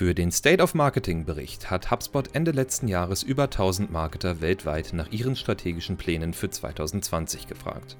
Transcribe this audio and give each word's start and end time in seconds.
Für 0.00 0.14
den 0.14 0.32
State 0.32 0.62
of 0.62 0.72
Marketing 0.72 1.26
Bericht 1.26 1.70
hat 1.70 1.90
HubSpot 1.90 2.34
Ende 2.34 2.52
letzten 2.52 2.88
Jahres 2.88 3.22
über 3.22 3.42
1000 3.42 3.92
Marketer 3.92 4.40
weltweit 4.40 4.94
nach 4.94 5.12
ihren 5.12 5.36
strategischen 5.36 5.98
Plänen 5.98 6.32
für 6.32 6.48
2020 6.48 7.46
gefragt. 7.46 7.98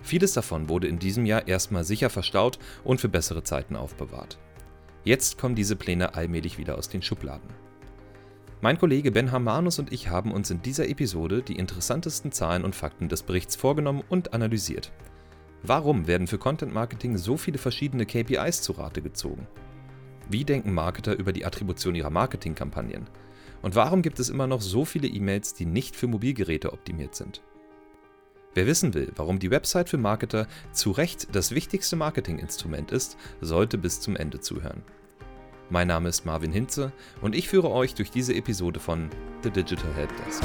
Vieles 0.00 0.34
davon 0.34 0.68
wurde 0.68 0.86
in 0.86 1.00
diesem 1.00 1.26
Jahr 1.26 1.48
erstmal 1.48 1.82
sicher 1.82 2.08
verstaut 2.08 2.60
und 2.84 3.00
für 3.00 3.08
bessere 3.08 3.42
Zeiten 3.42 3.74
aufbewahrt. 3.74 4.38
Jetzt 5.02 5.36
kommen 5.36 5.56
diese 5.56 5.74
Pläne 5.74 6.14
allmählich 6.14 6.56
wieder 6.56 6.78
aus 6.78 6.88
den 6.88 7.02
Schubladen. 7.02 7.50
Mein 8.60 8.78
Kollege 8.78 9.10
Ben 9.10 9.32
Hamanus 9.32 9.80
und 9.80 9.92
ich 9.92 10.10
haben 10.10 10.30
uns 10.30 10.52
in 10.52 10.62
dieser 10.62 10.88
Episode 10.88 11.42
die 11.42 11.56
interessantesten 11.56 12.30
Zahlen 12.30 12.62
und 12.62 12.76
Fakten 12.76 13.08
des 13.08 13.24
Berichts 13.24 13.56
vorgenommen 13.56 14.04
und 14.08 14.34
analysiert. 14.34 14.92
Warum 15.64 16.06
werden 16.06 16.28
für 16.28 16.38
Content 16.38 16.72
Marketing 16.72 17.16
so 17.16 17.36
viele 17.36 17.58
verschiedene 17.58 18.06
KPIs 18.06 18.62
zu 18.62 18.70
Rate 18.70 19.02
gezogen? 19.02 19.48
Wie 20.28 20.44
denken 20.44 20.72
Marketer 20.72 21.16
über 21.18 21.32
die 21.32 21.44
Attribution 21.44 21.94
ihrer 21.94 22.10
Marketingkampagnen? 22.10 23.06
Und 23.62 23.74
warum 23.74 24.02
gibt 24.02 24.18
es 24.18 24.28
immer 24.28 24.46
noch 24.46 24.60
so 24.60 24.84
viele 24.84 25.08
E-Mails, 25.08 25.54
die 25.54 25.66
nicht 25.66 25.96
für 25.96 26.06
Mobilgeräte 26.06 26.72
optimiert 26.72 27.14
sind? 27.14 27.42
Wer 28.54 28.66
wissen 28.66 28.94
will, 28.94 29.12
warum 29.16 29.38
die 29.38 29.50
Website 29.50 29.88
für 29.88 29.98
Marketer 29.98 30.46
zu 30.72 30.92
Recht 30.92 31.34
das 31.34 31.50
wichtigste 31.52 31.96
Marketinginstrument 31.96 32.92
ist, 32.92 33.16
sollte 33.40 33.78
bis 33.78 34.00
zum 34.00 34.16
Ende 34.16 34.40
zuhören. 34.40 34.82
Mein 35.70 35.88
Name 35.88 36.08
ist 36.08 36.24
Marvin 36.24 36.52
Hinze 36.52 36.92
und 37.20 37.34
ich 37.34 37.48
führe 37.48 37.70
euch 37.70 37.94
durch 37.94 38.10
diese 38.10 38.34
Episode 38.34 38.80
von 38.80 39.08
The 39.42 39.50
Digital 39.50 39.92
Helpdesk. 39.94 40.42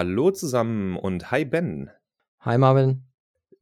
Hallo 0.00 0.30
zusammen 0.30 0.96
und 0.96 1.30
hi 1.30 1.44
Ben. 1.44 1.90
Hi 2.40 2.56
Marvin. 2.56 3.09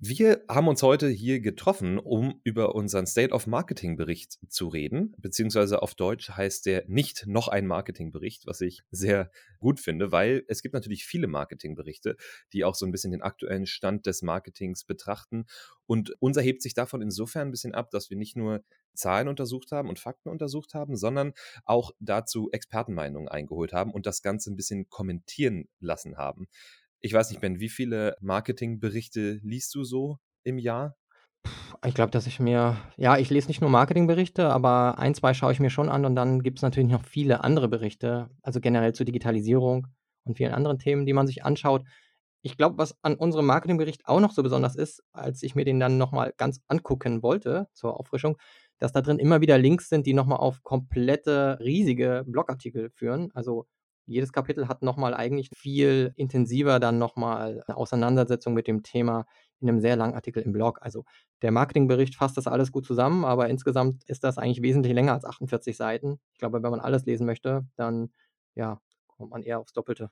Wir 0.01 0.45
haben 0.49 0.69
uns 0.69 0.81
heute 0.85 1.09
hier 1.09 1.41
getroffen, 1.41 1.99
um 1.99 2.41
über 2.45 2.77
unseren 2.77 3.05
State 3.09 3.35
of 3.35 3.49
Marketing 3.49 3.97
Bericht 3.97 4.39
zu 4.49 4.69
reden, 4.69 5.13
beziehungsweise 5.19 5.83
auf 5.83 5.97
Deutsch 5.97 6.31
heißt 6.31 6.67
der 6.67 6.85
nicht 6.87 7.27
noch 7.27 7.49
ein 7.49 7.67
Marketingbericht, 7.67 8.47
was 8.47 8.61
ich 8.61 8.85
sehr 8.93 9.33
gut 9.59 9.81
finde, 9.81 10.13
weil 10.13 10.45
es 10.47 10.63
gibt 10.63 10.75
natürlich 10.75 11.05
viele 11.05 11.27
Marketingberichte, 11.27 12.17
die 12.53 12.65
auch 12.65 12.77
so 12.77 12.87
ein 12.87 12.93
bisschen 12.93 13.11
den 13.11 13.23
aktuellen 13.23 13.67
Stand 13.67 14.07
des 14.07 14.23
Marketings 14.23 14.85
betrachten. 14.85 15.47
Und 15.87 16.15
unser 16.21 16.43
hebt 16.43 16.63
sich 16.63 16.75
davon 16.75 17.03
insofern 17.03 17.49
ein 17.49 17.51
bisschen 17.51 17.75
ab, 17.75 17.91
dass 17.91 18.09
wir 18.09 18.17
nicht 18.17 18.37
nur 18.37 18.63
Zahlen 18.95 19.27
untersucht 19.27 19.73
haben 19.73 19.89
und 19.89 19.99
Fakten 19.99 20.29
untersucht 20.29 20.75
haben, 20.75 20.97
sondern 20.97 21.33
auch 21.65 21.91
dazu 21.99 22.51
Expertenmeinungen 22.53 23.29
eingeholt 23.29 23.73
haben 23.73 23.93
und 23.93 24.07
das 24.07 24.23
Ganze 24.23 24.53
ein 24.53 24.57
bisschen 24.57 24.89
kommentieren 24.89 25.69
lassen 25.81 26.17
haben. 26.19 26.47
Ich 27.01 27.13
weiß 27.13 27.31
nicht, 27.31 27.41
Ben, 27.41 27.61
wie 27.61 27.69
viele 27.69 28.17
Marketingberichte 28.21 29.39
liest 29.43 29.75
du 29.75 29.85
so 29.85 30.19
im 30.43 30.59
Jahr? 30.59 30.97
Ich 31.87 31.95
glaube, 31.95 32.11
dass 32.11 32.27
ich 32.27 32.41
mir 32.41 32.77
ja, 32.97 33.19
ich 33.19 33.31
lese 33.31 33.47
nicht 33.47 33.61
nur 33.61 33.71
Marketingberichte, 33.71 34.49
aber 34.49 34.99
ein, 34.99 35.15
zwei 35.15 35.33
schaue 35.33 35.53
ich 35.53 35.61
mir 35.61 35.71
schon 35.71 35.89
an 35.89 36.05
und 36.05 36.17
dann 36.17 36.43
gibt 36.43 36.59
es 36.59 36.63
natürlich 36.63 36.91
noch 36.91 37.05
viele 37.05 37.45
andere 37.45 37.69
Berichte, 37.69 38.31
also 38.43 38.61
generell 38.61 38.95
zur 38.95 39.07
Digitalisierung 39.07 39.87
und 40.25 40.37
vielen 40.37 40.53
anderen 40.53 40.81
Themen, 40.81 41.07
die 41.07 41.13
man 41.13 41.29
sich 41.29 41.45
anschaut. 41.45 41.85
Ich 42.43 42.57
glaube, 42.57 42.79
was 42.79 42.97
an 43.03 43.15
unserem 43.15 43.47
Marketingbericht 43.47 44.07
auch 44.07 44.21
noch 44.21 44.33
so 44.33 44.43
besonders 44.43 44.75
ist, 44.75 45.03
als 45.13 45.43
ich 45.45 45.55
mir 45.55 45.65
den 45.65 45.79
dann 45.79 45.99
nochmal 45.99 46.33
ganz 46.37 46.61
angucken 46.67 47.23
wollte 47.23 47.69
zur 47.75 47.99
Auffrischung, 47.99 48.39
dass 48.79 48.93
da 48.93 49.03
drin 49.03 49.21
immer 49.21 49.41
wieder 49.41 49.59
Links 49.59 49.89
sind, 49.89 50.07
die 50.07 50.15
nochmal 50.15 50.39
auf 50.39 50.63
komplette 50.65 51.59
riesige 51.61 52.25
Blogartikel 52.27 52.91
führen. 52.91 53.31
Also 53.35 53.67
jedes 54.09 54.33
Kapitel 54.33 54.69
hat 54.69 54.83
nochmal 54.83 55.15
eigentlich 55.15 55.51
viel 55.55 56.13
intensiver 56.17 56.81
dann 56.81 56.99
nochmal 56.99 57.63
eine 57.67 57.77
Auseinandersetzung 57.77 58.55
mit 58.55 58.67
dem 58.67 58.83
Thema 58.83 59.27
in 59.61 59.69
einem 59.69 59.81
sehr 59.81 59.97
langen 59.97 60.15
Artikel 60.15 60.43
im 60.43 60.53
Blog. 60.53 60.79
Also 60.83 61.05
der 61.43 61.51
Marketingbericht 61.53 62.17
fasst 62.17 62.37
das 62.37 62.47
alles 62.47 62.73
gut 62.73 62.87
zusammen, 62.87 63.25
aber 63.25 63.49
insgesamt 63.49 64.05
ist 64.05 64.25
das 64.25 64.39
eigentlich 64.39 64.63
wesentlich 64.63 64.95
länger 64.95 65.13
als 65.13 65.25
48 65.25 65.77
Seiten. 65.77 66.21
Ich 66.33 66.39
glaube, 66.39 66.63
wenn 66.63 66.71
man 66.71 66.81
alles 66.81 67.05
lesen 67.07 67.27
möchte, 67.27 67.67
dann 67.77 68.11
ja, 68.55 68.81
kommt 69.07 69.31
man 69.31 69.43
eher 69.43 69.61
aufs 69.61 69.73
Doppelte. 69.73 70.11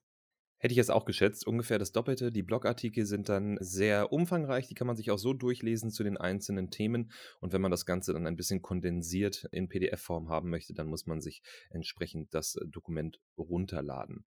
Hätte 0.59 0.73
ich 0.73 0.79
jetzt 0.79 0.91
auch 0.91 1.05
geschätzt, 1.05 1.47
ungefähr 1.47 1.79
das 1.79 1.93
Doppelte. 1.93 2.33
Die 2.33 2.43
Blogartikel 2.43 3.05
sind 3.05 3.29
dann 3.29 3.59
sehr 3.61 4.13
umfangreich, 4.13 4.67
die 4.69 4.75
kann 4.75 4.87
man 4.87 4.97
sich 4.97 5.11
auch 5.11 5.19
so 5.19 5.35
durchlesen 5.35 5.91
zu 5.91 6.03
den 6.03 6.17
einzelnen 6.17 6.71
Themen. 6.71 7.13
Und 7.41 7.53
wenn 7.53 7.61
man 7.61 7.71
das 7.71 7.85
Ganze 7.85 8.13
dann 8.13 8.27
ein 8.27 8.37
bisschen 8.37 8.63
kondensiert 8.63 9.47
in 9.53 9.69
PDF-Form 9.69 10.31
haben 10.31 10.51
möchte, 10.51 10.73
dann 10.73 10.87
muss 10.87 11.07
man 11.07 11.21
sich 11.21 11.43
entsprechend 11.71 12.33
das 12.35 12.59
Dokument 12.67 13.21
runterladen. 13.37 14.25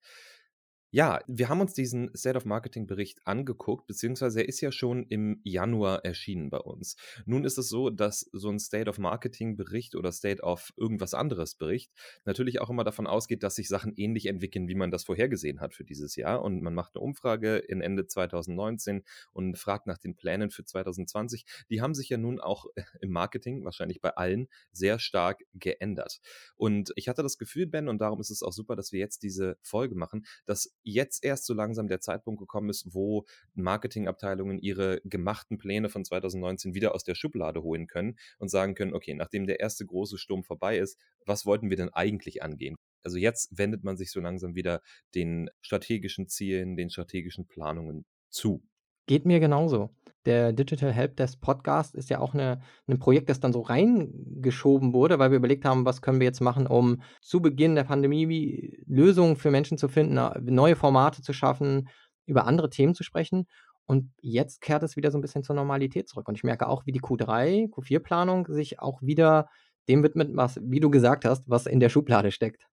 Ja, 0.92 1.20
wir 1.28 1.50
haben 1.50 1.62
uns 1.62 1.76
diesen 1.76 2.10
State 2.18 2.36
of 2.36 2.46
Marketing 2.46 2.88
Bericht 2.88 3.20
angeguckt, 3.24 3.86
beziehungsweise 3.86 4.42
er 4.42 4.50
ist 4.50 4.60
ja 4.60 4.72
schon 4.72 5.06
im 5.10 5.40
Januar 5.44 6.04
erschienen 6.04 6.50
bei 6.50 6.58
uns. 6.58 6.96
Nun 7.28 7.46
ist 7.46 7.60
es 7.60 7.70
so, 7.70 7.92
dass 7.92 8.22
so 8.34 8.50
ein 8.50 8.58
State 8.58 8.90
of 8.90 8.98
Marketing 8.98 9.56
Bericht 9.56 9.96
oder 9.96 10.12
State 10.12 10.42
of 10.42 10.74
irgendwas 10.78 11.14
anderes 11.14 11.54
Bericht 11.54 11.92
natürlich 12.26 12.60
auch 12.60 12.72
immer 12.72 12.84
davon 12.84 13.06
ausgeht, 13.06 13.44
dass 13.44 13.54
sich 13.54 13.68
Sachen 13.68 13.94
ähnlich 13.98 14.26
entwickeln, 14.26 14.68
wie 14.68 14.74
man 14.74 14.90
das 14.90 15.04
vorhergesehen 15.04 15.62
hat 15.62 15.76
für 15.76 15.84
dieses 15.84 16.16
Jahr. 16.16 16.42
Und 16.42 16.64
man 16.64 16.74
macht 16.74 16.96
eine 16.96 17.04
Umfrage 17.04 17.58
in 17.58 17.82
Ende 17.82 18.08
2019 18.08 19.04
und 19.32 19.60
fragt 19.60 19.86
nach 19.86 20.00
den 20.00 20.16
Plänen 20.16 20.50
für 20.50 20.66
2020. 20.66 21.46
Die 21.70 21.82
haben 21.82 21.94
sich 21.94 22.10
ja 22.10 22.18
nun 22.18 22.40
auch 22.40 22.66
im 23.00 23.12
Marketing, 23.12 23.64
wahrscheinlich 23.64 24.02
bei 24.02 24.10
allen, 24.18 24.48
sehr 24.72 24.98
stark 24.98 25.44
geändert. 25.54 26.20
Und 26.56 26.94
ich 26.96 27.08
hatte 27.08 27.22
das 27.22 27.38
Gefühl, 27.38 27.68
Ben, 27.68 27.90
und 27.90 28.02
darum 28.02 28.20
ist 28.20 28.32
es 28.32 28.42
auch 28.42 28.54
super, 28.54 28.76
dass 28.76 28.92
wir 28.92 29.00
jetzt 29.00 29.22
diese 29.22 29.60
Folge 29.62 29.94
machen, 29.94 30.26
dass 30.48 30.79
jetzt 30.84 31.24
erst 31.24 31.46
so 31.46 31.54
langsam 31.54 31.88
der 31.88 32.02
Zeitpunkt 32.02 32.40
gekommen 32.40 32.70
ist, 32.70 32.94
wo 32.94 33.26
Marketingabteilungen 33.54 34.60
ihre 34.60 35.02
gemachten 35.04 35.58
Pläne 35.58 35.90
von 35.90 36.06
2019 36.06 36.74
wieder 36.74 36.96
aus 36.96 37.04
der 37.04 37.16
Schublade 37.16 37.62
holen 37.62 37.88
können 37.88 38.18
und 38.38 38.50
sagen 38.50 38.76
können, 38.76 38.94
okay, 38.94 39.14
nachdem 39.14 39.48
der 39.48 39.60
erste 39.60 39.86
große 39.86 40.18
Sturm 40.18 40.44
vorbei 40.44 40.78
ist, 40.78 41.00
was 41.26 41.46
wollten 41.46 41.70
wir 41.70 41.78
denn 41.78 41.90
eigentlich 41.90 42.44
angehen? 42.44 42.76
Also 43.04 43.18
jetzt 43.18 43.58
wendet 43.58 43.84
man 43.84 43.98
sich 43.98 44.12
so 44.12 44.20
langsam 44.20 44.56
wieder 44.56 44.82
den 45.16 45.50
strategischen 45.62 46.28
Zielen, 46.28 46.76
den 46.76 46.90
strategischen 46.90 47.48
Planungen 47.48 48.06
zu. 48.30 48.64
Geht 49.10 49.26
mir 49.26 49.40
genauso. 49.40 49.90
Der 50.28 50.54
Digital 50.54 50.92
Helpdesk 50.92 51.42
Podcast 51.42 51.96
ist 51.96 52.12
ja 52.12 52.20
auch 52.20 52.36
eine, 52.36 52.62
ein 52.86 53.00
Projekt, 53.00 53.28
das 53.28 53.40
dann 53.40 53.52
so 53.52 53.62
reingeschoben 53.62 54.94
wurde, 54.94 55.18
weil 55.18 55.32
wir 55.32 55.38
überlegt 55.40 55.66
haben, 55.66 55.84
was 55.84 56.04
können 56.04 56.20
wir 56.20 56.28
jetzt 56.28 56.42
machen, 56.42 56.68
um 56.68 57.02
zu 57.20 57.42
Beginn 57.42 57.74
der 57.74 57.86
Pandemie 57.86 58.78
Lösungen 58.86 59.36
für 59.36 59.50
Menschen 59.50 59.80
zu 59.80 59.88
finden, 59.88 60.20
neue 60.54 60.76
Formate 60.76 61.24
zu 61.24 61.34
schaffen, 61.34 61.90
über 62.28 62.46
andere 62.46 62.70
Themen 62.70 62.94
zu 62.94 63.04
sprechen. 63.04 63.48
Und 63.88 64.12
jetzt 64.22 64.62
kehrt 64.62 64.84
es 64.84 64.96
wieder 64.96 65.10
so 65.10 65.18
ein 65.18 65.22
bisschen 65.22 65.42
zur 65.44 65.56
Normalität 65.56 66.08
zurück. 66.08 66.28
Und 66.28 66.36
ich 66.36 66.44
merke 66.44 66.68
auch, 66.68 66.86
wie 66.86 66.92
die 66.92 67.02
Q3, 67.02 67.72
Q4-Planung 67.72 68.46
sich 68.50 68.78
auch 68.78 69.02
wieder 69.02 69.48
dem 69.88 70.04
widmet, 70.04 70.30
was, 70.36 70.60
wie 70.62 70.82
du 70.82 70.92
gesagt 70.92 71.26
hast, 71.26 71.50
was 71.50 71.66
in 71.66 71.80
der 71.80 71.90
Schublade 71.90 72.30
steckt. 72.30 72.68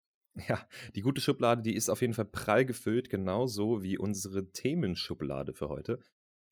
Ja, 0.49 0.61
die 0.95 1.01
gute 1.01 1.23
Schublade, 1.23 1.63
die 1.63 1.75
ist 1.75 1.89
auf 1.89 2.03
jeden 2.03 2.13
Fall 2.13 2.27
prall 2.27 2.67
gefüllt, 2.67 3.09
genauso 3.09 3.83
wie 3.83 3.97
unsere 3.97 4.51
Themenschublade 4.53 5.55
für 5.55 5.71
heute. 5.71 5.99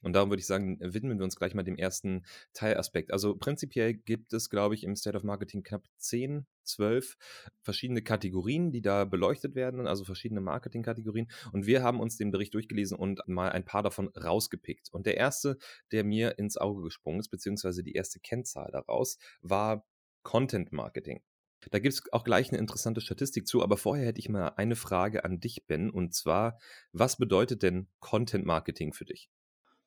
Und 0.04 0.12
darum 0.12 0.30
würde 0.30 0.40
ich 0.40 0.46
sagen, 0.46 0.78
widmen 0.80 1.18
wir 1.18 1.24
uns 1.24 1.36
gleich 1.36 1.54
mal 1.54 1.62
dem 1.62 1.76
ersten 1.76 2.24
Teilaspekt. 2.52 3.12
Also 3.12 3.36
prinzipiell 3.36 3.94
gibt 3.94 4.32
es, 4.32 4.50
glaube 4.50 4.74
ich, 4.74 4.84
im 4.84 4.96
State 4.96 5.16
of 5.16 5.24
Marketing 5.24 5.62
knapp 5.62 5.84
10, 5.96 6.46
12 6.64 7.16
verschiedene 7.62 8.02
Kategorien, 8.02 8.70
die 8.70 8.82
da 8.82 9.04
beleuchtet 9.04 9.54
werden, 9.54 9.86
also 9.86 10.04
verschiedene 10.04 10.40
Marketingkategorien. 10.40 11.28
Und 11.52 11.66
wir 11.66 11.82
haben 11.82 12.00
uns 12.00 12.16
den 12.16 12.30
Bericht 12.30 12.54
durchgelesen 12.54 12.96
und 12.96 13.22
mal 13.26 13.50
ein 13.50 13.64
paar 13.64 13.82
davon 13.82 14.08
rausgepickt. 14.08 14.92
Und 14.92 15.06
der 15.06 15.16
erste, 15.16 15.56
der 15.90 16.04
mir 16.04 16.38
ins 16.38 16.56
Auge 16.56 16.82
gesprungen 16.82 17.20
ist, 17.20 17.28
beziehungsweise 17.28 17.82
die 17.82 17.94
erste 17.94 18.20
Kennzahl 18.20 18.70
daraus, 18.72 19.18
war 19.40 19.86
Content 20.22 20.72
Marketing. 20.72 21.22
Da 21.70 21.78
gibt 21.78 21.94
es 21.94 22.12
auch 22.12 22.24
gleich 22.24 22.50
eine 22.50 22.58
interessante 22.58 23.00
Statistik 23.00 23.46
zu, 23.46 23.62
aber 23.62 23.76
vorher 23.76 24.06
hätte 24.06 24.20
ich 24.20 24.28
mal 24.28 24.48
eine 24.56 24.76
Frage 24.76 25.24
an 25.24 25.40
dich, 25.40 25.66
Ben, 25.66 25.90
und 25.90 26.14
zwar, 26.14 26.58
was 26.92 27.16
bedeutet 27.16 27.62
denn 27.62 27.88
Content 28.00 28.44
Marketing 28.44 28.92
für 28.92 29.04
dich? 29.04 29.30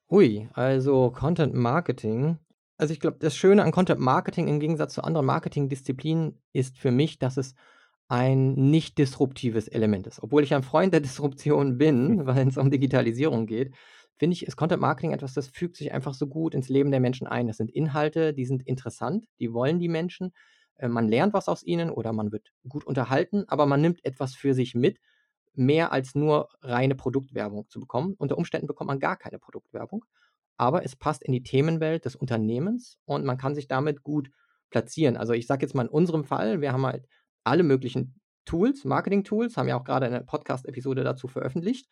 Ui, 0.10 0.48
also 0.54 1.12
Content 1.12 1.54
Marketing. 1.54 2.38
Also 2.78 2.94
ich 2.94 3.00
glaube, 3.02 3.18
das 3.20 3.36
Schöne 3.36 3.64
an 3.64 3.72
Content 3.72 4.00
Marketing 4.00 4.48
im 4.48 4.60
Gegensatz 4.60 4.94
zu 4.94 5.04
anderen 5.04 5.26
Marketingdisziplinen 5.26 6.42
ist 6.54 6.78
für 6.78 6.92
mich, 6.92 7.20
dass 7.20 7.36
es 7.36 7.56
ein 8.08 8.54
nicht 8.54 8.98
disruptives 8.98 9.68
Element 9.68 10.08
ist. 10.08 10.24
Obwohl 10.24 10.44
ich 10.44 10.54
ein 10.54 10.64
Freund 10.64 10.94
der 10.94 11.02
Disruption 11.02 11.78
bin, 11.78 12.26
weil 12.26 12.48
es 12.48 12.58
um 12.58 12.72
Digitalisierung 12.72 13.48
geht, 13.48 13.76
finde 14.16 14.34
ich, 14.34 14.46
ist 14.46 14.56
Content 14.56 14.82
Marketing 14.82 15.12
etwas, 15.12 15.34
das 15.34 15.50
fügt 15.50 15.76
sich 15.76 15.92
einfach 15.92 16.14
so 16.14 16.28
gut 16.28 16.56
ins 16.56 16.70
Leben 16.70 16.92
der 16.92 17.02
Menschen 17.02 17.28
ein. 17.28 17.48
Das 17.48 17.58
sind 17.58 17.70
Inhalte, 17.70 18.34
die 18.34 18.46
sind 18.46 18.66
interessant, 18.66 19.26
die 19.40 19.54
wollen 19.54 19.78
die 19.80 19.90
Menschen. 19.90 20.32
Äh, 20.78 20.88
man 20.88 21.10
lernt 21.10 21.34
was 21.34 21.50
aus 21.50 21.64
ihnen 21.64 21.90
oder 21.90 22.14
man 22.14 22.32
wird 22.32 22.54
gut 22.70 22.86
unterhalten, 22.86 23.44
aber 23.50 23.66
man 23.66 23.82
nimmt 23.82 24.06
etwas 24.06 24.36
für 24.36 24.54
sich 24.54 24.74
mit 24.74 25.00
mehr 25.58 25.92
als 25.92 26.16
nur 26.16 26.50
reine 26.62 26.96
Produktwerbung 26.96 27.68
zu 27.70 27.80
bekommen. 27.80 28.16
Unter 28.18 28.38
Umständen 28.38 28.68
bekommt 28.68 28.88
man 28.88 29.00
gar 29.00 29.18
keine 29.18 29.40
Produktwerbung, 29.40 30.06
aber 30.58 30.84
es 30.84 30.96
passt 30.96 31.24
in 31.24 31.34
die 31.34 31.44
Themenwelt 31.44 32.06
des 32.06 32.16
Unternehmens 32.16 32.98
und 33.06 33.26
man 33.26 33.38
kann 33.38 33.56
sich 33.56 33.68
damit 33.68 34.04
gut 34.04 34.30
platzieren. 34.70 35.18
Also 35.18 35.34
ich 35.34 35.48
sage 35.48 35.66
jetzt 35.66 35.76
mal 35.76 35.84
in 35.84 35.90
unserem 35.90 36.24
Fall, 36.24 36.62
wir 36.62 36.74
haben 36.74 36.86
halt 36.86 37.08
alle 37.44 37.64
möglichen 37.64 38.20
Tools, 38.46 38.86
Marketing-Tools, 38.86 39.58
haben 39.58 39.68
ja 39.68 39.80
auch 39.80 39.84
gerade 39.84 40.06
eine 40.06 40.24
Podcast-Episode 40.24 41.04
dazu 41.04 41.28
veröffentlicht. 41.28 41.88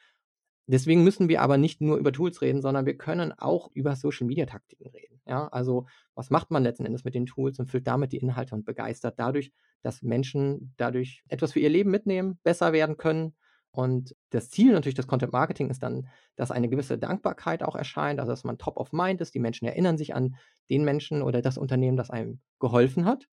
Deswegen 0.68 1.04
müssen 1.04 1.30
wir 1.30 1.42
aber 1.42 1.58
nicht 1.58 1.82
nur 1.82 1.98
über 1.98 2.12
Tools 2.12 2.42
reden, 2.42 2.62
sondern 2.62 2.86
wir 2.86 2.98
können 2.98 3.32
auch 3.34 3.70
über 3.74 3.96
Social-Media-Taktiken 3.96 4.88
reden. 4.88 5.22
Ja, 5.28 5.48
also 5.48 5.86
was 6.16 6.30
macht 6.30 6.50
man 6.50 6.64
letzten 6.64 6.86
Endes 6.86 7.04
mit 7.04 7.14
den 7.14 7.26
Tools 7.26 7.60
und 7.60 7.70
füllt 7.70 7.88
damit 7.88 8.12
die 8.12 8.18
Inhalte 8.18 8.56
und 8.56 8.66
begeistert 8.66 9.20
dadurch, 9.20 9.52
dass 9.84 10.02
Menschen 10.02 10.74
dadurch 10.78 11.24
etwas 11.30 11.54
für 11.54 11.60
ihr 11.60 11.70
Leben 11.70 11.92
mitnehmen, 11.92 12.40
besser 12.44 12.74
werden 12.74 12.98
können. 12.98 13.36
Und 13.76 14.16
das 14.30 14.50
Ziel 14.50 14.72
natürlich 14.72 14.96
des 14.96 15.08
Content 15.08 15.34
Marketing 15.34 15.70
ist 15.70 15.84
dann, 15.84 16.08
dass 16.36 16.52
eine 16.52 16.70
gewisse 16.70 16.98
Dankbarkeit 16.98 17.64
auch 17.64 17.76
erscheint, 17.76 18.20
also 18.20 18.32
dass 18.32 18.44
man 18.44 18.58
top 18.58 18.78
of 18.78 18.92
mind 18.92 19.22
ist. 19.22 19.34
Die 19.36 19.40
Menschen 19.40 19.68
erinnern 19.68 19.98
sich 19.98 20.16
an 20.16 20.36
den 20.70 20.86
Menschen 20.86 21.22
oder 21.22 21.42
das 21.42 21.58
Unternehmen, 21.58 21.98
das 21.98 22.10
einem 22.10 22.40
geholfen 22.60 23.06
hat. 23.06 23.28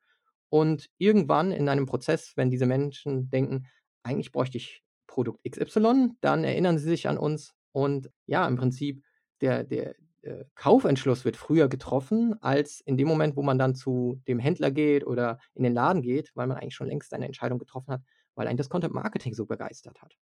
Und 0.48 0.90
irgendwann 0.98 1.52
in 1.52 1.68
einem 1.68 1.86
Prozess, 1.86 2.32
wenn 2.36 2.50
diese 2.50 2.66
Menschen 2.66 3.30
denken, 3.30 3.66
eigentlich 4.02 4.32
bräuchte 4.32 4.58
ich 4.58 4.82
Produkt 5.06 5.44
XY, 5.48 6.10
dann 6.20 6.44
erinnern 6.44 6.78
sie 6.78 6.88
sich 6.88 7.08
an 7.08 7.18
uns 7.18 7.54
und 7.72 8.10
ja, 8.26 8.46
im 8.46 8.56
Prinzip 8.56 9.02
der, 9.40 9.64
der 9.64 9.94
äh, 10.22 10.44
Kaufentschluss 10.54 11.24
wird 11.24 11.36
früher 11.36 11.68
getroffen, 11.68 12.34
als 12.40 12.80
in 12.80 12.96
dem 12.96 13.08
Moment, 13.08 13.36
wo 13.36 13.42
man 13.42 13.58
dann 13.58 13.74
zu 13.74 14.20
dem 14.28 14.38
Händler 14.38 14.70
geht 14.70 15.06
oder 15.06 15.38
in 15.54 15.64
den 15.64 15.74
Laden 15.74 16.02
geht, 16.02 16.30
weil 16.34 16.46
man 16.46 16.56
eigentlich 16.56 16.74
schon 16.74 16.86
längst 16.86 17.12
eine 17.12 17.26
Entscheidung 17.26 17.58
getroffen 17.58 17.92
hat, 17.92 18.02
weil 18.34 18.46
einen 18.46 18.56
das 18.56 18.68
Content 18.68 18.94
Marketing 18.94 19.34
so 19.34 19.46
begeistert 19.46 20.00
hat. 20.00 20.16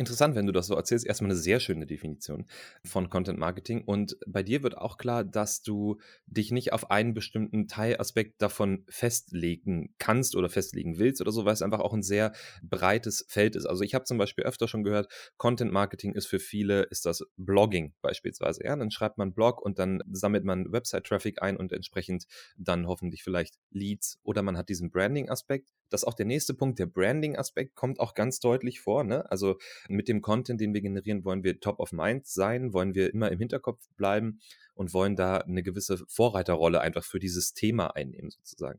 Interessant, 0.00 0.36
wenn 0.36 0.46
du 0.46 0.52
das 0.52 0.68
so 0.68 0.76
erzählst. 0.76 1.04
Erstmal 1.04 1.32
eine 1.32 1.38
sehr 1.40 1.58
schöne 1.58 1.84
Definition 1.84 2.46
von 2.84 3.10
Content 3.10 3.36
Marketing. 3.36 3.82
Und 3.82 4.16
bei 4.28 4.44
dir 4.44 4.62
wird 4.62 4.78
auch 4.78 4.96
klar, 4.96 5.24
dass 5.24 5.60
du 5.62 5.98
dich 6.26 6.52
nicht 6.52 6.72
auf 6.72 6.92
einen 6.92 7.14
bestimmten 7.14 7.66
Teilaspekt 7.66 8.40
davon 8.40 8.84
festlegen 8.88 9.92
kannst 9.98 10.36
oder 10.36 10.48
festlegen 10.48 11.00
willst 11.00 11.20
oder 11.20 11.32
so, 11.32 11.44
weil 11.44 11.52
es 11.52 11.62
einfach 11.62 11.80
auch 11.80 11.92
ein 11.94 12.04
sehr 12.04 12.30
breites 12.62 13.24
Feld 13.28 13.56
ist. 13.56 13.66
Also 13.66 13.82
ich 13.82 13.92
habe 13.92 14.04
zum 14.04 14.18
Beispiel 14.18 14.44
öfter 14.44 14.68
schon 14.68 14.84
gehört, 14.84 15.12
Content 15.36 15.72
Marketing 15.72 16.14
ist 16.14 16.26
für 16.26 16.38
viele, 16.38 16.82
ist 16.84 17.04
das 17.04 17.24
Blogging 17.36 17.92
beispielsweise. 18.00 18.62
Ja, 18.62 18.76
dann 18.76 18.92
schreibt 18.92 19.18
man 19.18 19.34
Blog 19.34 19.60
und 19.60 19.80
dann 19.80 20.00
sammelt 20.12 20.44
man 20.44 20.70
Website-Traffic 20.70 21.42
ein 21.42 21.56
und 21.56 21.72
entsprechend 21.72 22.26
dann 22.56 22.86
hoffentlich 22.86 23.24
vielleicht 23.24 23.56
Leads 23.70 24.20
oder 24.22 24.42
man 24.42 24.56
hat 24.56 24.68
diesen 24.68 24.92
Branding-Aspekt. 24.92 25.72
Das 25.90 26.02
ist 26.02 26.08
auch 26.08 26.14
der 26.14 26.26
nächste 26.26 26.54
Punkt, 26.54 26.78
der 26.78 26.86
Branding-Aspekt 26.86 27.74
kommt 27.74 28.00
auch 28.00 28.14
ganz 28.14 28.40
deutlich 28.40 28.80
vor. 28.80 29.04
Ne? 29.04 29.30
Also 29.30 29.58
mit 29.88 30.08
dem 30.08 30.22
Content, 30.22 30.60
den 30.60 30.74
wir 30.74 30.80
generieren, 30.80 31.24
wollen 31.24 31.44
wir 31.44 31.60
top 31.60 31.80
of 31.80 31.92
mind 31.92 32.26
sein, 32.26 32.72
wollen 32.72 32.94
wir 32.94 33.12
immer 33.12 33.30
im 33.30 33.38
Hinterkopf 33.38 33.88
bleiben 33.96 34.40
und 34.74 34.92
wollen 34.92 35.16
da 35.16 35.38
eine 35.38 35.62
gewisse 35.62 35.98
Vorreiterrolle 36.08 36.80
einfach 36.80 37.04
für 37.04 37.18
dieses 37.18 37.52
Thema 37.52 37.96
einnehmen, 37.96 38.30
sozusagen. 38.30 38.78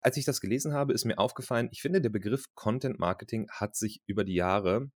Als 0.00 0.16
ich 0.16 0.24
das 0.24 0.40
gelesen 0.40 0.74
habe, 0.74 0.92
ist 0.92 1.04
mir 1.04 1.18
aufgefallen, 1.18 1.68
ich 1.72 1.80
finde, 1.80 2.00
der 2.00 2.10
Begriff 2.10 2.54
Content 2.54 2.98
Marketing 2.98 3.48
hat 3.50 3.76
sich 3.76 4.02
über 4.06 4.24
die 4.24 4.34
Jahre 4.34 4.90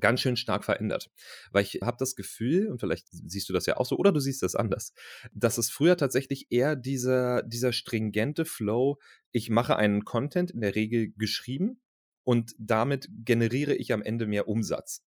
ganz 0.00 0.20
schön 0.20 0.36
stark 0.36 0.64
verändert. 0.64 1.10
Weil 1.50 1.62
ich 1.62 1.80
habe 1.82 1.96
das 1.98 2.16
Gefühl, 2.16 2.70
und 2.70 2.80
vielleicht 2.80 3.08
siehst 3.10 3.48
du 3.48 3.52
das 3.52 3.66
ja 3.66 3.76
auch 3.76 3.86
so, 3.86 3.96
oder 3.96 4.12
du 4.12 4.20
siehst 4.20 4.42
das 4.42 4.54
anders, 4.54 4.92
dass 5.32 5.58
es 5.58 5.70
früher 5.70 5.96
tatsächlich 5.96 6.46
eher 6.50 6.76
dieser, 6.76 7.42
dieser 7.42 7.72
stringente 7.72 8.44
Flow, 8.44 8.98
ich 9.32 9.50
mache 9.50 9.76
einen 9.76 10.04
Content 10.04 10.50
in 10.50 10.60
der 10.60 10.74
Regel 10.74 11.12
geschrieben 11.16 11.80
und 12.24 12.54
damit 12.58 13.08
generiere 13.24 13.74
ich 13.74 13.92
am 13.92 14.02
Ende 14.02 14.26
mehr 14.26 14.48
Umsatz. 14.48 15.04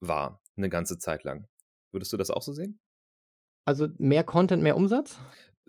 War 0.00 0.42
eine 0.56 0.68
ganze 0.68 0.98
Zeit 0.98 1.24
lang. 1.24 1.48
Würdest 1.92 2.12
du 2.12 2.16
das 2.16 2.30
auch 2.30 2.42
so 2.42 2.52
sehen? 2.52 2.80
Also 3.64 3.88
mehr 3.98 4.24
Content, 4.24 4.62
mehr 4.62 4.76
Umsatz? 4.76 5.18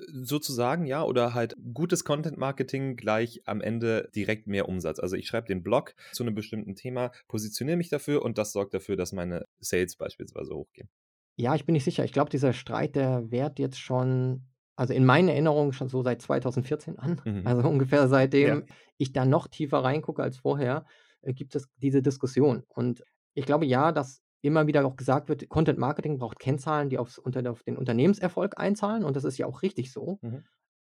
Sozusagen, 0.07 0.85
ja, 0.85 1.03
oder 1.03 1.33
halt 1.33 1.55
gutes 1.73 2.03
Content-Marketing 2.03 2.95
gleich 2.95 3.41
am 3.45 3.61
Ende 3.61 4.09
direkt 4.15 4.47
mehr 4.47 4.69
Umsatz. 4.69 4.99
Also 4.99 5.15
ich 5.15 5.27
schreibe 5.27 5.47
den 5.47 5.63
Blog 5.63 5.95
zu 6.11 6.23
einem 6.23 6.35
bestimmten 6.35 6.75
Thema, 6.75 7.11
positioniere 7.27 7.77
mich 7.77 7.89
dafür 7.89 8.23
und 8.23 8.37
das 8.37 8.51
sorgt 8.51 8.73
dafür, 8.73 8.95
dass 8.95 9.11
meine 9.11 9.45
Sales 9.59 9.95
beispielsweise 9.95 10.53
hochgehen. 10.53 10.89
Ja, 11.35 11.55
ich 11.55 11.65
bin 11.65 11.73
nicht 11.73 11.85
sicher. 11.85 12.03
Ich 12.03 12.13
glaube, 12.13 12.29
dieser 12.29 12.53
Streit, 12.53 12.95
der 12.95 13.31
währt 13.31 13.59
jetzt 13.59 13.79
schon 13.79 14.49
also 14.79 14.93
in 14.93 15.05
meinen 15.05 15.27
Erinnerungen 15.27 15.73
schon 15.73 15.89
so 15.89 16.01
seit 16.03 16.21
2014 16.21 16.97
an. 16.99 17.21
Mhm. 17.25 17.45
Also 17.45 17.67
ungefähr 17.67 18.07
seitdem 18.07 18.59
ja. 18.59 18.75
ich 18.97 19.11
da 19.11 19.25
noch 19.25 19.49
tiefer 19.49 19.79
reingucke 19.79 20.23
als 20.23 20.37
vorher, 20.37 20.85
äh, 21.21 21.33
gibt 21.33 21.53
es 21.55 21.67
diese 21.75 22.01
Diskussion. 22.01 22.63
Und 22.69 23.03
ich 23.33 23.45
glaube 23.45 23.65
ja, 23.65 23.91
dass 23.91 24.21
immer 24.41 24.67
wieder 24.67 24.85
auch 24.85 24.95
gesagt 24.95 25.29
wird, 25.29 25.49
Content 25.49 25.79
Marketing 25.79 26.17
braucht 26.17 26.39
Kennzahlen, 26.39 26.89
die 26.89 26.97
aufs, 26.97 27.17
unter, 27.17 27.49
auf 27.51 27.63
den 27.63 27.77
Unternehmenserfolg 27.77 28.57
einzahlen. 28.57 29.03
Und 29.03 29.15
das 29.15 29.23
ist 29.23 29.37
ja 29.37 29.45
auch 29.45 29.61
richtig 29.61 29.91
so. 29.91 30.19
Mhm. 30.21 30.43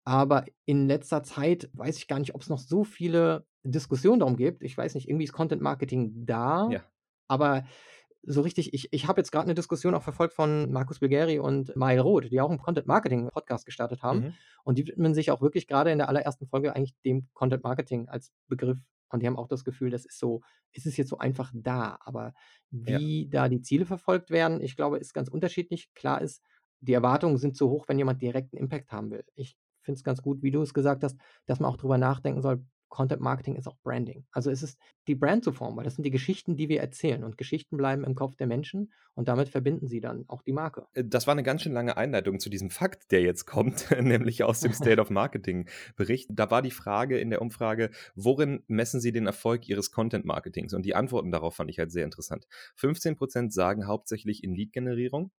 Aber 0.04 0.44
in 0.64 0.86
letzter 0.86 1.22
Zeit 1.22 1.68
weiß 1.72 1.98
ich 1.98 2.08
gar 2.08 2.18
nicht, 2.18 2.34
ob 2.34 2.42
es 2.42 2.48
noch 2.48 2.58
so 2.58 2.84
viele 2.84 3.46
Diskussionen 3.62 4.20
darum 4.20 4.36
gibt. 4.36 4.62
Ich 4.62 4.76
weiß 4.76 4.94
nicht, 4.94 5.08
irgendwie 5.08 5.24
ist 5.24 5.32
Content 5.32 5.62
Marketing 5.62 6.24
da. 6.24 6.68
Ja. 6.70 6.80
Aber 7.28 7.64
so 8.22 8.40
richtig, 8.42 8.74
ich, 8.74 8.92
ich 8.92 9.08
habe 9.08 9.20
jetzt 9.20 9.30
gerade 9.32 9.44
eine 9.44 9.54
Diskussion 9.54 9.94
auch 9.94 10.02
verfolgt 10.02 10.34
von 10.34 10.70
Markus 10.72 11.00
Bulgari 11.00 11.38
und 11.38 11.74
Mail 11.76 12.00
Roth, 12.00 12.30
die 12.30 12.40
auch 12.40 12.50
einen 12.50 12.58
Content 12.58 12.86
Marketing 12.86 13.28
Podcast 13.30 13.64
gestartet 13.66 14.02
haben. 14.02 14.20
Mhm. 14.20 14.34
Und 14.64 14.78
die 14.78 14.86
widmen 14.86 15.14
sich 15.14 15.30
auch 15.30 15.40
wirklich 15.40 15.66
gerade 15.66 15.90
in 15.90 15.98
der 15.98 16.08
allerersten 16.08 16.46
Folge 16.46 16.74
eigentlich 16.74 16.94
dem 17.04 17.28
Content 17.32 17.64
Marketing 17.64 18.08
als 18.08 18.32
Begriff. 18.48 18.78
Und 19.10 19.22
die 19.22 19.26
haben 19.26 19.36
auch 19.36 19.48
das 19.48 19.64
Gefühl, 19.64 19.90
das 19.90 20.04
ist 20.04 20.18
so, 20.18 20.40
ist 20.72 20.86
es 20.86 20.96
jetzt 20.96 21.08
so 21.08 21.18
einfach 21.18 21.52
da. 21.54 21.98
Aber 22.04 22.32
wie 22.70 23.24
ja. 23.24 23.28
da 23.30 23.48
die 23.48 23.62
Ziele 23.62 23.86
verfolgt 23.86 24.30
werden, 24.30 24.60
ich 24.60 24.76
glaube, 24.76 24.98
ist 24.98 25.14
ganz 25.14 25.28
unterschiedlich. 25.28 25.92
Klar 25.94 26.20
ist, 26.20 26.42
die 26.80 26.92
Erwartungen 26.92 27.36
sind 27.36 27.56
so 27.56 27.70
hoch, 27.70 27.88
wenn 27.88 27.98
jemand 27.98 28.22
direkten 28.22 28.56
Impact 28.56 28.92
haben 28.92 29.10
will. 29.10 29.24
Ich 29.34 29.56
finde 29.82 29.98
es 29.98 30.04
ganz 30.04 30.22
gut, 30.22 30.42
wie 30.42 30.50
du 30.50 30.62
es 30.62 30.74
gesagt 30.74 31.02
hast, 31.02 31.16
dass 31.46 31.60
man 31.60 31.70
auch 31.70 31.76
drüber 31.76 31.98
nachdenken 31.98 32.42
soll, 32.42 32.64
Content 32.90 33.22
Marketing 33.22 33.56
ist 33.56 33.66
auch 33.66 33.78
Branding. 33.82 34.26
Also 34.32 34.50
es 34.50 34.62
ist 34.62 34.78
die 35.06 35.14
Brand 35.14 35.44
zu 35.44 35.52
formen, 35.52 35.76
weil 35.76 35.84
das 35.84 35.94
sind 35.94 36.04
die 36.04 36.10
Geschichten, 36.10 36.56
die 36.56 36.68
wir 36.68 36.80
erzählen. 36.80 37.24
Und 37.24 37.38
Geschichten 37.38 37.76
bleiben 37.76 38.04
im 38.04 38.14
Kopf 38.14 38.36
der 38.36 38.46
Menschen 38.46 38.92
und 39.14 39.28
damit 39.28 39.48
verbinden 39.48 39.86
sie 39.86 40.00
dann 40.00 40.24
auch 40.28 40.42
die 40.42 40.52
Marke. 40.52 40.86
Äh, 40.92 41.04
das 41.04 41.26
war 41.26 41.32
eine 41.32 41.42
ganz 41.42 41.62
schön 41.62 41.72
lange 41.72 41.96
Einleitung 41.96 42.40
zu 42.40 42.50
diesem 42.50 42.68
Fakt, 42.68 43.10
der 43.12 43.22
jetzt 43.22 43.46
kommt, 43.46 43.88
nämlich 44.00 44.42
aus 44.44 44.60
dem 44.60 44.72
State 44.74 45.00
of 45.00 45.10
Marketing 45.10 45.68
Bericht. 45.96 46.30
Da 46.32 46.50
war 46.50 46.62
die 46.62 46.70
Frage 46.70 47.18
in 47.18 47.30
der 47.30 47.40
Umfrage, 47.40 47.90
worin 48.14 48.62
messen 48.66 49.00
Sie 49.00 49.12
den 49.12 49.26
Erfolg 49.26 49.68
Ihres 49.68 49.90
Content 49.92 50.24
Marketings? 50.24 50.74
Und 50.74 50.84
die 50.84 50.94
Antworten 50.94 51.30
darauf 51.30 51.56
fand 51.56 51.70
ich 51.70 51.78
halt 51.78 51.92
sehr 51.92 52.04
interessant. 52.04 52.46
15 52.76 53.16
Prozent 53.16 53.52
sagen 53.52 53.86
hauptsächlich 53.86 54.44
in 54.44 54.54
Lead-Generierung, 54.54 55.30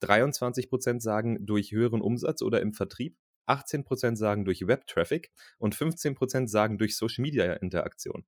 23 0.00 0.68
Prozent 0.68 1.02
sagen 1.02 1.44
durch 1.46 1.72
höheren 1.72 2.02
Umsatz 2.02 2.42
oder 2.42 2.60
im 2.60 2.74
Vertrieb. 2.74 3.16
18% 3.48 4.16
sagen 4.16 4.44
durch 4.44 4.66
Web-Traffic 4.66 5.30
und 5.58 5.74
15% 5.74 6.48
sagen 6.48 6.78
durch 6.78 6.96
Social-Media-Interaktion. 6.96 8.24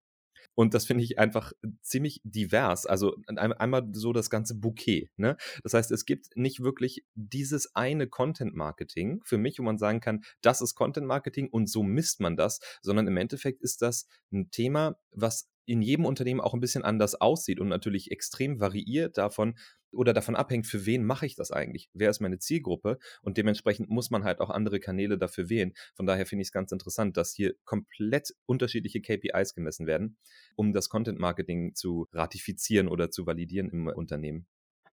Und 0.55 0.75
das 0.75 0.87
finde 0.87 1.05
ich 1.05 1.19
einfach 1.19 1.53
ziemlich 1.83 2.21
divers. 2.25 2.87
Also 2.87 3.17
einmal 3.27 3.89
so 3.93 4.13
das 4.13 4.31
ganze 4.31 4.55
Bouquet. 4.55 5.11
Ne? 5.17 5.37
Das 5.63 5.75
heißt, 5.75 5.91
es 5.91 6.05
gibt 6.05 6.37
nicht 6.37 6.61
wirklich 6.61 7.05
dieses 7.15 7.75
eine 7.75 8.09
Content-Marketing 8.09 9.21
für 9.25 9.39
mich, 9.39 9.59
wo 9.59 9.63
man 9.63 9.79
sagen 9.79 10.01
kann, 10.01 10.23
das 10.43 10.61
ist 10.61 10.75
Content-Marketing 10.75 11.49
und 11.49 11.71
so 11.71 11.83
misst 11.83 12.21
man 12.21 12.37
das, 12.37 12.61
sondern 12.83 13.07
im 13.07 13.17
Endeffekt 13.17 13.63
ist 13.63 13.83
das 13.83 14.07
ein 14.33 14.51
Thema, 14.51 14.97
was 15.13 15.49
in 15.71 15.83
jedem 15.83 16.05
Unternehmen 16.05 16.41
auch 16.41 16.53
ein 16.53 16.61
bisschen 16.61 16.83
anders 16.83 17.21
aussieht 17.21 17.61
und 17.61 17.69
natürlich 17.69 18.11
extrem 18.11 18.59
variiert 18.59 19.17
davon, 19.19 19.55
oder 19.93 20.13
davon 20.13 20.37
abhängt, 20.37 20.67
für 20.67 20.87
wen 20.87 21.05
mache 21.05 21.27
ich 21.27 21.35
das 21.35 21.51
eigentlich? 21.51 21.91
Wer 21.95 22.11
ist 22.11 22.21
meine 22.21 22.39
Zielgruppe? 22.39 22.99
Und 23.23 23.37
dementsprechend 23.37 23.89
muss 23.91 24.11
man 24.11 24.25
halt 24.25 24.41
auch 24.41 24.51
andere 24.51 24.81
Kanäle 24.81 25.19
dafür 25.19 25.49
wählen. 25.49 25.73
Von 25.95 26.07
daher 26.07 26.27
finde 26.27 26.43
ich 26.43 26.49
es 26.49 26.53
ganz 26.53 26.71
interessant, 26.73 27.17
dass 27.17 27.33
hier 27.33 27.55
komplett 27.65 28.35
unterschiedliche 28.47 29.01
KPIs 29.01 29.55
gemessen 29.55 29.87
werden, 29.87 30.17
um 30.55 30.73
das 30.73 30.89
Content 30.89 31.19
Marketing 31.19 31.75
zu 31.75 32.09
ratifizieren 32.13 32.89
oder 32.89 33.11
zu 33.11 33.27
validieren 33.27 33.69
im 33.71 33.89
Unternehmen. 33.89 34.47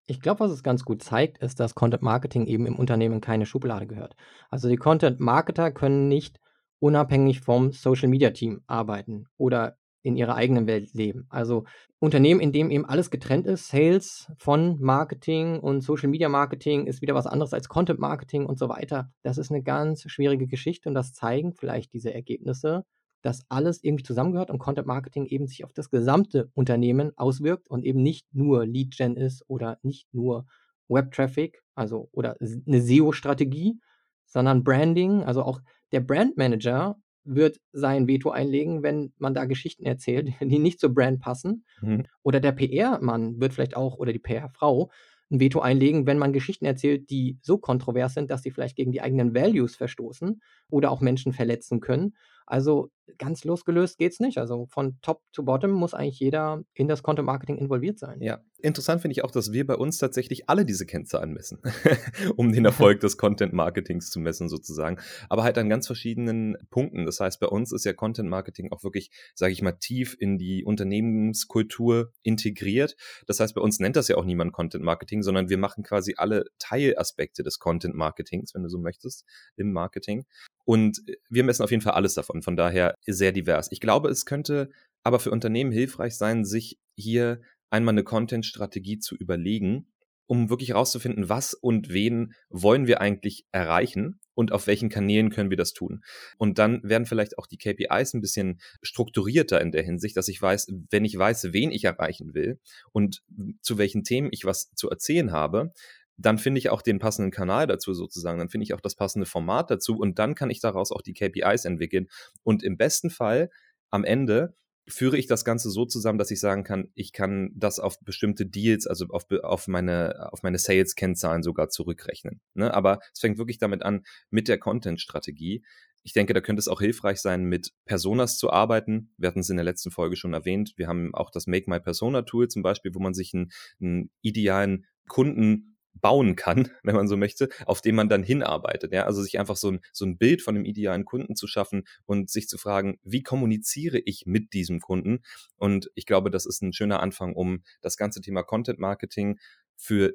Ich 0.07 0.21
glaube, 0.21 0.39
was 0.39 0.51
es 0.51 0.63
ganz 0.63 0.85
gut 0.85 1.03
zeigt, 1.03 1.39
ist, 1.39 1.59
dass 1.59 1.75
Content 1.75 2.01
Marketing 2.01 2.45
eben 2.45 2.65
im 2.65 2.77
Unternehmen 2.77 3.19
keine 3.19 3.45
Schublade 3.45 3.87
gehört. 3.87 4.15
Also 4.49 4.69
die 4.69 4.77
Content 4.77 5.19
Marketer 5.19 5.71
können 5.71 6.07
nicht 6.07 6.39
unabhängig 6.79 7.41
vom 7.41 7.71
Social 7.71 8.07
Media 8.07 8.29
Team 8.31 8.61
arbeiten 8.67 9.25
oder 9.37 9.77
in 10.03 10.15
ihrer 10.15 10.35
eigenen 10.35 10.67
Welt 10.67 10.93
leben. 10.93 11.25
Also 11.29 11.65
Unternehmen, 11.99 12.39
in 12.39 12.51
dem 12.51 12.69
eben 12.71 12.85
alles 12.85 13.09
getrennt 13.09 13.47
ist, 13.47 13.67
Sales 13.67 14.31
von 14.37 14.79
Marketing 14.79 15.59
und 15.59 15.81
Social 15.81 16.09
Media 16.09 16.29
Marketing 16.29 16.85
ist 16.87 17.01
wieder 17.01 17.15
was 17.15 17.27
anderes 17.27 17.53
als 17.53 17.67
Content 17.67 17.99
Marketing 17.99 18.45
und 18.45 18.59
so 18.59 18.69
weiter. 18.69 19.11
Das 19.23 19.37
ist 19.37 19.51
eine 19.51 19.63
ganz 19.63 20.03
schwierige 20.03 20.47
Geschichte 20.47 20.89
und 20.89 20.95
das 20.95 21.13
zeigen 21.13 21.53
vielleicht 21.53 21.93
diese 21.93 22.13
Ergebnisse, 22.13 22.85
dass 23.21 23.43
alles 23.49 23.83
irgendwie 23.83 24.03
zusammengehört 24.03 24.51
und 24.51 24.59
Content 24.59 24.87
Marketing 24.87 25.25
eben 25.25 25.47
sich 25.47 25.65
auf 25.65 25.73
das 25.73 25.89
gesamte 25.89 26.49
Unternehmen 26.53 27.11
auswirkt 27.17 27.69
und 27.69 27.83
eben 27.83 28.01
nicht 28.01 28.27
nur 28.33 28.65
Lead 28.65 28.95
Gen 28.95 29.17
ist 29.17 29.43
oder 29.47 29.79
nicht 29.81 30.07
nur 30.13 30.45
Web 30.87 31.11
Traffic, 31.11 31.61
also 31.75 32.09
oder 32.11 32.37
eine 32.39 32.81
SEO-Strategie, 32.81 33.79
sondern 34.25 34.63
Branding, 34.63 35.23
also 35.23 35.43
auch 35.43 35.59
der 35.91 36.01
Brand 36.01 36.37
Manager 36.37 36.97
wird 37.27 37.59
sein 37.71 38.07
Veto 38.07 38.31
einlegen, 38.31 38.83
wenn 38.83 39.13
man 39.17 39.33
da 39.33 39.45
Geschichten 39.45 39.85
erzählt, 39.85 40.29
die 40.41 40.59
nicht 40.59 40.79
zur 40.79 40.93
Brand 40.93 41.19
passen. 41.19 41.65
Mhm. 41.81 42.05
Oder 42.23 42.39
der 42.39 42.53
PR-Mann 42.53 43.39
wird 43.39 43.53
vielleicht 43.53 43.75
auch, 43.75 43.97
oder 43.97 44.13
die 44.13 44.19
PR-Frau, 44.19 44.89
ein 45.29 45.39
Veto 45.41 45.59
einlegen, 45.59 46.07
wenn 46.07 46.17
man 46.17 46.31
Geschichten 46.31 46.65
erzählt, 46.65 47.09
die 47.09 47.37
so 47.41 47.57
kontrovers 47.57 48.13
sind, 48.13 48.31
dass 48.31 48.43
sie 48.43 48.51
vielleicht 48.51 48.77
gegen 48.77 48.93
die 48.93 49.01
eigenen 49.01 49.35
Values 49.35 49.75
verstoßen 49.75 50.41
oder 50.69 50.89
auch 50.89 51.01
Menschen 51.01 51.33
verletzen 51.33 51.81
können. 51.81 52.15
Also 52.47 52.89
ganz 53.17 53.43
losgelöst 53.43 53.97
geht 53.97 54.13
es 54.13 54.19
nicht. 54.19 54.37
Also 54.37 54.65
von 54.67 54.99
Top 55.01 55.21
to 55.31 55.43
Bottom 55.43 55.71
muss 55.71 55.93
eigentlich 55.93 56.19
jeder 56.19 56.63
in 56.73 56.87
das 56.87 57.03
Content 57.03 57.25
Marketing 57.25 57.57
involviert 57.57 57.99
sein. 57.99 58.21
Ja, 58.21 58.41
interessant 58.59 59.01
finde 59.01 59.13
ich 59.13 59.23
auch, 59.23 59.31
dass 59.31 59.51
wir 59.51 59.65
bei 59.65 59.75
uns 59.75 59.97
tatsächlich 59.97 60.49
alle 60.49 60.65
diese 60.65 60.85
Kennzahlen 60.85 61.33
messen, 61.33 61.61
um 62.35 62.51
den 62.51 62.65
Erfolg 62.65 62.99
des 62.99 63.17
Content 63.17 63.53
Marketings 63.53 64.09
zu 64.09 64.19
messen 64.19 64.49
sozusagen, 64.49 64.99
aber 65.29 65.43
halt 65.43 65.57
an 65.57 65.69
ganz 65.69 65.87
verschiedenen 65.87 66.57
Punkten. 66.69 67.05
Das 67.05 67.19
heißt, 67.19 67.39
bei 67.39 67.47
uns 67.47 67.71
ist 67.71 67.85
ja 67.85 67.93
Content 67.93 68.29
Marketing 68.29 68.71
auch 68.71 68.83
wirklich, 68.83 69.11
sage 69.35 69.53
ich 69.53 69.61
mal, 69.61 69.73
tief 69.73 70.15
in 70.19 70.37
die 70.37 70.63
Unternehmenskultur 70.63 72.11
integriert. 72.23 72.95
Das 73.25 73.39
heißt, 73.39 73.55
bei 73.55 73.61
uns 73.61 73.79
nennt 73.79 73.95
das 73.95 74.07
ja 74.07 74.17
auch 74.17 74.25
niemand 74.25 74.53
Content 74.53 74.83
Marketing, 74.83 75.23
sondern 75.23 75.49
wir 75.49 75.57
machen 75.57 75.83
quasi 75.83 76.15
alle 76.17 76.45
Teilaspekte 76.59 77.43
des 77.43 77.59
Content 77.59 77.95
Marketings, 77.95 78.53
wenn 78.53 78.63
du 78.63 78.69
so 78.69 78.79
möchtest, 78.79 79.25
im 79.55 79.71
Marketing. 79.71 80.25
Und 80.65 81.01
wir 81.29 81.45
messen 81.45 81.63
auf 81.63 81.71
jeden 81.71 81.81
Fall 81.81 81.93
alles 81.93 82.13
davon. 82.13 82.36
Von 82.41 82.55
daher 82.55 82.95
sehr 83.05 83.31
divers. 83.31 83.71
Ich 83.71 83.79
glaube, 83.79 84.09
es 84.09 84.25
könnte 84.25 84.69
aber 85.03 85.19
für 85.19 85.31
Unternehmen 85.31 85.71
hilfreich 85.71 86.17
sein, 86.17 86.45
sich 86.45 86.77
hier 86.95 87.41
einmal 87.69 87.93
eine 87.93 88.03
Content-Strategie 88.03 88.99
zu 88.99 89.15
überlegen, 89.15 89.87
um 90.25 90.49
wirklich 90.49 90.69
herauszufinden, 90.69 91.29
was 91.29 91.53
und 91.53 91.89
wen 91.89 92.33
wollen 92.49 92.85
wir 92.87 93.01
eigentlich 93.01 93.45
erreichen 93.51 94.19
und 94.33 94.51
auf 94.51 94.67
welchen 94.67 94.89
Kanälen 94.89 95.29
können 95.29 95.49
wir 95.49 95.57
das 95.57 95.73
tun. 95.73 96.03
Und 96.37 96.59
dann 96.59 96.81
werden 96.83 97.05
vielleicht 97.05 97.37
auch 97.37 97.47
die 97.47 97.57
KPIs 97.57 98.13
ein 98.13 98.21
bisschen 98.21 98.59
strukturierter 98.81 99.61
in 99.61 99.71
der 99.71 99.83
Hinsicht, 99.83 100.17
dass 100.17 100.27
ich 100.27 100.41
weiß, 100.41 100.67
wenn 100.91 101.05
ich 101.05 101.17
weiß, 101.17 101.53
wen 101.53 101.71
ich 101.71 101.85
erreichen 101.85 102.33
will 102.33 102.59
und 102.91 103.23
zu 103.61 103.77
welchen 103.77 104.03
Themen 104.03 104.29
ich 104.31 104.45
was 104.45 104.69
zu 104.75 104.89
erzählen 104.89 105.31
habe, 105.31 105.73
dann 106.17 106.37
finde 106.37 106.59
ich 106.59 106.69
auch 106.69 106.81
den 106.81 106.99
passenden 106.99 107.31
Kanal 107.31 107.67
dazu 107.67 107.93
sozusagen, 107.93 108.39
dann 108.39 108.49
finde 108.49 108.63
ich 108.63 108.73
auch 108.73 108.81
das 108.81 108.95
passende 108.95 109.25
Format 109.25 109.69
dazu 109.69 109.97
und 109.97 110.19
dann 110.19 110.35
kann 110.35 110.49
ich 110.49 110.59
daraus 110.59 110.91
auch 110.91 111.01
die 111.01 111.13
KPIs 111.13 111.65
entwickeln. 111.65 112.07
Und 112.43 112.63
im 112.63 112.77
besten 112.77 113.09
Fall 113.09 113.49
am 113.89 114.03
Ende 114.03 114.55
führe 114.87 115.17
ich 115.17 115.27
das 115.27 115.43
Ganze 115.43 115.69
so 115.69 115.85
zusammen, 115.85 116.17
dass 116.17 116.31
ich 116.31 116.39
sagen 116.39 116.63
kann, 116.63 116.89
ich 116.95 117.11
kann 117.11 117.51
das 117.55 117.79
auf 117.79 117.99
bestimmte 117.99 118.45
Deals, 118.45 118.87
also 118.87 119.05
auf, 119.09 119.25
auf 119.43 119.67
meine, 119.67 120.31
auf 120.31 120.43
meine 120.43 120.57
Sales-Kennzahlen 120.57 121.43
sogar 121.43 121.69
zurückrechnen. 121.69 122.39
Ne? 122.53 122.73
Aber 122.73 122.99
es 123.13 123.19
fängt 123.19 123.37
wirklich 123.37 123.57
damit 123.57 123.83
an, 123.83 124.05
mit 124.29 124.47
der 124.47 124.57
Content-Strategie. 124.57 125.63
Ich 126.03 126.13
denke, 126.13 126.33
da 126.33 126.39
könnte 126.39 126.61
es 126.61 126.69
auch 126.69 126.79
hilfreich 126.79 127.19
sein, 127.19 127.43
mit 127.43 127.73
Personas 127.85 128.37
zu 128.37 128.49
arbeiten. 128.49 129.13
Wir 129.17 129.27
hatten 129.27 129.41
es 129.41 129.49
in 129.49 129.57
der 129.57 129.65
letzten 129.65 129.91
Folge 129.91 130.15
schon 130.15 130.33
erwähnt. 130.33 130.73
Wir 130.77 130.87
haben 130.87 131.13
auch 131.13 131.31
das 131.31 131.47
Make 131.47 131.69
My 131.69 131.81
Persona 131.81 132.21
Tool 132.21 132.47
zum 132.47 132.63
Beispiel, 132.63 132.95
wo 132.95 132.99
man 132.99 133.13
sich 133.13 133.33
einen, 133.33 133.51
einen 133.81 134.09
idealen 134.21 134.85
Kunden 135.09 135.76
bauen 135.99 136.35
kann, 136.35 136.69
wenn 136.83 136.95
man 136.95 137.07
so 137.07 137.17
möchte, 137.17 137.49
auf 137.65 137.81
dem 137.81 137.95
man 137.95 138.09
dann 138.09 138.23
hinarbeitet. 138.23 138.93
Ja? 138.93 139.05
Also 139.05 139.21
sich 139.21 139.39
einfach 139.39 139.57
so 139.57 139.71
ein, 139.71 139.79
so 139.93 140.05
ein 140.05 140.17
Bild 140.17 140.41
von 140.41 140.55
dem 140.55 140.65
idealen 140.65 141.05
Kunden 141.05 141.35
zu 141.35 141.47
schaffen 141.47 141.83
und 142.05 142.29
sich 142.29 142.47
zu 142.47 142.57
fragen, 142.57 142.99
wie 143.03 143.23
kommuniziere 143.23 143.99
ich 143.99 144.25
mit 144.25 144.53
diesem 144.53 144.79
Kunden? 144.79 145.19
Und 145.55 145.91
ich 145.95 146.05
glaube, 146.05 146.31
das 146.31 146.45
ist 146.45 146.61
ein 146.61 146.73
schöner 146.73 147.01
Anfang, 147.01 147.33
um 147.33 147.63
das 147.81 147.97
ganze 147.97 148.21
Thema 148.21 148.43
Content 148.43 148.79
Marketing 148.79 149.39
für 149.75 150.13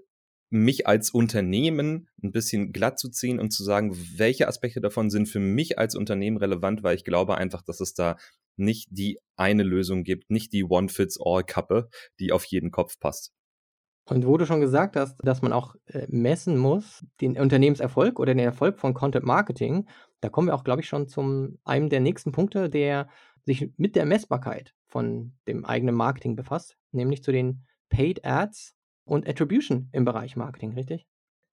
mich 0.52 0.86
als 0.86 1.10
Unternehmen 1.10 2.08
ein 2.22 2.30
bisschen 2.30 2.72
glatt 2.72 2.98
zu 2.98 3.08
ziehen 3.08 3.40
und 3.40 3.52
zu 3.52 3.64
sagen, 3.64 3.96
welche 4.16 4.48
Aspekte 4.48 4.82
davon 4.82 5.08
sind 5.08 5.26
für 5.26 5.40
mich 5.40 5.78
als 5.78 5.94
Unternehmen 5.94 6.36
relevant, 6.36 6.82
weil 6.82 6.94
ich 6.94 7.04
glaube 7.04 7.38
einfach, 7.38 7.62
dass 7.62 7.80
es 7.80 7.94
da 7.94 8.18
nicht 8.56 8.88
die 8.90 9.18
eine 9.36 9.62
Lösung 9.62 10.04
gibt, 10.04 10.30
nicht 10.30 10.52
die 10.52 10.64
One-Fits-All-Kappe, 10.64 11.88
die 12.20 12.32
auf 12.32 12.44
jeden 12.44 12.70
Kopf 12.70 12.98
passt. 13.00 13.32
Und 14.04 14.26
wo 14.26 14.36
du 14.36 14.46
schon 14.46 14.60
gesagt 14.60 14.96
hast, 14.96 15.16
dass 15.22 15.42
man 15.42 15.52
auch 15.52 15.76
äh, 15.86 16.06
messen 16.08 16.58
muss, 16.58 17.04
den 17.20 17.38
Unternehmenserfolg 17.38 18.18
oder 18.18 18.34
den 18.34 18.44
Erfolg 18.44 18.78
von 18.78 18.94
Content 18.94 19.24
Marketing, 19.24 19.86
da 20.20 20.28
kommen 20.28 20.48
wir 20.48 20.54
auch, 20.54 20.64
glaube 20.64 20.80
ich, 20.80 20.88
schon 20.88 21.06
zum 21.06 21.58
einem 21.64 21.88
der 21.88 22.00
nächsten 22.00 22.32
Punkte, 22.32 22.68
der 22.68 23.08
sich 23.44 23.72
mit 23.76 23.94
der 23.96 24.06
Messbarkeit 24.06 24.74
von 24.88 25.34
dem 25.46 25.64
eigenen 25.64 25.94
Marketing 25.94 26.36
befasst, 26.36 26.76
nämlich 26.90 27.22
zu 27.22 27.32
den 27.32 27.64
Paid 27.88 28.24
Ads 28.24 28.74
und 29.04 29.28
Attribution 29.28 29.88
im 29.92 30.04
Bereich 30.04 30.36
Marketing, 30.36 30.72
richtig? 30.74 31.06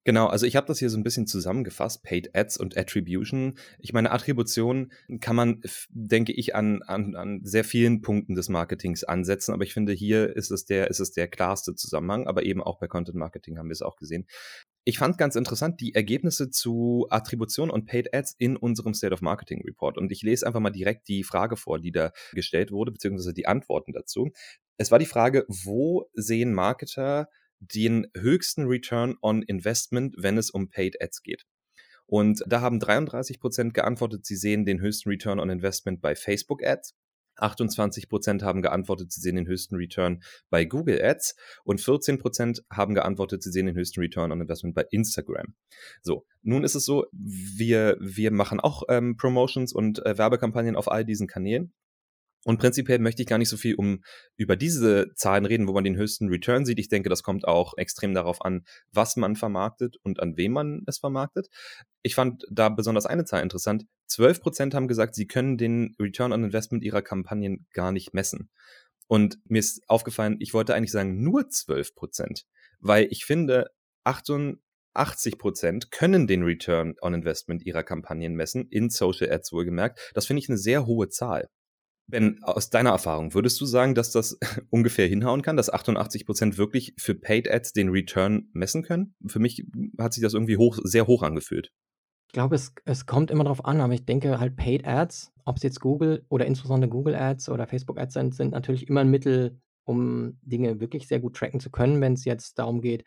Genau, 0.04 0.28
also 0.28 0.46
ich 0.46 0.56
habe 0.56 0.66
das 0.66 0.78
hier 0.78 0.88
so 0.88 0.96
ein 0.96 1.02
bisschen 1.02 1.26
zusammengefasst, 1.26 2.02
Paid 2.02 2.34
Ads 2.34 2.56
und 2.56 2.74
Attribution. 2.76 3.58
Ich 3.78 3.92
meine, 3.92 4.10
Attribution 4.12 4.92
kann 5.20 5.36
man, 5.36 5.60
denke 5.90 6.32
ich, 6.32 6.54
an, 6.54 6.82
an, 6.82 7.14
an 7.14 7.40
sehr 7.44 7.64
vielen 7.64 8.00
Punkten 8.00 8.34
des 8.34 8.48
Marketings 8.48 9.04
ansetzen, 9.04 9.52
aber 9.52 9.64
ich 9.64 9.74
finde, 9.74 9.92
hier 9.92 10.34
ist 10.34 10.50
es 10.50 10.64
der, 10.64 10.88
ist 10.88 11.00
es 11.00 11.12
der 11.12 11.28
klarste 11.28 11.74
Zusammenhang, 11.74 12.26
aber 12.26 12.44
eben 12.44 12.62
auch 12.62 12.78
bei 12.78 12.88
Content 12.88 13.18
Marketing 13.18 13.58
haben 13.58 13.68
wir 13.68 13.74
es 13.74 13.82
auch 13.82 13.96
gesehen. 13.96 14.26
Ich 14.84 14.96
fand 14.96 15.18
ganz 15.18 15.36
interessant 15.36 15.82
die 15.82 15.94
Ergebnisse 15.94 16.48
zu 16.48 17.06
Attribution 17.10 17.68
und 17.68 17.84
Paid 17.84 18.14
Ads 18.14 18.36
in 18.38 18.56
unserem 18.56 18.94
State 18.94 19.12
of 19.12 19.20
Marketing 19.20 19.62
Report. 19.66 19.98
Und 19.98 20.10
ich 20.10 20.22
lese 20.22 20.46
einfach 20.46 20.60
mal 20.60 20.70
direkt 20.70 21.08
die 21.08 21.24
Frage 21.24 21.58
vor, 21.58 21.78
die 21.78 21.92
da 21.92 22.12
gestellt 22.32 22.72
wurde, 22.72 22.90
beziehungsweise 22.90 23.34
die 23.34 23.46
Antworten 23.46 23.92
dazu. 23.92 24.30
Es 24.78 24.90
war 24.90 24.98
die 24.98 25.04
Frage, 25.04 25.44
wo 25.48 26.08
sehen 26.14 26.54
Marketer 26.54 27.28
den 27.60 28.06
höchsten 28.16 28.66
Return 28.66 29.16
on 29.22 29.42
Investment, 29.42 30.14
wenn 30.18 30.38
es 30.38 30.50
um 30.50 30.68
Paid 30.68 31.00
Ads 31.00 31.22
geht. 31.22 31.44
Und 32.06 32.42
da 32.46 32.60
haben 32.60 32.80
33 32.80 33.38
Prozent 33.38 33.74
geantwortet, 33.74 34.26
sie 34.26 34.36
sehen 34.36 34.64
den 34.64 34.80
höchsten 34.80 35.10
Return 35.10 35.38
on 35.38 35.48
Investment 35.48 36.00
bei 36.00 36.16
Facebook 36.16 36.64
Ads. 36.64 36.94
28 37.36 38.08
Prozent 38.08 38.42
haben 38.42 38.62
geantwortet, 38.62 39.12
sie 39.12 39.20
sehen 39.20 39.36
den 39.36 39.46
höchsten 39.46 39.76
Return 39.76 40.22
bei 40.50 40.64
Google 40.64 41.00
Ads 41.02 41.36
und 41.64 41.80
14 41.80 42.18
Prozent 42.18 42.62
haben 42.70 42.94
geantwortet, 42.94 43.42
sie 43.42 43.50
sehen 43.50 43.66
den 43.66 43.76
höchsten 43.76 44.00
Return 44.00 44.32
on 44.32 44.40
Investment 44.40 44.74
bei 44.74 44.84
Instagram. 44.90 45.54
So, 46.02 46.26
nun 46.42 46.64
ist 46.64 46.74
es 46.74 46.84
so, 46.84 47.06
wir, 47.12 47.96
wir 48.00 48.30
machen 48.30 48.60
auch 48.60 48.82
ähm, 48.88 49.16
Promotions 49.16 49.72
und 49.72 50.04
äh, 50.04 50.18
Werbekampagnen 50.18 50.76
auf 50.76 50.90
all 50.90 51.04
diesen 51.04 51.28
Kanälen 51.28 51.72
und 52.44 52.58
prinzipiell 52.58 52.98
möchte 52.98 53.22
ich 53.22 53.28
gar 53.28 53.38
nicht 53.38 53.50
so 53.50 53.56
viel 53.56 53.74
um 53.74 54.02
über 54.36 54.56
diese 54.56 55.12
Zahlen 55.14 55.44
reden, 55.44 55.68
wo 55.68 55.72
man 55.72 55.84
den 55.84 55.96
höchsten 55.96 56.28
Return 56.28 56.64
sieht. 56.64 56.78
Ich 56.78 56.88
denke, 56.88 57.10
das 57.10 57.22
kommt 57.22 57.46
auch 57.46 57.74
extrem 57.76 58.14
darauf 58.14 58.42
an, 58.42 58.64
was 58.92 59.16
man 59.16 59.36
vermarktet 59.36 59.96
und 60.02 60.20
an 60.20 60.36
wem 60.36 60.52
man 60.52 60.82
es 60.86 60.98
vermarktet. 60.98 61.48
Ich 62.02 62.14
fand 62.14 62.44
da 62.50 62.70
besonders 62.70 63.04
eine 63.04 63.24
Zahl 63.24 63.42
interessant. 63.42 63.84
12 64.06 64.40
Prozent 64.40 64.74
haben 64.74 64.88
gesagt, 64.88 65.14
sie 65.14 65.26
können 65.26 65.58
den 65.58 65.94
Return 66.00 66.32
on 66.32 66.44
Investment 66.44 66.82
ihrer 66.82 67.02
Kampagnen 67.02 67.66
gar 67.74 67.92
nicht 67.92 68.14
messen. 68.14 68.48
Und 69.06 69.38
mir 69.44 69.58
ist 69.58 69.82
aufgefallen, 69.88 70.36
ich 70.40 70.54
wollte 70.54 70.74
eigentlich 70.74 70.92
sagen 70.92 71.22
nur 71.22 71.48
12 71.48 71.94
Prozent, 71.94 72.44
weil 72.78 73.06
ich 73.10 73.24
finde, 73.24 73.66
88 74.04 75.36
Prozent 75.36 75.90
können 75.90 76.26
den 76.26 76.42
Return 76.42 76.94
on 77.02 77.12
Investment 77.12 77.66
ihrer 77.66 77.82
Kampagnen 77.82 78.34
messen, 78.34 78.66
in 78.70 78.88
Social 78.88 79.30
Ads 79.30 79.52
wohlgemerkt. 79.52 80.12
Das 80.14 80.26
finde 80.26 80.42
ich 80.42 80.48
eine 80.48 80.58
sehr 80.58 80.86
hohe 80.86 81.08
Zahl. 81.08 81.48
Ben, 82.10 82.42
aus 82.42 82.70
deiner 82.70 82.90
Erfahrung, 82.90 83.34
würdest 83.34 83.60
du 83.60 83.66
sagen, 83.66 83.94
dass 83.94 84.10
das 84.10 84.38
ungefähr 84.70 85.06
hinhauen 85.06 85.42
kann, 85.42 85.56
dass 85.56 85.72
88 85.72 86.26
Prozent 86.26 86.58
wirklich 86.58 86.94
für 86.98 87.14
Paid 87.14 87.50
Ads 87.50 87.72
den 87.72 87.88
Return 87.88 88.48
messen 88.52 88.82
können? 88.82 89.14
Für 89.26 89.38
mich 89.38 89.66
hat 89.98 90.12
sich 90.12 90.22
das 90.22 90.34
irgendwie 90.34 90.56
hoch, 90.56 90.78
sehr 90.82 91.06
hoch 91.06 91.22
angefühlt. 91.22 91.72
Ich 92.28 92.32
glaube, 92.32 92.54
es, 92.54 92.72
es 92.84 93.06
kommt 93.06 93.30
immer 93.30 93.44
darauf 93.44 93.64
an, 93.64 93.80
aber 93.80 93.92
ich 93.92 94.04
denke 94.04 94.38
halt 94.38 94.56
Paid 94.56 94.86
Ads, 94.86 95.32
ob 95.44 95.56
es 95.56 95.62
jetzt 95.62 95.80
Google 95.80 96.24
oder 96.28 96.46
insbesondere 96.46 96.90
Google 96.90 97.16
Ads 97.16 97.48
oder 97.48 97.66
Facebook 97.66 97.98
Ads 97.98 98.14
sind, 98.14 98.34
sind 98.34 98.52
natürlich 98.52 98.88
immer 98.88 99.00
ein 99.00 99.10
Mittel, 99.10 99.60
um 99.84 100.38
Dinge 100.42 100.80
wirklich 100.80 101.08
sehr 101.08 101.18
gut 101.18 101.36
tracken 101.36 101.58
zu 101.58 101.70
können, 101.70 102.00
wenn 102.00 102.12
es 102.12 102.24
jetzt 102.24 102.58
darum 102.58 102.80
geht, 102.80 103.04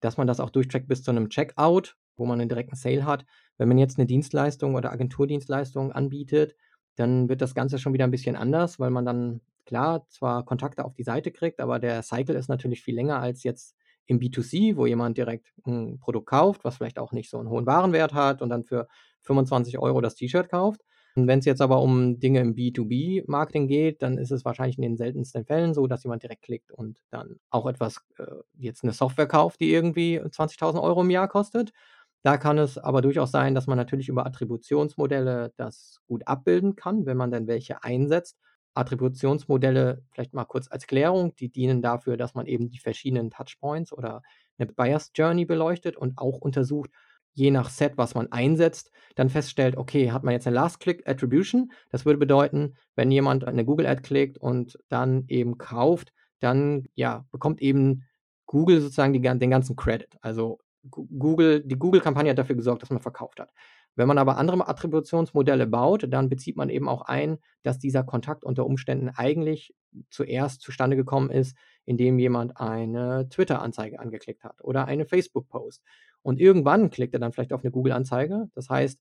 dass 0.00 0.16
man 0.16 0.26
das 0.26 0.40
auch 0.40 0.50
durchtrackt 0.50 0.88
bis 0.88 1.02
zu 1.02 1.10
einem 1.10 1.28
Checkout, 1.28 1.96
wo 2.16 2.24
man 2.26 2.40
einen 2.40 2.48
direkten 2.48 2.76
Sale 2.76 3.04
hat. 3.04 3.24
Wenn 3.58 3.68
man 3.68 3.78
jetzt 3.78 3.98
eine 3.98 4.06
Dienstleistung 4.06 4.74
oder 4.74 4.92
Agenturdienstleistung 4.92 5.92
anbietet, 5.92 6.56
dann 6.96 7.28
wird 7.28 7.40
das 7.42 7.54
Ganze 7.54 7.78
schon 7.78 7.92
wieder 7.92 8.04
ein 8.04 8.10
bisschen 8.10 8.36
anders, 8.36 8.78
weil 8.78 8.90
man 8.90 9.04
dann, 9.04 9.40
klar, 9.66 10.06
zwar 10.08 10.44
Kontakte 10.44 10.84
auf 10.84 10.94
die 10.94 11.02
Seite 11.02 11.32
kriegt, 11.32 11.60
aber 11.60 11.78
der 11.78 12.02
Cycle 12.02 12.36
ist 12.36 12.48
natürlich 12.48 12.82
viel 12.82 12.94
länger 12.94 13.20
als 13.20 13.42
jetzt 13.42 13.76
im 14.06 14.18
B2C, 14.20 14.76
wo 14.76 14.86
jemand 14.86 15.16
direkt 15.16 15.52
ein 15.66 15.98
Produkt 15.98 16.26
kauft, 16.26 16.64
was 16.64 16.76
vielleicht 16.76 16.98
auch 16.98 17.12
nicht 17.12 17.30
so 17.30 17.38
einen 17.38 17.48
hohen 17.48 17.66
Warenwert 17.66 18.12
hat 18.12 18.42
und 18.42 18.50
dann 18.50 18.64
für 18.64 18.86
25 19.22 19.78
Euro 19.78 20.00
das 20.00 20.14
T-Shirt 20.14 20.50
kauft. 20.50 20.82
Und 21.16 21.28
wenn 21.28 21.38
es 21.38 21.44
jetzt 21.44 21.62
aber 21.62 21.80
um 21.80 22.18
Dinge 22.18 22.40
im 22.40 22.54
B2B-Marketing 22.56 23.68
geht, 23.68 24.02
dann 24.02 24.18
ist 24.18 24.32
es 24.32 24.44
wahrscheinlich 24.44 24.78
in 24.78 24.82
den 24.82 24.96
seltensten 24.96 25.44
Fällen 25.46 25.72
so, 25.72 25.86
dass 25.86 26.02
jemand 26.02 26.24
direkt 26.24 26.42
klickt 26.42 26.72
und 26.72 26.98
dann 27.10 27.36
auch 27.50 27.66
etwas, 27.66 27.98
äh, 28.18 28.24
jetzt 28.58 28.82
eine 28.82 28.92
Software 28.92 29.28
kauft, 29.28 29.60
die 29.60 29.72
irgendwie 29.72 30.20
20.000 30.20 30.82
Euro 30.82 31.02
im 31.02 31.10
Jahr 31.10 31.28
kostet. 31.28 31.72
Da 32.24 32.38
kann 32.38 32.56
es 32.58 32.78
aber 32.78 33.02
durchaus 33.02 33.30
sein, 33.30 33.54
dass 33.54 33.66
man 33.66 33.76
natürlich 33.76 34.08
über 34.08 34.24
Attributionsmodelle 34.24 35.52
das 35.58 36.00
gut 36.06 36.26
abbilden 36.26 36.74
kann, 36.74 37.04
wenn 37.04 37.18
man 37.18 37.30
dann 37.30 37.46
welche 37.46 37.84
einsetzt. 37.84 38.38
Attributionsmodelle, 38.74 40.02
vielleicht 40.10 40.32
mal 40.32 40.46
kurz 40.46 40.68
als 40.70 40.86
Klärung, 40.86 41.36
die 41.36 41.50
dienen 41.50 41.82
dafür, 41.82 42.16
dass 42.16 42.34
man 42.34 42.46
eben 42.46 42.70
die 42.70 42.78
verschiedenen 42.78 43.30
Touchpoints 43.30 43.92
oder 43.92 44.22
eine 44.58 44.72
Bias 44.72 45.12
Journey 45.14 45.44
beleuchtet 45.44 45.96
und 45.96 46.16
auch 46.18 46.38
untersucht, 46.38 46.90
je 47.34 47.50
nach 47.50 47.68
Set, 47.68 47.98
was 47.98 48.14
man 48.14 48.32
einsetzt, 48.32 48.90
dann 49.16 49.28
feststellt, 49.28 49.76
okay, 49.76 50.10
hat 50.10 50.24
man 50.24 50.32
jetzt 50.32 50.46
eine 50.46 50.56
Last-Click-Attribution? 50.56 51.72
Das 51.90 52.06
würde 52.06 52.18
bedeuten, 52.18 52.76
wenn 52.96 53.10
jemand 53.10 53.44
eine 53.44 53.64
Google-Ad 53.64 54.02
klickt 54.02 54.38
und 54.38 54.78
dann 54.88 55.24
eben 55.28 55.58
kauft, 55.58 56.12
dann 56.40 56.86
ja, 56.94 57.26
bekommt 57.32 57.60
eben 57.60 58.04
Google 58.46 58.80
sozusagen 58.80 59.12
die, 59.12 59.20
den 59.20 59.50
ganzen 59.50 59.76
Credit. 59.76 60.16
Also 60.20 60.58
Google, 60.90 61.62
die 61.64 61.78
Google-Kampagne 61.78 62.30
hat 62.30 62.38
dafür 62.38 62.56
gesorgt, 62.56 62.82
dass 62.82 62.90
man 62.90 63.00
verkauft 63.00 63.40
hat. 63.40 63.52
Wenn 63.96 64.08
man 64.08 64.18
aber 64.18 64.36
andere 64.38 64.68
Attributionsmodelle 64.68 65.66
baut, 65.66 66.06
dann 66.08 66.28
bezieht 66.28 66.56
man 66.56 66.68
eben 66.68 66.88
auch 66.88 67.02
ein, 67.02 67.38
dass 67.62 67.78
dieser 67.78 68.02
Kontakt 68.02 68.44
unter 68.44 68.66
Umständen 68.66 69.08
eigentlich 69.08 69.74
zuerst 70.10 70.62
zustande 70.62 70.96
gekommen 70.96 71.30
ist, 71.30 71.56
indem 71.84 72.18
jemand 72.18 72.56
eine 72.56 73.28
Twitter-Anzeige 73.28 74.00
angeklickt 74.00 74.42
hat 74.42 74.62
oder 74.62 74.86
eine 74.86 75.06
Facebook-Post. 75.06 75.82
Und 76.22 76.40
irgendwann 76.40 76.90
klickt 76.90 77.14
er 77.14 77.20
dann 77.20 77.32
vielleicht 77.32 77.52
auf 77.52 77.62
eine 77.62 77.70
Google-Anzeige. 77.70 78.48
Das 78.54 78.68
heißt, 78.68 79.00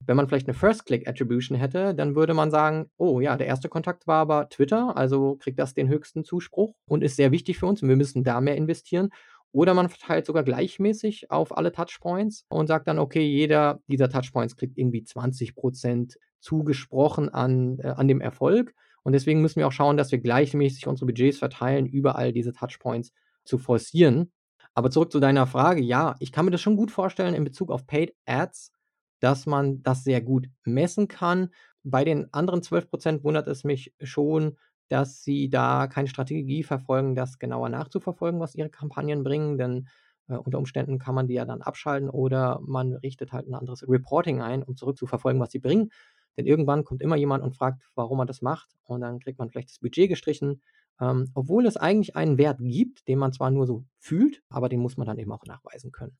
wenn 0.00 0.16
man 0.16 0.28
vielleicht 0.28 0.46
eine 0.46 0.54
First-Click-Attribution 0.54 1.56
hätte, 1.56 1.94
dann 1.94 2.14
würde 2.14 2.34
man 2.34 2.50
sagen, 2.50 2.90
oh 2.98 3.20
ja, 3.20 3.36
der 3.36 3.46
erste 3.46 3.68
Kontakt 3.68 4.06
war 4.06 4.20
aber 4.20 4.48
Twitter, 4.50 4.96
also 4.96 5.36
kriegt 5.36 5.58
das 5.58 5.72
den 5.72 5.88
höchsten 5.88 6.24
Zuspruch 6.24 6.74
und 6.86 7.02
ist 7.02 7.16
sehr 7.16 7.32
wichtig 7.32 7.58
für 7.58 7.66
uns 7.66 7.82
und 7.82 7.88
wir 7.88 7.96
müssen 7.96 8.22
da 8.22 8.40
mehr 8.40 8.56
investieren. 8.56 9.08
Oder 9.56 9.72
man 9.72 9.88
verteilt 9.88 10.26
sogar 10.26 10.42
gleichmäßig 10.42 11.30
auf 11.30 11.56
alle 11.56 11.72
Touchpoints 11.72 12.44
und 12.50 12.66
sagt 12.66 12.88
dann, 12.88 12.98
okay, 12.98 13.26
jeder 13.26 13.80
dieser 13.88 14.10
Touchpoints 14.10 14.54
kriegt 14.54 14.76
irgendwie 14.76 15.00
20% 15.00 16.18
zugesprochen 16.40 17.30
an, 17.30 17.78
äh, 17.78 17.86
an 17.86 18.06
dem 18.06 18.20
Erfolg. 18.20 18.74
Und 19.02 19.14
deswegen 19.14 19.40
müssen 19.40 19.56
wir 19.56 19.66
auch 19.66 19.72
schauen, 19.72 19.96
dass 19.96 20.12
wir 20.12 20.18
gleichmäßig 20.18 20.86
unsere 20.86 21.06
Budgets 21.06 21.38
verteilen, 21.38 21.86
überall 21.86 22.34
diese 22.34 22.52
Touchpoints 22.52 23.14
zu 23.44 23.56
forcieren. 23.56 24.30
Aber 24.74 24.90
zurück 24.90 25.10
zu 25.10 25.20
deiner 25.20 25.46
Frage, 25.46 25.80
ja, 25.80 26.16
ich 26.20 26.32
kann 26.32 26.44
mir 26.44 26.50
das 26.50 26.60
schon 26.60 26.76
gut 26.76 26.90
vorstellen 26.90 27.32
in 27.32 27.44
Bezug 27.44 27.70
auf 27.70 27.86
Paid 27.86 28.14
Ads, 28.26 28.72
dass 29.20 29.46
man 29.46 29.82
das 29.82 30.04
sehr 30.04 30.20
gut 30.20 30.48
messen 30.64 31.08
kann. 31.08 31.48
Bei 31.82 32.04
den 32.04 32.30
anderen 32.34 32.60
12% 32.60 33.24
wundert 33.24 33.48
es 33.48 33.64
mich 33.64 33.94
schon, 34.02 34.58
dass 34.88 35.22
sie 35.22 35.48
da 35.50 35.86
keine 35.86 36.08
Strategie 36.08 36.62
verfolgen, 36.62 37.14
das 37.14 37.38
genauer 37.38 37.68
nachzuverfolgen, 37.68 38.40
was 38.40 38.54
ihre 38.54 38.70
Kampagnen 38.70 39.24
bringen, 39.24 39.58
denn 39.58 39.88
äh, 40.28 40.36
unter 40.36 40.58
Umständen 40.58 40.98
kann 40.98 41.14
man 41.14 41.26
die 41.26 41.34
ja 41.34 41.44
dann 41.44 41.62
abschalten 41.62 42.10
oder 42.10 42.60
man 42.62 42.94
richtet 42.94 43.32
halt 43.32 43.48
ein 43.48 43.54
anderes 43.54 43.88
Reporting 43.88 44.42
ein, 44.42 44.62
um 44.62 44.76
zurückzuverfolgen, 44.76 45.40
was 45.40 45.52
sie 45.52 45.58
bringen. 45.58 45.90
Denn 46.36 46.46
irgendwann 46.46 46.84
kommt 46.84 47.02
immer 47.02 47.16
jemand 47.16 47.42
und 47.42 47.56
fragt, 47.56 47.82
warum 47.94 48.18
man 48.18 48.26
das 48.26 48.42
macht 48.42 48.76
und 48.84 49.00
dann 49.00 49.20
kriegt 49.20 49.38
man 49.38 49.48
vielleicht 49.50 49.70
das 49.70 49.78
Budget 49.78 50.08
gestrichen, 50.08 50.62
ähm, 51.00 51.30
obwohl 51.34 51.66
es 51.66 51.76
eigentlich 51.76 52.16
einen 52.16 52.38
Wert 52.38 52.58
gibt, 52.60 53.08
den 53.08 53.18
man 53.18 53.32
zwar 53.32 53.50
nur 53.50 53.66
so 53.66 53.84
fühlt, 53.98 54.42
aber 54.48 54.68
den 54.68 54.80
muss 54.80 54.96
man 54.96 55.06
dann 55.06 55.18
eben 55.18 55.32
auch 55.32 55.44
nachweisen 55.46 55.92
können. 55.92 56.16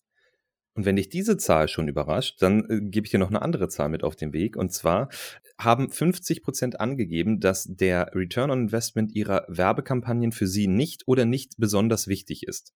Und 0.77 0.85
wenn 0.85 0.97
dich 0.97 1.09
diese 1.09 1.39
Zahl 1.39 1.69
schon 1.69 1.89
überrascht, 1.89 2.41
dann 2.43 2.69
äh, 2.69 2.81
gebe 2.83 3.07
ich 3.07 3.11
dir 3.11 3.19
noch 3.19 3.31
eine 3.31 3.43
andere 3.43 3.69
Zahl 3.69 3.89
mit 3.89 4.05
auf 4.05 4.15
den 4.15 4.33
Weg. 4.33 4.57
Und 4.57 4.73
zwar 4.73 5.09
haben 5.59 5.91
50 5.91 6.43
Prozent 6.43 6.81
angegeben, 6.81 7.41
dass 7.41 7.65
der 7.65 8.11
Return 8.15 8.51
on 8.51 8.61
Investment 8.61 9.15
ihrer 9.15 9.47
Werbekampagnen 9.49 10.33
für 10.33 10.47
sie 10.47 10.67
nicht 10.67 11.05
oder 11.07 11.25
nicht 11.25 11.55
besonders 11.57 12.09
wichtig 12.09 12.47
ist. 12.47 12.75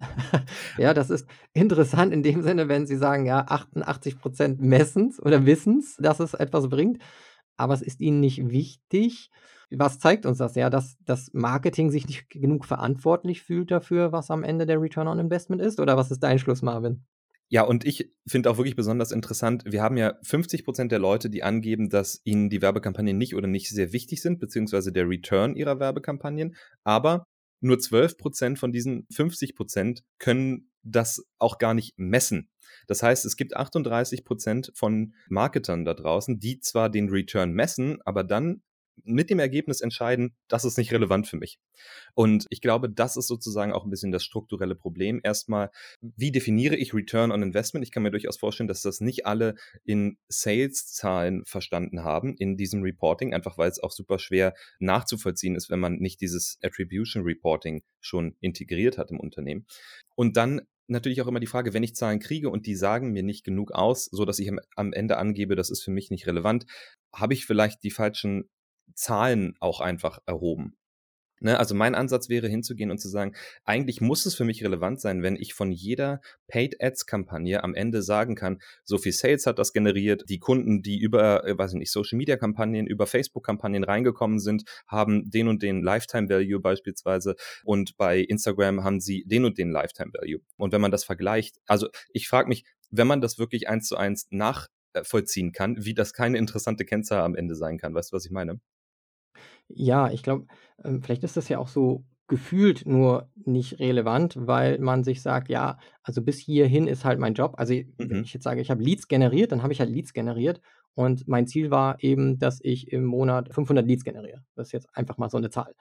ja, 0.78 0.94
das 0.94 1.10
ist 1.10 1.26
interessant 1.52 2.12
in 2.12 2.22
dem 2.22 2.42
Sinne, 2.42 2.68
wenn 2.68 2.86
Sie 2.86 2.96
sagen, 2.96 3.26
ja, 3.26 3.44
88 3.48 4.18
Prozent 4.18 4.60
messens 4.60 5.20
oder 5.20 5.46
wissens, 5.46 5.96
dass 5.98 6.20
es 6.20 6.34
etwas 6.34 6.68
bringt, 6.68 7.02
aber 7.56 7.74
es 7.74 7.82
ist 7.82 8.00
Ihnen 8.00 8.20
nicht 8.20 8.50
wichtig. 8.50 9.30
Was 9.70 9.98
zeigt 9.98 10.26
uns 10.26 10.38
das? 10.38 10.54
Ja, 10.54 10.70
dass 10.70 10.96
das 11.04 11.30
Marketing 11.32 11.90
sich 11.90 12.06
nicht 12.06 12.30
genug 12.30 12.64
verantwortlich 12.64 13.42
fühlt 13.42 13.70
dafür, 13.70 14.12
was 14.12 14.30
am 14.30 14.42
Ende 14.42 14.66
der 14.66 14.80
Return 14.80 15.08
on 15.08 15.18
Investment 15.18 15.62
ist? 15.62 15.80
Oder 15.80 15.96
was 15.96 16.10
ist 16.10 16.20
dein 16.20 16.38
Schluss, 16.38 16.62
Marvin? 16.62 17.04
Ja, 17.48 17.62
und 17.62 17.84
ich 17.84 18.10
finde 18.26 18.50
auch 18.50 18.56
wirklich 18.56 18.74
besonders 18.74 19.12
interessant, 19.12 19.64
wir 19.66 19.82
haben 19.82 19.96
ja 19.96 20.14
50 20.22 20.64
Prozent 20.64 20.92
der 20.92 20.98
Leute, 20.98 21.28
die 21.28 21.42
angeben, 21.42 21.88
dass 21.88 22.20
ihnen 22.24 22.48
die 22.48 22.62
Werbekampagnen 22.62 23.16
nicht 23.16 23.34
oder 23.34 23.46
nicht 23.46 23.68
sehr 23.68 23.92
wichtig 23.92 24.22
sind, 24.22 24.40
beziehungsweise 24.40 24.92
der 24.92 25.08
Return 25.08 25.54
ihrer 25.54 25.78
Werbekampagnen. 25.78 26.56
Aber 26.84 27.26
nur 27.60 27.78
12 27.78 28.16
Prozent 28.16 28.58
von 28.58 28.72
diesen 28.72 29.06
50 29.12 29.54
Prozent 29.54 30.02
können 30.18 30.70
das 30.82 31.24
auch 31.38 31.58
gar 31.58 31.74
nicht 31.74 31.94
messen. 31.96 32.50
Das 32.86 33.02
heißt, 33.02 33.24
es 33.24 33.36
gibt 33.36 33.56
38 33.56 34.24
Prozent 34.24 34.72
von 34.74 35.14
Marketern 35.28 35.84
da 35.84 35.94
draußen, 35.94 36.38
die 36.38 36.60
zwar 36.60 36.90
den 36.90 37.08
Return 37.08 37.52
messen, 37.52 37.98
aber 38.04 38.24
dann 38.24 38.62
mit 39.02 39.30
dem 39.30 39.38
Ergebnis 39.38 39.80
entscheiden, 39.80 40.34
das 40.48 40.64
ist 40.64 40.78
nicht 40.78 40.92
relevant 40.92 41.26
für 41.26 41.36
mich. 41.36 41.58
Und 42.14 42.46
ich 42.50 42.60
glaube, 42.60 42.88
das 42.88 43.16
ist 43.16 43.26
sozusagen 43.26 43.72
auch 43.72 43.84
ein 43.84 43.90
bisschen 43.90 44.12
das 44.12 44.24
strukturelle 44.24 44.74
Problem. 44.74 45.20
Erstmal, 45.22 45.70
wie 46.00 46.32
definiere 46.32 46.76
ich 46.76 46.94
Return 46.94 47.32
on 47.32 47.42
Investment? 47.42 47.84
Ich 47.84 47.92
kann 47.92 48.02
mir 48.02 48.10
durchaus 48.10 48.38
vorstellen, 48.38 48.68
dass 48.68 48.82
das 48.82 49.00
nicht 49.00 49.26
alle 49.26 49.54
in 49.84 50.16
Sales-Zahlen 50.28 51.44
verstanden 51.44 52.04
haben 52.04 52.36
in 52.36 52.56
diesem 52.56 52.82
Reporting, 52.82 53.34
einfach 53.34 53.58
weil 53.58 53.70
es 53.70 53.82
auch 53.82 53.90
super 53.90 54.18
schwer 54.18 54.54
nachzuvollziehen 54.78 55.56
ist, 55.56 55.70
wenn 55.70 55.80
man 55.80 55.96
nicht 55.96 56.20
dieses 56.20 56.58
Attribution 56.62 57.24
Reporting 57.24 57.82
schon 58.00 58.36
integriert 58.40 58.98
hat 58.98 59.10
im 59.10 59.20
Unternehmen. 59.20 59.66
Und 60.14 60.36
dann 60.36 60.62
natürlich 60.86 61.22
auch 61.22 61.26
immer 61.26 61.40
die 61.40 61.46
Frage, 61.46 61.72
wenn 61.72 61.82
ich 61.82 61.94
Zahlen 61.94 62.20
kriege 62.20 62.50
und 62.50 62.66
die 62.66 62.74
sagen 62.74 63.12
mir 63.12 63.22
nicht 63.22 63.44
genug 63.44 63.72
aus, 63.72 64.06
so 64.06 64.24
dass 64.24 64.38
ich 64.38 64.50
am 64.76 64.92
Ende 64.92 65.16
angebe, 65.16 65.56
das 65.56 65.70
ist 65.70 65.82
für 65.82 65.90
mich 65.90 66.10
nicht 66.10 66.26
relevant, 66.26 66.66
habe 67.12 67.34
ich 67.34 67.46
vielleicht 67.46 67.82
die 67.82 67.90
falschen 67.90 68.50
Zahlen 68.94 69.56
auch 69.60 69.80
einfach 69.80 70.18
erhoben. 70.26 70.76
Ne, 71.44 71.58
also 71.58 71.74
mein 71.74 71.94
Ansatz 71.94 72.30
wäre 72.30 72.48
hinzugehen 72.48 72.90
und 72.90 72.96
zu 72.96 73.08
sagen, 73.08 73.34
eigentlich 73.64 74.00
muss 74.00 74.24
es 74.24 74.34
für 74.34 74.44
mich 74.44 74.64
relevant 74.64 74.98
sein, 75.00 75.22
wenn 75.22 75.36
ich 75.36 75.52
von 75.52 75.72
jeder 75.72 76.22
Paid 76.48 76.80
Ads 76.80 77.04
Kampagne 77.04 77.62
am 77.62 77.74
Ende 77.74 78.02
sagen 78.02 78.34
kann, 78.34 78.62
so 78.82 78.96
viel 78.96 79.12
Sales 79.12 79.44
hat 79.44 79.58
das 79.58 79.74
generiert, 79.74 80.24
die 80.28 80.38
Kunden, 80.38 80.80
die 80.80 80.98
über, 80.98 81.44
äh, 81.44 81.58
weiß 81.58 81.72
ich 81.72 81.78
nicht, 81.78 81.92
Social 81.92 82.16
Media 82.16 82.38
Kampagnen, 82.38 82.86
über 82.86 83.06
Facebook 83.06 83.44
Kampagnen 83.44 83.84
reingekommen 83.84 84.38
sind, 84.38 84.62
haben 84.86 85.28
den 85.28 85.48
und 85.48 85.62
den 85.62 85.82
Lifetime 85.82 86.30
Value 86.30 86.60
beispielsweise 86.60 87.34
und 87.64 87.96
bei 87.98 88.20
Instagram 88.20 88.82
haben 88.82 89.00
sie 89.00 89.24
den 89.26 89.44
und 89.44 89.58
den 89.58 89.70
Lifetime 89.70 90.12
Value. 90.14 90.40
Und 90.56 90.72
wenn 90.72 90.80
man 90.80 90.92
das 90.92 91.04
vergleicht, 91.04 91.58
also 91.66 91.88
ich 92.10 92.26
frage 92.26 92.48
mich, 92.48 92.64
wenn 92.90 93.06
man 93.06 93.20
das 93.20 93.38
wirklich 93.38 93.68
eins 93.68 93.88
zu 93.88 93.96
eins 93.96 94.28
nachvollziehen 94.30 95.52
kann, 95.52 95.84
wie 95.84 95.92
das 95.92 96.14
keine 96.14 96.38
interessante 96.38 96.86
Kennzahl 96.86 97.20
am 97.20 97.34
Ende 97.34 97.54
sein 97.54 97.76
kann. 97.76 97.94
Weißt 97.94 98.12
du, 98.12 98.16
was 98.16 98.24
ich 98.24 98.30
meine? 98.30 98.60
Ja, 99.68 100.10
ich 100.10 100.22
glaube, 100.22 100.46
ähm, 100.84 101.02
vielleicht 101.02 101.24
ist 101.24 101.36
das 101.36 101.48
ja 101.48 101.58
auch 101.58 101.68
so 101.68 102.04
gefühlt 102.26 102.86
nur 102.86 103.30
nicht 103.44 103.78
relevant, 103.80 104.36
weil 104.38 104.78
man 104.78 105.04
sich 105.04 105.20
sagt, 105.22 105.48
ja, 105.48 105.78
also 106.02 106.22
bis 106.22 106.38
hierhin 106.38 106.86
ist 106.86 107.04
halt 107.04 107.18
mein 107.18 107.34
Job. 107.34 107.54
Also, 107.58 107.74
wenn 107.98 108.08
mhm. 108.08 108.22
ich 108.24 108.32
jetzt 108.32 108.44
sage, 108.44 108.60
ich 108.60 108.70
habe 108.70 108.82
Leads 108.82 109.08
generiert, 109.08 109.52
dann 109.52 109.62
habe 109.62 109.72
ich 109.72 109.80
halt 109.80 109.90
Leads 109.90 110.12
generiert 110.14 110.60
und 110.94 111.28
mein 111.28 111.46
Ziel 111.46 111.70
war 111.70 112.02
eben, 112.02 112.38
dass 112.38 112.60
ich 112.62 112.90
im 112.92 113.04
Monat 113.04 113.52
500 113.52 113.86
Leads 113.86 114.04
generiere. 114.04 114.42
Das 114.54 114.68
ist 114.68 114.72
jetzt 114.72 114.88
einfach 114.94 115.18
mal 115.18 115.28
so 115.28 115.36
eine 115.36 115.50
Zahl. 115.50 115.74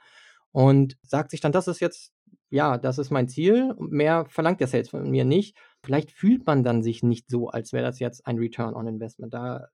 Und 0.52 0.98
sagt 1.02 1.32
sich 1.32 1.40
dann, 1.42 1.52
das 1.52 1.68
ist 1.68 1.80
jetzt 1.80 2.14
ja, 2.50 2.78
das 2.78 3.00
ist 3.00 3.10
mein 3.10 3.28
Ziel. 3.28 3.74
Mehr 3.80 4.26
verlangt 4.28 4.60
der 4.60 4.68
Sales 4.68 4.90
von 4.90 5.10
mir 5.10 5.26
nicht. 5.26 5.58
Vielleicht 5.84 6.12
fühlt 6.12 6.46
man 6.46 6.64
dann 6.64 6.84
sich 6.84 7.02
nicht 7.02 7.28
so, 7.28 7.48
als 7.48 7.74
wäre 7.74 7.84
das 7.84 7.98
jetzt 7.98 8.28
ein 8.28 8.38
Return 8.38 8.76
on 8.76 8.86
Investment. 8.86 9.34
Da 9.34 9.70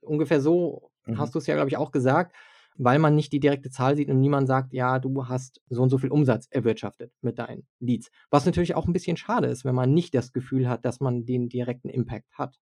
ungefähr 0.00 0.40
so 0.40 0.92
Mhm. 1.06 1.18
hast 1.18 1.34
es 1.36 1.46
ja, 1.46 1.54
glaube 1.54 1.68
ich, 1.68 1.76
auch 1.76 1.90
gesagt 1.90 2.34
weil 2.76 2.98
man 2.98 3.14
nicht 3.14 3.32
die 3.32 3.40
direkte 3.40 3.70
Zahl 3.70 3.96
sieht 3.96 4.08
und 4.08 4.20
niemand 4.20 4.48
sagt, 4.48 4.72
ja, 4.72 4.98
du 4.98 5.28
hast 5.28 5.60
so 5.68 5.82
und 5.82 5.90
so 5.90 5.98
viel 5.98 6.10
Umsatz 6.10 6.46
erwirtschaftet 6.50 7.12
mit 7.20 7.38
deinen 7.38 7.66
Leads. 7.80 8.10
Was 8.30 8.46
natürlich 8.46 8.74
auch 8.74 8.86
ein 8.86 8.92
bisschen 8.92 9.16
schade 9.16 9.48
ist, 9.48 9.64
wenn 9.64 9.74
man 9.74 9.92
nicht 9.92 10.14
das 10.14 10.32
Gefühl 10.32 10.68
hat, 10.68 10.84
dass 10.84 11.00
man 11.00 11.24
den 11.24 11.48
direkten 11.48 11.88
Impact 11.88 12.32
hat. 12.32 12.58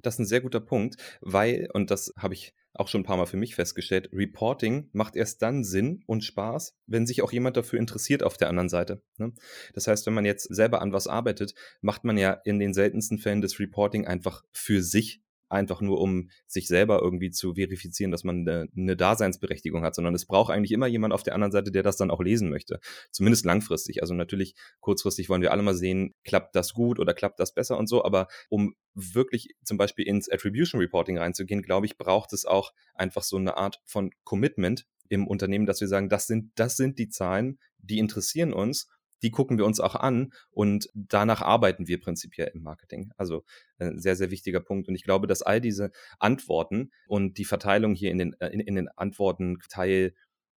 Das 0.00 0.14
ist 0.14 0.20
ein 0.20 0.26
sehr 0.26 0.40
guter 0.40 0.60
Punkt, 0.60 0.96
weil, 1.20 1.68
und 1.72 1.90
das 1.90 2.12
habe 2.16 2.34
ich 2.34 2.54
auch 2.74 2.88
schon 2.88 3.02
ein 3.02 3.04
paar 3.04 3.16
Mal 3.16 3.26
für 3.26 3.36
mich 3.36 3.54
festgestellt, 3.54 4.10
Reporting 4.12 4.88
macht 4.92 5.14
erst 5.14 5.42
dann 5.42 5.62
Sinn 5.62 6.02
und 6.06 6.24
Spaß, 6.24 6.74
wenn 6.86 7.06
sich 7.06 7.22
auch 7.22 7.32
jemand 7.32 7.56
dafür 7.56 7.78
interessiert 7.78 8.22
auf 8.22 8.36
der 8.36 8.48
anderen 8.48 8.68
Seite. 8.68 9.02
Ne? 9.18 9.32
Das 9.74 9.86
heißt, 9.86 10.06
wenn 10.06 10.14
man 10.14 10.24
jetzt 10.24 10.44
selber 10.44 10.80
an 10.80 10.92
was 10.92 11.06
arbeitet, 11.06 11.54
macht 11.82 12.04
man 12.04 12.16
ja 12.16 12.32
in 12.32 12.58
den 12.58 12.72
seltensten 12.72 13.18
Fällen 13.18 13.42
das 13.42 13.58
Reporting 13.60 14.06
einfach 14.06 14.42
für 14.52 14.82
sich 14.82 15.22
einfach 15.52 15.80
nur, 15.80 16.00
um 16.00 16.30
sich 16.46 16.66
selber 16.66 17.00
irgendwie 17.02 17.30
zu 17.30 17.54
verifizieren, 17.54 18.10
dass 18.10 18.24
man 18.24 18.48
eine, 18.48 18.96
Daseinsberechtigung 18.96 19.84
hat, 19.84 19.94
sondern 19.94 20.14
es 20.14 20.26
braucht 20.26 20.52
eigentlich 20.52 20.72
immer 20.72 20.86
jemand 20.86 21.14
auf 21.14 21.22
der 21.22 21.34
anderen 21.34 21.52
Seite, 21.52 21.70
der 21.70 21.82
das 21.82 21.96
dann 21.96 22.10
auch 22.10 22.20
lesen 22.20 22.50
möchte. 22.50 22.80
Zumindest 23.10 23.44
langfristig. 23.44 24.02
Also 24.02 24.14
natürlich 24.14 24.54
kurzfristig 24.80 25.28
wollen 25.28 25.42
wir 25.42 25.52
alle 25.52 25.62
mal 25.62 25.74
sehen, 25.74 26.14
klappt 26.24 26.54
das 26.56 26.72
gut 26.72 26.98
oder 26.98 27.14
klappt 27.14 27.40
das 27.40 27.54
besser 27.54 27.78
und 27.78 27.88
so, 27.88 28.04
aber 28.04 28.28
um 28.48 28.74
wirklich 28.94 29.54
zum 29.64 29.76
Beispiel 29.76 30.06
ins 30.06 30.28
Attribution 30.28 30.80
Reporting 30.80 31.18
reinzugehen, 31.18 31.62
glaube 31.62 31.86
ich, 31.86 31.96
braucht 31.96 32.32
es 32.32 32.44
auch 32.44 32.72
einfach 32.94 33.22
so 33.22 33.36
eine 33.36 33.56
Art 33.56 33.80
von 33.84 34.10
Commitment 34.24 34.86
im 35.08 35.26
Unternehmen, 35.26 35.66
dass 35.66 35.80
wir 35.80 35.88
sagen, 35.88 36.08
das 36.08 36.26
sind, 36.26 36.52
das 36.54 36.76
sind 36.76 36.98
die 36.98 37.08
Zahlen, 37.08 37.58
die 37.78 37.98
interessieren 37.98 38.52
uns 38.52 38.88
die 39.22 39.30
gucken 39.30 39.58
wir 39.58 39.64
uns 39.64 39.80
auch 39.80 39.94
an 39.94 40.32
und 40.50 40.88
danach 40.94 41.42
arbeiten 41.42 41.86
wir 41.86 42.00
prinzipiell 42.00 42.50
im 42.54 42.62
Marketing. 42.62 43.10
Also 43.16 43.44
ein 43.78 43.96
äh, 43.96 44.00
sehr, 44.00 44.16
sehr 44.16 44.30
wichtiger 44.30 44.60
Punkt. 44.60 44.88
Und 44.88 44.94
ich 44.94 45.04
glaube, 45.04 45.26
dass 45.26 45.42
all 45.42 45.60
diese 45.60 45.90
Antworten 46.18 46.90
und 47.06 47.38
die 47.38 47.44
Verteilung 47.44 47.94
hier 47.94 48.10
in 48.10 48.18
den, 48.18 48.34
äh, 48.40 48.48
in, 48.48 48.60
in 48.60 48.74
den 48.74 48.88
Antworten 48.88 49.58
Teil 49.68 50.14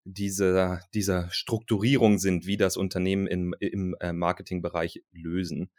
dieser, 0.04 0.80
dieser 0.94 1.30
Strukturierung 1.30 2.18
sind, 2.18 2.46
wie 2.46 2.56
das 2.56 2.76
Unternehmen 2.76 3.26
im, 3.26 3.54
im 3.60 3.94
äh, 4.00 4.12
Marketingbereich 4.12 5.02
lösen. 5.12 5.70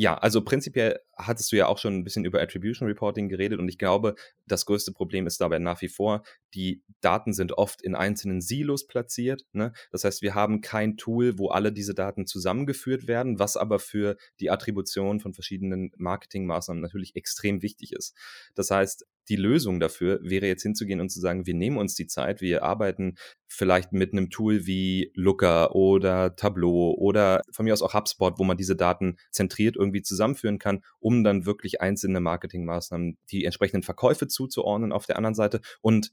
Ja, 0.00 0.16
also 0.16 0.40
prinzipiell 0.40 0.98
hattest 1.14 1.52
du 1.52 1.56
ja 1.56 1.66
auch 1.66 1.76
schon 1.76 1.94
ein 1.94 2.04
bisschen 2.04 2.24
über 2.24 2.40
Attribution 2.40 2.88
Reporting 2.88 3.28
geredet 3.28 3.58
und 3.58 3.68
ich 3.68 3.76
glaube, 3.76 4.14
das 4.46 4.64
größte 4.64 4.92
Problem 4.92 5.26
ist 5.26 5.42
dabei 5.42 5.58
nach 5.58 5.82
wie 5.82 5.90
vor, 5.90 6.22
die 6.54 6.80
Daten 7.02 7.34
sind 7.34 7.52
oft 7.58 7.82
in 7.82 7.94
einzelnen 7.94 8.40
Silos 8.40 8.86
platziert. 8.86 9.44
Ne? 9.52 9.74
Das 9.92 10.04
heißt, 10.04 10.22
wir 10.22 10.34
haben 10.34 10.62
kein 10.62 10.96
Tool, 10.96 11.38
wo 11.38 11.48
alle 11.50 11.70
diese 11.70 11.92
Daten 11.92 12.26
zusammengeführt 12.26 13.08
werden, 13.08 13.38
was 13.38 13.58
aber 13.58 13.78
für 13.78 14.16
die 14.40 14.48
Attribution 14.50 15.20
von 15.20 15.34
verschiedenen 15.34 15.92
Marketingmaßnahmen 15.98 16.80
natürlich 16.80 17.14
extrem 17.14 17.60
wichtig 17.60 17.92
ist. 17.92 18.16
Das 18.54 18.70
heißt, 18.70 19.06
die 19.30 19.36
Lösung 19.36 19.78
dafür 19.80 20.18
wäre 20.22 20.46
jetzt 20.46 20.62
hinzugehen 20.62 21.00
und 21.00 21.08
zu 21.08 21.20
sagen, 21.20 21.46
wir 21.46 21.54
nehmen 21.54 21.78
uns 21.78 21.94
die 21.94 22.08
Zeit, 22.08 22.40
wir 22.40 22.64
arbeiten 22.64 23.14
vielleicht 23.46 23.92
mit 23.92 24.12
einem 24.12 24.28
Tool 24.28 24.66
wie 24.66 25.12
Looker 25.14 25.74
oder 25.74 26.34
Tableau 26.34 26.94
oder 26.98 27.42
von 27.52 27.64
mir 27.64 27.72
aus 27.72 27.82
auch 27.82 27.94
HubSpot, 27.94 28.38
wo 28.38 28.44
man 28.44 28.56
diese 28.56 28.76
Daten 28.76 29.16
zentriert 29.30 29.76
irgendwie 29.76 30.02
zusammenführen 30.02 30.58
kann, 30.58 30.82
um 30.98 31.22
dann 31.22 31.46
wirklich 31.46 31.80
einzelne 31.80 32.20
Marketingmaßnahmen, 32.20 33.18
die 33.30 33.44
entsprechenden 33.44 33.84
Verkäufe 33.84 34.26
zuzuordnen 34.26 34.92
auf 34.92 35.06
der 35.06 35.16
anderen 35.16 35.34
Seite. 35.34 35.60
Und 35.80 36.12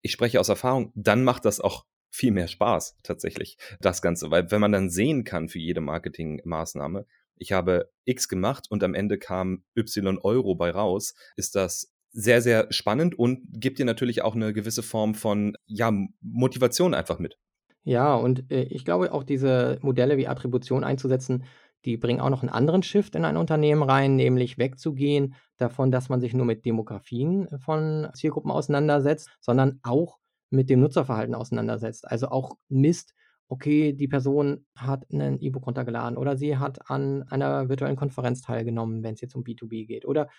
ich 0.00 0.12
spreche 0.12 0.38
aus 0.38 0.48
Erfahrung, 0.48 0.92
dann 0.94 1.24
macht 1.24 1.44
das 1.44 1.60
auch 1.60 1.84
viel 2.10 2.30
mehr 2.30 2.46
Spaß 2.46 2.98
tatsächlich, 3.02 3.58
das 3.80 4.00
Ganze. 4.00 4.30
Weil 4.30 4.50
wenn 4.52 4.60
man 4.60 4.70
dann 4.70 4.90
sehen 4.90 5.24
kann 5.24 5.48
für 5.48 5.58
jede 5.58 5.80
Marketingmaßnahme, 5.80 7.06
ich 7.36 7.52
habe 7.52 7.90
X 8.04 8.28
gemacht 8.28 8.66
und 8.70 8.84
am 8.84 8.94
Ende 8.94 9.18
kam 9.18 9.64
Y 9.76 10.18
Euro 10.18 10.54
bei 10.54 10.70
raus, 10.70 11.14
ist 11.36 11.56
das 11.56 11.93
sehr, 12.14 12.40
sehr 12.40 12.72
spannend 12.72 13.18
und 13.18 13.40
gibt 13.50 13.78
dir 13.78 13.84
natürlich 13.84 14.22
auch 14.22 14.34
eine 14.34 14.52
gewisse 14.52 14.82
Form 14.82 15.14
von 15.14 15.56
ja, 15.66 15.92
Motivation 16.20 16.94
einfach 16.94 17.18
mit. 17.18 17.36
Ja, 17.82 18.14
und 18.14 18.50
äh, 18.50 18.62
ich 18.62 18.84
glaube 18.84 19.12
auch 19.12 19.24
diese 19.24 19.78
Modelle 19.82 20.16
wie 20.16 20.28
Attribution 20.28 20.84
einzusetzen, 20.84 21.44
die 21.84 21.98
bringen 21.98 22.20
auch 22.20 22.30
noch 22.30 22.42
einen 22.42 22.52
anderen 22.52 22.82
Shift 22.82 23.14
in 23.14 23.24
ein 23.26 23.36
Unternehmen 23.36 23.82
rein, 23.82 24.16
nämlich 24.16 24.56
wegzugehen 24.56 25.34
davon, 25.58 25.90
dass 25.90 26.08
man 26.08 26.20
sich 26.20 26.32
nur 26.32 26.46
mit 26.46 26.64
Demografien 26.64 27.48
von 27.58 28.08
Zielgruppen 28.14 28.50
auseinandersetzt, 28.50 29.28
sondern 29.40 29.80
auch 29.82 30.18
mit 30.50 30.70
dem 30.70 30.80
Nutzerverhalten 30.80 31.34
auseinandersetzt. 31.34 32.08
Also 32.08 32.28
auch 32.28 32.56
misst, 32.68 33.12
okay, 33.48 33.92
die 33.92 34.08
Person 34.08 34.64
hat 34.74 35.04
ein 35.12 35.38
E-Book 35.40 35.66
runtergeladen 35.66 36.16
oder 36.16 36.36
sie 36.36 36.56
hat 36.56 36.90
an 36.90 37.24
einer 37.24 37.68
virtuellen 37.68 37.96
Konferenz 37.96 38.40
teilgenommen, 38.40 39.02
wenn 39.02 39.14
es 39.14 39.20
jetzt 39.20 39.34
um 39.34 39.42
B2B 39.42 39.86
geht. 39.86 40.06
Oder 40.06 40.30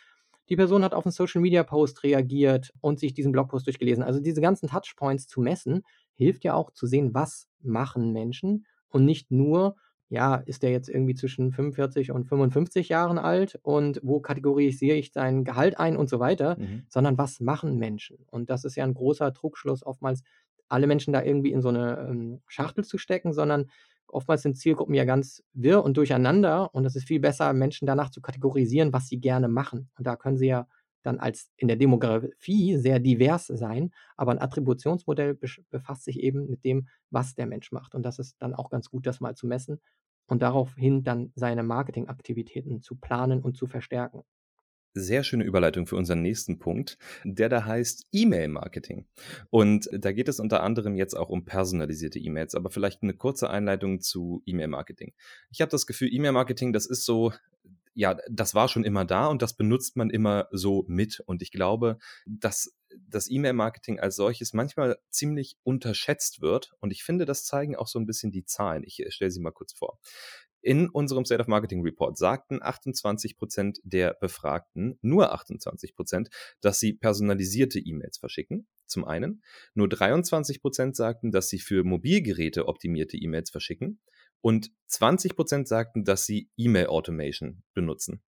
die 0.49 0.55
Person 0.55 0.83
hat 0.83 0.93
auf 0.93 1.05
einen 1.05 1.11
Social 1.11 1.41
Media 1.41 1.63
Post 1.63 2.03
reagiert 2.03 2.71
und 2.81 2.99
sich 2.99 3.13
diesen 3.13 3.31
Blogpost 3.31 3.65
durchgelesen. 3.65 4.03
Also 4.03 4.19
diese 4.19 4.41
ganzen 4.41 4.69
Touchpoints 4.69 5.27
zu 5.27 5.41
messen, 5.41 5.83
hilft 6.13 6.43
ja 6.43 6.53
auch 6.53 6.71
zu 6.71 6.85
sehen, 6.85 7.13
was 7.13 7.47
machen 7.61 8.11
Menschen 8.11 8.65
und 8.89 9.05
nicht 9.05 9.31
nur, 9.31 9.75
ja, 10.09 10.35
ist 10.35 10.63
der 10.63 10.71
jetzt 10.71 10.87
irgendwie 10.87 11.15
zwischen 11.15 11.51
45 11.51 12.11
und 12.11 12.25
55 12.25 12.89
Jahren 12.89 13.17
alt 13.17 13.59
und 13.63 13.99
wo 14.03 14.19
kategorisiere 14.19 14.97
ich 14.97 15.11
sein 15.11 15.43
Gehalt 15.43 15.79
ein 15.79 15.97
und 15.97 16.09
so 16.09 16.19
weiter, 16.19 16.57
mhm. 16.59 16.83
sondern 16.89 17.17
was 17.17 17.39
machen 17.39 17.77
Menschen? 17.77 18.17
Und 18.27 18.49
das 18.49 18.65
ist 18.65 18.75
ja 18.75 18.83
ein 18.83 18.93
großer 18.93 19.33
Trugschluss, 19.33 19.85
oftmals 19.85 20.21
alle 20.67 20.87
Menschen 20.87 21.13
da 21.13 21.23
irgendwie 21.23 21.51
in 21.51 21.61
so 21.61 21.69
eine 21.69 22.07
ähm, 22.09 22.41
Schachtel 22.47 22.83
zu 22.83 22.97
stecken, 22.97 23.33
sondern 23.33 23.69
oftmals 24.07 24.41
sind 24.43 24.57
Zielgruppen 24.57 24.95
ja 24.95 25.05
ganz 25.05 25.43
wirr 25.53 25.83
und 25.83 25.97
durcheinander 25.97 26.73
und 26.73 26.85
es 26.85 26.95
ist 26.95 27.07
viel 27.07 27.19
besser, 27.19 27.53
Menschen 27.53 27.85
danach 27.85 28.09
zu 28.09 28.21
kategorisieren, 28.21 28.93
was 28.93 29.07
sie 29.07 29.19
gerne 29.19 29.47
machen. 29.47 29.89
Und 29.97 30.07
da 30.07 30.15
können 30.15 30.37
sie 30.37 30.47
ja 30.47 30.67
dann 31.03 31.19
als 31.19 31.51
in 31.57 31.67
der 31.67 31.77
Demografie 31.77 32.77
sehr 32.77 32.99
divers 32.99 33.47
sein, 33.47 33.91
aber 34.17 34.31
ein 34.31 34.41
Attributionsmodell 34.41 35.37
befasst 35.69 36.03
sich 36.03 36.19
eben 36.19 36.49
mit 36.49 36.63
dem, 36.63 36.87
was 37.11 37.35
der 37.35 37.45
Mensch 37.45 37.71
macht. 37.71 37.95
Und 37.95 38.03
das 38.03 38.19
ist 38.19 38.35
dann 38.39 38.55
auch 38.55 38.69
ganz 38.69 38.89
gut, 38.89 39.05
das 39.05 39.19
mal 39.19 39.35
zu 39.35 39.47
messen 39.47 39.79
und 40.27 40.41
daraufhin 40.41 41.03
dann 41.03 41.31
seine 41.35 41.63
Marketingaktivitäten 41.63 42.81
zu 42.81 42.95
planen 42.95 43.41
und 43.41 43.55
zu 43.55 43.67
verstärken 43.67 44.23
sehr 44.95 45.23
schöne 45.23 45.43
Überleitung 45.43 45.85
für 45.85 45.97
unseren 45.97 46.21
nächsten 46.21 46.57
Punkt, 46.57 46.97
der 47.23 47.49
da 47.49 47.65
heißt 47.65 48.07
E-Mail-Marketing. 48.11 49.05
Und 49.49 49.89
da 49.91 50.11
geht 50.11 50.29
es 50.29 50.39
unter 50.39 50.63
anderem 50.63 50.95
jetzt 50.95 51.15
auch 51.15 51.29
um 51.29 51.45
personalisierte 51.45 52.17
E-Mails, 52.17 52.55
aber 52.55 52.69
vielleicht 52.69 53.03
eine 53.03 53.13
kurze 53.13 53.49
Einleitung 53.49 54.01
zu 54.01 54.41
E-Mail-Marketing. 54.45 55.13
Ich 55.51 55.61
habe 55.61 55.69
das 55.69 55.85
Gefühl, 55.85 56.11
E-Mail-Marketing, 56.11 56.73
das 56.73 56.85
ist 56.85 57.05
so, 57.05 57.33
ja, 57.93 58.17
das 58.29 58.55
war 58.55 58.67
schon 58.67 58.83
immer 58.83 59.05
da 59.05 59.27
und 59.27 59.41
das 59.41 59.55
benutzt 59.55 59.97
man 59.97 60.09
immer 60.09 60.47
so 60.51 60.85
mit. 60.87 61.21
Und 61.25 61.41
ich 61.41 61.51
glaube, 61.51 61.97
dass 62.25 62.75
das 63.07 63.29
E-Mail-Marketing 63.29 63.99
als 63.99 64.15
solches 64.15 64.53
manchmal 64.53 64.97
ziemlich 65.09 65.57
unterschätzt 65.63 66.41
wird. 66.41 66.73
Und 66.79 66.91
ich 66.91 67.03
finde, 67.03 67.25
das 67.25 67.45
zeigen 67.45 67.75
auch 67.75 67.87
so 67.87 67.99
ein 67.99 68.05
bisschen 68.05 68.31
die 68.31 68.45
Zahlen. 68.45 68.83
Ich 68.85 68.99
äh, 68.99 69.11
stelle 69.11 69.31
sie 69.31 69.41
mal 69.41 69.51
kurz 69.51 69.73
vor. 69.73 69.99
In 70.65 70.89
unserem 70.89 71.25
State 71.25 71.41
of 71.41 71.47
Marketing 71.47 71.83
Report 71.83 72.17
sagten 72.17 72.57
28 72.59 73.37
Prozent 73.37 73.79
der 73.83 74.15
Befragten, 74.15 74.97
nur 75.03 75.31
28 75.31 75.93
Prozent, 75.93 76.29
dass 76.59 76.79
sie 76.79 76.93
personalisierte 76.93 77.77
E-Mails 77.77 78.17
verschicken. 78.17 78.65
Zum 78.87 79.05
einen. 79.05 79.43
Nur 79.75 79.87
23 79.87 80.63
Prozent 80.63 80.95
sagten, 80.95 81.29
dass 81.29 81.49
sie 81.49 81.59
für 81.59 81.83
Mobilgeräte 81.83 82.67
optimierte 82.67 83.15
E-Mails 83.15 83.51
verschicken. 83.51 83.99
Und 84.41 84.71
20 84.87 85.35
Prozent 85.35 85.67
sagten, 85.67 86.03
dass 86.03 86.25
sie 86.25 86.49
E-Mail 86.57 86.87
Automation 86.87 87.61
benutzen. 87.75 88.23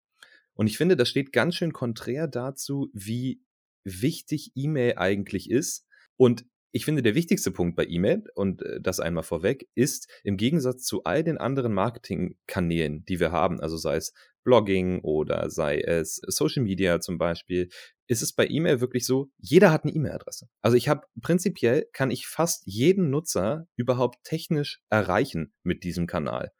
Und 0.54 0.68
ich 0.68 0.78
finde, 0.78 0.94
das 0.94 1.08
steht 1.08 1.32
ganz 1.32 1.56
schön 1.56 1.72
konträr 1.72 2.28
dazu, 2.28 2.88
wie 2.92 3.42
wichtig 3.82 4.52
E-Mail 4.54 4.96
eigentlich 4.96 5.50
ist. 5.50 5.88
Und 6.16 6.46
ich 6.70 6.84
finde, 6.84 7.02
der 7.02 7.14
wichtigste 7.14 7.50
Punkt 7.50 7.76
bei 7.76 7.86
E-Mail, 7.86 8.24
und 8.34 8.62
äh, 8.62 8.80
das 8.80 9.00
einmal 9.00 9.22
vorweg, 9.22 9.68
ist 9.74 10.08
im 10.24 10.36
Gegensatz 10.36 10.84
zu 10.84 11.04
all 11.04 11.24
den 11.24 11.38
anderen 11.38 11.72
Marketingkanälen, 11.72 13.04
die 13.04 13.20
wir 13.20 13.32
haben, 13.32 13.60
also 13.60 13.76
sei 13.76 13.96
es 13.96 14.12
Blogging 14.44 15.00
oder 15.00 15.50
sei 15.50 15.80
es 15.80 16.20
Social 16.26 16.62
Media 16.62 17.00
zum 17.00 17.18
Beispiel, 17.18 17.68
ist 18.06 18.22
es 18.22 18.32
bei 18.32 18.46
E-Mail 18.46 18.80
wirklich 18.80 19.04
so, 19.04 19.28
jeder 19.36 19.70
hat 19.70 19.84
eine 19.84 19.92
E-Mail-Adresse. 19.92 20.48
Also 20.62 20.76
ich 20.76 20.88
habe 20.88 21.06
prinzipiell 21.20 21.86
kann 21.92 22.10
ich 22.10 22.26
fast 22.26 22.62
jeden 22.64 23.10
Nutzer 23.10 23.66
überhaupt 23.76 24.24
technisch 24.24 24.80
erreichen 24.88 25.52
mit 25.62 25.84
diesem 25.84 26.06
Kanal. 26.06 26.52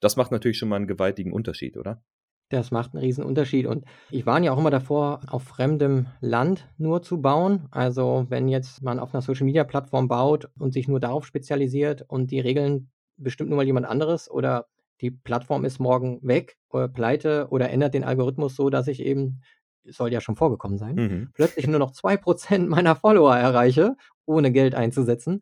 Das 0.00 0.16
macht 0.16 0.32
natürlich 0.32 0.58
schon 0.58 0.68
mal 0.68 0.76
einen 0.76 0.88
gewaltigen 0.88 1.32
Unterschied, 1.32 1.76
oder? 1.76 2.02
Das 2.48 2.70
macht 2.70 2.94
einen 2.94 3.02
riesen 3.02 3.24
Unterschied 3.24 3.66
und 3.66 3.84
ich 4.08 4.24
warne 4.24 4.46
ja 4.46 4.52
auch 4.52 4.58
immer 4.58 4.70
davor, 4.70 5.20
auf 5.28 5.42
fremdem 5.42 6.06
Land 6.20 6.68
nur 6.78 7.02
zu 7.02 7.20
bauen. 7.20 7.66
Also, 7.72 8.26
wenn 8.28 8.46
jetzt 8.48 8.82
man 8.82 9.00
auf 9.00 9.12
einer 9.12 9.20
Social-Media-Plattform 9.22 10.06
baut 10.06 10.48
und 10.56 10.72
sich 10.72 10.86
nur 10.86 11.00
darauf 11.00 11.26
spezialisiert 11.26 12.02
und 12.06 12.30
die 12.30 12.38
Regeln 12.38 12.90
bestimmt 13.16 13.50
nur 13.50 13.56
mal 13.56 13.66
jemand 13.66 13.86
anderes 13.86 14.30
oder 14.30 14.68
die 15.00 15.10
Plattform 15.10 15.64
ist 15.64 15.80
morgen 15.80 16.20
weg 16.22 16.56
oder 16.70 16.86
pleite 16.88 17.48
oder 17.50 17.68
ändert 17.70 17.94
den 17.94 18.04
Algorithmus 18.04 18.54
so, 18.54 18.70
dass 18.70 18.86
ich 18.86 19.00
eben 19.00 19.40
soll 19.84 20.12
ja 20.12 20.20
schon 20.20 20.36
vorgekommen 20.36 20.78
sein, 20.78 21.02
Mhm. 21.02 21.32
plötzlich 21.34 21.66
nur 21.66 21.78
noch 21.80 21.90
2% 21.92 22.68
meiner 22.68 22.94
Follower 22.96 23.34
erreiche, 23.36 23.96
ohne 24.24 24.52
Geld 24.52 24.74
einzusetzen 24.76 25.40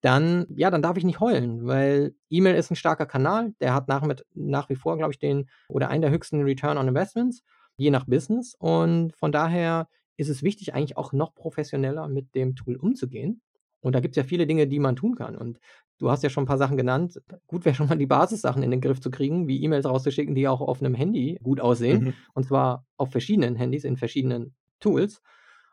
dann, 0.00 0.46
ja, 0.56 0.70
dann 0.70 0.82
darf 0.82 0.96
ich 0.96 1.04
nicht 1.04 1.20
heulen, 1.20 1.66
weil 1.66 2.14
E-Mail 2.30 2.54
ist 2.56 2.70
ein 2.70 2.76
starker 2.76 3.06
Kanal, 3.06 3.54
der 3.60 3.74
hat 3.74 3.88
nach, 3.88 4.02
mit, 4.02 4.24
nach 4.34 4.68
wie 4.68 4.76
vor, 4.76 4.96
glaube 4.96 5.12
ich, 5.12 5.18
den 5.18 5.48
oder 5.68 5.88
einen 5.88 6.02
der 6.02 6.10
höchsten 6.10 6.42
Return 6.42 6.78
on 6.78 6.88
Investments, 6.88 7.42
je 7.76 7.90
nach 7.90 8.04
Business. 8.04 8.54
Und 8.58 9.14
von 9.16 9.32
daher 9.32 9.88
ist 10.16 10.28
es 10.28 10.42
wichtig, 10.42 10.74
eigentlich 10.74 10.96
auch 10.96 11.12
noch 11.12 11.34
professioneller 11.34 12.08
mit 12.08 12.34
dem 12.34 12.56
Tool 12.56 12.76
umzugehen. 12.76 13.40
Und 13.80 13.94
da 13.94 14.00
gibt 14.00 14.16
es 14.16 14.22
ja 14.22 14.28
viele 14.28 14.46
Dinge, 14.46 14.66
die 14.66 14.80
man 14.80 14.96
tun 14.96 15.14
kann. 15.14 15.36
Und 15.36 15.60
du 15.98 16.10
hast 16.10 16.22
ja 16.22 16.30
schon 16.30 16.44
ein 16.44 16.48
paar 16.48 16.58
Sachen 16.58 16.76
genannt. 16.76 17.20
Gut 17.46 17.64
wäre 17.64 17.74
schon 17.74 17.88
mal 17.88 17.98
die 17.98 18.06
Basissachen 18.06 18.62
in 18.62 18.70
den 18.70 18.80
Griff 18.80 19.00
zu 19.00 19.10
kriegen, 19.10 19.46
wie 19.46 19.62
E-Mails 19.62 19.86
rauszuschicken, 19.86 20.34
die 20.34 20.48
auch 20.48 20.60
auf 20.60 20.80
einem 20.80 20.94
Handy 20.94 21.38
gut 21.42 21.60
aussehen. 21.60 22.04
Mhm. 22.04 22.14
Und 22.34 22.46
zwar 22.46 22.84
auf 22.96 23.10
verschiedenen 23.10 23.56
Handys, 23.56 23.84
in 23.84 23.96
verschiedenen 23.96 24.54
Tools. 24.80 25.22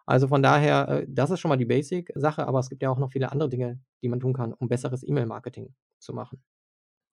Also 0.05 0.27
von 0.27 0.43
daher, 0.43 0.87
äh, 0.89 1.05
das 1.07 1.31
ist 1.31 1.39
schon 1.39 1.49
mal 1.49 1.57
die 1.57 1.65
Basic-Sache, 1.65 2.45
aber 2.45 2.59
es 2.59 2.69
gibt 2.69 2.81
ja 2.81 2.89
auch 2.89 2.99
noch 2.99 3.11
viele 3.11 3.31
andere 3.31 3.49
Dinge, 3.49 3.79
die 4.01 4.09
man 4.09 4.19
tun 4.19 4.33
kann, 4.33 4.53
um 4.53 4.67
besseres 4.67 5.07
E-Mail-Marketing 5.07 5.73
zu 5.99 6.13
machen. 6.13 6.43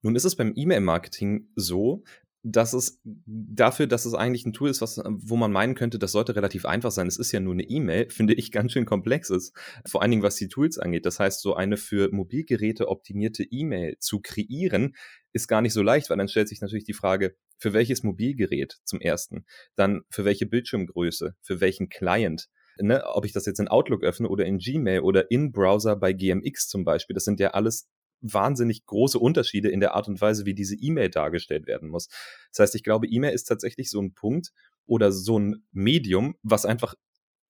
Nun 0.03 0.17
ist 0.17 0.25
es 0.25 0.37
beim 0.37 0.53
E-Mail-Marketing 0.57 1.49
so, 1.55 2.03
dass 2.43 2.73
es 2.73 3.01
dafür, 3.05 3.87
dass 3.87 4.07
es 4.07 4.15
eigentlich 4.15 4.47
ein 4.47 4.55
Tool 4.55 4.71
ist, 4.71 4.81
was, 4.81 4.99
wo 5.05 5.37
man 5.37 5.53
meinen 5.53 5.75
könnte, 5.75 5.99
das 5.99 6.13
sollte 6.13 6.35
relativ 6.37 6.65
einfach 6.65 6.91
sein. 6.91 7.07
Es 7.07 7.19
ist 7.19 7.33
ja 7.33 7.41
nur 7.41 7.53
eine 7.53 7.65
E-Mail, 7.65 8.09
finde 8.11 8.35
ich 8.35 8.51
ganz 8.51 8.73
schön 8.73 8.87
komplex 8.87 9.31
ist. 9.31 9.55
Vor 9.87 10.01
allen 10.01 10.11
Dingen, 10.11 10.23
was 10.23 10.37
die 10.37 10.49
Tools 10.49 10.79
angeht. 10.79 11.05
Das 11.07 11.21
heißt, 11.21 11.43
so 11.43 11.55
eine 11.55 11.77
für 11.77 12.11
Mobilgeräte 12.13 12.89
optimierte 12.89 13.45
E-Mail 13.45 13.97
zu 13.99 14.21
kreieren, 14.21 14.97
ist 15.33 15.49
gar 15.49 15.61
nicht 15.61 15.75
so 15.75 15.83
leicht, 15.83 16.09
weil 16.09 16.17
dann 16.17 16.29
stellt 16.29 16.49
sich 16.49 16.61
natürlich 16.61 16.85
die 16.85 16.95
Frage, 16.95 17.37
für 17.59 17.75
welches 17.75 18.03
Mobilgerät 18.03 18.79
zum 18.85 19.01
ersten, 19.01 19.45
dann 19.77 20.01
für 20.09 20.25
welche 20.25 20.47
Bildschirmgröße, 20.47 21.37
für 21.43 21.61
welchen 21.61 21.91
Client, 21.91 22.49
ne, 22.81 23.05
ob 23.07 23.25
ich 23.25 23.33
das 23.33 23.47
jetzt 23.47 23.61
in 23.61 23.69
Outlook 23.69 24.03
öffne 24.03 24.29
oder 24.29 24.45
in 24.45 24.59
Gmail 24.59 25.01
oder 25.01 25.31
in 25.31 25.53
Browser 25.53 25.97
bei 25.97 26.13
GMX 26.13 26.69
zum 26.69 26.85
Beispiel, 26.85 27.15
das 27.15 27.25
sind 27.25 27.41
ja 27.41 27.51
alles 27.51 27.89
wahnsinnig 28.23 28.85
große 28.87 29.19
Unterschiede 29.19 29.71
in 29.71 29.81
der 29.81 29.95
Art 29.95 30.09
und 30.09 30.21
Weise, 30.21 30.45
wie 30.45 30.55
diese 30.55 30.77
E-Mail 30.77 31.11
dargestellt 31.11 31.67
werden 31.67 31.89
muss. 31.89 32.09
Das 32.53 32.61
heißt, 32.61 32.75
ich 32.75 32.83
glaube, 32.83 33.07
E-Mail 33.07 33.33
ist 33.33 33.45
tatsächlich 33.45 33.91
so 33.91 34.01
ein 34.01 34.13
Punkt 34.15 34.51
oder 34.87 35.13
so 35.13 35.39
ein 35.39 35.65
Medium, 35.73 36.35
was 36.43 36.67
einfach 36.67 36.95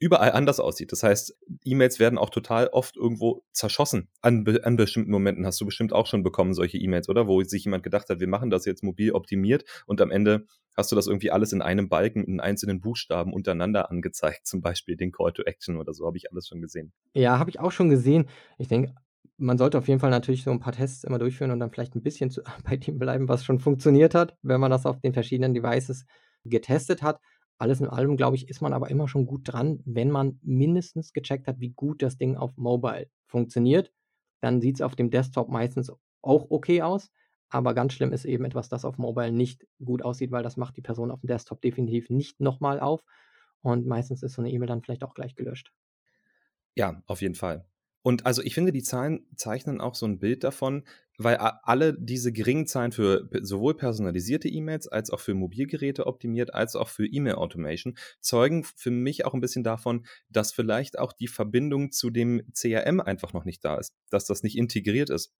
überall 0.00 0.32
anders 0.32 0.58
aussieht. 0.58 0.90
Das 0.92 1.02
heißt, 1.02 1.38
E-Mails 1.64 2.00
werden 2.00 2.18
auch 2.18 2.30
total 2.30 2.68
oft 2.68 2.96
irgendwo 2.96 3.44
zerschossen. 3.52 4.08
An, 4.22 4.44
an 4.62 4.76
bestimmten 4.76 5.10
Momenten 5.10 5.46
hast 5.46 5.60
du 5.60 5.66
bestimmt 5.66 5.92
auch 5.92 6.06
schon 6.06 6.22
bekommen, 6.22 6.54
solche 6.54 6.78
E-Mails, 6.78 7.08
oder? 7.08 7.28
Wo 7.28 7.42
sich 7.42 7.64
jemand 7.64 7.84
gedacht 7.84 8.08
hat, 8.08 8.18
wir 8.18 8.26
machen 8.26 8.50
das 8.50 8.64
jetzt 8.64 8.82
mobil 8.82 9.12
optimiert 9.12 9.64
und 9.86 10.00
am 10.00 10.10
Ende 10.10 10.46
hast 10.76 10.90
du 10.90 10.96
das 10.96 11.06
irgendwie 11.06 11.30
alles 11.30 11.52
in 11.52 11.60
einem 11.60 11.88
Balken, 11.90 12.24
in 12.24 12.40
einzelnen 12.40 12.80
Buchstaben 12.80 13.32
untereinander 13.32 13.90
angezeigt, 13.90 14.40
zum 14.46 14.62
Beispiel 14.62 14.96
den 14.96 15.12
Call 15.12 15.32
to 15.32 15.42
Action 15.42 15.76
oder 15.76 15.92
so, 15.92 16.06
habe 16.06 16.16
ich 16.16 16.32
alles 16.32 16.48
schon 16.48 16.62
gesehen. 16.62 16.92
Ja, 17.14 17.38
habe 17.38 17.50
ich 17.50 17.60
auch 17.60 17.72
schon 17.72 17.90
gesehen. 17.90 18.28
Ich 18.58 18.68
denke, 18.68 18.94
man 19.36 19.58
sollte 19.58 19.78
auf 19.78 19.88
jeden 19.88 20.00
Fall 20.00 20.10
natürlich 20.10 20.44
so 20.44 20.50
ein 20.50 20.60
paar 20.60 20.72
Tests 20.72 21.04
immer 21.04 21.18
durchführen 21.18 21.50
und 21.50 21.60
dann 21.60 21.70
vielleicht 21.70 21.94
ein 21.94 22.02
bisschen 22.02 22.30
zu, 22.30 22.42
bei 22.64 22.76
dem 22.76 22.98
bleiben, 22.98 23.28
was 23.28 23.44
schon 23.44 23.60
funktioniert 23.60 24.14
hat, 24.14 24.34
wenn 24.42 24.60
man 24.60 24.70
das 24.70 24.86
auf 24.86 24.98
den 25.00 25.12
verschiedenen 25.12 25.52
Devices 25.52 26.06
getestet 26.44 27.02
hat. 27.02 27.20
Alles 27.60 27.80
in 27.80 27.88
allem, 27.88 28.16
glaube 28.16 28.36
ich, 28.36 28.48
ist 28.48 28.62
man 28.62 28.72
aber 28.72 28.90
immer 28.90 29.06
schon 29.06 29.26
gut 29.26 29.42
dran, 29.44 29.80
wenn 29.84 30.10
man 30.10 30.40
mindestens 30.42 31.12
gecheckt 31.12 31.46
hat, 31.46 31.60
wie 31.60 31.70
gut 31.70 32.00
das 32.00 32.16
Ding 32.16 32.36
auf 32.36 32.56
Mobile 32.56 33.10
funktioniert. 33.26 33.92
Dann 34.40 34.62
sieht 34.62 34.76
es 34.76 34.80
auf 34.80 34.96
dem 34.96 35.10
Desktop 35.10 35.50
meistens 35.50 35.92
auch 36.22 36.46
okay 36.50 36.80
aus. 36.80 37.10
Aber 37.50 37.74
ganz 37.74 37.92
schlimm 37.92 38.14
ist 38.14 38.24
eben 38.24 38.46
etwas, 38.46 38.70
das 38.70 38.86
auf 38.86 38.96
Mobile 38.96 39.30
nicht 39.30 39.66
gut 39.84 40.02
aussieht, 40.02 40.30
weil 40.30 40.42
das 40.42 40.56
macht 40.56 40.78
die 40.78 40.82
Person 40.82 41.10
auf 41.10 41.20
dem 41.20 41.26
Desktop 41.26 41.60
definitiv 41.60 42.08
nicht 42.08 42.40
nochmal 42.40 42.80
auf. 42.80 43.04
Und 43.60 43.86
meistens 43.86 44.22
ist 44.22 44.32
so 44.32 44.40
eine 44.40 44.50
E-Mail 44.50 44.68
dann 44.68 44.82
vielleicht 44.82 45.04
auch 45.04 45.12
gleich 45.12 45.34
gelöscht. 45.34 45.70
Ja, 46.76 47.02
auf 47.06 47.20
jeden 47.20 47.34
Fall. 47.34 47.66
Und 48.00 48.24
also 48.24 48.40
ich 48.42 48.54
finde, 48.54 48.72
die 48.72 48.82
Zahlen 48.82 49.26
zeichnen 49.36 49.82
auch 49.82 49.94
so 49.94 50.06
ein 50.06 50.18
Bild 50.18 50.44
davon, 50.44 50.84
weil 51.22 51.36
alle 51.36 51.94
diese 51.98 52.32
geringen 52.32 52.66
Zahlen 52.66 52.92
für 52.92 53.28
sowohl 53.42 53.76
personalisierte 53.76 54.48
E-Mails 54.48 54.88
als 54.88 55.10
auch 55.10 55.20
für 55.20 55.34
Mobilgeräte 55.34 56.06
optimiert, 56.06 56.54
als 56.54 56.76
auch 56.76 56.88
für 56.88 57.06
E-Mail-Automation 57.06 57.96
zeugen 58.20 58.64
für 58.64 58.90
mich 58.90 59.26
auch 59.26 59.34
ein 59.34 59.42
bisschen 59.42 59.62
davon, 59.62 60.06
dass 60.30 60.52
vielleicht 60.52 60.98
auch 60.98 61.12
die 61.12 61.28
Verbindung 61.28 61.92
zu 61.92 62.08
dem 62.08 62.42
CRM 62.54 63.00
einfach 63.00 63.34
noch 63.34 63.44
nicht 63.44 63.64
da 63.64 63.76
ist, 63.76 63.92
dass 64.08 64.24
das 64.24 64.42
nicht 64.42 64.56
integriert 64.56 65.10
ist. 65.10 65.34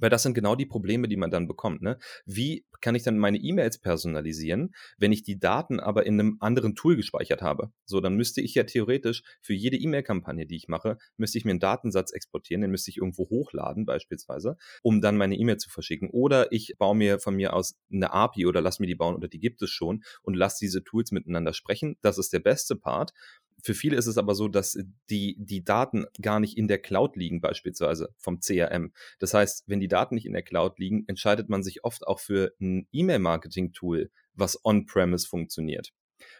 Weil 0.00 0.10
das 0.10 0.22
sind 0.22 0.34
genau 0.34 0.56
die 0.56 0.66
Probleme, 0.66 1.08
die 1.08 1.16
man 1.16 1.30
dann 1.30 1.46
bekommt. 1.46 1.82
Ne? 1.82 1.98
Wie 2.24 2.64
kann 2.80 2.94
ich 2.94 3.02
dann 3.02 3.18
meine 3.18 3.38
E-Mails 3.38 3.78
personalisieren, 3.78 4.74
wenn 4.98 5.12
ich 5.12 5.22
die 5.22 5.38
Daten 5.38 5.80
aber 5.80 6.06
in 6.06 6.18
einem 6.18 6.36
anderen 6.40 6.74
Tool 6.74 6.96
gespeichert 6.96 7.42
habe? 7.42 7.72
So, 7.84 8.00
dann 8.00 8.16
müsste 8.16 8.40
ich 8.40 8.54
ja 8.54 8.64
theoretisch 8.64 9.22
für 9.40 9.54
jede 9.54 9.76
E-Mail-Kampagne, 9.76 10.46
die 10.46 10.56
ich 10.56 10.68
mache, 10.68 10.98
müsste 11.16 11.38
ich 11.38 11.44
mir 11.44 11.52
einen 11.52 11.60
Datensatz 11.60 12.12
exportieren, 12.12 12.62
den 12.62 12.70
müsste 12.70 12.90
ich 12.90 12.96
irgendwo 12.96 13.28
hochladen 13.28 13.84
beispielsweise, 13.84 14.56
um 14.82 15.00
dann 15.00 15.16
meine 15.16 15.36
E-Mail 15.36 15.58
zu 15.58 15.70
verschicken. 15.70 16.10
Oder 16.10 16.52
ich 16.52 16.74
baue 16.78 16.96
mir 16.96 17.18
von 17.18 17.36
mir 17.36 17.52
aus 17.52 17.76
eine 17.92 18.12
API 18.12 18.46
oder 18.46 18.60
lass 18.60 18.80
mir 18.80 18.86
die 18.86 18.94
bauen 18.94 19.14
oder 19.14 19.28
die 19.28 19.40
gibt 19.40 19.62
es 19.62 19.70
schon 19.70 20.02
und 20.22 20.34
lass 20.34 20.56
diese 20.56 20.82
Tools 20.82 21.12
miteinander 21.12 21.52
sprechen. 21.52 21.96
Das 22.00 22.18
ist 22.18 22.32
der 22.32 22.40
beste 22.40 22.76
Part. 22.76 23.12
Für 23.62 23.74
viele 23.74 23.96
ist 23.96 24.06
es 24.06 24.18
aber 24.18 24.34
so, 24.34 24.48
dass 24.48 24.78
die, 25.10 25.36
die 25.38 25.64
Daten 25.64 26.06
gar 26.20 26.40
nicht 26.40 26.56
in 26.56 26.68
der 26.68 26.78
Cloud 26.78 27.16
liegen, 27.16 27.40
beispielsweise 27.40 28.14
vom 28.16 28.40
CRM. 28.40 28.92
Das 29.18 29.34
heißt, 29.34 29.64
wenn 29.66 29.80
die 29.80 29.88
Daten 29.88 30.14
nicht 30.14 30.26
in 30.26 30.32
der 30.32 30.42
Cloud 30.42 30.78
liegen, 30.78 31.04
entscheidet 31.06 31.48
man 31.48 31.62
sich 31.62 31.84
oft 31.84 32.06
auch 32.06 32.20
für 32.20 32.54
ein 32.60 32.86
E-Mail-Marketing-Tool, 32.92 34.10
was 34.34 34.64
on-premise 34.64 35.26
funktioniert. 35.26 35.92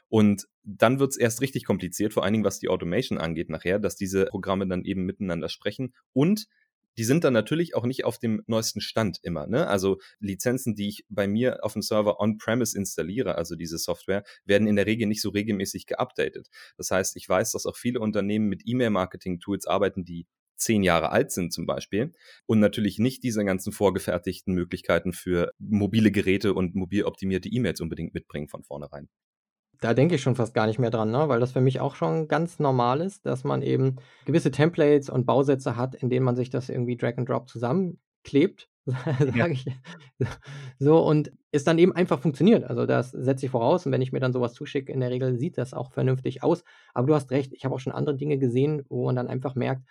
Und 0.08 0.46
dann 0.62 0.98
wird 0.98 1.10
es 1.10 1.16
erst 1.16 1.40
richtig 1.40 1.64
kompliziert, 1.64 2.12
vor 2.12 2.24
allen 2.24 2.32
Dingen 2.32 2.44
was 2.44 2.58
die 2.58 2.68
Automation 2.68 3.18
angeht 3.18 3.48
nachher, 3.48 3.78
dass 3.78 3.96
diese 3.96 4.26
Programme 4.26 4.66
dann 4.66 4.84
eben 4.84 5.04
miteinander 5.04 5.48
sprechen 5.48 5.94
und 6.12 6.46
die 6.98 7.04
sind 7.04 7.24
dann 7.24 7.32
natürlich 7.32 7.74
auch 7.74 7.86
nicht 7.86 8.04
auf 8.04 8.18
dem 8.18 8.42
neuesten 8.46 8.80
Stand 8.80 9.18
immer. 9.22 9.46
Ne? 9.46 9.66
Also 9.66 9.98
Lizenzen, 10.18 10.74
die 10.74 10.88
ich 10.88 11.04
bei 11.08 11.26
mir 11.28 11.64
auf 11.64 11.72
dem 11.72 11.82
Server 11.82 12.20
on-premise 12.20 12.76
installiere, 12.76 13.36
also 13.36 13.56
diese 13.56 13.78
Software, 13.78 14.24
werden 14.44 14.66
in 14.66 14.76
der 14.76 14.86
Regel 14.86 15.06
nicht 15.06 15.22
so 15.22 15.30
regelmäßig 15.30 15.86
geupdatet. 15.86 16.48
Das 16.76 16.90
heißt, 16.90 17.16
ich 17.16 17.28
weiß, 17.28 17.52
dass 17.52 17.66
auch 17.66 17.76
viele 17.76 18.00
Unternehmen 18.00 18.48
mit 18.48 18.62
E-Mail-Marketing-Tools 18.66 19.66
arbeiten, 19.66 20.04
die 20.04 20.26
zehn 20.56 20.82
Jahre 20.82 21.10
alt 21.10 21.32
sind 21.32 21.52
zum 21.52 21.66
Beispiel 21.66 22.12
und 22.46 22.60
natürlich 22.60 22.98
nicht 22.98 23.22
diese 23.22 23.44
ganzen 23.44 23.72
vorgefertigten 23.72 24.54
Möglichkeiten 24.54 25.12
für 25.12 25.52
mobile 25.58 26.12
Geräte 26.12 26.54
und 26.54 26.74
mobil 26.74 27.04
optimierte 27.04 27.48
E-Mails 27.48 27.80
unbedingt 27.80 28.14
mitbringen 28.14 28.48
von 28.48 28.62
vornherein. 28.62 29.08
Da 29.80 29.94
denke 29.94 30.14
ich 30.14 30.22
schon 30.22 30.36
fast 30.36 30.52
gar 30.52 30.66
nicht 30.66 30.78
mehr 30.78 30.90
dran, 30.90 31.10
ne? 31.10 31.28
weil 31.28 31.40
das 31.40 31.52
für 31.52 31.62
mich 31.62 31.80
auch 31.80 31.94
schon 31.94 32.28
ganz 32.28 32.58
normal 32.58 33.00
ist, 33.00 33.24
dass 33.24 33.44
man 33.44 33.62
eben 33.62 33.96
gewisse 34.26 34.50
Templates 34.50 35.08
und 35.08 35.24
Bausätze 35.24 35.76
hat, 35.76 35.94
in 35.94 36.10
denen 36.10 36.24
man 36.24 36.36
sich 36.36 36.50
das 36.50 36.68
irgendwie 36.68 36.96
Drag 36.96 37.16
and 37.16 37.28
Drop 37.28 37.48
zusammenklebt, 37.48 38.68
sage 38.84 39.38
ja. 39.38 39.46
ich. 39.46 39.64
So, 40.78 40.98
und 40.98 41.32
es 41.50 41.64
dann 41.64 41.78
eben 41.78 41.92
einfach 41.92 42.20
funktioniert. 42.20 42.64
Also 42.64 42.84
das 42.84 43.10
setze 43.10 43.46
ich 43.46 43.52
voraus 43.52 43.86
und 43.86 43.92
wenn 43.92 44.02
ich 44.02 44.12
mir 44.12 44.20
dann 44.20 44.34
sowas 44.34 44.52
zuschicke, 44.52 44.92
in 44.92 45.00
der 45.00 45.10
Regel 45.10 45.38
sieht 45.38 45.56
das 45.56 45.72
auch 45.72 45.92
vernünftig 45.92 46.42
aus. 46.42 46.62
Aber 46.92 47.06
du 47.06 47.14
hast 47.14 47.30
recht, 47.30 47.54
ich 47.54 47.64
habe 47.64 47.74
auch 47.74 47.80
schon 47.80 47.94
andere 47.94 48.16
Dinge 48.16 48.38
gesehen, 48.38 48.84
wo 48.88 49.06
man 49.06 49.16
dann 49.16 49.28
einfach 49.28 49.54
merkt, 49.54 49.82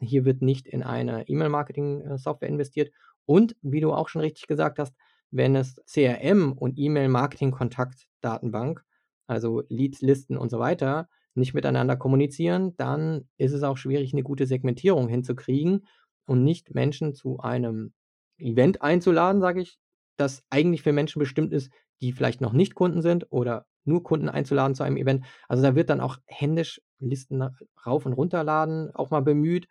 hier 0.00 0.24
wird 0.24 0.42
nicht 0.42 0.66
in 0.66 0.82
eine 0.82 1.28
E-Mail-Marketing-Software 1.28 2.48
investiert. 2.48 2.90
Und 3.24 3.54
wie 3.62 3.80
du 3.80 3.92
auch 3.92 4.08
schon 4.08 4.22
richtig 4.22 4.46
gesagt 4.46 4.78
hast, 4.78 4.94
wenn 5.30 5.56
es 5.56 5.76
CRM 5.86 6.52
und 6.52 6.78
E-Mail-Marketing-Kontaktdatenbank 6.78 8.84
also 9.26 9.62
Leads, 9.68 10.00
Listen 10.02 10.36
und 10.36 10.50
so 10.50 10.58
weiter, 10.58 11.08
nicht 11.34 11.54
miteinander 11.54 11.96
kommunizieren, 11.96 12.74
dann 12.76 13.28
ist 13.36 13.52
es 13.52 13.62
auch 13.62 13.76
schwierig, 13.76 14.12
eine 14.12 14.22
gute 14.22 14.46
Segmentierung 14.46 15.08
hinzukriegen 15.08 15.86
und 16.26 16.44
nicht 16.44 16.74
Menschen 16.74 17.14
zu 17.14 17.38
einem 17.40 17.92
Event 18.38 18.82
einzuladen, 18.82 19.40
sage 19.40 19.60
ich, 19.60 19.78
das 20.16 20.42
eigentlich 20.50 20.82
für 20.82 20.92
Menschen 20.92 21.18
bestimmt 21.18 21.52
ist, 21.52 21.70
die 22.00 22.12
vielleicht 22.12 22.40
noch 22.40 22.52
nicht 22.52 22.74
Kunden 22.74 23.02
sind 23.02 23.26
oder 23.30 23.66
nur 23.84 24.02
Kunden 24.02 24.28
einzuladen 24.28 24.74
zu 24.74 24.82
einem 24.82 24.96
Event. 24.96 25.24
Also 25.48 25.62
da 25.62 25.74
wird 25.74 25.90
dann 25.90 26.00
auch 26.00 26.18
händisch 26.26 26.80
Listen 26.98 27.42
rauf 27.84 28.06
und 28.06 28.14
runterladen 28.14 28.90
auch 28.94 29.10
mal 29.10 29.20
bemüht 29.20 29.68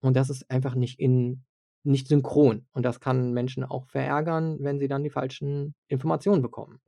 und 0.00 0.16
das 0.16 0.30
ist 0.30 0.50
einfach 0.50 0.74
nicht 0.74 1.00
in 1.00 1.44
nicht 1.82 2.08
synchron 2.08 2.66
und 2.72 2.84
das 2.84 3.00
kann 3.00 3.32
Menschen 3.32 3.64
auch 3.64 3.86
verärgern, 3.86 4.58
wenn 4.60 4.78
sie 4.78 4.88
dann 4.88 5.04
die 5.04 5.10
falschen 5.10 5.74
Informationen 5.88 6.42
bekommen. 6.42 6.80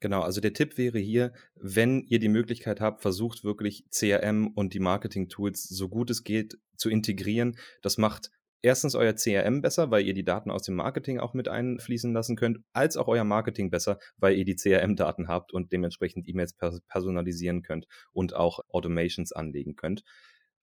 Genau, 0.00 0.22
also 0.22 0.40
der 0.40 0.54
Tipp 0.54 0.78
wäre 0.78 0.98
hier, 0.98 1.32
wenn 1.54 2.00
ihr 2.00 2.18
die 2.18 2.28
Möglichkeit 2.28 2.80
habt, 2.80 3.02
versucht 3.02 3.44
wirklich 3.44 3.84
CRM 3.90 4.48
und 4.48 4.72
die 4.72 4.80
Marketing-Tools 4.80 5.68
so 5.68 5.88
gut 5.90 6.10
es 6.10 6.24
geht 6.24 6.58
zu 6.76 6.88
integrieren. 6.88 7.58
Das 7.82 7.98
macht 7.98 8.30
erstens 8.62 8.94
euer 8.94 9.14
CRM 9.14 9.60
besser, 9.60 9.90
weil 9.90 10.06
ihr 10.06 10.14
die 10.14 10.24
Daten 10.24 10.50
aus 10.50 10.62
dem 10.62 10.74
Marketing 10.74 11.18
auch 11.18 11.34
mit 11.34 11.48
einfließen 11.48 12.12
lassen 12.14 12.36
könnt, 12.36 12.58
als 12.72 12.96
auch 12.96 13.08
euer 13.08 13.24
Marketing 13.24 13.70
besser, 13.70 13.98
weil 14.16 14.36
ihr 14.36 14.44
die 14.46 14.56
CRM-Daten 14.56 15.28
habt 15.28 15.52
und 15.52 15.72
dementsprechend 15.72 16.26
E-Mails 16.26 16.56
personalisieren 16.88 17.62
könnt 17.62 17.86
und 18.12 18.34
auch 18.34 18.60
Automations 18.70 19.32
anlegen 19.32 19.76
könnt. 19.76 20.02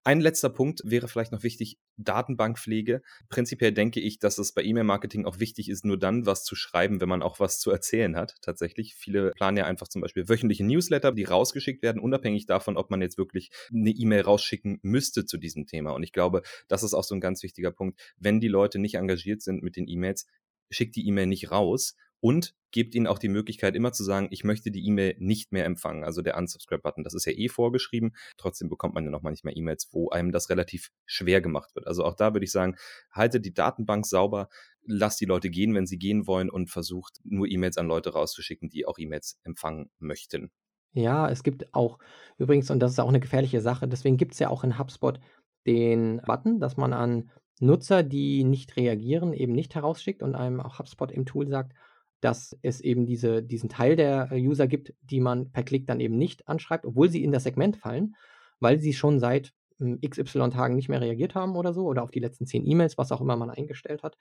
Ein 0.08 0.22
letzter 0.22 0.50
Punkt 0.50 0.80
wäre 0.86 1.10
vielleicht 1.10 1.34
noch 1.34 1.44
wichtig, 1.44 1.80
Datenbankpflege. 1.98 3.02
Prinzipiell 3.28 3.74
denke 3.74 4.00
ich, 4.00 4.20
dass 4.20 4.38
es 4.38 4.54
bei 4.54 4.64
E-Mail-Marketing 4.64 5.26
auch 5.26 5.40
wichtig 5.40 5.68
ist, 5.68 5.84
nur 5.84 6.00
dann 6.00 6.26
was 6.26 6.46
zu 6.46 6.56
schreiben, 6.56 7.02
wenn 7.02 7.10
man 7.10 7.22
auch 7.22 7.42
was 7.42 7.60
zu 7.60 7.72
erzählen 7.72 8.16
hat. 8.16 8.36
Tatsächlich. 8.42 8.96
Viele 8.96 9.32
planen 9.32 9.58
ja 9.58 9.66
einfach 9.66 9.90
zum 9.90 10.02
Beispiel 10.02 10.30
wöchentliche 10.30 10.64
Newsletter, 10.64 11.12
die 11.12 11.26
rausgeschickt 11.26 11.84
werden, 11.84 12.00
unabhängig 12.00 12.46
davon, 12.46 12.78
ob 12.78 12.90
man 12.90 13.02
jetzt 13.02 13.18
wirklich 13.18 13.50
eine 13.70 13.90
E-Mail 13.90 14.22
rausschicken 14.22 14.80
müsste 14.82 15.26
zu 15.26 15.38
diesem 15.38 15.66
Thema. 15.66 15.92
Und 15.92 16.04
ich 16.04 16.14
glaube, 16.14 16.42
das 16.70 16.84
ist 16.84 16.94
auch 16.94 17.04
so 17.04 17.14
ein 17.14 17.20
ganz 17.20 17.44
wichtiger 17.44 17.72
Punkt. 17.72 18.00
Wenn 18.16 18.40
die 18.40 18.48
Leute 18.48 18.80
nicht 18.80 18.96
engagiert 18.96 19.42
sind 19.42 19.62
mit 19.62 19.76
den 19.76 19.90
E-Mails, 19.90 20.26
schickt 20.70 20.96
die 20.96 21.06
E-Mail 21.06 21.28
nicht 21.28 21.52
raus, 21.52 21.98
und 22.20 22.56
gebt 22.72 22.96
ihnen 22.96 23.08
auch 23.08 23.20
die 23.20 23.30
Möglichkeit, 23.30 23.76
immer 23.76 23.94
zu 23.94 24.04
sagen, 24.04 24.28
ich 24.32 24.44
möchte 24.44 24.72
die 24.72 24.86
E-Mail 24.86 25.16
nicht 25.20 25.52
mehr 25.52 25.66
empfangen. 25.66 26.04
Also 26.04 26.22
der 26.22 26.38
Unsubscribe-Button, 26.38 27.04
das 27.04 27.14
ist 27.14 27.26
ja 27.26 27.32
eh 27.32 27.48
vorgeschrieben. 27.48 28.16
Trotzdem 28.38 28.70
bekommt 28.70 28.94
man 28.94 29.06
ja 29.06 29.10
noch 29.10 29.22
manchmal 29.22 29.58
E-Mails, 29.58 29.90
wo 29.92 30.10
einem 30.10 30.32
das 30.32 30.50
relativ 30.50 30.90
schwer 31.06 31.42
gemacht 31.42 31.76
wird. 31.76 31.88
Also 31.88 32.04
auch 32.04 32.16
da 32.16 32.34
würde 32.34 32.44
ich 32.44 32.52
sagen, 32.52 32.76
haltet 33.12 33.46
die 33.46 33.54
Datenbank 33.54 34.06
sauber, 34.06 34.50
lasst 34.84 35.22
die 35.22 35.26
Leute 35.26 35.50
gehen, 35.50 35.74
wenn 35.76 35.86
sie 35.86 35.98
gehen 35.98 36.28
wollen 36.28 36.50
und 36.50 36.70
versucht 36.70 37.20
nur 37.24 37.48
E-Mails 37.48 37.78
an 37.78 37.88
Leute 37.88 38.14
rauszuschicken, 38.14 38.70
die 38.70 38.86
auch 38.86 39.00
E-Mails 39.00 39.40
empfangen 39.44 39.90
möchten. 40.00 40.52
Ja, 40.94 41.30
es 41.30 41.44
gibt 41.44 41.74
auch 41.74 42.00
übrigens, 42.38 42.72
und 42.72 42.80
das 42.80 42.92
ist 42.92 43.00
auch 43.00 43.10
eine 43.10 43.20
gefährliche 43.20 43.62
Sache, 43.62 43.88
deswegen 43.88 44.18
gibt 44.18 44.34
es 44.34 44.40
ja 44.40 44.50
auch 44.50 44.64
in 44.64 44.80
HubSpot 44.80 45.20
den 45.68 46.22
Button, 46.26 46.60
dass 46.60 46.78
man 46.78 46.94
an 46.94 47.30
Nutzer, 47.60 48.04
die 48.04 48.44
nicht 48.44 48.78
reagieren, 48.78 49.34
eben 49.34 49.54
nicht 49.54 49.76
herausschickt 49.76 50.24
und 50.24 50.36
einem 50.36 50.60
auch 50.60 50.80
HubSpot 50.80 51.12
im 51.12 51.26
Tool 51.26 51.48
sagt, 51.48 51.74
dass 52.22 52.58
es 52.62 52.82
eben 52.82 53.06
diese, 53.06 53.44
diesen 53.44 53.70
Teil 53.70 53.96
der 53.96 54.32
äh, 54.32 54.40
User 54.40 54.68
gibt, 54.68 54.94
die 55.02 55.20
man 55.20 55.52
per 55.52 55.64
Klick 55.64 55.86
dann 55.88 56.00
eben 56.00 56.18
nicht 56.18 56.48
anschreibt, 56.48 56.86
obwohl 56.86 57.10
sie 57.10 57.24
in 57.24 57.32
das 57.32 57.44
Segment 57.44 57.78
fallen, 57.78 58.16
weil 58.60 58.80
sie 58.80 58.94
schon 58.94 59.20
seit 59.20 59.54
hm, 59.80 60.00
XY 60.02 60.50
Tagen 60.50 60.76
nicht 60.76 60.90
mehr 60.90 61.02
reagiert 61.02 61.36
haben 61.36 61.56
oder 61.56 61.74
so 61.74 61.86
oder 61.86 62.04
auf 62.04 62.12
die 62.12 62.20
letzten 62.20 62.46
zehn 62.46 62.66
E-Mails, 62.66 62.98
was 62.98 63.12
auch 63.12 63.22
immer 63.22 63.36
man 63.36 63.50
eingestellt 63.50 64.04
hat. 64.04 64.18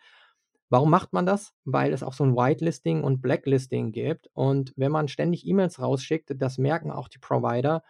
Warum 0.68 0.90
macht 0.90 1.12
man 1.12 1.26
das? 1.26 1.54
Weil 1.64 1.92
es 1.92 2.02
auch 2.02 2.12
so 2.12 2.24
ein 2.24 2.34
Whitelisting 2.34 3.04
und 3.04 3.22
Blacklisting 3.22 3.92
gibt. 3.92 4.28
Und 4.32 4.72
wenn 4.76 4.90
man 4.90 5.08
ständig 5.08 5.46
E-Mails 5.46 5.80
rausschickt, 5.80 6.34
das 6.36 6.58
merken 6.58 6.90
auch 6.90 7.08
die 7.08 7.18
Provider, 7.18 7.82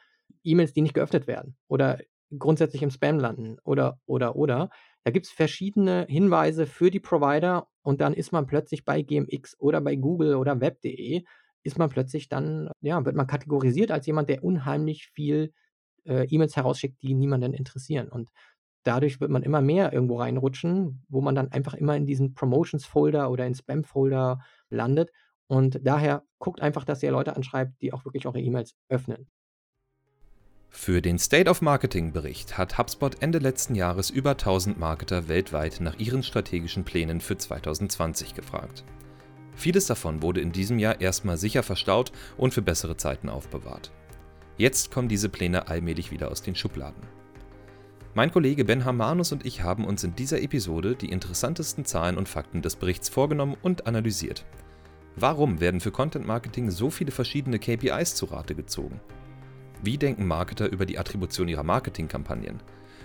E-Mails, 0.45 0.75
die 0.75 0.83
nicht 0.83 0.95
geöffnet 0.95 1.27
werden 1.27 1.57
oder 1.69 1.99
grundsätzlich 2.37 2.83
im 2.83 2.91
Spam 2.91 3.19
landen 3.19 3.59
oder, 3.65 4.01
oder, 4.07 4.37
oder. 4.37 4.71
Da 5.05 5.11
gibt 5.11 5.27
es 5.27 5.33
verschiedene 5.33 6.07
Hinweise 6.09 6.67
für 6.67 6.91
die 6.91 7.01
Provider 7.01 7.69
und 7.83 8.01
dann 8.01 8.15
ist 8.15 8.33
man 8.33 8.47
plötzlich 8.47 8.85
bei 8.85 9.03
GMX 9.03 9.59
oder 9.61 9.81
bei 9.81 9.97
Google 9.97 10.35
oder 10.35 10.61
web.de, 10.61 11.25
ist 11.63 11.79
man 11.79 11.91
plötzlich 11.91 12.29
dann, 12.29 12.71
ja, 12.81 13.05
wird 13.05 13.17
man 13.17 13.27
kategorisiert 13.27 13.91
als 13.91 14.07
jemand, 14.07 14.29
der 14.29 14.43
unheimlich 14.43 15.07
viel 15.15 15.53
äh, 16.05 16.27
E-Mails 16.29 16.57
herausschickt, 16.57 17.03
die 17.03 17.15
niemanden 17.15 17.53
interessieren. 17.53 18.09
Und 18.09 18.31
dadurch 18.85 19.21
wird 19.21 19.31
man 19.31 19.43
immer 19.43 19.61
mehr 19.61 19.93
irgendwo 19.93 20.19
reinrutschen, 20.19 21.05
wo 21.09 21.21
man 21.21 21.35
dann 21.35 21.51
einfach 21.53 21.75
immer 21.75 21.97
in 21.97 22.07
diesen 22.07 22.35
Promotions-Folder 22.35 23.31
oder 23.31 23.47
in 23.47 23.55
Spam-Folder 23.55 24.41
landet. 24.71 25.11
Und 25.49 25.81
daher 25.85 26.25
guckt 26.39 26.61
einfach, 26.61 26.85
dass 26.85 27.03
ihr 27.03 27.11
Leute 27.11 27.37
anschreibt, 27.37 27.81
die 27.83 27.93
auch 27.93 28.05
wirklich 28.05 28.27
eure 28.27 28.41
E-Mails 28.41 28.77
öffnen. 28.89 29.29
Für 30.69 31.03
den 31.03 31.19
State 31.19 31.51
of 31.51 31.63
Marketing 31.63 32.13
Bericht 32.13 32.59
hat 32.59 32.79
HubSpot 32.79 33.21
Ende 33.21 33.39
letzten 33.39 33.75
Jahres 33.75 34.11
über 34.11 34.33
1000 34.33 34.79
Marketer 34.79 35.29
weltweit 35.29 35.81
nach 35.81 35.99
ihren 35.99 36.23
strategischen 36.23 36.85
Plänen 36.85 37.21
für 37.21 37.37
2020 37.37 38.35
gefragt. 38.35 38.85
Vieles 39.55 39.87
davon 39.87 40.23
wurde 40.23 40.41
in 40.41 40.53
diesem 40.53 40.79
Jahr 40.79 41.01
erstmal 41.01 41.39
sicher 41.39 41.63
verstaut 41.63 42.13
und 42.37 42.53
für 42.53 42.63
bessere 42.63 42.97
Zeiten 42.97 43.29
aufbewahrt. 43.29 43.91
Jetzt 44.59 44.91
kommen 44.91 45.09
diese 45.09 45.29
Pläne 45.29 45.69
allmählich 45.69 46.11
wieder 46.11 46.31
aus 46.31 46.43
den 46.43 46.55
Schubladen. 46.55 47.03
Mein 48.15 48.31
Kollege 48.31 48.65
Ben 48.65 48.85
Hamanus 48.85 49.33
und 49.33 49.45
ich 49.45 49.63
haben 49.63 49.85
uns 49.85 50.05
in 50.05 50.15
dieser 50.15 50.41
Episode 50.41 50.95
die 50.95 51.11
interessantesten 51.11 51.85
Zahlen 51.85 52.17
und 52.17 52.29
Fakten 52.29 52.63
des 52.63 52.77
Berichts 52.77 53.09
vorgenommen 53.09 53.57
und 53.61 53.87
analysiert. 53.87 54.45
Warum 55.17 55.61
werden 55.61 55.81
für 55.81 55.91
Content 55.91 56.27
Marketing 56.27 56.71
so 56.71 56.91
viele 56.91 57.11
verschiedene 57.11 57.59
KPIs 57.59 58.15
zu 58.15 58.27
Rate 58.27 58.55
gezogen? 58.55 59.01
Wie 59.83 59.99
denken 59.99 60.27
Marketer 60.27 60.71
über 60.71 60.87
die 60.87 60.99
Attribution 60.99 61.49
ihrer 61.49 61.63
Marketingkampagnen? 61.63 62.61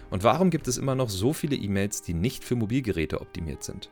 Und 0.09 0.23
warum 0.23 0.49
gibt 0.49 0.67
es 0.67 0.77
immer 0.77 0.95
noch 0.95 1.09
so 1.09 1.33
viele 1.33 1.55
E-Mails, 1.55 2.01
die 2.01 2.13
nicht 2.13 2.43
für 2.43 2.55
Mobilgeräte 2.55 3.21
optimiert 3.21 3.63
sind? 3.63 3.89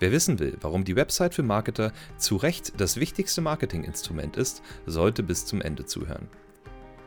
Wer 0.00 0.12
wissen 0.12 0.38
will, 0.38 0.56
warum 0.60 0.84
die 0.84 0.96
Website 0.96 1.34
für 1.34 1.42
Marketer 1.42 1.92
zu 2.16 2.36
Recht 2.36 2.80
das 2.80 2.98
wichtigste 2.98 3.40
Marketinginstrument 3.40 4.36
ist, 4.36 4.62
sollte 4.86 5.22
bis 5.22 5.44
zum 5.44 5.60
Ende 5.60 5.86
zuhören. 5.86 6.28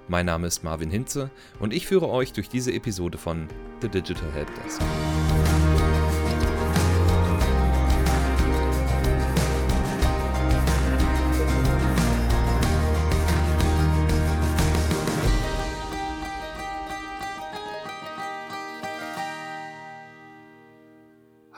Mein 0.08 0.26
Name 0.26 0.48
ist 0.48 0.64
Marvin 0.64 0.90
Hinze 0.90 1.30
und 1.60 1.74
ich 1.74 1.88
führe 1.88 2.10
euch 2.10 2.34
durch 2.34 2.50
diese 2.50 2.74
Episode 2.74 3.18
von 3.18 3.48
The 3.82 3.88
Digital 3.88 4.32
Helpdesk. 4.34 4.82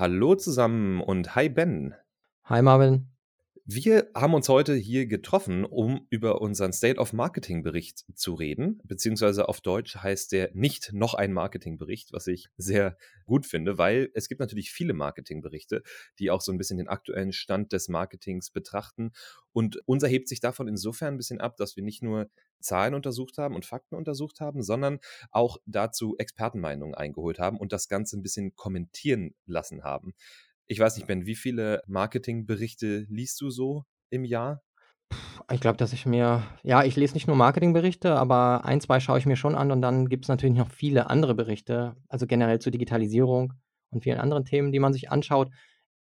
Hallo 0.03 0.35
zusammen 0.35 0.99
und 0.99 1.33
hi 1.33 1.47
Ben. 1.47 1.95
Hi 2.49 2.61
Marvin. 2.61 3.12
Wir 3.65 4.11
haben 4.13 4.33
uns 4.33 4.49
heute 4.49 4.75
hier 4.75 5.05
getroffen, 5.05 5.63
um 5.63 6.05
über 6.09 6.41
unseren 6.41 6.73
State 6.73 6.99
of 6.99 7.13
Marketing 7.13 7.63
Bericht 7.63 8.03
zu 8.13 8.33
reden, 8.33 8.81
beziehungsweise 8.83 9.47
auf 9.47 9.61
Deutsch 9.61 9.95
heißt 9.95 10.33
der 10.33 10.49
nicht 10.53 10.91
noch 10.91 11.13
ein 11.13 11.31
Marketingbericht, 11.31 12.11
was 12.11 12.27
ich 12.27 12.49
sehr 12.57 12.97
gut 13.25 13.45
finde, 13.45 13.77
weil 13.77 14.11
es 14.15 14.27
gibt 14.27 14.41
natürlich 14.41 14.69
viele 14.73 14.93
Marketingberichte, 14.93 15.81
die 16.19 16.29
auch 16.29 16.41
so 16.41 16.51
ein 16.51 16.57
bisschen 16.57 16.77
den 16.77 16.89
aktuellen 16.89 17.31
Stand 17.31 17.71
des 17.71 17.87
Marketings 17.87 18.51
betrachten. 18.51 19.13
Und 19.53 19.79
unser 19.85 20.09
hebt 20.09 20.27
sich 20.27 20.41
davon 20.41 20.67
insofern 20.67 21.13
ein 21.13 21.17
bisschen 21.17 21.39
ab, 21.39 21.55
dass 21.55 21.77
wir 21.77 21.83
nicht 21.83 22.03
nur 22.03 22.29
Zahlen 22.59 22.93
untersucht 22.93 23.37
haben 23.37 23.55
und 23.55 23.65
Fakten 23.65 23.95
untersucht 23.95 24.41
haben, 24.41 24.61
sondern 24.61 24.99
auch 25.31 25.57
dazu 25.65 26.15
Expertenmeinungen 26.17 26.95
eingeholt 26.95 27.39
haben 27.39 27.57
und 27.57 27.71
das 27.71 27.87
Ganze 27.87 28.17
ein 28.17 28.23
bisschen 28.23 28.55
kommentieren 28.55 29.35
lassen 29.45 29.85
haben. 29.85 30.15
Ich 30.67 30.79
weiß 30.79 30.95
nicht, 30.95 31.07
Ben, 31.07 31.25
wie 31.25 31.35
viele 31.35 31.81
Marketingberichte 31.87 33.05
liest 33.09 33.41
du 33.41 33.49
so 33.49 33.83
im 34.09 34.23
Jahr? 34.23 34.61
Ich 35.51 35.59
glaube, 35.59 35.77
dass 35.77 35.93
ich 35.93 36.05
mir 36.05 36.43
ja, 36.63 36.83
ich 36.83 36.95
lese 36.95 37.13
nicht 37.13 37.27
nur 37.27 37.35
Marketingberichte, 37.35 38.15
aber 38.15 38.65
ein, 38.65 38.81
zwei 38.81 38.99
schaue 38.99 39.19
ich 39.19 39.25
mir 39.25 39.35
schon 39.35 39.55
an 39.55 39.71
und 39.71 39.81
dann 39.81 40.07
gibt 40.07 40.25
es 40.25 40.29
natürlich 40.29 40.57
noch 40.57 40.71
viele 40.71 41.09
andere 41.09 41.35
Berichte, 41.35 41.95
also 42.07 42.25
generell 42.25 42.59
zur 42.59 42.71
Digitalisierung 42.71 43.53
und 43.89 44.03
vielen 44.03 44.19
anderen 44.19 44.45
Themen, 44.45 44.71
die 44.71 44.79
man 44.79 44.93
sich 44.93 45.11
anschaut. 45.11 45.49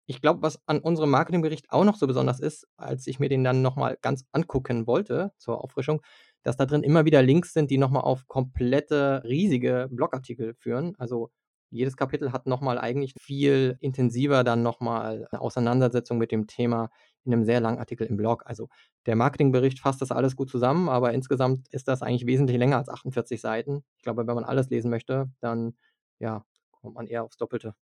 Ich 0.06 0.22
glaube, 0.22 0.42
was 0.42 0.60
an 0.68 0.80
unserem 0.80 1.10
Marketingbericht 1.10 1.72
auch 1.72 1.84
noch 1.84 1.96
so 1.96 2.08
besonders 2.08 2.40
ist, 2.40 2.68
als 2.78 3.08
ich 3.08 3.20
mir 3.20 3.30
den 3.30 3.44
dann 3.44 3.62
nochmal 3.62 3.98
ganz 4.02 4.26
angucken 4.32 4.88
wollte 4.88 5.32
zur 5.38 5.64
Auffrischung, 5.64 6.02
dass 6.44 6.58
da 6.58 6.66
drin 6.66 6.84
immer 6.84 7.06
wieder 7.06 7.22
Links 7.22 7.54
sind, 7.54 7.72
die 7.72 7.78
nochmal 7.78 8.04
auf 8.04 8.28
komplette 8.28 9.24
riesige 9.26 9.88
Blogartikel 9.92 10.54
führen. 10.56 10.94
Also 10.98 11.32
jedes 11.72 11.98
Kapitel 11.98 12.32
hat 12.32 12.46
nochmal 12.46 12.78
eigentlich 12.78 13.14
viel 13.20 13.78
intensiver 13.80 14.44
dann 14.44 14.62
nochmal 14.62 15.28
eine 15.32 15.42
Auseinandersetzung 15.42 16.18
mit 16.18 16.32
dem 16.32 16.48
Thema 16.48 16.90
in 17.24 17.34
einem 17.34 17.46
sehr 17.46 17.60
langen 17.60 17.80
Artikel 17.80 18.06
im 18.08 18.18
Blog. 18.18 18.44
Also 18.46 18.68
der 19.06 19.16
Marketingbericht 19.16 19.80
fasst 19.80 20.02
das 20.02 20.12
alles 20.12 20.36
gut 20.36 20.50
zusammen, 20.50 20.90
aber 20.90 21.14
insgesamt 21.14 21.68
ist 21.70 21.88
das 21.88 22.02
eigentlich 22.02 22.26
wesentlich 22.28 22.58
länger 22.58 22.78
als 22.78 22.90
48 22.90 23.40
Seiten. 23.42 23.84
Ich 23.98 24.04
glaube, 24.04 24.28
wenn 24.28 24.36
man 24.36 24.44
alles 24.44 24.70
lesen 24.70 24.92
möchte, 24.92 25.32
dann 25.40 25.76
ja, 26.20 26.46
kommt 26.72 26.96
man 26.96 27.08
eher 27.08 27.24
aufs 27.24 27.38
Doppelte. 27.38 27.74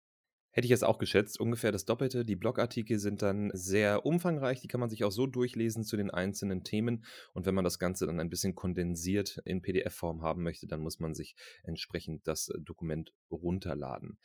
Hätte 0.58 0.66
ich 0.66 0.70
jetzt 0.70 0.84
auch 0.84 0.98
geschätzt, 0.98 1.38
ungefähr 1.38 1.70
das 1.70 1.84
Doppelte. 1.84 2.24
Die 2.24 2.34
Blogartikel 2.34 2.98
sind 2.98 3.22
dann 3.22 3.52
sehr 3.54 4.04
umfangreich, 4.04 4.60
die 4.60 4.66
kann 4.66 4.80
man 4.80 4.90
sich 4.90 5.04
auch 5.04 5.12
so 5.12 5.28
durchlesen 5.28 5.84
zu 5.84 5.96
den 5.96 6.10
einzelnen 6.10 6.64
Themen. 6.64 7.04
Und 7.32 7.46
wenn 7.46 7.54
man 7.54 7.62
das 7.62 7.78
Ganze 7.78 8.06
dann 8.06 8.18
ein 8.18 8.28
bisschen 8.28 8.56
kondensiert 8.56 9.40
in 9.44 9.62
PDF-Form 9.62 10.22
haben 10.22 10.42
möchte, 10.42 10.66
dann 10.66 10.80
muss 10.80 10.98
man 10.98 11.14
sich 11.14 11.36
entsprechend 11.62 12.26
das 12.26 12.50
Dokument 12.58 13.14
runterladen. 13.30 14.18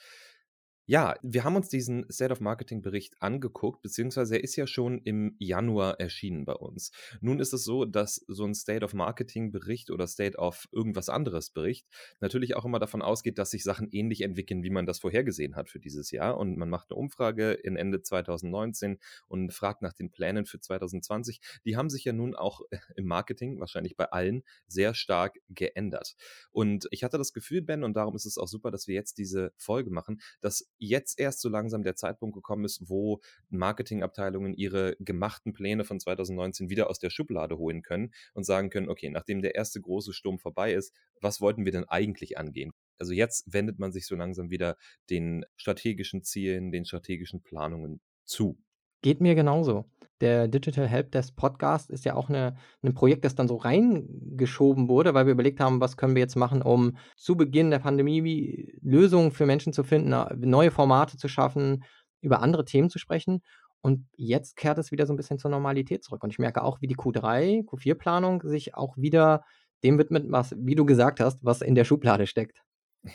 Ja, 0.86 1.16
wir 1.22 1.46
haben 1.46 1.56
uns 1.56 1.70
diesen 1.70 2.06
State 2.12 2.34
of 2.34 2.42
Marketing 2.42 2.82
Bericht 2.82 3.16
angeguckt, 3.22 3.82
beziehungsweise 3.82 4.36
er 4.36 4.44
ist 4.44 4.58
ja 4.58 4.68
schon 4.68 5.00
im 5.04 5.38
Januar 5.40 5.98
erschienen 6.02 6.44
bei 6.44 6.56
uns. 6.56 6.92
Nun 7.22 7.40
ist 7.40 7.54
es 7.54 7.64
so, 7.64 7.86
dass 7.86 8.16
so 8.28 8.44
ein 8.44 8.54
State 8.54 8.84
of 8.84 8.94
Marketing 8.94 9.54
Bericht 9.54 9.92
oder 9.92 10.08
State 10.08 10.38
of 10.38 10.68
irgendwas 10.74 11.08
anderes 11.08 11.52
Bericht 11.52 11.88
natürlich 12.20 12.58
auch 12.58 12.66
immer 12.66 12.80
davon 12.80 13.02
ausgeht, 13.02 13.38
dass 13.38 13.52
sich 13.52 13.64
Sachen 13.64 13.88
ähnlich 13.92 14.24
entwickeln, 14.24 14.62
wie 14.64 14.72
man 14.72 14.86
das 14.86 15.00
vorhergesehen 15.00 15.56
hat 15.56 15.70
für 15.70 15.80
dieses 15.80 16.12
Jahr. 16.12 16.38
Und 16.38 16.58
man 16.58 16.70
macht 16.70 16.92
eine 16.92 16.98
Umfrage 16.98 17.54
in 17.54 17.78
Ende 17.78 18.02
2019 18.02 19.00
und 19.30 19.54
fragt 19.54 19.84
nach 19.84 19.94
den 19.94 20.12
Plänen 20.12 20.46
für 20.46 20.60
2020. 20.60 21.40
Die 21.64 21.78
haben 21.78 21.90
sich 21.90 22.04
ja 22.04 22.12
nun 22.12 22.36
auch 22.36 22.60
im 22.98 23.06
Marketing, 23.06 23.58
wahrscheinlich 23.62 23.96
bei 23.96 24.12
allen, 24.12 24.44
sehr 24.68 24.94
stark 24.94 25.40
geändert. 25.48 26.18
Und 26.52 26.90
ich 26.92 27.06
hatte 27.06 27.18
das 27.18 27.32
Gefühl, 27.32 27.62
Ben, 27.62 27.86
und 27.86 27.94
darum 27.94 28.18
ist 28.18 28.26
es 28.26 28.38
auch 28.38 28.50
super, 28.50 28.70
dass 28.70 28.90
wir 28.90 28.96
jetzt 28.96 29.18
diese 29.18 29.54
Folge 29.56 29.90
machen, 29.90 30.20
dass 30.42 30.73
jetzt 30.78 31.20
erst 31.20 31.42
so 31.42 31.50
langsam 31.50 31.84
der 31.84 31.96
Zeitpunkt 31.96 32.36
gekommen 32.36 32.66
ist, 32.66 32.90
wo 32.90 33.22
Marketingabteilungen 33.50 34.54
ihre 34.54 34.96
gemachten 35.00 35.54
Pläne 35.54 35.86
von 35.86 36.00
2019 36.00 36.70
wieder 36.70 36.90
aus 36.90 37.00
der 37.00 37.10
Schublade 37.10 37.58
holen 37.58 37.82
können 37.82 38.14
und 38.34 38.46
sagen 38.46 38.70
können, 38.70 38.90
okay, 38.90 39.10
nachdem 39.10 39.42
der 39.42 39.56
erste 39.56 39.82
große 39.82 40.14
Sturm 40.14 40.40
vorbei 40.40 40.74
ist, 40.74 40.94
was 41.22 41.42
wollten 41.42 41.66
wir 41.66 41.72
denn 41.72 41.86
eigentlich 41.86 42.38
angehen? 42.38 42.72
Also 43.00 43.14
jetzt 43.14 43.52
wendet 43.52 43.80
man 43.80 43.92
sich 43.92 44.06
so 44.06 44.16
langsam 44.16 44.50
wieder 44.50 44.78
den 45.10 45.46
strategischen 45.56 46.24
Zielen, 46.24 46.72
den 46.72 46.86
strategischen 46.86 47.42
Planungen 47.42 48.02
zu. 48.26 48.58
Geht 49.02 49.20
mir 49.20 49.36
genauso. 49.36 49.86
Der 50.24 50.48
Digital 50.48 50.88
Helpdesk 50.88 51.36
Podcast 51.36 51.92
ist 51.92 52.06
ja 52.06 52.16
auch 52.16 52.30
'ne 52.30 52.56
'n 52.84 52.96
Projekt, 52.96 53.26
das 53.26 53.36
dann 53.36 53.48
so 53.50 53.58
reingeschoben 53.58 54.90
wurde, 54.90 55.14
weil 55.14 55.28
wir 55.28 55.34
überlegt 55.34 55.60
haben: 55.62 55.82
„Was 55.82 55.98
können 55.98 56.16
wir 56.16 56.22
jetzt 56.24 56.38
machen, 56.38 56.64
um 56.64 56.98
zu 57.18 57.38
Beginn 57.38 57.72
der 57.72 57.80
Pandemie 57.80 58.74
Lösungen 58.82 59.32
für 59.32 59.46
Menschen 59.46 59.74
zu 59.74 59.84
finden, 59.84 60.16
neue 60.50 60.72
Formate 60.72 61.18
zu 61.18 61.28
schaffen, 61.30 61.84
über 62.22 62.42
andere 62.42 62.66
Themen 62.66 62.90
zu 62.90 63.00
sprechen?“ 63.00 63.42
Und 63.82 64.08
jetzt 64.18 64.56
kehrt 64.58 64.80
es 64.80 64.92
wieder 64.92 65.06
so 65.08 65.14
ein 65.14 65.18
bisschen 65.18 65.40
zur 65.40 65.52
Normalität 65.52 66.04
zurück. 66.06 66.24
Und 66.24 66.32
ich 66.32 66.40
merke 66.40 66.64
auch, 66.64 66.82
wie 66.82 66.88
die 66.88 66.96
Q3, 66.96 67.64
Q4-Planung 67.66 68.42
sich 68.46 68.76
auch 68.76 68.98
wieder 68.98 69.44
dem 69.84 69.98
widmet, 70.00 70.26
was 70.30 70.56
wie 70.58 70.76
du 70.76 70.86
gesagt 70.86 71.20
hast, 71.20 71.40
was 71.44 71.62
in 71.62 71.76
der 71.76 71.86
Schublade 71.86 72.28
steckt. 72.28 72.64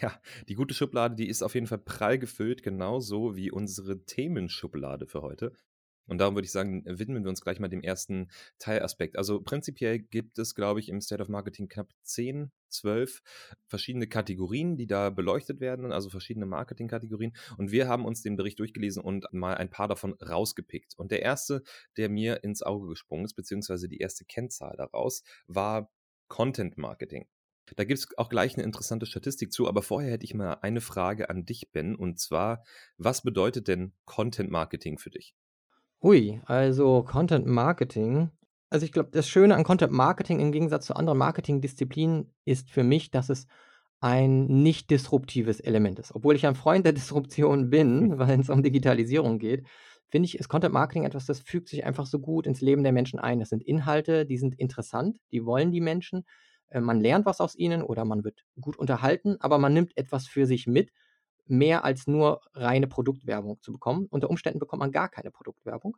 Ja, 0.02 0.20
die 0.48 0.54
gute 0.54 0.74
Schublade, 0.74 1.14
die 1.14 1.28
ist 1.28 1.42
auf 1.42 1.54
jeden 1.54 1.66
Fall 1.66 1.78
prall 1.78 2.18
gefüllt, 2.18 2.62
genauso 2.62 3.36
wie 3.36 3.50
unsere 3.50 4.04
Themenschublade 4.04 5.06
für 5.06 5.22
heute. 5.22 5.52
Und 6.08 6.18
darum 6.18 6.34
würde 6.34 6.46
ich 6.46 6.52
sagen, 6.52 6.82
widmen 6.86 7.22
wir 7.22 7.28
uns 7.28 7.42
gleich 7.42 7.60
mal 7.60 7.68
dem 7.68 7.82
ersten 7.82 8.30
Teilaspekt. 8.58 9.16
Also 9.16 9.40
prinzipiell 9.40 9.98
gibt 9.98 10.38
es, 10.38 10.54
glaube 10.54 10.80
ich, 10.80 10.88
im 10.88 11.00
State 11.00 11.22
of 11.22 11.28
Marketing 11.28 11.68
knapp 11.68 11.92
10, 12.02 12.50
12 12.70 13.20
verschiedene 13.66 14.06
Kategorien, 14.06 14.76
die 14.76 14.86
da 14.86 15.10
beleuchtet 15.10 15.60
werden, 15.60 15.92
also 15.92 16.10
verschiedene 16.10 16.46
Marketingkategorien. 16.46 17.34
Und 17.56 17.70
wir 17.70 17.88
haben 17.88 18.04
uns 18.04 18.22
den 18.22 18.36
Bericht 18.36 18.58
durchgelesen 18.58 19.02
und 19.02 19.26
mal 19.32 19.54
ein 19.54 19.70
paar 19.70 19.88
davon 19.88 20.14
rausgepickt. 20.14 20.94
Und 20.96 21.12
der 21.12 21.22
erste, 21.22 21.62
der 21.96 22.08
mir 22.08 22.42
ins 22.44 22.62
Auge 22.62 22.88
gesprungen 22.88 23.24
ist, 23.24 23.34
beziehungsweise 23.34 23.88
die 23.88 23.98
erste 23.98 24.24
Kennzahl 24.24 24.76
daraus, 24.76 25.22
war 25.46 25.90
Content 26.28 26.76
Marketing. 26.78 27.26
Da 27.76 27.84
gibt 27.84 27.98
es 27.98 28.16
auch 28.16 28.28
gleich 28.28 28.54
eine 28.54 28.64
interessante 28.64 29.06
Statistik 29.06 29.52
zu, 29.52 29.68
aber 29.68 29.82
vorher 29.82 30.12
hätte 30.12 30.24
ich 30.24 30.34
mal 30.34 30.54
eine 30.54 30.80
Frage 30.80 31.28
an 31.28 31.44
dich, 31.44 31.70
Ben, 31.70 31.94
und 31.94 32.18
zwar, 32.18 32.64
was 32.96 33.22
bedeutet 33.22 33.68
denn 33.68 33.92
Content 34.04 34.50
Marketing 34.50 34.98
für 34.98 35.10
dich? 35.10 35.34
Ui, 36.02 36.40
also 36.46 37.02
Content 37.02 37.46
Marketing. 37.46 38.30
Also 38.70 38.84
ich 38.84 38.92
glaube, 38.92 39.10
das 39.12 39.28
Schöne 39.28 39.54
an 39.56 39.64
Content 39.64 39.92
Marketing 39.92 40.38
im 40.40 40.52
Gegensatz 40.52 40.86
zu 40.86 40.94
anderen 40.94 41.18
Marketingdisziplinen 41.18 42.32
ist 42.44 42.70
für 42.70 42.84
mich, 42.84 43.10
dass 43.10 43.30
es 43.30 43.46
ein 44.00 44.46
nicht 44.46 44.90
disruptives 44.90 45.58
Element 45.60 45.98
ist. 45.98 46.14
Obwohl 46.14 46.36
ich 46.36 46.46
ein 46.46 46.54
Freund 46.54 46.86
der 46.86 46.92
Disruption 46.92 47.70
bin, 47.70 48.18
weil 48.18 48.38
es 48.40 48.48
um 48.48 48.62
Digitalisierung 48.62 49.38
geht, 49.40 49.66
finde 50.08 50.26
ich, 50.26 50.38
ist 50.38 50.48
Content 50.48 50.72
Marketing 50.72 51.04
etwas, 51.04 51.26
das 51.26 51.40
fügt 51.40 51.68
sich 51.68 51.84
einfach 51.84 52.06
so 52.06 52.20
gut 52.20 52.46
ins 52.46 52.60
Leben 52.60 52.84
der 52.84 52.92
Menschen 52.92 53.18
ein. 53.18 53.40
Das 53.40 53.48
sind 53.48 53.62
Inhalte, 53.64 54.24
die 54.24 54.38
sind 54.38 54.54
interessant, 54.54 55.18
die 55.32 55.44
wollen 55.44 55.72
die 55.72 55.80
Menschen. 55.80 56.24
äh, 56.70 56.80
man 56.80 57.00
lernt 57.00 57.26
was 57.26 57.40
aus 57.40 57.56
ihnen 57.56 57.82
oder 57.82 58.04
man 58.04 58.24
wird 58.24 58.44
gut 58.60 58.76
unterhalten, 58.78 59.36
aber 59.40 59.58
man 59.58 59.72
nimmt 59.74 59.96
etwas 59.96 60.26
für 60.28 60.46
sich 60.46 60.66
mit, 60.66 60.90
mehr 61.50 61.84
als 61.84 62.06
nur 62.06 62.40
reine 62.54 62.86
Produktwerbung 62.86 63.60
zu 63.60 63.72
bekommen. 63.72 64.06
Unter 64.10 64.30
Umständen 64.30 64.58
bekommt 64.58 64.80
man 64.80 64.92
gar 64.92 65.08
keine 65.08 65.30
Produktwerbung, 65.30 65.96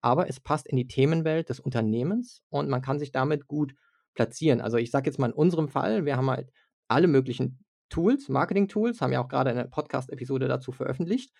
aber 0.00 0.28
es 0.28 0.40
passt 0.40 0.66
in 0.66 0.76
die 0.76 0.86
Themenwelt 0.86 1.48
des 1.48 1.60
Unternehmens 1.60 2.42
und 2.48 2.68
man 2.68 2.82
kann 2.82 2.98
sich 2.98 3.12
damit 3.12 3.46
gut 3.46 3.74
platzieren. 4.14 4.60
Also 4.60 4.76
ich 4.76 4.90
sage 4.90 5.08
jetzt 5.08 5.18
mal 5.18 5.28
in 5.28 5.32
unserem 5.32 5.68
Fall, 5.68 6.04
wir 6.04 6.16
haben 6.16 6.30
halt 6.30 6.50
alle 6.88 7.06
möglichen 7.06 7.64
Tools, 7.88 8.28
Marketing-Tools, 8.28 9.00
haben 9.00 9.12
ja 9.12 9.22
auch 9.22 9.28
gerade 9.28 9.50
eine 9.50 9.66
Podcast-Episode 9.66 10.48
dazu 10.48 10.72
veröffentlicht. 10.72 11.32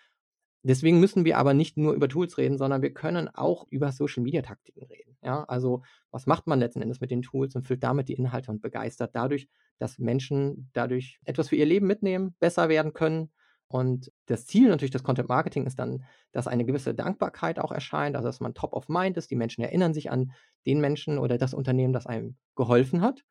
Deswegen 0.62 1.00
müssen 1.00 1.24
wir 1.24 1.38
aber 1.38 1.54
nicht 1.54 1.78
nur 1.78 1.94
über 1.94 2.08
Tools 2.08 2.36
reden, 2.36 2.58
sondern 2.58 2.82
wir 2.82 2.92
können 2.92 3.28
auch 3.28 3.66
über 3.70 3.92
Social-Media-Taktiken 3.92 4.84
reden. 4.84 5.16
Ja, 5.22 5.44
also 5.44 5.82
was 6.10 6.26
macht 6.26 6.46
man 6.46 6.58
letzten 6.58 6.82
Endes 6.82 7.00
mit 7.00 7.10
den 7.10 7.22
Tools 7.22 7.54
und 7.54 7.66
füllt 7.66 7.82
damit 7.82 8.08
die 8.08 8.14
Inhalte 8.14 8.50
und 8.50 8.60
begeistert 8.60 9.14
dadurch, 9.14 9.48
dass 9.78 9.98
Menschen 9.98 10.70
dadurch 10.72 11.18
etwas 11.24 11.48
für 11.48 11.56
ihr 11.56 11.66
Leben 11.66 11.86
mitnehmen, 11.86 12.34
besser 12.40 12.68
werden 12.68 12.92
können. 12.92 13.30
Und 13.70 14.10
das 14.26 14.46
Ziel 14.46 14.68
natürlich 14.68 14.90
des 14.90 15.04
Content 15.04 15.28
Marketing 15.28 15.64
ist 15.64 15.78
dann, 15.78 16.02
dass 16.32 16.48
eine 16.48 16.64
gewisse 16.64 16.92
Dankbarkeit 16.92 17.60
auch 17.60 17.70
erscheint, 17.70 18.16
also 18.16 18.26
dass 18.26 18.40
man 18.40 18.52
top 18.52 18.72
of 18.72 18.88
mind 18.88 19.16
ist. 19.16 19.30
Die 19.30 19.36
Menschen 19.36 19.62
erinnern 19.62 19.94
sich 19.94 20.10
an 20.10 20.32
den 20.66 20.80
Menschen 20.80 21.18
oder 21.18 21.38
das 21.38 21.54
Unternehmen, 21.54 21.92
das 21.92 22.04
einem 22.06 22.36
geholfen 22.56 23.00
hat. 23.00 23.22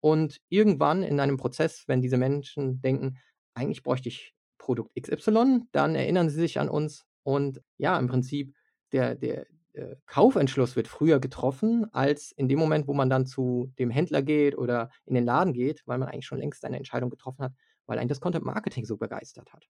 Und 0.00 0.40
irgendwann 0.48 1.02
in 1.02 1.20
einem 1.20 1.36
Prozess, 1.36 1.84
wenn 1.88 2.00
diese 2.00 2.16
Menschen 2.16 2.80
denken, 2.80 3.18
eigentlich 3.52 3.82
bräuchte 3.82 4.08
ich 4.08 4.34
Produkt 4.56 4.94
XY, 4.98 5.64
dann 5.72 5.94
erinnern 5.94 6.30
sie 6.30 6.40
sich 6.40 6.58
an 6.58 6.70
uns 6.70 7.04
und 7.22 7.60
ja, 7.76 7.98
im 7.98 8.06
Prinzip 8.06 8.54
der, 8.92 9.14
der 9.14 9.46
äh, 9.74 9.96
Kaufentschluss 10.06 10.74
wird 10.74 10.88
früher 10.88 11.20
getroffen, 11.20 11.86
als 11.92 12.32
in 12.32 12.48
dem 12.48 12.58
Moment, 12.58 12.88
wo 12.88 12.94
man 12.94 13.10
dann 13.10 13.26
zu 13.26 13.70
dem 13.78 13.90
Händler 13.90 14.22
geht 14.22 14.56
oder 14.56 14.88
in 15.04 15.14
den 15.14 15.24
Laden 15.24 15.52
geht, 15.52 15.82
weil 15.86 15.98
man 15.98 16.08
eigentlich 16.08 16.26
schon 16.26 16.38
längst 16.38 16.64
eine 16.64 16.78
Entscheidung 16.78 17.10
getroffen 17.10 17.44
hat, 17.44 17.52
weil 17.86 17.98
einen 17.98 18.08
das 18.08 18.20
Content 18.20 18.44
Marketing 18.44 18.86
so 18.86 18.96
begeistert 18.96 19.52
hat. 19.52 19.68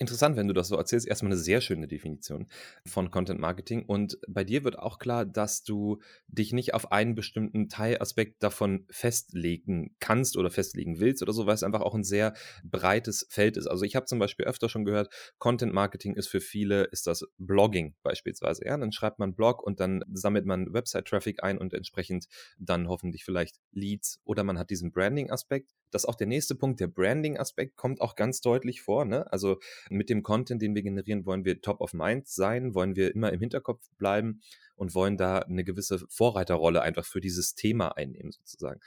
Interessant, 0.00 0.36
wenn 0.36 0.46
du 0.46 0.54
das 0.54 0.68
so 0.68 0.76
erzählst. 0.76 1.08
Erstmal 1.08 1.32
eine 1.32 1.40
sehr 1.40 1.60
schöne 1.60 1.88
Definition 1.88 2.46
von 2.86 3.10
Content 3.10 3.40
Marketing. 3.40 3.84
Und 3.84 4.16
bei 4.28 4.44
dir 4.44 4.62
wird 4.62 4.78
auch 4.78 5.00
klar, 5.00 5.24
dass 5.26 5.64
du 5.64 5.98
dich 6.28 6.52
nicht 6.52 6.72
auf 6.72 6.92
einen 6.92 7.16
bestimmten 7.16 7.68
Teilaspekt 7.68 8.40
davon 8.44 8.86
festlegen 8.90 9.96
kannst 9.98 10.36
oder 10.36 10.52
festlegen 10.52 11.00
willst 11.00 11.20
oder 11.20 11.32
so, 11.32 11.46
weil 11.46 11.56
es 11.56 11.64
einfach 11.64 11.80
auch 11.80 11.96
ein 11.96 12.04
sehr 12.04 12.34
breites 12.62 13.26
Feld 13.28 13.56
ist. 13.56 13.66
Also 13.66 13.84
ich 13.84 13.96
habe 13.96 14.06
zum 14.06 14.20
Beispiel 14.20 14.46
öfter 14.46 14.68
schon 14.68 14.84
gehört, 14.84 15.12
Content 15.38 15.74
Marketing 15.74 16.14
ist 16.14 16.28
für 16.28 16.40
viele, 16.40 16.84
ist 16.84 17.08
das 17.08 17.26
Blogging 17.36 17.96
beispielsweise. 18.04 18.64
Ja, 18.66 18.76
dann 18.76 18.92
schreibt 18.92 19.18
man 19.18 19.34
Blog 19.34 19.64
und 19.64 19.80
dann 19.80 20.04
sammelt 20.12 20.46
man 20.46 20.72
Website-Traffic 20.72 21.42
ein 21.42 21.58
und 21.58 21.74
entsprechend 21.74 22.28
dann 22.56 22.86
hoffentlich 22.86 23.24
vielleicht 23.24 23.56
Leads 23.72 24.20
oder 24.22 24.44
man 24.44 24.60
hat 24.60 24.70
diesen 24.70 24.92
Branding-Aspekt. 24.92 25.72
Das 25.90 26.04
ist 26.04 26.08
auch 26.08 26.14
der 26.14 26.26
nächste 26.28 26.54
Punkt, 26.54 26.78
der 26.78 26.86
Branding-Aspekt 26.86 27.76
kommt 27.76 28.00
auch 28.00 28.14
ganz 28.14 28.40
deutlich 28.40 28.80
vor. 28.82 29.04
Ne? 29.04 29.30
Also 29.32 29.58
mit 29.90 30.10
dem 30.10 30.22
Content, 30.22 30.62
den 30.62 30.74
wir 30.74 30.82
generieren, 30.82 31.26
wollen 31.26 31.44
wir 31.44 31.60
top 31.60 31.80
of 31.80 31.92
mind 31.92 32.28
sein, 32.28 32.74
wollen 32.74 32.96
wir 32.96 33.14
immer 33.14 33.32
im 33.32 33.40
Hinterkopf 33.40 33.88
bleiben 33.96 34.40
und 34.74 34.94
wollen 34.94 35.16
da 35.16 35.40
eine 35.40 35.64
gewisse 35.64 35.98
Vorreiterrolle 36.08 36.82
einfach 36.82 37.04
für 37.04 37.20
dieses 37.20 37.54
Thema 37.54 37.96
einnehmen, 37.96 38.32
sozusagen. 38.32 38.80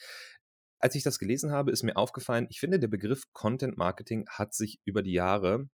Als 0.79 0.95
ich 0.95 1.03
das 1.03 1.19
gelesen 1.19 1.51
habe, 1.51 1.71
ist 1.71 1.83
mir 1.83 1.95
aufgefallen, 1.95 2.47
ich 2.49 2.59
finde, 2.59 2.79
der 2.79 2.87
Begriff 2.87 3.31
Content 3.33 3.77
Marketing 3.77 4.25
hat 4.27 4.53
sich 4.53 4.79
über 4.85 5.03
die 5.03 5.13
Jahre 5.13 5.69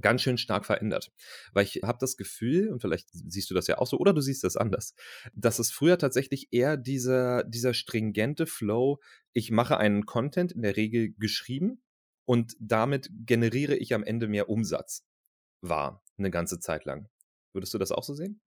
ganz 0.00 0.22
schön 0.22 0.38
stark 0.38 0.64
verändert. 0.64 1.10
Weil 1.52 1.64
ich 1.64 1.80
habe 1.82 1.98
das 2.00 2.16
Gefühl, 2.16 2.70
und 2.70 2.80
vielleicht 2.80 3.08
siehst 3.12 3.50
du 3.50 3.54
das 3.54 3.66
ja 3.66 3.78
auch 3.78 3.86
so, 3.86 3.98
oder 3.98 4.12
du 4.12 4.20
siehst 4.20 4.44
das 4.44 4.56
anders, 4.56 4.94
dass 5.34 5.58
es 5.58 5.70
früher 5.70 5.98
tatsächlich 5.98 6.48
eher 6.50 6.76
dieser, 6.76 7.44
dieser 7.44 7.74
stringente 7.74 8.46
Flow, 8.46 9.00
ich 9.32 9.50
mache 9.50 9.76
einen 9.78 10.06
Content 10.06 10.52
in 10.52 10.62
der 10.62 10.76
Regel 10.76 11.12
geschrieben 11.18 11.82
und 12.28 12.56
damit 12.60 13.10
generiere 13.24 13.74
ich 13.74 13.94
am 13.94 14.04
Ende 14.04 14.28
mehr 14.28 14.50
Umsatz 14.50 15.06
war, 15.62 16.04
eine 16.18 16.30
ganze 16.30 16.60
Zeit 16.60 16.84
lang. 16.84 17.08
Würdest 17.54 17.72
du 17.72 17.78
das 17.78 17.90
auch 17.90 18.02
so 18.02 18.12
sehen? 18.12 18.42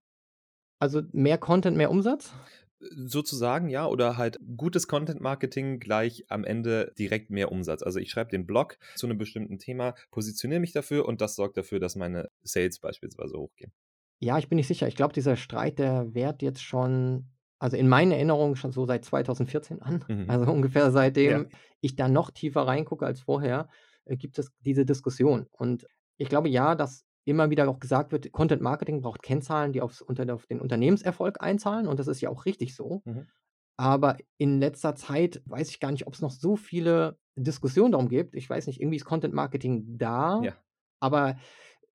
Also 0.79 1.01
mehr 1.13 1.39
Content, 1.39 1.75
mehr 1.77 1.89
Umsatz? 1.89 2.31
Sozusagen, 2.79 3.69
ja, 3.69 3.87
oder 3.87 4.17
halt 4.17 4.39
gutes 4.55 4.87
Content-Marketing 4.87 5.79
gleich 5.79 6.25
am 6.29 6.43
Ende 6.43 6.93
direkt 6.99 7.31
mehr 7.31 7.51
Umsatz. 7.51 7.81
Also 7.81 7.97
ich 7.97 8.11
schreibe 8.11 8.29
den 8.29 8.45
Blog 8.45 8.77
zu 8.95 9.07
einem 9.07 9.17
bestimmten 9.17 9.57
Thema, 9.57 9.95
positioniere 10.11 10.59
mich 10.59 10.73
dafür 10.73 11.07
und 11.07 11.19
das 11.19 11.35
sorgt 11.35 11.57
dafür, 11.57 11.79
dass 11.79 11.95
meine 11.95 12.29
Sales 12.43 12.79
beispielsweise 12.79 13.35
hochgehen. 13.35 13.73
Ja, 14.19 14.37
ich 14.37 14.47
bin 14.47 14.57
nicht 14.57 14.67
sicher. 14.67 14.87
Ich 14.87 14.95
glaube, 14.95 15.13
dieser 15.13 15.35
Streit, 15.35 15.79
der 15.79 16.13
währt 16.13 16.43
jetzt 16.43 16.61
schon, 16.61 17.31
also 17.61 17.77
in 17.77 17.87
meinen 17.87 18.11
Erinnerungen 18.11 18.55
schon 18.55 18.71
so 18.71 18.85
seit 18.85 19.05
2014 19.05 19.83
an. 19.83 20.03
Mhm. 20.07 20.25
Also 20.27 20.51
ungefähr 20.51 20.89
seitdem 20.91 21.43
ja. 21.43 21.57
ich 21.79 21.95
da 21.95 22.07
noch 22.07 22.31
tiefer 22.31 22.61
reingucke 22.61 23.05
als 23.05 23.21
vorher, 23.21 23.69
äh, 24.05 24.17
gibt 24.17 24.39
es 24.39 24.51
diese 24.61 24.83
Diskussion. 24.83 25.45
Und 25.51 25.85
ich 26.17 26.27
glaube 26.27 26.49
ja, 26.49 26.73
dass 26.73 27.05
immer 27.23 27.51
wieder 27.51 27.69
auch 27.69 27.79
gesagt 27.79 28.11
wird, 28.11 28.31
Content 28.31 28.63
Marketing 28.63 29.01
braucht 29.01 29.21
Kennzahlen, 29.21 29.73
die 29.73 29.81
aufs, 29.81 30.01
unter, 30.01 30.33
auf 30.33 30.47
den 30.47 30.59
Unternehmenserfolg 30.59 31.39
einzahlen 31.39 31.87
und 31.87 31.99
das 31.99 32.07
ist 32.07 32.19
ja 32.19 32.29
auch 32.29 32.45
richtig 32.45 32.75
so. 32.75 33.03
Mhm. 33.05 33.27
Aber 33.77 34.17
in 34.39 34.59
letzter 34.59 34.95
Zeit 34.95 35.43
weiß 35.45 35.69
ich 35.69 35.79
gar 35.79 35.91
nicht, 35.91 36.07
ob 36.07 36.15
es 36.15 36.21
noch 36.21 36.31
so 36.31 36.55
viele 36.55 37.19
Diskussionen 37.35 37.91
darum 37.91 38.09
gibt. 38.09 38.35
Ich 38.35 38.49
weiß 38.49 38.65
nicht, 38.65 38.81
irgendwie 38.81 38.97
ist 38.97 39.05
Content 39.05 39.35
Marketing 39.35 39.99
da, 39.99 40.41
ja. 40.41 40.53
aber 40.99 41.35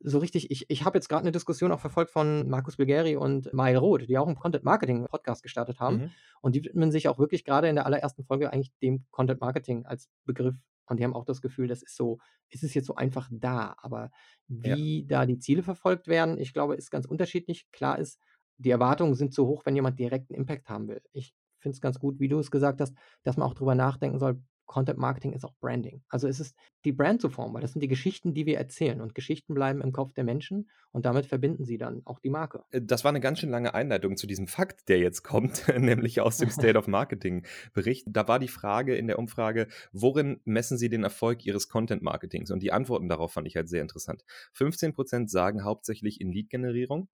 so 0.01 0.19
richtig, 0.19 0.51
ich, 0.51 0.67
ich 0.69 0.85
habe 0.85 0.99
jetzt 0.99 1.09
gerade 1.09 1.23
eine 1.23 1.33
Diskussion 1.33 1.73
auch 1.73 1.81
verfolgt 1.81 2.11
von 2.11 2.49
Markus 2.49 2.77
Bulgari 2.77 3.17
und 3.17 3.53
Mail 3.53 3.77
Roth, 3.77 4.09
die 4.09 4.19
auch 4.19 4.27
einen 4.27 4.37
Content 4.37 4.65
Marketing 4.65 5.07
Podcast 5.07 5.43
gestartet 5.43 5.81
haben. 5.81 5.97
Mhm. 5.97 6.11
Und 6.43 6.55
die 6.55 6.65
widmen 6.65 6.93
sich 6.93 7.09
auch 7.09 7.19
wirklich 7.19 7.45
gerade 7.45 7.69
in 7.69 7.77
der 7.77 7.87
allerersten 7.87 8.25
Folge 8.25 8.53
eigentlich 8.53 8.73
dem 8.83 9.05
Content 9.11 9.41
Marketing 9.41 9.87
als 9.87 10.09
Begriff 10.25 10.55
und 10.89 10.99
die 10.99 11.05
haben 11.05 11.15
auch 11.15 11.25
das 11.25 11.43
Gefühl, 11.43 11.69
das 11.69 11.83
ist 11.83 11.97
so, 11.97 12.19
ist 12.49 12.63
es 12.63 12.75
jetzt 12.75 12.87
so 12.87 12.95
einfach 12.95 13.29
da. 13.31 13.77
Aber 13.79 14.11
wie 14.47 15.01
ja. 15.01 15.07
da 15.07 15.27
die 15.27 15.39
Ziele 15.39 15.63
verfolgt 15.63 16.07
werden, 16.07 16.39
ich 16.39 16.53
glaube, 16.53 16.77
ist 16.77 16.91
ganz 16.91 17.07
unterschiedlich. 17.07 17.67
Klar 17.73 17.99
ist, 17.99 18.21
die 18.59 18.71
Erwartungen 18.71 19.15
sind 19.15 19.35
so 19.35 19.47
hoch, 19.47 19.67
wenn 19.67 19.75
jemand 19.75 19.99
direkten 19.99 20.35
Impact 20.35 20.69
haben 20.69 20.89
will. 20.89 21.03
Ich 21.13 21.35
finde 21.59 21.75
es 21.75 21.81
ganz 21.81 21.99
gut, 21.99 22.21
wie 22.21 22.29
du 22.29 22.39
es 22.39 22.51
gesagt 22.51 22.81
hast, 22.81 22.95
dass 23.25 23.37
man 23.37 23.49
auch 23.49 23.55
drüber 23.55 23.75
nachdenken 23.75 24.19
soll, 24.19 24.41
Content 24.67 24.99
Marketing 24.99 25.33
ist 25.33 25.45
auch 25.45 25.55
Branding. 25.61 26.03
Also 26.09 26.29
es 26.29 26.41
ist 26.41 26.57
die 26.85 26.93
Brand 26.93 27.21
zu 27.21 27.31
formen, 27.31 27.55
weil 27.55 27.62
das 27.62 27.73
sind 27.73 27.81
die 27.81 27.89
Geschichten, 27.89 28.35
die 28.35 28.47
wir 28.47 28.59
erzählen. 28.59 29.01
Und 29.01 29.14
Geschichten 29.14 29.55
bleiben 29.55 29.81
im 29.81 29.93
Kopf 29.93 30.12
der 30.12 30.25
Menschen 30.25 30.69
und 30.93 31.07
damit 31.07 31.27
verbinden 31.27 31.64
sie 31.64 31.79
dann 31.79 32.03
auch 32.05 32.21
die 32.21 32.31
Marke. 32.31 32.64
Äh, 32.71 32.83
das 32.83 33.05
war 33.05 33.11
eine 33.11 33.21
ganz 33.21 33.41
schön 33.41 33.51
lange 33.51 33.75
Einleitung 33.75 34.17
zu 34.17 34.27
diesem 34.27 34.47
Fakt, 34.47 34.89
der 34.89 34.99
jetzt 34.99 35.23
kommt, 35.23 35.67
nämlich 35.79 36.21
aus 36.21 36.39
dem 36.39 36.51
State 36.51 36.79
of 36.79 36.89
Marketing 36.89 37.47
Bericht. 37.73 38.07
Da 38.11 38.29
war 38.29 38.39
die 38.39 38.49
Frage 38.49 38.97
in 38.97 39.07
der 39.07 39.19
Umfrage, 39.19 39.69
worin 39.93 40.41
messen 40.45 40.79
Sie 40.79 40.89
den 40.89 41.05
Erfolg 41.05 41.45
Ihres 41.45 41.69
Content 41.69 42.03
Marketings? 42.03 42.51
Und 42.51 42.62
die 42.62 42.73
Antworten 42.73 43.09
darauf 43.09 43.33
fand 43.33 43.47
ich 43.47 43.57
halt 43.57 43.69
sehr 43.69 43.83
interessant. 43.83 44.25
15% 44.57 45.29
sagen 45.29 45.64
hauptsächlich 45.64 46.21
in 46.21 46.33
Lead-Generierung, 46.33 47.09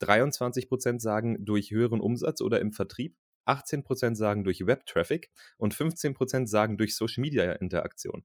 23% 0.00 1.00
sagen 1.00 1.44
durch 1.44 1.70
höheren 1.70 2.00
Umsatz 2.00 2.40
oder 2.40 2.60
im 2.60 2.72
Vertrieb, 2.72 3.16
18% 3.46 4.14
sagen 4.16 4.44
durch 4.44 4.66
Web-Traffic 4.66 5.30
und 5.56 5.74
15% 5.74 6.46
sagen 6.46 6.76
durch 6.76 6.96
Social-Media-Interaktion. 6.96 8.24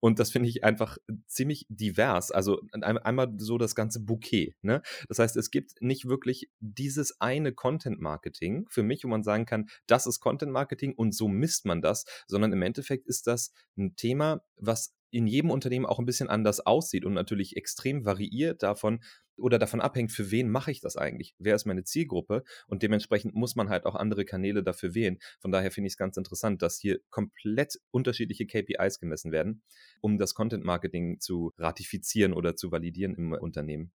Und 0.00 0.18
das 0.18 0.30
finde 0.30 0.48
ich 0.48 0.64
einfach 0.64 0.98
ziemlich 1.26 1.66
divers. 1.68 2.30
Also 2.30 2.60
einmal 2.72 3.32
so 3.38 3.58
das 3.58 3.74
ganze 3.74 4.00
Bouquet. 4.00 4.54
Ne? 4.62 4.82
Das 5.08 5.18
heißt, 5.18 5.36
es 5.36 5.50
gibt 5.50 5.80
nicht 5.80 6.06
wirklich 6.06 6.50
dieses 6.60 7.20
eine 7.20 7.52
Content-Marketing 7.52 8.66
für 8.68 8.82
mich, 8.82 9.04
wo 9.04 9.08
man 9.08 9.22
sagen 9.22 9.46
kann, 9.46 9.68
das 9.86 10.06
ist 10.06 10.20
Content-Marketing 10.20 10.94
und 10.94 11.14
so 11.14 11.28
misst 11.28 11.64
man 11.64 11.80
das, 11.80 12.04
sondern 12.26 12.52
im 12.52 12.62
Endeffekt 12.62 13.06
ist 13.06 13.26
das 13.26 13.52
ein 13.78 13.96
Thema, 13.96 14.42
was 14.56 14.94
in 15.14 15.26
jedem 15.26 15.50
Unternehmen 15.50 15.86
auch 15.86 16.00
ein 16.00 16.06
bisschen 16.06 16.28
anders 16.28 16.60
aussieht 16.60 17.04
und 17.04 17.14
natürlich 17.14 17.56
extrem 17.56 18.04
variiert 18.04 18.62
davon, 18.62 19.00
oder 19.36 19.58
davon 19.58 19.80
abhängt, 19.80 20.12
für 20.12 20.30
wen 20.30 20.48
mache 20.48 20.70
ich 20.70 20.80
das 20.80 20.96
eigentlich? 20.96 21.34
Wer 21.38 21.54
ist 21.54 21.66
meine 21.66 21.84
Zielgruppe? 21.84 22.44
Und 22.66 22.82
dementsprechend 22.82 23.34
muss 23.34 23.56
man 23.56 23.68
halt 23.68 23.86
auch 23.86 23.94
andere 23.94 24.24
Kanäle 24.24 24.62
dafür 24.62 24.94
wählen. 24.94 25.18
Von 25.40 25.50
daher 25.50 25.70
finde 25.70 25.88
ich 25.88 25.94
es 25.94 25.96
ganz 25.96 26.16
interessant, 26.16 26.62
dass 26.62 26.78
hier 26.78 27.00
komplett 27.10 27.80
unterschiedliche 27.90 28.46
KPIs 28.46 29.00
gemessen 29.00 29.32
werden, 29.32 29.62
um 30.00 30.18
das 30.18 30.34
Content 30.34 30.64
Marketing 30.64 31.18
zu 31.20 31.52
ratifizieren 31.58 32.32
oder 32.32 32.54
zu 32.54 32.70
validieren 32.70 33.14
im 33.14 33.32
Unternehmen. 33.32 33.92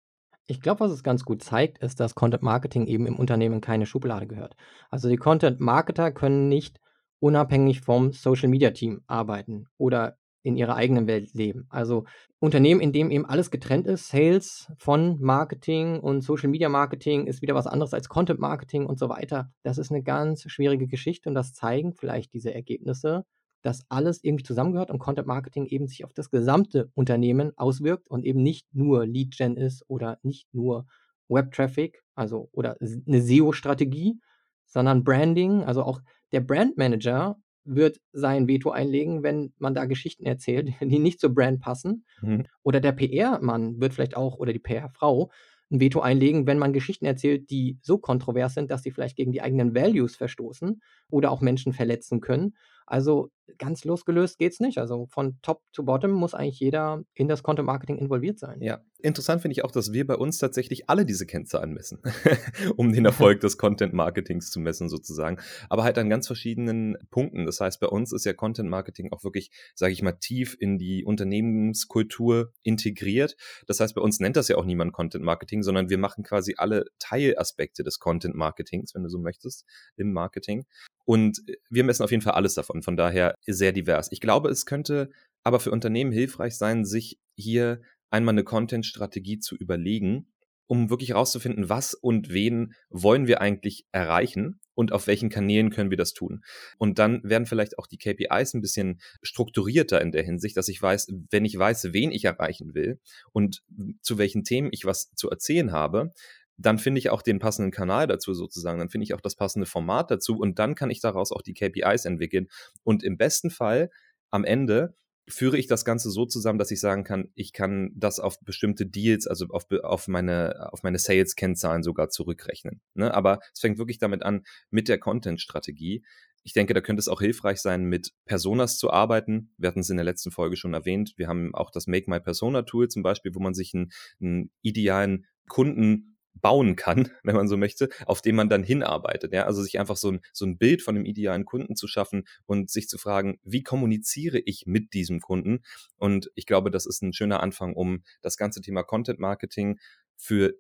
Ich 0.47 0.61
glaube, 0.61 0.81
was 0.81 0.93
es 0.93 1.03
ganz 1.03 1.25
gut 1.25 1.43
zeigt, 1.43 1.79
ist, 1.79 1.99
dass 1.99 2.14
Content 2.14 2.43
Marketing 2.43 2.87
eben 2.87 3.07
im 3.07 3.17
Unternehmen 3.17 3.61
keine 3.61 3.85
Schublade 3.85 4.27
gehört. 4.27 4.57
Also 4.91 5.09
die 5.09 5.17
Content 5.17 5.61
Marketer 5.61 6.12
können 6.12 6.49
nicht 6.49 6.81
unabhängig 7.19 7.81
vom 7.81 8.12
Social 8.12 8.49
Media 8.49 8.71
Team 8.71 9.03
arbeiten 9.07 9.67
oder 9.77 10.19
in 10.47 10.57
ihrer 10.57 10.76
eigenen 10.76 11.07
Welt 11.07 11.34
leben. 11.34 11.66
Also 11.70 12.05
Unternehmen, 12.38 12.80
in 12.80 12.92
dem 12.92 13.11
eben 13.11 13.26
alles 13.26 13.51
getrennt 13.51 13.86
ist, 13.86 14.09
Sales 14.09 14.70
von 14.78 15.20
Marketing 15.20 15.99
und 15.99 16.22
Social 16.22 16.49
Media 16.49 16.68
Marketing 16.68 17.26
ist 17.26 17.42
wieder 17.42 17.55
was 17.55 17.66
anderes 17.66 17.92
als 17.92 18.09
Content 18.09 18.38
Marketing 18.38 18.86
und 18.86 18.99
so 18.99 19.09
weiter. 19.09 19.51
Das 19.64 19.78
ist 19.78 19.90
eine 19.90 20.03
ganz 20.03 20.44
schwierige 20.47 20.86
Geschichte 20.86 21.28
und 21.28 21.34
das 21.34 21.53
zeigen 21.53 21.94
vielleicht 21.94 22.32
diese 22.32 22.55
Ergebnisse, 22.55 23.24
dass 23.62 23.84
alles 23.88 24.22
irgendwie 24.22 24.44
zusammengehört 24.44 24.90
und 24.92 25.01
Content 25.01 25.26
Marketing 25.26 25.66
eben 25.66 25.88
sich 25.88 26.05
auf 26.05 26.12
das 26.12 26.30
gesamte 26.30 26.90
Unternehmen 26.94 27.53
auswirkt 27.57 28.09
und 28.09 28.24
eben 28.24 28.42
nicht 28.42 28.66
nur 28.72 29.05
Lead 29.05 29.36
Gen 29.36 29.57
ist 29.57 29.84
oder 29.88 30.18
nicht 30.22 30.47
nur 30.55 30.86
Web 31.28 31.51
Traffic, 31.53 32.05
also 32.14 32.49
oder 32.53 32.76
eine 32.80 33.20
SEO 33.20 33.51
Strategie, 33.51 34.20
sondern 34.66 35.03
Branding, 35.03 35.64
also 35.64 35.82
auch 35.82 36.01
der 36.30 36.40
Brand 36.40 36.76
Manager 36.76 37.36
wird 37.67 38.01
sein 38.12 38.49
Veto 38.49 38.71
einlegen, 38.71 39.23
wenn 39.23 39.53
man 39.59 39.75
da 39.75 39.85
Geschichten 39.85 40.25
erzählt, 40.25 40.69
die 40.81 40.99
nicht 40.99 41.21
zur 41.21 41.35
Brand 41.35 41.61
passen. 41.61 42.05
Mhm. 42.23 42.45
Oder 42.62 42.81
der 42.81 42.93
PR-Mann 42.93 43.81
wird 43.81 43.95
vielleicht 43.95 44.17
auch, 44.17 44.39
oder 44.39 44.53
die 44.53 44.59
PR-Frau, 44.59 45.31
ein 45.71 45.81
Veto 45.81 46.01
einlegen, 46.01 46.47
wenn 46.47 46.59
man 46.59 46.73
Geschichten 46.73 47.07
erzählt, 47.07 47.51
die 47.51 47.79
so 47.83 47.99
kontrovers 47.99 48.55
sind, 48.55 48.71
dass 48.71 48.85
sie 48.85 48.93
vielleicht 48.93 49.17
gegen 49.17 49.33
die 49.33 49.43
eigenen 49.43 49.75
Values 49.75 50.14
verstoßen 50.14 50.81
oder 51.11 51.33
auch 51.33 51.41
Menschen 51.41 51.73
verletzen 51.73 52.21
können. 52.21 52.55
Also 52.87 53.30
ganz 53.59 53.84
losgelöst 53.84 54.39
geht 54.39 54.53
es 54.53 54.61
nicht. 54.61 54.78
Also 54.78 55.07
von 55.07 55.39
Top 55.43 55.62
to 55.72 55.82
Bottom 55.82 56.11
muss 56.11 56.34
eigentlich 56.34 56.61
jeder 56.61 57.03
in 57.14 57.28
das 57.28 57.43
Content 57.43 57.66
Marketing 57.66 57.97
involviert 57.97 58.39
sein. 58.39 58.61
Ja, 58.61 58.82
interessant 59.01 59.43
finde 59.43 59.53
ich 59.53 59.64
auch, 59.64 59.70
dass 59.70 59.93
wir 59.93 60.07
bei 60.07 60.16
uns 60.16 60.39
tatsächlich 60.39 60.89
alle 60.89 61.07
diese 61.07 61.26
Kennzahlen 61.26 61.72
messen, 61.72 62.01
um 62.76 62.93
den 62.93 63.05
Erfolg 63.05 63.41
des 63.41 63.59
Content 63.59 63.93
Marketings 63.93 64.51
zu 64.51 64.61
messen 64.61 64.89
sozusagen. 64.89 65.39
Aber 65.68 65.84
halt 65.84 65.99
an 65.99 66.11
ganz 66.11 66.26
verschiedenen 66.26 66.97
Punkten. 67.11 67.47
Das 67.47 67.61
heißt, 67.61 67.80
bei 67.80 67.89
uns 67.89 68.12
ist 68.12 68.24
ja 68.24 68.32
Content 68.32 68.68
Marketing 68.68 69.12
auch 69.12 69.24
wirklich, 69.24 69.51
sage 69.74 69.93
ich 69.93 70.03
mal, 70.03 70.12
tief 70.12 70.57
in 70.59 70.78
die 70.78 71.05
Unternehmenskultur 71.05 72.53
integriert. 72.62 73.37
Das 73.66 73.80
heißt, 73.80 73.95
bei 73.95 74.01
uns 74.01 74.20
nennt 74.20 74.37
das 74.37 74.49
ja 74.49 74.57
auch 74.57 74.64
niemand 74.64 74.93
Content 74.93 75.24
Marketing, 75.24 75.62
sondern 75.62 75.89
wir 75.89 75.99
machen 75.99 76.24
quasi 76.24 76.55
alle 76.57 76.87
Teilaspekte 76.99 77.82
des 77.82 77.99
Content 77.99 78.34
Marketings, 78.34 78.95
wenn 78.95 79.03
du 79.03 79.09
so 79.09 79.18
möchtest, 79.18 79.64
im 79.97 80.12
Marketing. 80.12 80.66
Und 81.07 81.41
wir 81.71 81.85
messen 81.85 82.03
auf 82.03 82.11
jeden 82.11 82.23
Fall 82.23 82.35
alles 82.35 82.55
davon. 82.55 82.83
Von 82.83 82.97
daher 82.97 83.35
sehr 83.47 83.73
divers. 83.73 84.09
Ich 84.13 84.21
glaube, 84.21 84.51
es 84.51 84.67
könnte 84.67 85.11
aber 85.43 85.61
für 85.61 85.71
Unternehmen 85.71 86.13
hilfreich 86.13 86.57
sein, 86.57 86.85
sich 86.85 87.19
hier 87.37 87.81
einmal 88.11 88.35
eine 88.35 88.45
Content-Strategie 88.45 89.39
zu 89.39 89.57
überlegen, 89.57 90.27
um 90.67 90.91
wirklich 90.91 91.11
herauszufinden, 91.11 91.69
was 91.69 91.95
und 91.95 92.33
wen 92.33 92.75
wollen 92.91 93.29
wir 93.29 93.41
eigentlich 93.41 93.87
erreichen 93.93 94.61
und 94.75 94.93
auf 94.93 95.07
welchen 95.07 95.31
Kanälen 95.31 95.71
können 95.71 95.91
wir 95.91 95.97
das 95.97 96.13
tun. 96.13 96.43
Und 96.79 96.99
dann 96.99 97.23
werden 97.23 97.47
vielleicht 97.47 97.79
auch 97.79 97.87
die 97.87 97.99
KPIs 97.99 98.55
ein 98.55 98.61
bisschen 98.61 99.01
strukturierter 99.23 100.01
in 100.01 100.11
der 100.11 100.25
Hinsicht, 100.25 100.57
dass 100.57 100.69
ich 100.69 100.83
weiß, 100.83 101.09
wenn 101.31 101.45
ich 101.45 101.57
weiß, 101.57 101.93
wen 101.93 102.11
ich 102.11 102.25
erreichen 102.25 102.75
will 102.75 102.99
und 103.33 103.63
zu 104.03 104.19
welchen 104.19 104.43
Themen 104.43 104.71
ich 104.73 104.85
was 104.85 105.13
zu 105.15 105.31
erzählen 105.31 105.71
habe, 105.73 106.13
dann 106.59 106.79
finde 106.79 106.99
ich 106.99 107.11
auch 107.11 107.23
den 107.23 107.39
passenden 107.39 107.71
Kanal 107.71 108.07
dazu 108.07 108.35
sozusagen, 108.35 108.79
dann 108.79 108.89
finde 108.89 109.05
ich 109.05 109.15
auch 109.15 109.21
das 109.21 109.37
passende 109.37 109.67
Format 109.67 110.11
dazu 110.11 110.39
und 110.39 110.59
dann 110.59 110.75
kann 110.75 110.91
ich 110.91 111.01
daraus 111.01 111.33
auch 111.33 111.43
die 111.43 111.55
KPIs 111.55 112.05
entwickeln. 112.05 112.49
Und 112.83 113.03
im 113.03 113.17
besten 113.17 113.51
Fall 113.51 113.91
am 114.31 114.45
Ende 114.45 114.95
führe 115.29 115.59
ich 115.59 115.67
das 115.67 115.85
Ganze 115.85 116.11
so 116.11 116.25
zusammen, 116.25 116.59
dass 116.59 116.71
ich 116.71 116.81
sagen 116.81 117.05
kann, 117.05 117.31
ich 117.35 117.53
kann 117.53 117.91
das 117.97 118.21
auf 118.21 118.39
bestimmte 118.41 118.87
Deals, 118.87 119.27
also 119.27 119.47
auf, 119.49 119.67
auf 119.83 120.09
meine, 120.09 120.73
auf 120.73 120.83
meine 120.83 120.99
Sales-Kennzahlen 120.99 121.83
sogar 121.83 122.11
zurückrechnen. 122.11 122.81
Ne? 122.95 123.13
Aber 123.13 123.41
es 123.53 123.61
fängt 123.61 123.79
wirklich 123.79 123.99
damit 123.99 124.23
an, 124.23 124.45
mit 124.71 124.89
der 124.89 124.99
Content-Strategie. 124.99 126.05
Ich 126.45 126.53
denke, 126.53 126.75
da 126.75 126.81
könnte 126.81 127.01
es 127.01 127.09
auch 127.09 127.21
hilfreich 127.21 127.59
sein, 127.59 127.87
mit 127.87 128.13
Personas 128.25 128.79
zu 128.79 128.93
arbeiten. 128.93 129.53
Wir 129.59 129.69
hatten 129.69 129.81
es 129.81 129.91
in 129.91 129.97
der 129.97 130.05
letzten 130.05 130.31
Folge 130.31 130.57
schon 130.57 130.75
erwähnt. 130.75 131.15
Wir 131.17 131.27
haben 131.27 131.53
auch 131.57 131.73
das 131.73 131.89
Make 131.89 132.09
My 132.09 132.21
Persona 132.21 132.63
Tool 132.63 132.87
zum 132.87 133.03
Beispiel, 133.03 133.35
wo 133.35 133.41
man 133.41 133.53
sich 133.53 133.75
einen, 133.75 133.91
einen 134.21 134.53
idealen 134.63 135.27
Kunden 135.49 136.16
bauen 136.41 136.76
kann, 136.76 137.09
wenn 137.22 137.37
man 137.37 137.49
so 137.49 137.57
möchte, 137.57 137.89
auf 138.07 138.22
dem 138.22 138.37
man 138.37 138.49
dann 138.49 138.62
hinarbeitet. 138.62 139.32
Ja? 139.32 139.45
Also 139.45 139.62
sich 139.62 139.78
einfach 139.78 139.97
so 139.97 140.12
ein, 140.12 140.20
so 140.32 140.47
ein 140.47 140.59
Bild 140.59 140.82
von 140.82 140.97
einem 140.97 141.05
idealen 141.05 141.45
Kunden 141.45 141.76
zu 141.76 141.89
schaffen 141.89 142.24
und 142.47 142.70
sich 142.70 142.89
zu 142.89 142.99
fragen, 142.99 143.39
wie 143.43 143.62
kommuniziere 143.62 144.39
ich 144.39 144.64
mit 144.66 144.93
diesem 144.93 145.20
Kunden? 145.20 145.61
Und 145.97 146.30
ich 146.34 146.47
glaube, 146.47 146.70
das 146.70 146.87
ist 146.87 147.03
ein 147.03 147.12
schöner 147.12 147.43
Anfang, 147.43 147.74
um 147.74 148.03
das 148.22 148.37
ganze 148.37 148.61
Thema 148.61 148.82
Content 148.82 149.18
Marketing 149.18 149.78
für 150.16 150.55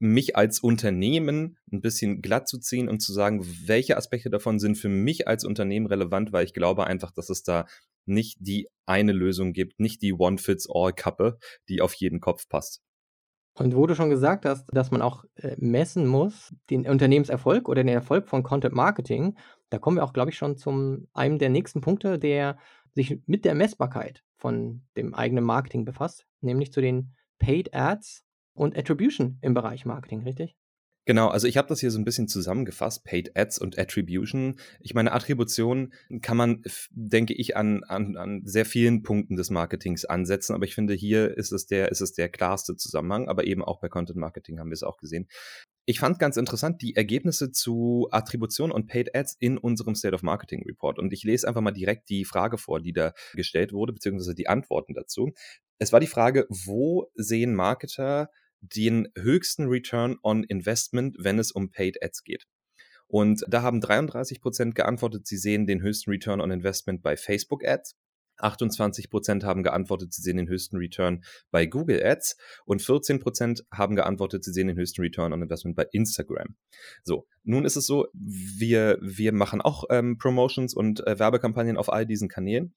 mich 0.00 0.34
als 0.34 0.60
Unternehmen 0.60 1.58
ein 1.70 1.82
bisschen 1.82 2.22
glatt 2.22 2.48
zu 2.48 2.58
ziehen 2.58 2.88
und 2.88 3.00
zu 3.00 3.12
sagen, 3.12 3.46
welche 3.66 3.98
Aspekte 3.98 4.30
davon 4.30 4.58
sind 4.58 4.76
für 4.76 4.88
mich 4.88 5.28
als 5.28 5.44
Unternehmen 5.44 5.86
relevant, 5.86 6.32
weil 6.32 6.46
ich 6.46 6.54
glaube 6.54 6.86
einfach, 6.86 7.12
dass 7.12 7.28
es 7.28 7.42
da 7.42 7.66
nicht 8.06 8.38
die 8.40 8.68
eine 8.86 9.12
Lösung 9.12 9.52
gibt, 9.52 9.78
nicht 9.78 10.00
die 10.00 10.14
One-Fits-All-Kappe, 10.14 11.38
die 11.68 11.82
auf 11.82 11.92
jeden 11.94 12.20
Kopf 12.20 12.48
passt. 12.48 12.82
Und 13.60 13.76
wo 13.76 13.86
du 13.86 13.94
schon 13.94 14.08
gesagt 14.08 14.46
hast, 14.46 14.66
dass 14.72 14.90
man 14.90 15.02
auch 15.02 15.26
äh, 15.34 15.54
messen 15.58 16.06
muss, 16.06 16.54
den 16.70 16.88
Unternehmenserfolg 16.88 17.68
oder 17.68 17.84
den 17.84 17.92
Erfolg 17.92 18.26
von 18.26 18.42
Content 18.42 18.74
Marketing, 18.74 19.36
da 19.68 19.78
kommen 19.78 19.98
wir 19.98 20.04
auch, 20.04 20.14
glaube 20.14 20.30
ich, 20.30 20.38
schon 20.38 20.56
zum 20.56 21.08
einem 21.12 21.38
der 21.38 21.50
nächsten 21.50 21.82
Punkte, 21.82 22.18
der 22.18 22.56
sich 22.94 23.20
mit 23.26 23.44
der 23.44 23.54
Messbarkeit 23.54 24.24
von 24.38 24.80
dem 24.96 25.12
eigenen 25.12 25.44
Marketing 25.44 25.84
befasst, 25.84 26.26
nämlich 26.40 26.72
zu 26.72 26.80
den 26.80 27.12
Paid 27.38 27.74
Ads 27.74 28.24
und 28.54 28.78
Attribution 28.78 29.36
im 29.42 29.52
Bereich 29.52 29.84
Marketing, 29.84 30.22
richtig? 30.22 30.56
Genau, 31.10 31.26
also 31.26 31.48
ich 31.48 31.56
habe 31.56 31.66
das 31.66 31.80
hier 31.80 31.90
so 31.90 31.98
ein 31.98 32.04
bisschen 32.04 32.28
zusammengefasst, 32.28 33.02
Paid 33.02 33.36
Ads 33.36 33.58
und 33.58 33.76
Attribution. 33.76 34.60
Ich 34.78 34.94
meine, 34.94 35.10
Attribution 35.10 35.92
kann 36.22 36.36
man, 36.36 36.62
denke 36.92 37.34
ich, 37.34 37.56
an, 37.56 37.82
an, 37.82 38.16
an 38.16 38.42
sehr 38.44 38.64
vielen 38.64 39.02
Punkten 39.02 39.34
des 39.34 39.50
Marketings 39.50 40.04
ansetzen, 40.04 40.54
aber 40.54 40.66
ich 40.66 40.76
finde, 40.76 40.94
hier 40.94 41.36
ist 41.36 41.50
es 41.50 41.66
der, 41.66 41.90
ist 41.90 42.00
es 42.00 42.12
der 42.12 42.28
klarste 42.28 42.76
Zusammenhang, 42.76 43.28
aber 43.28 43.42
eben 43.42 43.64
auch 43.64 43.80
bei 43.80 43.88
Content 43.88 44.20
Marketing 44.20 44.60
haben 44.60 44.70
wir 44.70 44.74
es 44.74 44.84
auch 44.84 44.98
gesehen. 44.98 45.26
Ich 45.84 45.98
fand 45.98 46.20
ganz 46.20 46.36
interessant 46.36 46.80
die 46.80 46.94
Ergebnisse 46.94 47.50
zu 47.50 48.06
Attribution 48.12 48.70
und 48.70 48.86
Paid 48.86 49.12
Ads 49.12 49.36
in 49.40 49.58
unserem 49.58 49.96
State 49.96 50.14
of 50.14 50.22
Marketing 50.22 50.62
Report. 50.64 51.00
Und 51.00 51.12
ich 51.12 51.24
lese 51.24 51.48
einfach 51.48 51.60
mal 51.60 51.72
direkt 51.72 52.08
die 52.08 52.24
Frage 52.24 52.56
vor, 52.56 52.80
die 52.80 52.92
da 52.92 53.14
gestellt 53.34 53.72
wurde, 53.72 53.92
beziehungsweise 53.92 54.36
die 54.36 54.46
Antworten 54.46 54.94
dazu. 54.94 55.32
Es 55.80 55.92
war 55.92 55.98
die 55.98 56.06
Frage, 56.06 56.46
wo 56.50 57.10
sehen 57.16 57.56
Marketer 57.56 58.30
den 58.60 59.08
höchsten 59.16 59.66
Return 59.66 60.16
on 60.22 60.44
Investment, 60.44 61.16
wenn 61.18 61.38
es 61.38 61.52
um 61.52 61.70
Paid 61.70 62.02
Ads 62.02 62.24
geht. 62.24 62.46
Und 63.06 63.44
da 63.48 63.62
haben 63.62 63.80
33 63.80 64.40
Prozent 64.40 64.74
geantwortet, 64.74 65.26
sie 65.26 65.36
sehen 65.36 65.66
den 65.66 65.82
höchsten 65.82 66.10
Return 66.10 66.40
on 66.40 66.50
Investment 66.50 67.02
bei 67.02 67.16
Facebook 67.16 67.66
Ads. 67.66 67.96
28 68.42 69.10
Prozent 69.10 69.44
haben 69.44 69.62
geantwortet, 69.62 70.12
sie 70.12 70.22
sehen 70.22 70.36
den 70.36 70.48
höchsten 70.48 70.76
Return 70.76 71.22
bei 71.50 71.66
Google 71.66 72.02
Ads 72.02 72.36
und 72.64 72.80
14 72.80 73.20
Prozent 73.20 73.64
haben 73.70 73.96
geantwortet, 73.96 74.44
sie 74.44 74.52
sehen 74.52 74.68
den 74.68 74.78
höchsten 74.78 75.02
Return 75.02 75.32
on 75.32 75.42
Investment 75.42 75.76
bei 75.76 75.86
Instagram. 75.92 76.56
So, 77.02 77.26
nun 77.42 77.64
ist 77.64 77.76
es 77.76 77.86
so, 77.86 78.06
wir, 78.14 78.98
wir 79.02 79.32
machen 79.32 79.60
auch 79.60 79.84
ähm, 79.90 80.16
Promotions 80.16 80.72
und 80.72 81.06
äh, 81.06 81.18
Werbekampagnen 81.18 81.76
auf 81.76 81.92
all 81.92 82.06
diesen 82.06 82.28
Kanälen 82.28 82.74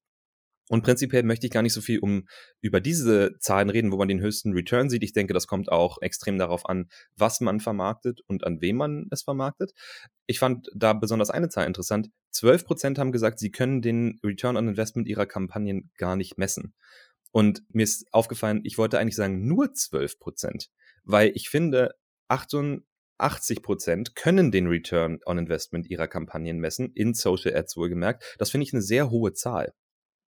und 0.69 0.83
prinzipiell 0.83 1.23
möchte 1.23 1.45
ich 1.45 1.51
gar 1.51 1.61
nicht 1.61 1.73
so 1.73 1.81
viel 1.81 1.99
um 1.99 2.25
über 2.61 2.79
diese 2.79 3.37
Zahlen 3.39 3.69
reden, 3.69 3.91
wo 3.91 3.97
man 3.97 4.07
den 4.07 4.21
höchsten 4.21 4.53
Return 4.53 4.89
sieht. 4.89 5.03
Ich 5.03 5.11
denke, 5.11 5.33
das 5.33 5.47
kommt 5.47 5.69
auch 5.71 6.01
extrem 6.01 6.37
darauf 6.37 6.65
an, 6.67 6.87
was 7.15 7.41
man 7.41 7.59
vermarktet 7.59 8.21
und 8.27 8.45
an 8.45 8.61
wem 8.61 8.77
man 8.77 9.07
es 9.11 9.23
vermarktet. 9.23 9.73
Ich 10.25 10.39
fand 10.39 10.69
da 10.73 10.93
besonders 10.93 11.29
eine 11.29 11.49
Zahl 11.49 11.67
interessant. 11.67 12.09
12 12.31 12.65
Prozent 12.65 12.99
haben 12.99 13.11
gesagt, 13.11 13.39
sie 13.39 13.51
können 13.51 13.81
den 13.81 14.19
Return 14.23 14.55
on 14.55 14.69
Investment 14.69 15.07
ihrer 15.07 15.25
Kampagnen 15.25 15.91
gar 15.97 16.15
nicht 16.15 16.37
messen. 16.37 16.73
Und 17.31 17.63
mir 17.69 17.83
ist 17.83 18.05
aufgefallen, 18.13 18.61
ich 18.63 18.77
wollte 18.77 18.99
eigentlich 18.99 19.15
sagen 19.15 19.45
nur 19.45 19.73
12 19.73 20.19
Prozent, 20.19 20.69
weil 21.03 21.31
ich 21.35 21.49
finde, 21.49 21.95
88 22.29 23.61
Prozent 23.61 24.15
können 24.15 24.51
den 24.51 24.67
Return 24.67 25.19
on 25.25 25.39
Investment 25.39 25.89
ihrer 25.89 26.07
Kampagnen 26.07 26.59
messen, 26.59 26.91
in 26.93 27.13
Social 27.13 27.55
Ads 27.55 27.75
wohlgemerkt. 27.75 28.35
Das 28.37 28.49
finde 28.49 28.65
ich 28.65 28.73
eine 28.73 28.81
sehr 28.81 29.09
hohe 29.09 29.33
Zahl. 29.33 29.73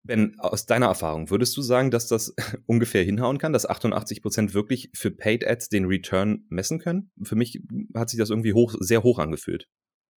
Ben, 0.07 0.39
aus 0.39 0.67
deiner 0.67 0.85
Erfahrung, 0.85 1.31
würdest 1.31 1.57
du 1.57 1.63
sagen, 1.63 1.89
dass 1.89 2.07
das 2.07 2.35
ungefähr 2.67 3.03
hinhauen 3.03 3.39
kann, 3.39 3.53
dass 3.53 3.67
88 3.67 4.21
Prozent 4.21 4.53
wirklich 4.53 4.91
für 4.93 5.09
Paid 5.09 5.47
Ads 5.47 5.69
den 5.69 5.85
Return 5.85 6.45
messen 6.49 6.79
können? 6.79 7.11
Für 7.23 7.35
mich 7.35 7.61
hat 7.95 8.09
sich 8.09 8.19
das 8.19 8.29
irgendwie 8.29 8.53
hoch, 8.53 8.75
sehr 8.79 9.01
hoch 9.01 9.17
angefühlt. 9.17 9.67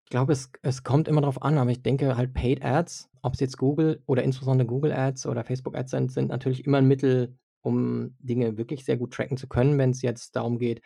Ich 0.05 0.11
glaube, 0.11 0.33
es, 0.33 0.51
es 0.63 0.83
kommt 0.83 1.09
immer 1.09 1.21
darauf 1.21 1.43
an, 1.43 1.59
aber 1.59 1.71
ich 1.71 1.83
denke 1.83 2.17
halt 2.17 2.35
Paid 2.35 2.65
Ads, 2.65 3.09
ob 3.23 3.35
es 3.35 3.41
jetzt 3.41 3.59
Google 3.59 4.03
oder 4.07 4.23
insbesondere 4.23 4.67
Google 4.67 4.93
Ads 4.93 5.27
oder 5.27 5.45
Facebook 5.45 5.77
Ads 5.77 5.91
sind, 5.91 6.13
sind 6.13 6.29
natürlich 6.29 6.65
immer 6.65 6.79
ein 6.79 6.87
Mittel, 6.87 7.37
um 7.61 8.17
Dinge 8.19 8.57
wirklich 8.57 8.85
sehr 8.85 8.97
gut 8.97 9.13
tracken 9.15 9.37
zu 9.37 9.49
können, 9.49 9.79
wenn 9.79 9.91
es 9.91 10.03
jetzt 10.03 10.37
darum 10.37 10.59
geht, 10.59 10.83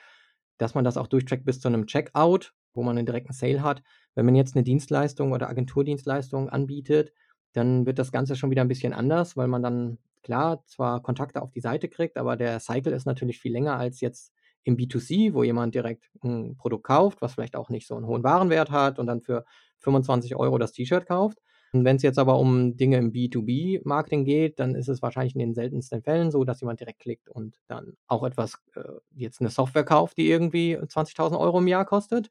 dass 0.58 0.74
man 0.74 0.84
das 0.84 0.96
auch 0.96 1.06
durchtrackt 1.06 1.44
bis 1.44 1.60
zu 1.60 1.68
einem 1.68 1.86
Checkout, 1.86 2.52
wo 2.74 2.82
man 2.82 2.96
einen 2.96 3.06
direkten 3.06 3.32
Sale 3.32 3.62
hat. 3.62 3.82
Wenn 4.14 4.26
man 4.26 4.34
jetzt 4.34 4.54
eine 4.56 4.64
Dienstleistung 4.64 5.32
oder 5.32 5.48
Agenturdienstleistung 5.48 6.48
anbietet, 6.48 7.12
dann 7.52 7.86
wird 7.86 7.98
das 7.98 8.12
Ganze 8.12 8.36
schon 8.36 8.50
wieder 8.50 8.62
ein 8.62 8.68
bisschen 8.68 8.92
anders, 8.92 9.36
weil 9.36 9.48
man 9.48 9.62
dann, 9.62 9.98
klar, 10.22 10.62
zwar 10.66 11.02
Kontakte 11.02 11.42
auf 11.42 11.50
die 11.52 11.60
Seite 11.60 11.88
kriegt, 11.88 12.16
aber 12.18 12.36
der 12.36 12.60
Cycle 12.60 12.92
ist 12.92 13.06
natürlich 13.06 13.40
viel 13.40 13.52
länger 13.52 13.76
als 13.76 14.00
jetzt 14.00 14.32
im 14.64 14.76
B2C, 14.76 15.32
wo 15.34 15.42
jemand 15.42 15.74
direkt 15.74 16.10
ein 16.22 16.56
Produkt 16.56 16.84
kauft, 16.84 17.22
was 17.22 17.34
vielleicht 17.34 17.56
auch 17.56 17.70
nicht 17.70 17.86
so 17.86 17.96
einen 17.96 18.06
hohen 18.06 18.22
Warenwert 18.24 18.70
hat 18.70 18.98
und 18.98 19.06
dann 19.06 19.22
für 19.22 19.44
25 19.78 20.36
Euro 20.36 20.58
das 20.58 20.72
T-Shirt 20.72 21.06
kauft. 21.06 21.38
Und 21.72 21.84
wenn 21.84 21.96
es 21.96 22.02
jetzt 22.02 22.18
aber 22.18 22.38
um 22.38 22.76
Dinge 22.76 22.96
im 22.96 23.12
B2B-Marketing 23.12 24.24
geht, 24.24 24.58
dann 24.58 24.74
ist 24.74 24.88
es 24.88 25.02
wahrscheinlich 25.02 25.34
in 25.34 25.38
den 25.38 25.54
seltensten 25.54 26.02
Fällen 26.02 26.30
so, 26.32 26.44
dass 26.44 26.60
jemand 26.60 26.80
direkt 26.80 26.98
klickt 26.98 27.28
und 27.28 27.56
dann 27.68 27.96
auch 28.08 28.24
etwas, 28.24 28.58
äh, 28.74 28.82
jetzt 29.14 29.40
eine 29.40 29.50
Software 29.50 29.84
kauft, 29.84 30.18
die 30.18 30.28
irgendwie 30.28 30.76
20.000 30.76 31.38
Euro 31.38 31.58
im 31.60 31.68
Jahr 31.68 31.84
kostet. 31.84 32.28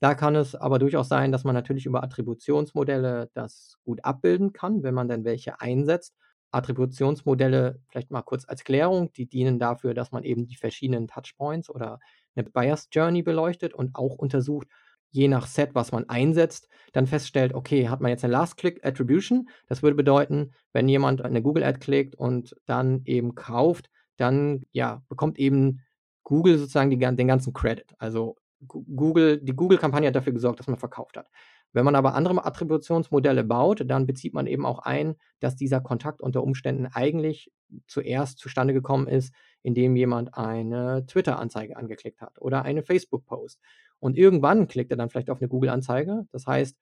Da 0.00 0.14
kann 0.14 0.34
es 0.34 0.54
aber 0.54 0.78
durchaus 0.78 1.08
sein, 1.08 1.30
dass 1.30 1.44
man 1.44 1.54
natürlich 1.54 1.84
über 1.86 2.02
Attributionsmodelle 2.02 3.30
das 3.34 3.76
gut 3.84 4.04
abbilden 4.04 4.52
kann, 4.52 4.82
wenn 4.82 4.94
man 4.94 5.08
denn 5.08 5.24
welche 5.24 5.60
einsetzt. 5.60 6.14
Attributionsmodelle, 6.52 7.80
vielleicht 7.88 8.10
mal 8.10 8.22
kurz 8.22 8.48
als 8.48 8.64
Klärung, 8.64 9.12
die 9.12 9.26
dienen 9.26 9.58
dafür, 9.58 9.94
dass 9.94 10.10
man 10.10 10.24
eben 10.24 10.46
die 10.46 10.56
verschiedenen 10.56 11.06
Touchpoints 11.06 11.70
oder 11.70 12.00
eine 12.34 12.48
Bias 12.48 12.88
Journey 12.90 13.22
beleuchtet 13.22 13.74
und 13.74 13.94
auch 13.94 14.16
untersucht, 14.16 14.66
je 15.10 15.28
nach 15.28 15.46
Set, 15.46 15.74
was 15.74 15.92
man 15.92 16.08
einsetzt, 16.08 16.68
dann 16.92 17.06
feststellt, 17.06 17.52
okay, 17.54 17.88
hat 17.88 18.00
man 18.00 18.10
jetzt 18.10 18.24
eine 18.24 18.32
Last-Click-Attribution? 18.32 19.48
Das 19.66 19.82
würde 19.82 19.96
bedeuten, 19.96 20.52
wenn 20.72 20.88
jemand 20.88 21.22
eine 21.22 21.42
Google-Ad 21.42 21.78
klickt 21.80 22.14
und 22.14 22.56
dann 22.66 23.02
eben 23.04 23.34
kauft, 23.34 23.90
dann 24.16 24.64
ja, 24.72 25.02
bekommt 25.08 25.38
eben 25.38 25.80
Google 26.24 26.58
sozusagen 26.58 26.90
die, 26.90 26.98
den 26.98 27.26
ganzen 27.28 27.52
Credit. 27.52 27.92
Also 27.98 28.36
Google, 28.66 29.40
die 29.42 29.54
Google-Kampagne 29.54 30.08
hat 30.08 30.16
dafür 30.16 30.32
gesorgt, 30.32 30.58
dass 30.58 30.66
man 30.66 30.78
verkauft 30.78 31.16
hat. 31.16 31.28
Wenn 31.72 31.84
man 31.84 31.94
aber 31.94 32.14
andere 32.14 32.44
Attributionsmodelle 32.44 33.44
baut, 33.44 33.84
dann 33.86 34.06
bezieht 34.06 34.34
man 34.34 34.46
eben 34.46 34.66
auch 34.66 34.80
ein, 34.80 35.14
dass 35.38 35.56
dieser 35.56 35.80
Kontakt 35.80 36.20
unter 36.20 36.42
Umständen 36.42 36.86
eigentlich 36.86 37.52
zuerst 37.86 38.38
zustande 38.38 38.74
gekommen 38.74 39.06
ist, 39.06 39.32
indem 39.62 39.94
jemand 39.94 40.34
eine 40.34 41.06
Twitter-Anzeige 41.06 41.76
angeklickt 41.76 42.20
hat 42.20 42.40
oder 42.40 42.64
eine 42.64 42.82
Facebook-Post. 42.82 43.60
Und 44.00 44.16
irgendwann 44.16 44.66
klickt 44.66 44.90
er 44.90 44.96
dann 44.96 45.10
vielleicht 45.10 45.30
auf 45.30 45.40
eine 45.40 45.48
Google-Anzeige. 45.48 46.26
Das 46.32 46.46
heißt, 46.46 46.76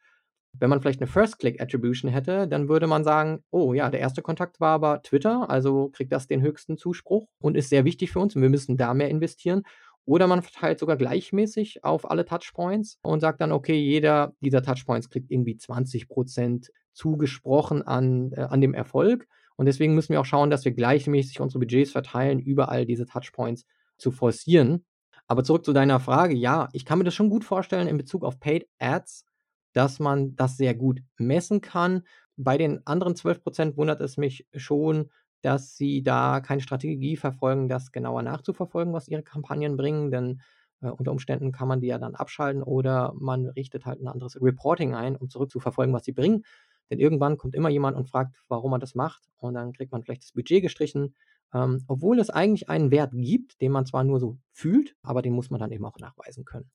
wenn 0.54 0.70
man 0.70 0.80
vielleicht 0.80 1.00
eine 1.00 1.06
First-Click-Attribution 1.08 2.10
hätte, 2.10 2.48
dann 2.48 2.68
würde 2.68 2.86
man 2.86 3.04
sagen, 3.04 3.44
oh 3.50 3.74
ja, 3.74 3.90
der 3.90 4.00
erste 4.00 4.22
Kontakt 4.22 4.60
war 4.60 4.70
aber 4.70 5.02
Twitter, 5.02 5.50
also 5.50 5.90
kriegt 5.90 6.12
das 6.12 6.26
den 6.26 6.40
höchsten 6.40 6.78
Zuspruch 6.78 7.28
und 7.38 7.56
ist 7.56 7.68
sehr 7.68 7.84
wichtig 7.84 8.10
für 8.10 8.20
uns 8.20 8.34
und 8.34 8.42
wir 8.42 8.48
müssen 8.48 8.76
da 8.76 8.94
mehr 8.94 9.10
investieren. 9.10 9.62
Oder 10.08 10.26
man 10.26 10.40
verteilt 10.40 10.78
sogar 10.78 10.96
gleichmäßig 10.96 11.84
auf 11.84 12.10
alle 12.10 12.24
Touchpoints 12.24 12.98
und 13.02 13.20
sagt 13.20 13.42
dann, 13.42 13.52
okay, 13.52 13.78
jeder 13.78 14.32
dieser 14.40 14.62
Touchpoints 14.62 15.10
kriegt 15.10 15.30
irgendwie 15.30 15.56
20% 15.56 16.70
zugesprochen 16.94 17.82
an, 17.82 18.32
äh, 18.32 18.40
an 18.40 18.62
dem 18.62 18.72
Erfolg. 18.72 19.28
Und 19.56 19.66
deswegen 19.66 19.94
müssen 19.94 20.14
wir 20.14 20.20
auch 20.22 20.24
schauen, 20.24 20.48
dass 20.48 20.64
wir 20.64 20.72
gleichmäßig 20.72 21.40
unsere 21.40 21.58
Budgets 21.58 21.92
verteilen, 21.92 22.38
überall 22.38 22.86
diese 22.86 23.04
Touchpoints 23.04 23.66
zu 23.98 24.10
forcieren. 24.10 24.86
Aber 25.26 25.44
zurück 25.44 25.66
zu 25.66 25.74
deiner 25.74 26.00
Frage, 26.00 26.34
ja, 26.34 26.70
ich 26.72 26.86
kann 26.86 26.96
mir 26.96 27.04
das 27.04 27.14
schon 27.14 27.28
gut 27.28 27.44
vorstellen 27.44 27.86
in 27.86 27.98
Bezug 27.98 28.24
auf 28.24 28.40
Paid 28.40 28.66
Ads, 28.78 29.26
dass 29.74 30.00
man 30.00 30.34
das 30.36 30.56
sehr 30.56 30.74
gut 30.74 31.02
messen 31.18 31.60
kann. 31.60 32.02
Bei 32.38 32.56
den 32.56 32.80
anderen 32.86 33.14
12% 33.14 33.76
wundert 33.76 34.00
es 34.00 34.16
mich 34.16 34.46
schon, 34.56 35.10
dass 35.42 35.76
sie 35.76 36.02
da 36.02 36.40
keine 36.40 36.60
Strategie 36.60 37.16
verfolgen, 37.16 37.68
das 37.68 37.92
genauer 37.92 38.22
nachzuverfolgen, 38.22 38.92
was 38.92 39.08
ihre 39.08 39.22
Kampagnen 39.22 39.76
bringen, 39.76 40.10
denn 40.10 40.40
äh, 40.80 40.88
unter 40.88 41.12
Umständen 41.12 41.52
kann 41.52 41.68
man 41.68 41.80
die 41.80 41.88
ja 41.88 41.98
dann 41.98 42.14
abschalten 42.14 42.62
oder 42.62 43.12
man 43.18 43.46
richtet 43.46 43.86
halt 43.86 44.00
ein 44.00 44.08
anderes 44.08 44.40
Reporting 44.40 44.94
ein, 44.94 45.16
um 45.16 45.28
zurückzuverfolgen, 45.28 45.94
was 45.94 46.04
sie 46.04 46.12
bringen. 46.12 46.44
Denn 46.90 47.00
irgendwann 47.00 47.36
kommt 47.36 47.54
immer 47.54 47.68
jemand 47.68 47.96
und 47.96 48.08
fragt, 48.08 48.36
warum 48.48 48.70
man 48.70 48.80
das 48.80 48.94
macht 48.94 49.28
und 49.36 49.54
dann 49.54 49.72
kriegt 49.72 49.92
man 49.92 50.02
vielleicht 50.02 50.22
das 50.22 50.32
Budget 50.32 50.62
gestrichen, 50.62 51.14
ähm, 51.54 51.84
obwohl 51.86 52.18
es 52.18 52.30
eigentlich 52.30 52.68
einen 52.68 52.90
Wert 52.90 53.12
gibt, 53.14 53.60
den 53.60 53.72
man 53.72 53.86
zwar 53.86 54.04
nur 54.04 54.20
so 54.20 54.38
fühlt, 54.52 54.96
aber 55.02 55.22
den 55.22 55.34
muss 55.34 55.50
man 55.50 55.60
dann 55.60 55.72
eben 55.72 55.84
auch 55.84 55.98
nachweisen 55.98 56.44
können. 56.44 56.70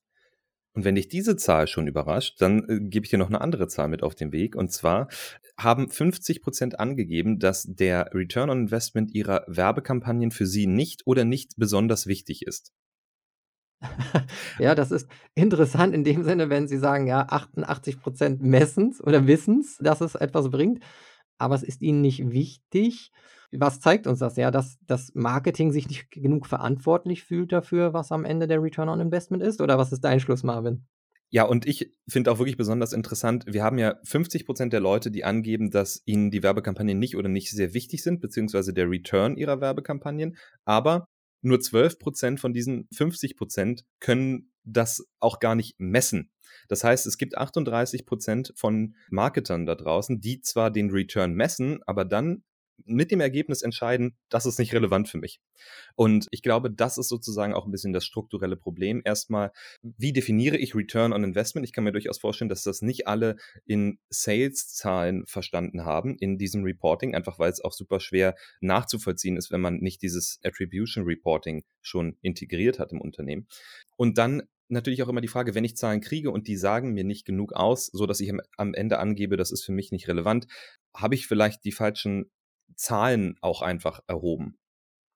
Und 0.74 0.84
wenn 0.84 0.96
dich 0.96 1.08
diese 1.08 1.36
Zahl 1.36 1.68
schon 1.68 1.86
überrascht, 1.86 2.40
dann 2.40 2.68
äh, 2.68 2.80
gebe 2.80 3.06
ich 3.06 3.10
dir 3.10 3.18
noch 3.18 3.28
eine 3.28 3.40
andere 3.40 3.68
Zahl 3.68 3.88
mit 3.88 4.02
auf 4.02 4.14
den 4.14 4.32
Weg. 4.32 4.56
Und 4.56 4.72
zwar 4.72 5.08
haben 5.56 5.88
50 5.88 6.42
Prozent 6.42 6.80
angegeben, 6.80 7.38
dass 7.38 7.62
der 7.62 8.10
Return 8.12 8.50
on 8.50 8.62
Investment 8.62 9.14
ihrer 9.14 9.44
Werbekampagnen 9.46 10.32
für 10.32 10.46
sie 10.46 10.66
nicht 10.66 11.02
oder 11.06 11.24
nicht 11.24 11.52
besonders 11.56 12.06
wichtig 12.06 12.42
ist. 12.42 12.72
ja, 14.58 14.74
das 14.74 14.90
ist 14.90 15.08
interessant 15.34 15.94
in 15.94 16.04
dem 16.04 16.24
Sinne, 16.24 16.50
wenn 16.50 16.68
Sie 16.68 16.78
sagen, 16.78 17.06
ja, 17.06 17.26
88 17.28 18.00
Prozent 18.00 18.42
messens 18.42 19.02
oder 19.02 19.26
wissens, 19.26 19.78
dass 19.78 20.00
es 20.00 20.14
etwas 20.14 20.50
bringt, 20.50 20.82
aber 21.38 21.54
es 21.54 21.62
ist 21.62 21.82
Ihnen 21.82 22.00
nicht 22.00 22.30
wichtig. 22.30 23.12
Was 23.58 23.80
zeigt 23.80 24.06
uns 24.06 24.18
das? 24.18 24.36
Ja, 24.36 24.50
dass 24.50 24.78
das 24.86 25.12
Marketing 25.14 25.72
sich 25.72 25.88
nicht 25.88 26.10
genug 26.10 26.46
verantwortlich 26.46 27.22
fühlt 27.22 27.52
dafür, 27.52 27.92
was 27.92 28.12
am 28.12 28.24
Ende 28.24 28.46
der 28.46 28.62
Return 28.62 28.88
on 28.88 29.00
Investment 29.00 29.42
ist? 29.42 29.60
Oder 29.60 29.78
was 29.78 29.92
ist 29.92 30.00
dein 30.02 30.20
Schluss, 30.20 30.42
Marvin? 30.42 30.86
Ja, 31.30 31.44
und 31.44 31.66
ich 31.66 31.90
finde 32.08 32.30
auch 32.30 32.38
wirklich 32.38 32.56
besonders 32.56 32.92
interessant, 32.92 33.44
wir 33.48 33.64
haben 33.64 33.78
ja 33.78 33.96
50 34.04 34.46
Prozent 34.46 34.72
der 34.72 34.80
Leute, 34.80 35.10
die 35.10 35.24
angeben, 35.24 35.70
dass 35.70 36.02
ihnen 36.04 36.30
die 36.30 36.44
Werbekampagnen 36.44 36.98
nicht 36.98 37.16
oder 37.16 37.28
nicht 37.28 37.50
sehr 37.50 37.74
wichtig 37.74 38.02
sind, 38.04 38.20
beziehungsweise 38.20 38.72
der 38.72 38.88
Return 38.88 39.36
ihrer 39.36 39.60
Werbekampagnen. 39.60 40.36
Aber 40.64 41.08
nur 41.42 41.60
12 41.60 41.98
Prozent 41.98 42.40
von 42.40 42.52
diesen 42.52 42.88
50 42.94 43.36
Prozent 43.36 43.84
können 44.00 44.52
das 44.62 45.04
auch 45.18 45.40
gar 45.40 45.54
nicht 45.54 45.74
messen. 45.78 46.30
Das 46.68 46.84
heißt, 46.84 47.06
es 47.06 47.18
gibt 47.18 47.36
38 47.36 48.06
Prozent 48.06 48.52
von 48.56 48.94
Marketern 49.10 49.66
da 49.66 49.74
draußen, 49.74 50.20
die 50.20 50.40
zwar 50.40 50.70
den 50.70 50.90
Return 50.90 51.34
messen, 51.34 51.80
aber 51.86 52.04
dann 52.04 52.44
mit 52.84 53.10
dem 53.10 53.20
Ergebnis 53.20 53.62
entscheiden, 53.62 54.16
das 54.28 54.46
ist 54.46 54.58
nicht 54.58 54.72
relevant 54.72 55.08
für 55.08 55.18
mich. 55.18 55.40
Und 55.94 56.26
ich 56.30 56.42
glaube, 56.42 56.70
das 56.70 56.98
ist 56.98 57.08
sozusagen 57.08 57.54
auch 57.54 57.66
ein 57.66 57.70
bisschen 57.70 57.92
das 57.92 58.04
strukturelle 58.04 58.56
Problem. 58.56 59.00
Erstmal, 59.04 59.52
wie 59.82 60.12
definiere 60.12 60.56
ich 60.56 60.74
Return 60.74 61.12
on 61.12 61.24
Investment? 61.24 61.66
Ich 61.66 61.72
kann 61.72 61.84
mir 61.84 61.92
durchaus 61.92 62.18
vorstellen, 62.18 62.48
dass 62.48 62.62
das 62.62 62.82
nicht 62.82 63.06
alle 63.06 63.36
in 63.64 63.98
Sales-Zahlen 64.10 65.24
verstanden 65.26 65.84
haben 65.84 66.16
in 66.18 66.38
diesem 66.38 66.64
Reporting, 66.64 67.14
einfach 67.14 67.38
weil 67.38 67.50
es 67.50 67.62
auch 67.62 67.72
super 67.72 68.00
schwer 68.00 68.34
nachzuvollziehen 68.60 69.36
ist, 69.36 69.50
wenn 69.50 69.60
man 69.60 69.76
nicht 69.76 70.02
dieses 70.02 70.40
Attribution 70.44 71.04
Reporting 71.04 71.64
schon 71.80 72.16
integriert 72.22 72.78
hat 72.78 72.92
im 72.92 73.00
Unternehmen. 73.00 73.46
Und 73.96 74.18
dann 74.18 74.42
natürlich 74.68 75.02
auch 75.02 75.08
immer 75.08 75.20
die 75.20 75.28
Frage, 75.28 75.54
wenn 75.54 75.64
ich 75.64 75.76
Zahlen 75.76 76.00
kriege 76.00 76.30
und 76.30 76.48
die 76.48 76.56
sagen 76.56 76.92
mir 76.92 77.04
nicht 77.04 77.26
genug 77.26 77.52
aus, 77.52 77.86
so 77.86 78.06
dass 78.06 78.20
ich 78.20 78.32
am 78.56 78.74
Ende 78.74 78.98
angebe, 78.98 79.36
das 79.36 79.52
ist 79.52 79.64
für 79.64 79.72
mich 79.72 79.92
nicht 79.92 80.08
relevant, 80.08 80.46
habe 80.94 81.14
ich 81.14 81.26
vielleicht 81.26 81.64
die 81.64 81.72
falschen 81.72 82.30
Zahlen 82.76 83.36
auch 83.40 83.62
einfach 83.62 84.00
erhoben. 84.06 84.58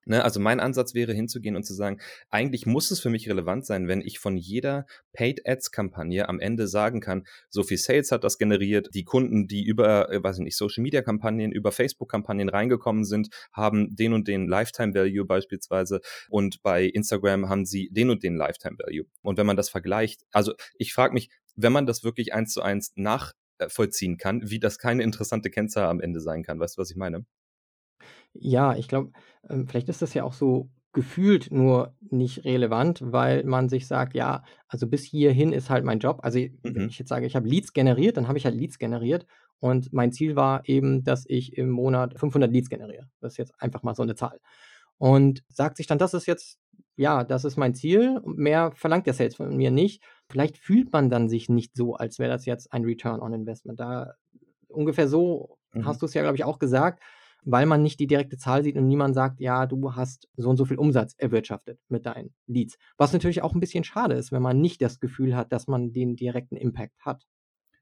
Ne, 0.09 0.25
also 0.25 0.41
mein 0.41 0.59
Ansatz 0.59 0.95
wäre 0.95 1.13
hinzugehen 1.13 1.55
und 1.55 1.65
zu 1.65 1.75
sagen, 1.75 2.01
eigentlich 2.31 2.65
muss 2.65 2.91
es 2.91 2.99
für 2.99 3.11
mich 3.11 3.29
relevant 3.29 3.67
sein, 3.67 3.89
wenn 3.89 4.01
ich 4.01 4.19
von 4.19 4.39
jeder 4.39 4.87
Paid 5.13 5.47
Ads 5.47 5.71
Kampagne 5.71 6.31
am 6.31 6.41
Ende 6.41 6.67
sagen 6.67 7.03
kann, 7.03 7.27
so 7.51 7.63
viel 7.63 7.77
Sales 7.77 8.11
hat 8.11 8.25
das 8.25 8.39
generiert, 8.39 8.89
die 8.95 9.05
Kunden, 9.05 9.49
die 9.49 9.63
über, 9.67 10.11
äh, 10.11 10.25
weiß 10.25 10.39
ich 10.39 10.45
nicht, 10.45 10.57
Social 10.57 10.83
Media 10.83 11.03
Kampagnen, 11.03 11.53
über 11.53 11.73
Facebook 11.73 12.11
Kampagnen 12.11 12.49
reingekommen 12.49 13.05
sind, 13.05 13.29
haben 13.53 13.95
den 13.97 14.15
und 14.15 14.29
den 14.29 14.49
Lifetime 14.49 14.95
Value 14.95 15.27
beispielsweise 15.27 16.01
und 16.31 16.63
bei 16.63 16.85
Instagram 16.85 17.51
haben 17.51 17.67
sie 17.67 17.91
den 17.93 18.09
und 18.09 18.23
den 18.23 18.35
Lifetime 18.35 18.79
Value. 18.79 19.05
Und 19.21 19.37
wenn 19.37 19.47
man 19.47 19.59
das 19.59 19.69
vergleicht, 19.69 20.23
also 20.33 20.55
ich 20.79 20.95
frage 20.95 21.13
mich, 21.13 21.29
wenn 21.55 21.75
man 21.75 21.85
das 21.85 22.03
wirklich 22.03 22.33
eins 22.33 22.55
zu 22.55 22.63
eins 22.63 22.93
nachvollziehen 22.95 24.17
kann, 24.17 24.49
wie 24.49 24.59
das 24.59 24.79
keine 24.79 25.03
interessante 25.03 25.51
Kennzahl 25.51 25.85
am 25.85 26.01
Ende 26.01 26.21
sein 26.21 26.45
kann. 26.45 26.59
Weißt 26.59 26.79
du, 26.79 26.81
was 26.81 26.91
ich 26.91 26.97
meine? 26.97 27.27
Ja, 28.33 28.77
ich 28.77 28.89
glaube, 28.89 29.13
ähm, 29.49 29.67
vielleicht 29.67 29.89
ist 29.89 30.03
das 30.03 30.15
ja 30.15 30.25
auch 30.25 30.33
so 30.33 30.71
gefühlt 30.93 31.53
nur 31.53 31.95
nicht 32.11 32.45
relevant, 32.45 33.01
weil 33.05 33.45
man 33.45 33.69
sich 33.69 33.87
sagt, 33.87 34.15
ja, 34.15 34.43
also 34.69 34.87
bis 34.87 35.05
hierhin 35.05 35.53
ist 35.53 35.71
halt 35.71 35.85
mein 35.85 35.99
Job. 35.99 36.21
Also 36.23 36.39
wenn 36.63 36.73
mhm. 36.73 36.89
ich 36.89 36.99
jetzt 36.99 37.09
sage, 37.09 37.27
ich 37.27 37.37
habe 37.37 37.49
Leads 37.49 37.73
generiert, 37.73 38.17
dann 38.17 38.27
habe 38.27 38.39
ich 38.39 38.45
halt 38.45 38.55
Leads 38.55 38.79
generiert 38.79 39.27
und 39.61 39.93
mein 39.93 40.13
Ziel 40.13 40.37
war 40.37 40.67
eben, 40.69 41.05
dass 41.05 41.25
ich 41.27 41.57
im 41.57 41.71
Monat 41.71 42.19
500 42.19 42.51
Leads 42.51 42.71
generiere. 42.71 43.09
Das 43.21 43.35
ist 43.35 43.39
jetzt 43.39 43.55
einfach 43.61 43.83
mal 43.83 43.95
so 43.95 44.03
eine 44.03 44.15
Zahl. 44.15 44.41
Und 44.97 45.45
sagt 45.49 45.77
sich 45.77 45.87
dann, 45.87 45.99
das 45.99 46.15
ist 46.15 46.27
jetzt, 46.27 46.59
ja, 46.97 47.23
das 47.23 47.45
ist 47.45 47.57
mein 47.57 47.75
Ziel. 47.75 48.21
Mehr 48.25 48.73
verlangt 48.75 49.07
der 49.07 49.15
Sales 49.15 49.37
von 49.37 49.57
mir 49.57 49.71
nicht. 49.71 50.03
Vielleicht 50.29 50.59
fühlt 50.59 50.93
man 50.93 51.11
dann 51.11 51.29
sich 51.29 51.49
nicht 51.49 51.77
so, 51.77 51.95
als 51.95 52.19
wäre 52.19 52.31
das 52.31 52.47
jetzt 52.47 52.73
ein 52.73 52.85
Return 52.85 53.21
on 53.21 53.33
Investment. 53.33 53.79
Da 53.79 54.15
ungefähr 54.69 55.07
so 55.07 55.59
mhm. 55.73 55.85
hast 55.85 56.03
du 56.03 56.07
es 56.07 56.15
ja, 56.15 56.23
glaube 56.23 56.37
ich, 56.37 56.45
auch 56.45 56.59
gesagt 56.59 57.03
weil 57.45 57.67
man 57.67 57.83
nicht 57.83 58.01
die 58.01 58.07
direkte 58.07 58.37
Zahl 58.37 58.63
sieht 58.63 58.77
und 58.77 58.87
niemand 58.87 59.15
sagt, 59.15 59.41
ja, 59.41 59.67
du 59.67 59.95
hast 59.95 60.29
so 60.37 60.51
und 60.51 60.57
so 60.57 60.65
viel 60.65 60.79
Umsatz 60.79 61.15
erwirtschaftet 61.17 61.81
mit 61.89 62.07
deinen 62.07 62.35
Leads. 62.47 62.77
Was 62.97 63.13
natürlich 63.13 63.43
auch 63.43 63.55
ein 63.55 63.61
bisschen 63.61 63.85
schade 63.85 64.15
ist, 64.15 64.33
wenn 64.33 64.43
man 64.43 64.61
nicht 64.61 64.83
das 64.83 65.01
Gefühl 65.01 65.37
hat, 65.37 65.53
dass 65.53 65.67
man 65.67 65.93
den 65.93 66.17
direkten 66.17 66.57
Impact 66.57 66.99
hat. 67.01 67.27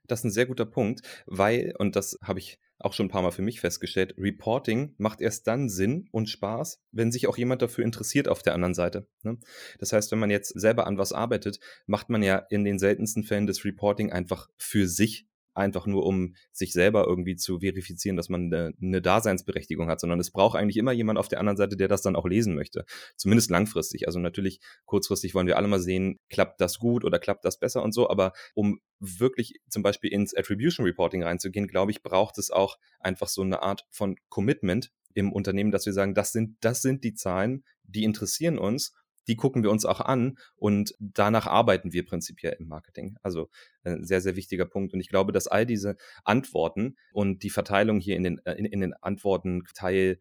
Das 0.07 0.21
ist 0.21 0.25
ein 0.25 0.31
sehr 0.31 0.47
guter 0.47 0.67
Punkt, 0.67 1.03
weil, 1.27 1.75
und 1.79 1.97
das 1.97 2.19
habe 2.23 2.39
ich 2.39 2.61
auch 2.79 2.93
schon 2.93 3.07
ein 3.07 3.11
paar 3.11 3.23
Mal 3.23 3.33
für 3.33 3.43
mich 3.43 3.61
festgestellt, 3.61 4.15
Reporting 4.19 4.95
macht 4.99 5.21
erst 5.21 5.47
dann 5.47 5.69
Sinn 5.69 6.09
und 6.13 6.29
Spaß, 6.29 6.81
wenn 6.93 7.11
sich 7.11 7.27
auch 7.27 7.39
jemand 7.39 7.63
dafür 7.63 7.85
interessiert 7.85 8.29
auf 8.29 8.43
der 8.43 8.55
anderen 8.55 8.75
Seite. 8.75 9.09
Ne? 9.23 9.39
Das 9.79 9.93
heißt, 9.93 10.13
wenn 10.13 10.19
man 10.19 10.31
jetzt 10.31 10.49
selber 10.61 10.87
an 10.87 10.99
was 10.99 11.13
arbeitet, 11.13 11.59
macht 11.87 12.11
man 12.11 12.23
ja 12.23 12.37
in 12.51 12.65
den 12.65 12.79
seltensten 12.79 13.25
Fällen 13.25 13.47
das 13.47 13.65
Reporting 13.65 14.13
einfach 14.13 14.49
für 14.59 14.87
sich 14.87 15.27
einfach 15.57 15.87
nur, 15.87 16.05
um 16.05 16.35
sich 16.53 16.73
selber 16.73 17.07
irgendwie 17.07 17.37
zu 17.37 17.61
verifizieren, 17.61 18.17
dass 18.17 18.29
man 18.29 18.53
eine, 18.53 19.03
Daseinsberechtigung 19.03 19.89
hat, 19.89 20.01
sondern 20.01 20.21
es 20.21 20.31
braucht 20.31 20.57
eigentlich 20.57 20.77
immer 20.77 20.93
jemand 20.93 21.19
auf 21.19 21.29
der 21.29 21.41
anderen 21.41 21.57
Seite, 21.57 21.77
der 21.77 21.89
das 21.89 22.03
dann 22.03 22.17
auch 22.17 22.27
lesen 22.27 22.55
möchte. 22.55 22.85
Zumindest 23.17 23.51
langfristig. 23.51 24.07
Also 24.07 24.19
natürlich 24.19 24.61
kurzfristig 24.85 25.35
wollen 25.35 25.47
wir 25.47 25.57
alle 25.57 25.69
mal 25.69 25.81
sehen, 25.81 26.19
klappt 26.29 26.61
das 26.61 26.79
gut 26.79 27.05
oder 27.05 27.19
klappt 27.19 27.45
das 27.45 27.59
besser 27.59 27.83
und 27.83 27.93
so, 27.93 28.09
aber 28.11 28.33
um 28.55 28.81
wirklich 28.99 29.61
zum 29.69 29.83
Beispiel 29.83 30.13
ins 30.13 30.35
Attribution 30.35 30.87
Reporting 30.87 31.23
reinzugehen, 31.23 31.69
glaube 31.69 31.91
ich, 31.91 32.03
braucht 32.03 32.39
es 32.39 32.51
auch 32.51 32.79
einfach 33.01 33.29
so 33.29 33.43
eine 33.43 33.63
Art 33.63 33.85
von 33.91 34.17
Commitment 34.29 34.93
im 35.15 35.33
Unternehmen, 35.33 35.71
dass 35.71 35.87
wir 35.87 35.93
sagen, 35.93 36.15
das 36.15 36.33
sind, 36.33 36.57
das 36.61 36.83
sind 36.83 37.03
die 37.03 37.15
Zahlen, 37.15 37.65
die 37.85 38.05
interessieren 38.05 38.59
uns 38.59 38.95
die 39.27 39.37
gucken 39.37 39.62
wir 39.62 39.70
uns 39.70 39.85
auch 39.85 40.01
an 40.01 40.39
und 40.57 40.95
danach 40.99 41.47
arbeiten 41.47 41.93
wir 41.93 42.05
prinzipiell 42.05 42.57
im 42.59 42.68
Marketing. 42.68 43.16
Also 43.22 43.49
ein 43.83 44.03
äh, 44.03 44.05
sehr, 44.05 44.20
sehr 44.20 44.37
wichtiger 44.37 44.66
Punkt. 44.66 44.93
Und 44.95 45.01
ich 45.01 45.09
glaube, 45.09 45.33
dass 45.33 45.47
all 45.47 45.66
diese 45.66 45.97
Antworten 46.24 46.97
und 47.12 47.43
die 47.43 47.51
Verteilung 47.51 48.01
hier 48.01 48.16
in 48.16 48.24
den, 48.24 48.39
äh, 48.45 48.55
in, 48.55 48.64
in 48.64 48.81
den 48.81 48.95
Antworten 48.95 49.62
Teil 49.74 50.18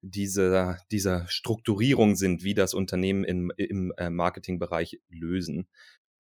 dieser, 0.00 0.78
dieser 0.92 1.26
Strukturierung 1.28 2.14
sind, 2.14 2.44
wie 2.44 2.54
das 2.54 2.74
Unternehmen 2.74 3.24
im, 3.24 3.52
im 3.56 3.92
äh, 3.96 4.10
Marketingbereich 4.10 5.00
lösen. 5.08 5.68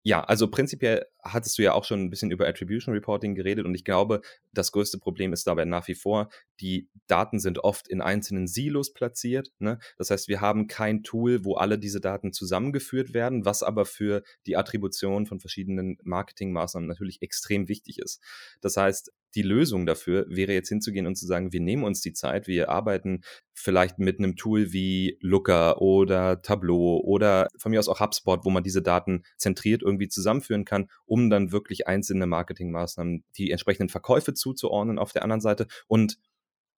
Ja, 0.08 0.24
also 0.24 0.48
prinzipiell 0.48 1.08
hattest 1.24 1.58
du 1.58 1.64
ja 1.64 1.74
auch 1.74 1.84
schon 1.84 2.00
ein 2.00 2.12
bisschen 2.12 2.30
über 2.30 2.48
Attribution 2.48 2.94
Reporting 2.94 3.34
geredet 3.34 3.66
und 3.66 3.74
ich 3.74 3.84
glaube, 3.84 4.22
das 4.54 4.72
größte 4.72 5.00
Problem 5.00 5.34
ist 5.34 5.48
dabei 5.48 5.66
nach 5.66 5.88
wie 5.88 5.96
vor, 5.96 6.30
die 6.62 6.88
Daten 7.08 7.40
sind 7.40 7.64
oft 7.64 7.88
in 7.88 8.02
einzelnen 8.02 8.46
Silos 8.46 8.94
platziert. 8.94 9.52
Ne? 9.58 9.80
Das 9.98 10.12
heißt, 10.12 10.28
wir 10.28 10.42
haben 10.42 10.68
kein 10.68 11.02
Tool, 11.02 11.44
wo 11.44 11.56
alle 11.56 11.80
diese 11.80 12.02
Daten 12.02 12.34
zusammengeführt 12.34 13.16
werden, 13.16 13.46
was 13.46 13.64
aber 13.64 13.84
für 13.86 14.22
die 14.46 14.58
Attribution 14.58 15.26
von 15.26 15.40
verschiedenen 15.40 15.98
Marketingmaßnahmen 16.04 16.88
natürlich 16.88 17.24
extrem 17.24 17.68
wichtig 17.68 17.98
ist. 17.98 18.22
Das 18.62 18.78
heißt, 18.78 19.12
die 19.36 19.42
Lösung 19.42 19.86
dafür 19.86 20.26
wäre 20.30 20.54
jetzt 20.54 20.70
hinzugehen 20.70 21.08
und 21.08 21.16
zu 21.16 21.26
sagen, 21.26 21.52
wir 21.52 21.60
nehmen 21.60 21.84
uns 21.84 22.02
die 22.02 22.14
Zeit, 22.14 22.48
wir 22.48 22.70
arbeiten 22.70 23.22
vielleicht 23.54 24.00
mit 24.00 24.20
einem 24.20 24.36
Tool 24.36 24.72
wie 24.72 25.18
Looker 25.22 25.82
oder 25.82 26.42
Tableau 26.42 27.02
oder 27.04 27.48
von 27.58 27.72
mir 27.72 27.80
aus 27.80 27.90
auch 27.90 28.00
HubSpot, 28.00 28.46
wo 28.46 28.50
man 28.50 28.64
diese 28.64 28.82
Daten 28.82 29.24
zentriert 29.38 29.82
irgendwie 29.82 30.08
zusammenführen 30.08 30.66
kann, 30.66 30.90
um 31.06 31.30
dann 31.30 31.52
wirklich 31.52 31.88
einzelne 31.88 32.26
Marketingmaßnahmen, 32.26 33.24
die 33.38 33.52
entsprechenden 33.52 33.90
Verkäufe 33.90 34.34
zuzuordnen 34.34 35.00
auf 35.00 35.12
der 35.12 35.24
anderen 35.24 35.42
Seite. 35.42 35.68
Und 35.88 36.18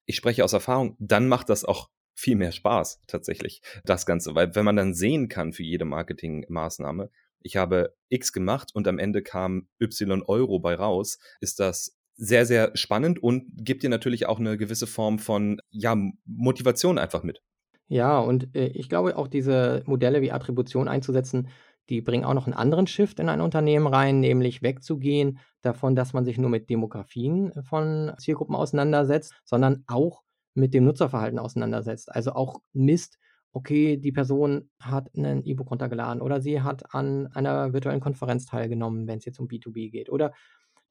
ich 0.05 0.16
spreche 0.16 0.43
aus 0.43 0.53
Erfahrung, 0.53 0.95
dann 0.99 1.28
macht 1.28 1.49
das 1.49 1.66
auch 1.66 1.89
viel 2.14 2.36
mehr 2.36 2.51
Spaß 2.51 3.01
tatsächlich, 3.08 3.62
das 3.84 4.05
Ganze. 4.05 4.34
Weil 4.34 4.55
wenn 4.55 4.66
man 4.66 4.76
dann 4.76 4.93
sehen 4.93 5.30
kann 5.30 5.53
für 5.53 5.64
jede 5.64 5.86
Marketingmaßnahme, 5.86 7.12
ich 7.41 7.58
habe 7.58 7.95
X 8.10 8.34
gemacht 8.34 8.72
und 8.74 8.88
am 8.88 8.99
Ende 8.99 9.22
kam 9.22 9.68
Y 9.80 10.24
Euro 10.24 10.60
bei 10.60 10.76
raus, 10.76 11.20
ist 11.39 11.60
das 11.60 11.97
sehr, 12.18 12.45
sehr 12.45 12.72
spannend 12.76 13.22
und 13.22 13.45
gibt 13.55 13.84
dir 13.84 13.89
natürlich 13.89 14.26
auch 14.26 14.39
eine 14.39 14.57
gewisse 14.57 14.88
Form 14.88 15.20
von 15.20 15.61
ja, 15.70 15.95
Motivation 16.26 16.97
einfach 16.97 17.24
mit. 17.24 17.41
Ja, 17.88 18.20
und 18.20 18.55
äh, 18.55 18.68
ich 18.68 18.89
glaube 18.89 19.18
auch 19.18 19.28
diese 19.28 19.84
Modelle 19.86 20.22
wie 20.22 20.32
Attribution 20.32 20.88
einzusetzen, 20.88 21.47
die 21.89 22.01
bringen 22.01 22.26
auch 22.26 22.34
noch 22.34 22.47
einen 22.47 22.55
anderen 22.55 22.88
Shift 22.88 23.20
in 23.20 23.30
ein 23.30 23.39
Unternehmen 23.39 23.88
rein, 23.88 24.20
nämlich 24.20 24.61
wegzugehen 24.61 25.39
davon, 25.61 25.95
dass 25.95 26.11
man 26.11 26.26
sich 26.26 26.38
nur 26.38 26.49
mit 26.49 26.70
Demografien 26.70 27.53
von 27.63 28.11
Zielgruppen 28.18 28.55
auseinandersetzt, 28.55 29.34
sondern 29.45 29.84
auch 29.88 30.24
mit 30.53 30.74
dem 30.74 30.84
Nutzerverhalten 30.84 31.39
auseinandersetzt. 31.39 32.13
Also 32.13 32.34
auch 32.34 32.61
misst, 32.74 33.20
okay, 33.53 33.95
die 33.95 34.11
Person 34.11 34.70
hat 34.82 35.15
ein 35.15 35.43
E-Book 35.45 35.72
runtergeladen 35.72 36.22
oder 36.22 36.41
sie 36.41 36.61
hat 36.61 36.93
an 36.93 37.28
einer 37.28 37.72
virtuellen 37.72 38.01
Konferenz 38.01 38.45
teilgenommen, 38.45 39.07
wenn 39.07 39.20
es 39.20 39.26
jetzt 39.26 39.39
um 39.39 39.47
B2B 39.47 39.89
geht. 39.89 40.09
Oder 40.09 40.34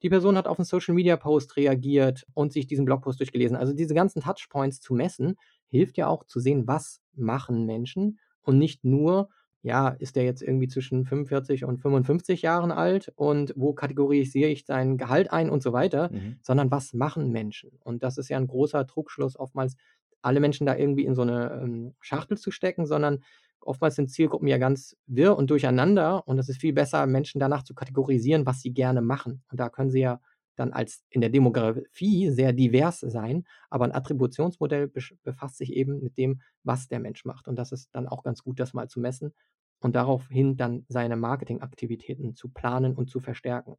die 0.03 0.09
Person 0.09 0.37
hat 0.37 0.47
auf 0.47 0.59
einen 0.59 0.65
Social 0.65 0.93
Media 0.93 1.17
Post 1.17 1.57
reagiert 1.57 2.25
und 2.33 2.53
sich 2.53 2.67
diesen 2.67 2.85
Blogpost 2.85 3.19
durchgelesen. 3.19 3.57
Also 3.57 3.73
diese 3.73 3.93
ganzen 3.93 4.21
Touchpoints 4.21 4.79
zu 4.79 4.93
messen, 4.93 5.35
hilft 5.67 5.97
ja 5.97 6.07
auch 6.07 6.23
zu 6.25 6.39
sehen, 6.39 6.67
was 6.67 7.01
machen 7.15 7.65
Menschen 7.65 8.19
und 8.41 8.57
nicht 8.57 8.83
nur, 8.83 9.29
ja, 9.61 9.89
ist 9.89 10.15
der 10.15 10.23
jetzt 10.23 10.41
irgendwie 10.41 10.67
zwischen 10.67 11.05
45 11.05 11.65
und 11.65 11.79
55 11.79 12.41
Jahren 12.41 12.71
alt 12.71 13.11
und 13.15 13.53
wo 13.57 13.73
kategorisiere 13.73 14.49
ich 14.49 14.65
sein 14.65 14.97
Gehalt 14.97 15.31
ein 15.31 15.49
und 15.49 15.63
so 15.63 15.73
weiter, 15.73 16.11
mhm. 16.11 16.37
sondern 16.41 16.71
was 16.71 16.93
machen 16.93 17.31
Menschen? 17.31 17.71
Und 17.83 18.03
das 18.03 18.17
ist 18.17 18.29
ja 18.29 18.37
ein 18.37 18.47
großer 18.47 18.85
Trugschluss, 18.85 19.37
oftmals 19.37 19.75
alle 20.21 20.39
Menschen 20.39 20.65
da 20.65 20.75
irgendwie 20.75 21.05
in 21.05 21.15
so 21.15 21.21
eine 21.21 21.59
ähm, 21.61 21.95
Schachtel 22.01 22.37
zu 22.37 22.51
stecken, 22.51 22.85
sondern 22.85 23.23
oftmals 23.61 23.95
sind 23.95 24.09
Zielgruppen 24.09 24.47
ja 24.47 24.57
ganz 24.57 24.95
wirr 25.05 25.37
und 25.37 25.49
durcheinander 25.49 26.27
und 26.27 26.39
es 26.39 26.49
ist 26.49 26.61
viel 26.61 26.73
besser, 26.73 27.05
Menschen 27.05 27.39
danach 27.39 27.63
zu 27.63 27.73
kategorisieren, 27.73 28.45
was 28.45 28.61
sie 28.61 28.73
gerne 28.73 29.01
machen. 29.01 29.43
Und 29.51 29.59
da 29.59 29.69
können 29.69 29.91
sie 29.91 30.01
ja 30.01 30.19
dann 30.55 30.73
als 30.73 31.03
in 31.09 31.21
der 31.21 31.29
Demografie 31.29 32.31
sehr 32.31 32.51
divers 32.53 32.99
sein, 33.01 33.45
aber 33.69 33.85
ein 33.85 33.93
Attributionsmodell 33.93 34.91
befasst 35.23 35.57
sich 35.57 35.73
eben 35.73 36.01
mit 36.01 36.17
dem, 36.17 36.41
was 36.63 36.87
der 36.87 36.99
Mensch 36.99 37.25
macht. 37.25 37.47
Und 37.47 37.57
das 37.57 37.71
ist 37.71 37.89
dann 37.93 38.07
auch 38.07 38.23
ganz 38.23 38.43
gut, 38.43 38.59
das 38.59 38.73
mal 38.73 38.87
zu 38.87 38.99
messen 38.99 39.33
und 39.79 39.95
daraufhin 39.95 40.57
dann 40.57 40.85
seine 40.89 41.15
Marketingaktivitäten 41.15 42.35
zu 42.35 42.49
planen 42.49 42.95
und 42.95 43.09
zu 43.09 43.19
verstärken 43.19 43.77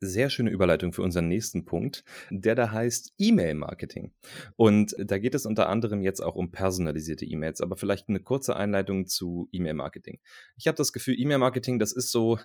sehr 0.00 0.30
schöne 0.30 0.50
Überleitung 0.50 0.92
für 0.92 1.02
unseren 1.02 1.28
nächsten 1.28 1.64
Punkt, 1.64 2.04
der 2.30 2.54
da 2.54 2.70
heißt 2.72 3.12
E-Mail-Marketing. 3.18 4.12
Und 4.56 4.94
da 4.98 5.18
geht 5.18 5.34
es 5.34 5.46
unter 5.46 5.68
anderem 5.68 6.02
jetzt 6.02 6.20
auch 6.20 6.34
um 6.34 6.50
personalisierte 6.50 7.24
E-Mails, 7.24 7.60
aber 7.60 7.76
vielleicht 7.76 8.08
eine 8.08 8.20
kurze 8.20 8.56
Einleitung 8.56 9.06
zu 9.06 9.48
E-Mail-Marketing. 9.52 10.20
Ich 10.56 10.66
habe 10.66 10.76
das 10.76 10.92
Gefühl, 10.92 11.18
E-Mail-Marketing, 11.18 11.78
das 11.78 11.92
ist 11.92 12.10
so, 12.10 12.38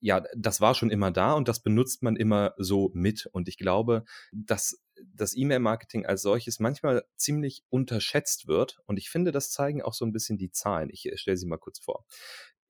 ja, 0.00 0.22
das 0.36 0.60
war 0.60 0.74
schon 0.74 0.90
immer 0.90 1.10
da 1.10 1.32
und 1.32 1.48
das 1.48 1.62
benutzt 1.62 2.02
man 2.02 2.16
immer 2.16 2.54
so 2.56 2.90
mit. 2.94 3.26
Und 3.32 3.48
ich 3.48 3.58
glaube, 3.58 4.04
dass 4.32 4.80
das 5.14 5.36
E-Mail-Marketing 5.36 6.06
als 6.06 6.22
solches 6.22 6.60
manchmal 6.60 7.04
ziemlich 7.16 7.64
unterschätzt 7.70 8.46
wird. 8.46 8.78
Und 8.86 8.98
ich 8.98 9.10
finde, 9.10 9.32
das 9.32 9.50
zeigen 9.50 9.82
auch 9.82 9.94
so 9.94 10.04
ein 10.04 10.12
bisschen 10.12 10.38
die 10.38 10.50
Zahlen. 10.50 10.90
Ich 10.90 11.06
äh, 11.06 11.16
stelle 11.16 11.36
sie 11.36 11.46
mal 11.46 11.58
kurz 11.58 11.78
vor. 11.78 12.04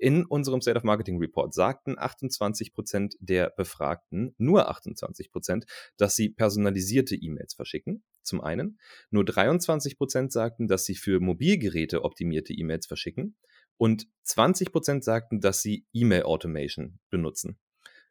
In 0.00 0.24
unserem 0.24 0.62
State 0.62 0.78
of 0.78 0.82
Marketing 0.82 1.18
Report 1.18 1.52
sagten 1.52 1.98
28 1.98 2.72
Prozent 2.72 3.16
der 3.20 3.50
Befragten, 3.50 4.34
nur 4.38 4.70
28 4.70 5.30
Prozent, 5.30 5.66
dass 5.98 6.16
sie 6.16 6.30
personalisierte 6.30 7.14
E-Mails 7.14 7.52
verschicken. 7.52 8.02
Zum 8.22 8.40
einen. 8.40 8.78
Nur 9.10 9.26
23 9.26 9.98
Prozent 9.98 10.32
sagten, 10.32 10.68
dass 10.68 10.86
sie 10.86 10.94
für 10.94 11.20
Mobilgeräte 11.20 12.02
optimierte 12.02 12.54
E-Mails 12.54 12.86
verschicken. 12.86 13.36
Und 13.76 14.08
20 14.22 14.72
Prozent 14.72 15.04
sagten, 15.04 15.42
dass 15.42 15.60
sie 15.60 15.84
E-Mail 15.92 16.22
Automation 16.22 16.98
benutzen. 17.10 17.58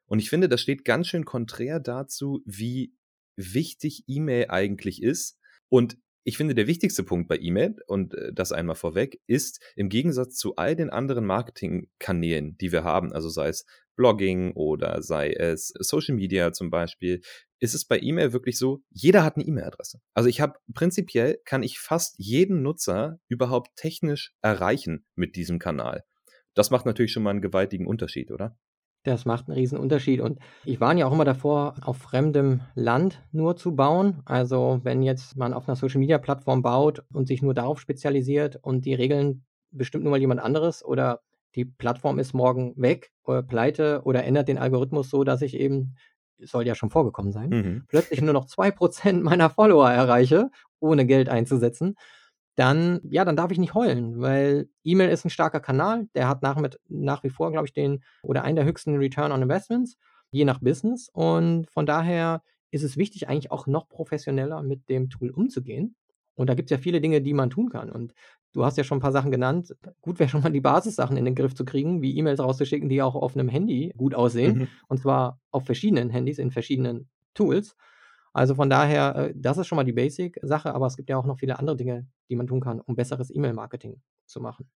Und 0.05 0.19
ich 0.19 0.29
finde, 0.29 0.47
das 0.47 0.61
steht 0.61 0.85
ganz 0.85 1.07
schön 1.07 1.25
konträr 1.25 1.79
dazu, 1.79 2.43
wie 2.45 2.93
wichtig 3.35 4.03
E-Mail 4.05 4.45
eigentlich 4.49 5.01
ist. 5.01 5.39
Und 5.69 5.97
ich 6.23 6.37
finde, 6.37 6.55
der 6.55 6.67
wichtigste 6.67 7.03
Punkt 7.03 7.27
bei 7.27 7.37
E-Mail, 7.37 7.75
und 7.87 8.13
äh, 8.13 8.31
das 8.33 8.51
einmal 8.51 8.75
vorweg, 8.75 9.21
ist 9.27 9.61
im 9.75 9.89
Gegensatz 9.89 10.35
zu 10.35 10.55
all 10.55 10.75
den 10.75 10.89
anderen 10.89 11.25
Marketingkanälen, 11.25 12.57
die 12.57 12.71
wir 12.71 12.83
haben, 12.83 13.13
also 13.13 13.29
sei 13.29 13.49
es 13.49 13.65
Blogging 13.95 14.53
oder 14.53 15.01
sei 15.01 15.31
es 15.31 15.73
Social 15.79 16.15
Media 16.15 16.53
zum 16.53 16.69
Beispiel, 16.69 17.21
ist 17.59 17.75
es 17.75 17.85
bei 17.85 17.99
E-Mail 17.99 18.31
wirklich 18.31 18.57
so, 18.57 18.81
jeder 18.89 19.23
hat 19.23 19.35
eine 19.35 19.45
E-Mail-Adresse. 19.45 19.99
Also 20.13 20.29
ich 20.29 20.39
habe 20.39 20.57
prinzipiell 20.73 21.39
kann 21.43 21.63
ich 21.63 21.79
fast 21.79 22.15
jeden 22.17 22.61
Nutzer 22.61 23.19
überhaupt 23.27 23.75
technisch 23.75 24.33
erreichen 24.41 25.05
mit 25.15 25.35
diesem 25.35 25.59
Kanal. 25.59 26.05
Das 26.53 26.71
macht 26.71 26.85
natürlich 26.85 27.11
schon 27.11 27.23
mal 27.23 27.31
einen 27.31 27.41
gewaltigen 27.41 27.87
Unterschied, 27.87 28.31
oder? 28.31 28.57
Das 29.09 29.25
macht 29.25 29.47
einen 29.47 29.57
riesen 29.57 29.77
Unterschied 29.77 30.21
und 30.21 30.39
ich 30.63 30.79
warne 30.79 31.01
ja 31.01 31.07
auch 31.07 31.11
immer 31.11 31.25
davor, 31.25 31.75
auf 31.81 31.97
fremdem 31.97 32.61
Land 32.75 33.21
nur 33.31 33.55
zu 33.55 33.75
bauen. 33.75 34.21
Also, 34.25 34.79
wenn 34.83 35.01
jetzt 35.01 35.35
man 35.37 35.53
auf 35.53 35.67
einer 35.67 35.75
Social-Media-Plattform 35.75 36.61
baut 36.61 37.03
und 37.13 37.27
sich 37.27 37.41
nur 37.41 37.53
darauf 37.53 37.79
spezialisiert 37.79 38.57
und 38.61 38.85
die 38.85 38.93
Regeln 38.93 39.43
bestimmt 39.71 40.03
nur 40.03 40.11
mal 40.11 40.19
jemand 40.19 40.41
anderes 40.41 40.83
oder 40.83 41.21
die 41.55 41.65
Plattform 41.65 42.19
ist 42.19 42.33
morgen 42.33 42.73
weg 42.77 43.11
oder 43.23 43.43
pleite 43.43 44.01
oder 44.03 44.23
ändert 44.23 44.47
den 44.47 44.57
Algorithmus 44.57 45.09
so, 45.09 45.23
dass 45.23 45.41
ich 45.41 45.55
eben 45.55 45.95
soll 46.41 46.65
ja 46.65 46.75
schon 46.75 46.89
vorgekommen 46.89 47.31
sein, 47.31 47.49
mhm. 47.49 47.83
plötzlich 47.87 48.21
nur 48.21 48.33
noch 48.33 48.45
2% 48.45 49.21
meiner 49.21 49.49
Follower 49.49 49.89
erreiche, 49.89 50.49
ohne 50.79 51.05
Geld 51.05 51.29
einzusetzen, 51.29 51.95
dann, 52.59 52.99
ja, 53.09 53.23
dann 53.23 53.37
darf 53.37 53.51
ich 53.51 53.57
nicht 53.57 53.73
heulen, 53.73 54.19
weil 54.19 54.67
E-Mail 54.83 55.09
ist 55.09 55.25
ein 55.25 55.29
starker 55.29 55.61
Kanal, 55.61 56.09
der 56.13 56.27
hat 56.27 56.41
nach, 56.41 56.57
mit, 56.57 56.77
nach 56.89 57.23
wie 57.23 57.29
vor, 57.29 57.51
glaube 57.51 57.67
ich, 57.67 57.73
den 57.73 58.03
oder 58.21 58.43
einen 58.43 58.57
der 58.57 58.65
höchsten 58.65 58.97
Return 58.97 59.31
on 59.31 59.41
Investments, 59.41 59.97
je 60.29 60.43
nach 60.43 60.59
Business. 60.59 61.09
Und 61.13 61.69
von 61.69 61.85
daher 61.85 62.43
ist 62.71 62.83
es 62.83 62.97
wichtig, 62.97 63.29
eigentlich 63.29 63.51
auch 63.51 63.65
noch 63.65 63.87
professioneller 63.87 64.61
mit 64.61 64.89
dem 64.89 65.09
Tool 65.09 65.29
umzugehen. 65.29 65.95
Und 66.35 66.49
da 66.49 66.53
gibt 66.53 66.69
es 66.69 66.77
ja 66.77 66.81
viele 66.81 66.99
Dinge, 66.99 67.21
die 67.21 67.33
man 67.33 67.49
tun 67.49 67.69
kann. 67.69 67.89
Und 67.89 68.13
du 68.51 68.65
hast 68.65 68.77
ja 68.77 68.83
schon 68.83 68.97
ein 68.97 69.01
paar 69.01 69.13
Sachen 69.13 69.31
genannt. 69.31 69.73
Gut 70.01 70.19
wäre 70.19 70.29
schon 70.29 70.41
mal 70.41 70.51
die 70.51 70.59
Basissachen 70.59 71.15
in 71.15 71.23
den 71.23 71.35
Griff 71.35 71.55
zu 71.55 71.63
kriegen, 71.63 72.01
wie 72.01 72.17
E-Mails 72.17 72.41
rauszuschicken, 72.41 72.89
die 72.89 73.01
auch 73.01 73.15
auf 73.15 73.35
einem 73.35 73.47
Handy 73.47 73.93
gut 73.95 74.15
aussehen. 74.15 74.57
Mhm. 74.57 74.67
Und 74.89 74.99
zwar 74.99 75.39
auf 75.51 75.65
verschiedenen 75.65 76.09
Handys, 76.09 76.39
in 76.39 76.51
verschiedenen 76.51 77.09
Tools. 77.33 77.77
Also 78.33 78.55
von 78.55 78.69
daher, 78.69 79.15
äh, 79.15 79.33
das 79.35 79.57
ist 79.57 79.67
schon 79.67 79.75
mal 79.75 79.83
die 79.83 79.93
Basic-Sache, 79.93 80.73
aber 80.73 80.87
es 80.87 80.97
gibt 80.97 81.09
ja 81.09 81.17
auch 81.17 81.25
noch 81.25 81.39
viele 81.39 81.59
andere 81.59 81.75
Dinge, 81.75 82.07
die 82.29 82.35
man 82.35 82.47
tun 82.47 82.61
kann, 82.61 82.79
um 82.81 82.95
besseres 82.95 83.33
E-Mail-Marketing 83.33 84.01
zu 84.25 84.41
machen. 84.41 84.69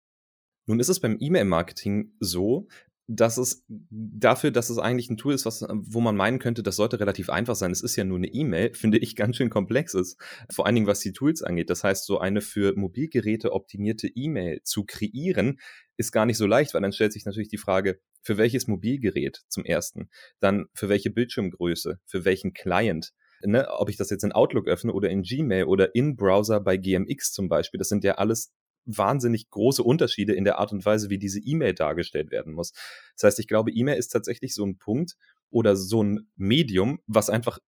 Nun 0.65 0.79
ist 0.79 0.89
es 0.89 0.99
beim 0.99 1.17
E-Mail-Marketing 1.19 2.13
so, 2.19 2.67
dass 3.07 3.37
es 3.37 3.65
dafür, 3.67 4.51
dass 4.51 4.69
es 4.69 4.77
eigentlich 4.77 5.09
ein 5.09 5.17
Tool 5.17 5.33
ist, 5.33 5.45
was, 5.45 5.65
wo 5.69 5.99
man 5.99 6.15
meinen 6.15 6.39
könnte, 6.39 6.63
das 6.63 6.77
sollte 6.77 7.01
relativ 7.01 7.29
einfach 7.29 7.55
sein. 7.55 7.71
Es 7.71 7.81
ist 7.81 7.97
ja 7.97 8.05
nur 8.05 8.17
eine 8.17 8.27
E-Mail, 8.27 8.73
finde 8.75 8.97
ich 8.97 9.15
ganz 9.15 9.35
schön 9.35 9.49
komplex 9.49 9.93
ist. 9.93 10.17
Vor 10.51 10.65
allen 10.65 10.75
Dingen, 10.75 10.87
was 10.87 11.01
die 11.01 11.11
Tools 11.11 11.43
angeht. 11.43 11.69
Das 11.69 11.83
heißt, 11.83 12.05
so 12.05 12.19
eine 12.19 12.41
für 12.41 12.75
Mobilgeräte 12.77 13.51
optimierte 13.51 14.07
E-Mail 14.07 14.61
zu 14.63 14.85
kreieren, 14.85 15.59
ist 15.97 16.11
gar 16.11 16.25
nicht 16.25 16.37
so 16.37 16.47
leicht, 16.47 16.73
weil 16.73 16.81
dann 16.81 16.93
stellt 16.93 17.13
sich 17.13 17.25
natürlich 17.25 17.49
die 17.49 17.57
Frage, 17.57 17.99
für 18.21 18.37
welches 18.37 18.67
Mobilgerät 18.67 19.41
zum 19.49 19.65
ersten, 19.65 20.09
dann 20.39 20.65
für 20.73 20.87
welche 20.87 21.09
Bildschirmgröße, 21.09 21.99
für 22.05 22.25
welchen 22.25 22.53
Client, 22.53 23.13
ne, 23.43 23.67
ob 23.69 23.89
ich 23.89 23.97
das 23.97 24.09
jetzt 24.09 24.23
in 24.23 24.31
Outlook 24.31 24.67
öffne 24.67 24.93
oder 24.93 25.09
in 25.09 25.23
Gmail 25.23 25.65
oder 25.65 25.95
in 25.95 26.15
Browser 26.15 26.59
bei 26.59 26.77
GMX 26.77 27.31
zum 27.31 27.49
Beispiel, 27.49 27.77
das 27.77 27.89
sind 27.89 28.03
ja 28.03 28.15
alles 28.15 28.51
wahnsinnig 28.85 29.49
große 29.49 29.83
Unterschiede 29.83 30.33
in 30.33 30.43
der 30.43 30.59
Art 30.59 30.71
und 30.71 30.85
Weise, 30.85 31.09
wie 31.09 31.17
diese 31.17 31.39
E-Mail 31.39 31.73
dargestellt 31.73 32.31
werden 32.31 32.53
muss. 32.53 32.73
Das 33.15 33.23
heißt, 33.23 33.39
ich 33.39 33.47
glaube, 33.47 33.71
E-Mail 33.71 33.97
ist 33.97 34.09
tatsächlich 34.09 34.53
so 34.53 34.65
ein 34.65 34.77
Punkt 34.77 35.15
oder 35.49 35.75
so 35.75 36.03
ein 36.03 36.29
Medium, 36.35 36.99
was 37.07 37.29
einfach 37.29 37.59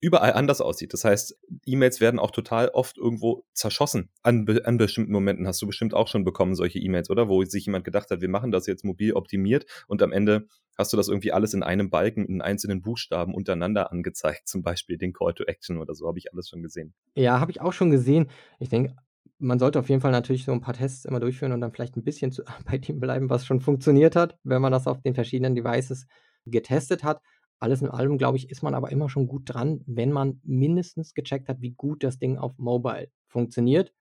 überall 0.00 0.32
anders 0.32 0.60
aussieht. 0.60 0.92
Das 0.92 1.04
heißt, 1.04 1.38
E-Mails 1.66 2.00
werden 2.00 2.18
auch 2.18 2.30
total 2.30 2.68
oft 2.68 2.96
irgendwo 2.98 3.44
zerschossen. 3.52 4.08
An, 4.22 4.46
an 4.64 4.78
bestimmten 4.78 5.12
Momenten 5.12 5.46
hast 5.46 5.60
du 5.60 5.66
bestimmt 5.66 5.94
auch 5.94 6.08
schon 6.08 6.24
bekommen, 6.24 6.54
solche 6.54 6.78
E-Mails, 6.78 7.10
oder? 7.10 7.28
Wo 7.28 7.44
sich 7.44 7.66
jemand 7.66 7.84
gedacht 7.84 8.10
hat, 8.10 8.20
wir 8.20 8.28
machen 8.28 8.50
das 8.50 8.66
jetzt 8.66 8.84
mobil 8.84 9.12
optimiert 9.12 9.66
und 9.86 10.02
am 10.02 10.12
Ende 10.12 10.46
hast 10.78 10.92
du 10.92 10.96
das 10.96 11.08
irgendwie 11.08 11.32
alles 11.32 11.52
in 11.54 11.62
einem 11.62 11.90
Balken, 11.90 12.24
in 12.24 12.40
einzelnen 12.40 12.80
Buchstaben 12.80 13.34
untereinander 13.34 13.92
angezeigt, 13.92 14.42
zum 14.48 14.62
Beispiel 14.62 14.98
den 14.98 15.12
Call 15.12 15.34
to 15.34 15.44
Action 15.44 15.78
oder 15.78 15.94
so, 15.94 16.08
habe 16.08 16.18
ich 16.18 16.32
alles 16.32 16.48
schon 16.48 16.62
gesehen. 16.62 16.94
Ja, 17.14 17.38
habe 17.38 17.50
ich 17.50 17.60
auch 17.60 17.72
schon 17.72 17.90
gesehen. 17.90 18.30
Ich 18.58 18.70
denke, 18.70 18.96
man 19.38 19.58
sollte 19.58 19.78
auf 19.78 19.88
jeden 19.88 20.00
Fall 20.00 20.12
natürlich 20.12 20.44
so 20.44 20.52
ein 20.52 20.60
paar 20.60 20.74
Tests 20.74 21.04
immer 21.04 21.20
durchführen 21.20 21.52
und 21.52 21.60
dann 21.60 21.72
vielleicht 21.72 21.96
ein 21.96 22.04
bisschen 22.04 22.32
zu, 22.32 22.42
bei 22.64 22.78
dem 22.78 23.00
bleiben, 23.00 23.30
was 23.30 23.44
schon 23.44 23.60
funktioniert 23.60 24.16
hat, 24.16 24.38
wenn 24.44 24.62
man 24.62 24.72
das 24.72 24.86
auf 24.86 25.00
den 25.02 25.14
verschiedenen 25.14 25.54
Devices 25.54 26.06
getestet 26.46 27.04
hat. 27.04 27.20
Alles 27.60 27.82
in 27.82 27.88
allem, 27.88 28.18
glaube 28.18 28.38
ich, 28.38 28.50
ist 28.50 28.62
man 28.62 28.74
aber 28.74 28.90
immer 28.90 29.08
schon 29.10 29.28
gut 29.28 29.42
dran, 29.44 29.82
wenn 29.86 30.12
man 30.12 30.40
mindestens 30.44 31.14
gecheckt 31.14 31.48
hat, 31.48 31.60
wie 31.60 31.72
gut 31.72 32.02
das 32.02 32.18
Ding 32.18 32.38
auf 32.38 32.58
Mobile 32.58 33.10
funktioniert. 33.26 33.92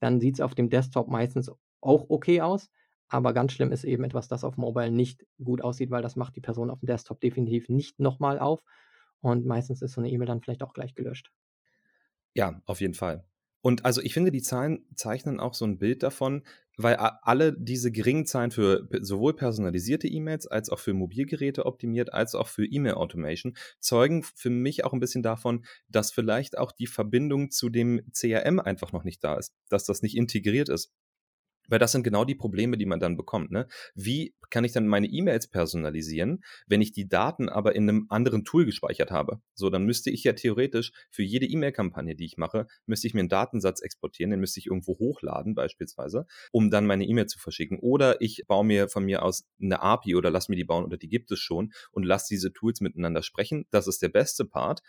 Dann 0.00 0.20
sieht 0.20 0.36
es 0.36 0.40
auf 0.40 0.54
dem 0.54 0.70
Desktop 0.70 1.08
meistens 1.08 1.50
auch 1.80 2.06
okay 2.08 2.40
aus. 2.40 2.70
Aber 3.08 3.32
ganz 3.32 3.52
schlimm 3.52 3.72
ist 3.72 3.84
eben 3.84 4.04
etwas, 4.04 4.28
das 4.28 4.44
auf 4.44 4.56
Mobile 4.56 4.92
nicht 4.92 5.26
gut 5.42 5.62
aussieht, 5.62 5.90
weil 5.90 6.02
das 6.02 6.14
macht 6.14 6.36
die 6.36 6.40
Person 6.40 6.70
auf 6.70 6.80
dem 6.80 6.86
Desktop 6.86 7.20
definitiv 7.20 7.68
nicht 7.68 7.98
nochmal 7.98 8.38
auf. 8.38 8.62
Und 9.20 9.46
meistens 9.46 9.82
ist 9.82 9.92
so 9.92 10.00
eine 10.00 10.10
E-Mail 10.10 10.28
dann 10.28 10.40
vielleicht 10.40 10.62
auch 10.62 10.72
gleich 10.72 10.94
gelöscht. 10.94 11.32
Ja, 12.34 12.62
auf 12.66 12.80
jeden 12.80 12.94
Fall. 12.94 13.24
Und 13.62 13.84
also 13.84 14.00
ich 14.00 14.14
finde, 14.14 14.30
die 14.30 14.42
Zahlen 14.42 14.86
zeichnen 14.94 15.40
auch 15.40 15.54
so 15.54 15.64
ein 15.64 15.78
Bild 15.78 16.02
davon, 16.02 16.44
weil 16.78 16.94
alle 16.96 17.52
diese 17.52 17.90
geringen 17.90 18.24
Zahlen 18.24 18.52
für 18.52 18.88
sowohl 19.00 19.34
personalisierte 19.34 20.06
E-Mails 20.06 20.46
als 20.46 20.70
auch 20.70 20.78
für 20.78 20.94
Mobilgeräte 20.94 21.66
optimiert, 21.66 22.14
als 22.14 22.34
auch 22.34 22.46
für 22.48 22.64
E-Mail-Automation 22.64 23.56
zeugen 23.80 24.22
für 24.22 24.50
mich 24.50 24.84
auch 24.84 24.92
ein 24.92 25.00
bisschen 25.00 25.22
davon, 25.24 25.64
dass 25.88 26.12
vielleicht 26.12 26.56
auch 26.56 26.70
die 26.72 26.86
Verbindung 26.86 27.50
zu 27.50 27.68
dem 27.68 28.00
CRM 28.12 28.60
einfach 28.60 28.92
noch 28.92 29.04
nicht 29.04 29.22
da 29.24 29.34
ist, 29.34 29.54
dass 29.68 29.84
das 29.84 30.02
nicht 30.02 30.16
integriert 30.16 30.68
ist. 30.68 30.92
Weil 31.68 31.78
das 31.78 31.92
sind 31.92 32.02
genau 32.02 32.24
die 32.24 32.34
Probleme, 32.34 32.76
die 32.76 32.86
man 32.86 33.00
dann 33.00 33.16
bekommt. 33.16 33.50
Ne? 33.50 33.68
Wie 33.94 34.34
kann 34.50 34.64
ich 34.64 34.72
dann 34.72 34.86
meine 34.86 35.06
E-Mails 35.06 35.48
personalisieren, 35.48 36.42
wenn 36.66 36.80
ich 36.80 36.92
die 36.92 37.08
Daten 37.08 37.48
aber 37.48 37.76
in 37.76 37.88
einem 37.88 38.06
anderen 38.08 38.44
Tool 38.44 38.64
gespeichert 38.64 39.10
habe? 39.10 39.40
So, 39.54 39.70
dann 39.70 39.84
müsste 39.84 40.10
ich 40.10 40.24
ja 40.24 40.32
theoretisch 40.32 40.92
für 41.10 41.22
jede 41.22 41.46
E-Mail-Kampagne, 41.46 42.14
die 42.14 42.24
ich 42.24 42.36
mache, 42.36 42.66
müsste 42.86 43.06
ich 43.06 43.14
mir 43.14 43.20
einen 43.20 43.28
Datensatz 43.28 43.80
exportieren, 43.80 44.30
den 44.30 44.40
müsste 44.40 44.60
ich 44.60 44.66
irgendwo 44.66 44.98
hochladen 44.98 45.54
beispielsweise, 45.54 46.26
um 46.50 46.70
dann 46.70 46.86
meine 46.86 47.04
E-Mail 47.04 47.26
zu 47.26 47.38
verschicken. 47.38 47.78
Oder 47.78 48.20
ich 48.20 48.44
baue 48.46 48.64
mir 48.64 48.88
von 48.88 49.04
mir 49.04 49.22
aus 49.22 49.46
eine 49.60 49.82
API 49.82 50.16
oder 50.16 50.30
lass 50.30 50.48
mir 50.48 50.56
die 50.56 50.64
bauen 50.64 50.84
oder 50.84 50.96
die 50.96 51.08
gibt 51.08 51.30
es 51.30 51.38
schon 51.38 51.72
und 51.90 52.04
lass 52.04 52.26
diese 52.26 52.52
Tools 52.52 52.80
miteinander 52.80 53.22
sprechen. 53.22 53.66
Das 53.70 53.86
ist 53.86 54.02
der 54.02 54.08
beste 54.08 54.44
Part. 54.44 54.80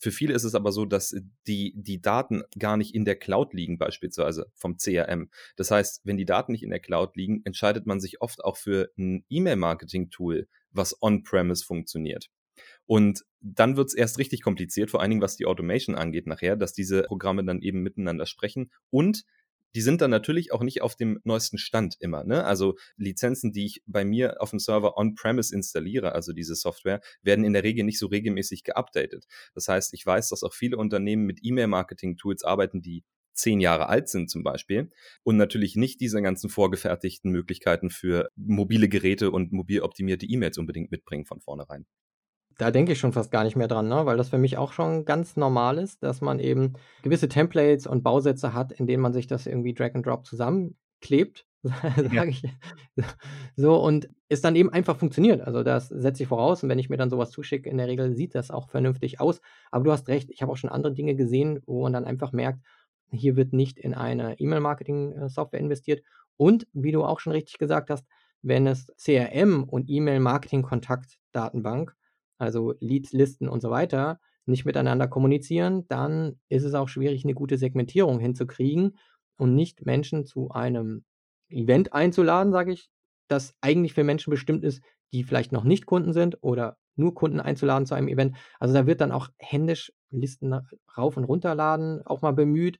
Für 0.00 0.10
viele 0.10 0.34
ist 0.34 0.44
es 0.44 0.54
aber 0.54 0.72
so, 0.72 0.84
dass 0.84 1.14
die, 1.46 1.72
die 1.76 2.00
Daten 2.00 2.42
gar 2.58 2.76
nicht 2.76 2.94
in 2.94 3.04
der 3.04 3.16
Cloud 3.16 3.54
liegen, 3.54 3.78
beispielsweise 3.78 4.50
vom 4.54 4.76
CRM. 4.76 5.30
Das 5.56 5.70
heißt, 5.70 6.02
wenn 6.04 6.16
die 6.16 6.24
Daten 6.24 6.52
nicht 6.52 6.62
in 6.62 6.70
der 6.70 6.80
Cloud 6.80 7.16
liegen, 7.16 7.42
entscheidet 7.44 7.86
man 7.86 8.00
sich 8.00 8.20
oft 8.20 8.44
auch 8.44 8.56
für 8.56 8.90
ein 8.98 9.24
E-Mail-Marketing-Tool, 9.28 10.48
was 10.70 11.00
on-premise 11.00 11.64
funktioniert. 11.64 12.30
Und 12.86 13.24
dann 13.40 13.76
wird 13.76 13.88
es 13.88 13.94
erst 13.94 14.18
richtig 14.18 14.42
kompliziert, 14.42 14.90
vor 14.90 15.00
allen 15.00 15.10
Dingen 15.10 15.22
was 15.22 15.36
die 15.36 15.46
Automation 15.46 15.94
angeht 15.94 16.26
nachher, 16.26 16.56
dass 16.56 16.72
diese 16.72 17.02
Programme 17.02 17.44
dann 17.44 17.60
eben 17.60 17.82
miteinander 17.82 18.26
sprechen 18.26 18.70
und 18.90 19.24
die 19.74 19.80
sind 19.82 20.00
dann 20.00 20.10
natürlich 20.10 20.52
auch 20.52 20.62
nicht 20.62 20.82
auf 20.82 20.96
dem 20.96 21.20
neuesten 21.24 21.58
Stand 21.58 21.96
immer. 22.00 22.24
Ne? 22.24 22.44
Also 22.44 22.76
Lizenzen, 22.96 23.52
die 23.52 23.66
ich 23.66 23.82
bei 23.86 24.04
mir 24.04 24.40
auf 24.40 24.50
dem 24.50 24.58
Server 24.58 24.96
on-premise 24.96 25.54
installiere, 25.54 26.12
also 26.12 26.32
diese 26.32 26.54
Software, 26.54 27.00
werden 27.22 27.44
in 27.44 27.52
der 27.52 27.62
Regel 27.62 27.84
nicht 27.84 27.98
so 27.98 28.06
regelmäßig 28.06 28.64
geupdatet. 28.64 29.26
Das 29.54 29.68
heißt, 29.68 29.92
ich 29.94 30.04
weiß, 30.04 30.28
dass 30.30 30.42
auch 30.42 30.54
viele 30.54 30.76
Unternehmen 30.76 31.26
mit 31.26 31.40
E-Mail-Marketing-Tools 31.42 32.44
arbeiten, 32.44 32.80
die 32.80 33.04
zehn 33.34 33.60
Jahre 33.60 33.88
alt 33.88 34.08
sind 34.08 34.30
zum 34.30 34.42
Beispiel 34.42 34.90
und 35.22 35.36
natürlich 35.36 35.76
nicht 35.76 36.00
diese 36.00 36.22
ganzen 36.22 36.48
vorgefertigten 36.50 37.30
Möglichkeiten 37.30 37.90
für 37.90 38.30
mobile 38.34 38.88
Geräte 38.88 39.30
und 39.30 39.52
mobil 39.52 39.82
optimierte 39.82 40.26
E-Mails 40.26 40.58
unbedingt 40.58 40.90
mitbringen 40.90 41.26
von 41.26 41.40
vornherein. 41.40 41.86
Da 42.58 42.70
denke 42.70 42.92
ich 42.92 42.98
schon 42.98 43.12
fast 43.12 43.30
gar 43.30 43.44
nicht 43.44 43.56
mehr 43.56 43.68
dran, 43.68 43.88
ne? 43.88 44.06
weil 44.06 44.16
das 44.16 44.30
für 44.30 44.38
mich 44.38 44.56
auch 44.56 44.72
schon 44.72 45.04
ganz 45.04 45.36
normal 45.36 45.78
ist, 45.78 46.02
dass 46.02 46.20
man 46.20 46.38
eben 46.38 46.74
gewisse 47.02 47.28
Templates 47.28 47.86
und 47.86 48.02
Bausätze 48.02 48.54
hat, 48.54 48.72
in 48.72 48.86
denen 48.86 49.02
man 49.02 49.12
sich 49.12 49.26
das 49.26 49.46
irgendwie 49.46 49.74
Drag 49.74 49.94
and 49.94 50.06
Drop 50.06 50.24
zusammenklebt, 50.24 51.46
sage 51.62 52.08
ja. 52.14 52.24
ich. 52.24 52.42
So, 53.56 53.76
und 53.76 54.08
es 54.28 54.40
dann 54.40 54.56
eben 54.56 54.70
einfach 54.70 54.96
funktioniert. 54.96 55.42
Also 55.42 55.62
das 55.62 55.88
setze 55.88 56.22
ich 56.22 56.28
voraus 56.28 56.62
und 56.62 56.68
wenn 56.68 56.78
ich 56.78 56.88
mir 56.88 56.96
dann 56.96 57.10
sowas 57.10 57.30
zuschicke, 57.30 57.68
in 57.68 57.78
der 57.78 57.88
Regel 57.88 58.14
sieht 58.14 58.34
das 58.34 58.50
auch 58.50 58.70
vernünftig 58.70 59.20
aus. 59.20 59.40
Aber 59.70 59.84
du 59.84 59.92
hast 59.92 60.08
recht, 60.08 60.30
ich 60.30 60.42
habe 60.42 60.52
auch 60.52 60.56
schon 60.56 60.70
andere 60.70 60.94
Dinge 60.94 61.14
gesehen, 61.14 61.60
wo 61.66 61.82
man 61.82 61.92
dann 61.92 62.04
einfach 62.04 62.32
merkt, 62.32 62.60
hier 63.10 63.36
wird 63.36 63.52
nicht 63.52 63.78
in 63.78 63.94
eine 63.94 64.40
E-Mail-Marketing-Software 64.40 65.60
investiert. 65.60 66.02
Und 66.36 66.66
wie 66.72 66.92
du 66.92 67.04
auch 67.04 67.20
schon 67.20 67.32
richtig 67.32 67.58
gesagt 67.58 67.90
hast, 67.90 68.06
wenn 68.42 68.66
es 68.66 68.86
CRM 68.96 69.64
und 69.64 69.88
E-Mail-Marketing-Kontaktdatenbank 69.88 71.94
also 72.38 72.74
Leads, 72.80 73.12
Listen 73.12 73.48
und 73.48 73.60
so 73.60 73.70
weiter, 73.70 74.20
nicht 74.46 74.64
miteinander 74.64 75.08
kommunizieren, 75.08 75.86
dann 75.88 76.38
ist 76.48 76.64
es 76.64 76.74
auch 76.74 76.88
schwierig, 76.88 77.24
eine 77.24 77.34
gute 77.34 77.58
Segmentierung 77.58 78.20
hinzukriegen 78.20 78.96
und 79.36 79.54
nicht 79.54 79.84
Menschen 79.84 80.24
zu 80.24 80.50
einem 80.50 81.04
Event 81.48 81.92
einzuladen, 81.92 82.52
sage 82.52 82.72
ich, 82.72 82.88
das 83.28 83.54
eigentlich 83.60 83.94
für 83.94 84.04
Menschen 84.04 84.30
bestimmt 84.30 84.64
ist, 84.64 84.82
die 85.12 85.24
vielleicht 85.24 85.52
noch 85.52 85.64
nicht 85.64 85.86
Kunden 85.86 86.12
sind 86.12 86.38
oder 86.42 86.76
nur 86.94 87.14
Kunden 87.14 87.40
einzuladen 87.40 87.86
zu 87.86 87.94
einem 87.94 88.08
Event. 88.08 88.36
Also 88.58 88.74
da 88.74 88.86
wird 88.86 89.00
dann 89.00 89.12
auch 89.12 89.28
händisch 89.38 89.92
Listen 90.10 90.54
rauf 90.96 91.16
und 91.16 91.24
runterladen 91.24 92.02
auch 92.06 92.22
mal 92.22 92.32
bemüht 92.32 92.78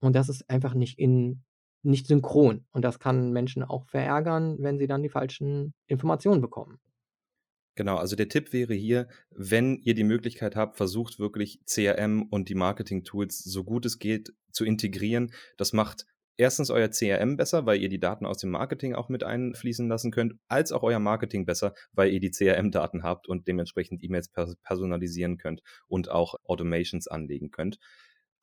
und 0.00 0.14
das 0.14 0.28
ist 0.28 0.48
einfach 0.50 0.74
nicht 0.74 0.98
in 0.98 1.42
nicht 1.82 2.06
synchron 2.06 2.64
und 2.72 2.82
das 2.82 2.98
kann 2.98 3.32
Menschen 3.32 3.62
auch 3.62 3.84
verärgern, 3.86 4.56
wenn 4.60 4.78
sie 4.78 4.86
dann 4.86 5.02
die 5.02 5.10
falschen 5.10 5.74
Informationen 5.86 6.40
bekommen. 6.40 6.78
Genau, 7.76 7.96
also 7.96 8.14
der 8.14 8.28
Tipp 8.28 8.52
wäre 8.52 8.74
hier, 8.74 9.08
wenn 9.30 9.80
ihr 9.82 9.94
die 9.94 10.04
Möglichkeit 10.04 10.54
habt, 10.54 10.76
versucht 10.76 11.18
wirklich 11.18 11.60
CRM 11.66 12.22
und 12.22 12.48
die 12.48 12.54
Marketing-Tools 12.54 13.42
so 13.42 13.64
gut 13.64 13.84
es 13.84 13.98
geht 13.98 14.32
zu 14.52 14.64
integrieren. 14.64 15.32
Das 15.56 15.72
macht 15.72 16.06
erstens 16.36 16.70
euer 16.70 16.88
CRM 16.88 17.36
besser, 17.36 17.66
weil 17.66 17.80
ihr 17.80 17.88
die 17.88 17.98
Daten 17.98 18.26
aus 18.26 18.38
dem 18.38 18.50
Marketing 18.50 18.94
auch 18.94 19.08
mit 19.08 19.24
einfließen 19.24 19.88
lassen 19.88 20.12
könnt, 20.12 20.34
als 20.46 20.70
auch 20.70 20.82
euer 20.84 21.00
Marketing 21.00 21.46
besser, 21.46 21.74
weil 21.92 22.12
ihr 22.12 22.20
die 22.20 22.30
CRM-Daten 22.30 23.02
habt 23.02 23.28
und 23.28 23.48
dementsprechend 23.48 24.02
E-Mails 24.02 24.30
personalisieren 24.62 25.36
könnt 25.36 25.62
und 25.88 26.10
auch 26.10 26.36
Automations 26.44 27.08
anlegen 27.08 27.50
könnt. 27.50 27.78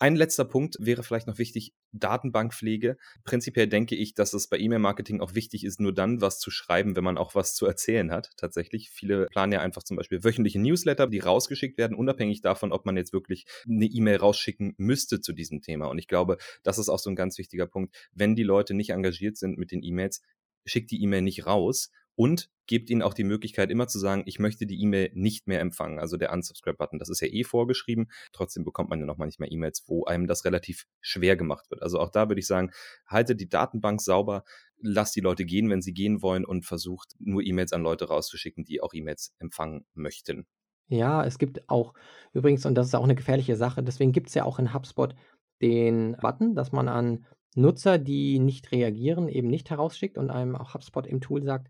Ein 0.01 0.15
letzter 0.15 0.45
Punkt 0.45 0.77
wäre 0.79 1.03
vielleicht 1.03 1.27
noch 1.27 1.37
wichtig, 1.37 1.75
Datenbankpflege. 1.91 2.97
Prinzipiell 3.23 3.67
denke 3.67 3.93
ich, 3.93 4.15
dass 4.15 4.33
es 4.33 4.47
bei 4.47 4.57
E-Mail-Marketing 4.57 5.21
auch 5.21 5.35
wichtig 5.35 5.63
ist, 5.63 5.79
nur 5.79 5.93
dann 5.93 6.21
was 6.21 6.39
zu 6.39 6.49
schreiben, 6.49 6.95
wenn 6.95 7.03
man 7.03 7.19
auch 7.19 7.35
was 7.35 7.53
zu 7.53 7.67
erzählen 7.67 8.11
hat. 8.11 8.31
Tatsächlich. 8.35 8.89
Viele 8.89 9.27
planen 9.27 9.51
ja 9.51 9.61
einfach 9.61 9.83
zum 9.83 9.97
Beispiel 9.97 10.23
wöchentliche 10.23 10.59
Newsletter, 10.59 11.05
die 11.05 11.19
rausgeschickt 11.19 11.77
werden, 11.77 11.95
unabhängig 11.95 12.41
davon, 12.41 12.71
ob 12.71 12.87
man 12.87 12.97
jetzt 12.97 13.13
wirklich 13.13 13.45
eine 13.69 13.85
E-Mail 13.85 14.15
rausschicken 14.15 14.73
müsste 14.77 15.21
zu 15.21 15.33
diesem 15.33 15.61
Thema. 15.61 15.85
Und 15.85 15.99
ich 15.99 16.07
glaube, 16.07 16.37
das 16.63 16.79
ist 16.79 16.89
auch 16.89 16.97
so 16.97 17.11
ein 17.11 17.15
ganz 17.15 17.37
wichtiger 17.37 17.67
Punkt. 17.67 17.95
Wenn 18.11 18.33
die 18.33 18.41
Leute 18.41 18.73
nicht 18.73 18.89
engagiert 18.89 19.37
sind 19.37 19.59
mit 19.59 19.71
den 19.71 19.83
E-Mails, 19.83 20.23
schickt 20.65 20.89
die 20.89 21.03
E-Mail 21.03 21.21
nicht 21.21 21.45
raus, 21.45 21.91
und 22.15 22.49
gebt 22.67 22.89
ihnen 22.89 23.01
auch 23.01 23.13
die 23.13 23.23
Möglichkeit, 23.23 23.69
immer 23.69 23.87
zu 23.87 23.99
sagen, 23.99 24.23
ich 24.25 24.39
möchte 24.39 24.65
die 24.65 24.81
E-Mail 24.81 25.11
nicht 25.13 25.47
mehr 25.47 25.59
empfangen. 25.59 25.99
Also 25.99 26.17
der 26.17 26.31
Unsubscribe-Button, 26.31 26.99
das 26.99 27.09
ist 27.09 27.19
ja 27.21 27.27
eh 27.27 27.43
vorgeschrieben. 27.43 28.09
Trotzdem 28.31 28.63
bekommt 28.63 28.89
man 28.89 28.99
ja 28.99 29.05
noch 29.05 29.17
manchmal 29.17 29.51
E-Mails, 29.51 29.83
wo 29.87 30.05
einem 30.05 30.27
das 30.27 30.45
relativ 30.45 30.85
schwer 31.01 31.35
gemacht 31.35 31.69
wird. 31.69 31.81
Also 31.81 31.99
auch 31.99 32.09
da 32.09 32.29
würde 32.29 32.39
ich 32.39 32.47
sagen, 32.47 32.71
haltet 33.07 33.41
die 33.41 33.49
Datenbank 33.49 34.01
sauber, 34.01 34.43
lasst 34.77 35.15
die 35.15 35.21
Leute 35.21 35.45
gehen, 35.45 35.69
wenn 35.69 35.81
sie 35.81 35.93
gehen 35.93 36.21
wollen 36.21 36.45
und 36.45 36.65
versucht 36.65 37.15
nur 37.19 37.41
E-Mails 37.41 37.73
an 37.73 37.81
Leute 37.81 38.05
rauszuschicken, 38.07 38.63
die 38.63 38.81
auch 38.81 38.93
E-Mails 38.93 39.33
empfangen 39.39 39.85
möchten. 39.93 40.45
Ja, 40.87 41.23
es 41.25 41.39
gibt 41.39 41.69
auch 41.69 41.93
übrigens, 42.33 42.65
und 42.65 42.75
das 42.75 42.87
ist 42.87 42.95
auch 42.95 43.03
eine 43.03 43.15
gefährliche 43.15 43.55
Sache, 43.55 43.81
deswegen 43.81 44.11
gibt 44.11 44.27
es 44.27 44.33
ja 44.33 44.43
auch 44.43 44.59
in 44.59 44.73
HubSpot 44.73 45.15
den 45.61 46.17
Button, 46.21 46.55
dass 46.55 46.71
man 46.71 46.87
an 46.87 47.25
Nutzer, 47.55 47.97
die 47.97 48.39
nicht 48.39 48.71
reagieren, 48.71 49.27
eben 49.27 49.47
nicht 49.47 49.69
herausschickt 49.69 50.17
und 50.17 50.29
einem 50.29 50.55
auch 50.55 50.73
HubSpot 50.73 51.05
im 51.05 51.21
Tool 51.21 51.43
sagt, 51.43 51.69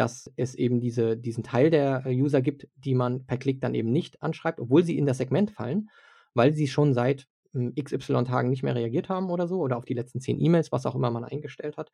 dass 0.00 0.32
es 0.36 0.54
eben 0.54 0.80
diese, 0.80 1.18
diesen 1.18 1.44
Teil 1.44 1.68
der 1.68 2.06
äh, 2.06 2.14
User 2.14 2.40
gibt, 2.40 2.66
die 2.74 2.94
man 2.94 3.26
per 3.26 3.36
Klick 3.36 3.60
dann 3.60 3.74
eben 3.74 3.92
nicht 3.92 4.22
anschreibt, 4.22 4.58
obwohl 4.58 4.82
sie 4.82 4.96
in 4.96 5.04
das 5.04 5.18
Segment 5.18 5.50
fallen, 5.50 5.90
weil 6.32 6.54
sie 6.54 6.68
schon 6.68 6.94
seit 6.94 7.28
hm, 7.52 7.74
XY 7.74 8.24
Tagen 8.24 8.48
nicht 8.48 8.62
mehr 8.62 8.74
reagiert 8.74 9.10
haben 9.10 9.28
oder 9.28 9.46
so 9.46 9.60
oder 9.60 9.76
auf 9.76 9.84
die 9.84 9.92
letzten 9.92 10.20
zehn 10.20 10.40
E-Mails, 10.40 10.72
was 10.72 10.86
auch 10.86 10.94
immer 10.94 11.10
man 11.10 11.24
eingestellt 11.24 11.76
hat. 11.76 11.92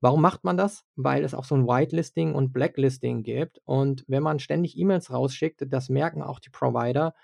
Warum 0.00 0.22
macht 0.22 0.44
man 0.44 0.56
das? 0.56 0.84
Weil 0.94 1.24
es 1.24 1.34
auch 1.34 1.44
so 1.44 1.54
ein 1.54 1.66
Whitelisting 1.66 2.34
und 2.34 2.54
Blacklisting 2.54 3.22
gibt. 3.22 3.60
Und 3.64 4.04
wenn 4.08 4.22
man 4.22 4.38
ständig 4.38 4.78
E-Mails 4.78 5.12
rausschickt, 5.12 5.64
das 5.68 5.90
merken 5.90 6.22
auch 6.22 6.38
die 6.38 6.50
Provider, 6.50 7.14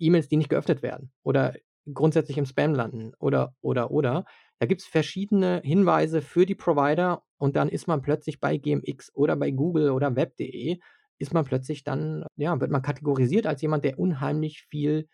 E-Mails, 0.00 0.28
die 0.28 0.36
nicht 0.36 0.50
geöffnet 0.50 0.82
werden 0.82 1.12
oder 1.22 1.54
grundsätzlich 1.92 2.38
im 2.38 2.46
Spam 2.46 2.74
landen 2.74 3.12
oder, 3.20 3.54
oder, 3.60 3.92
oder. 3.92 4.24
Da 4.60 4.66
gibt 4.66 4.82
es 4.82 4.86
verschiedene 4.86 5.62
Hinweise 5.64 6.20
für 6.20 6.44
die 6.44 6.54
Provider 6.54 7.22
und 7.38 7.56
dann 7.56 7.70
ist 7.70 7.88
man 7.88 8.02
plötzlich 8.02 8.40
bei 8.40 8.58
GMX 8.58 9.10
oder 9.14 9.34
bei 9.34 9.50
Google 9.50 9.90
oder 9.90 10.16
web.de, 10.16 10.78
ist 11.18 11.32
man 11.32 11.46
plötzlich 11.46 11.82
dann, 11.82 12.24
ja, 12.36 12.60
wird 12.60 12.70
man 12.70 12.82
kategorisiert 12.82 13.46
als 13.46 13.62
jemand, 13.62 13.84
der 13.84 13.98
unheimlich 13.98 14.66
viel 14.68 15.08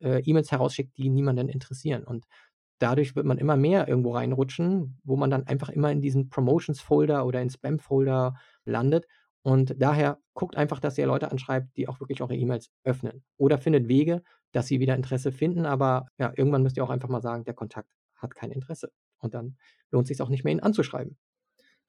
äh, 0.00 0.20
E-Mails 0.20 0.52
herausschickt, 0.52 0.98
die 0.98 1.08
niemanden 1.08 1.48
interessieren. 1.48 2.04
Und 2.04 2.26
dadurch 2.78 3.16
wird 3.16 3.24
man 3.24 3.38
immer 3.38 3.56
mehr 3.56 3.88
irgendwo 3.88 4.12
reinrutschen, 4.12 5.00
wo 5.02 5.16
man 5.16 5.30
dann 5.30 5.46
einfach 5.46 5.70
immer 5.70 5.90
in 5.90 6.02
diesen 6.02 6.28
Promotions-Folder 6.28 7.24
oder 7.24 7.40
in 7.40 7.48
Spam-Folder 7.48 8.34
landet. 8.66 9.06
Und 9.42 9.74
daher 9.78 10.18
guckt 10.34 10.58
einfach, 10.58 10.78
dass 10.78 10.98
ihr 10.98 11.06
Leute 11.06 11.30
anschreibt, 11.30 11.74
die 11.78 11.88
auch 11.88 12.00
wirklich 12.00 12.20
eure 12.20 12.36
E-Mails 12.36 12.70
öffnen. 12.84 13.22
Oder 13.38 13.56
findet 13.56 13.88
Wege, 13.88 14.22
dass 14.52 14.66
sie 14.66 14.78
wieder 14.78 14.94
Interesse 14.94 15.32
finden. 15.32 15.64
Aber 15.64 16.06
ja, 16.18 16.32
irgendwann 16.36 16.62
müsst 16.62 16.76
ihr 16.76 16.84
auch 16.84 16.90
einfach 16.90 17.08
mal 17.08 17.22
sagen, 17.22 17.44
der 17.44 17.54
Kontakt 17.54 17.88
hat 18.20 18.34
kein 18.34 18.50
Interesse. 18.50 18.92
Und 19.18 19.34
dann 19.34 19.56
lohnt 19.90 20.04
es 20.04 20.08
sich 20.08 20.22
auch 20.22 20.28
nicht 20.28 20.44
mehr, 20.44 20.52
ihn 20.52 20.60
anzuschreiben. 20.60 21.18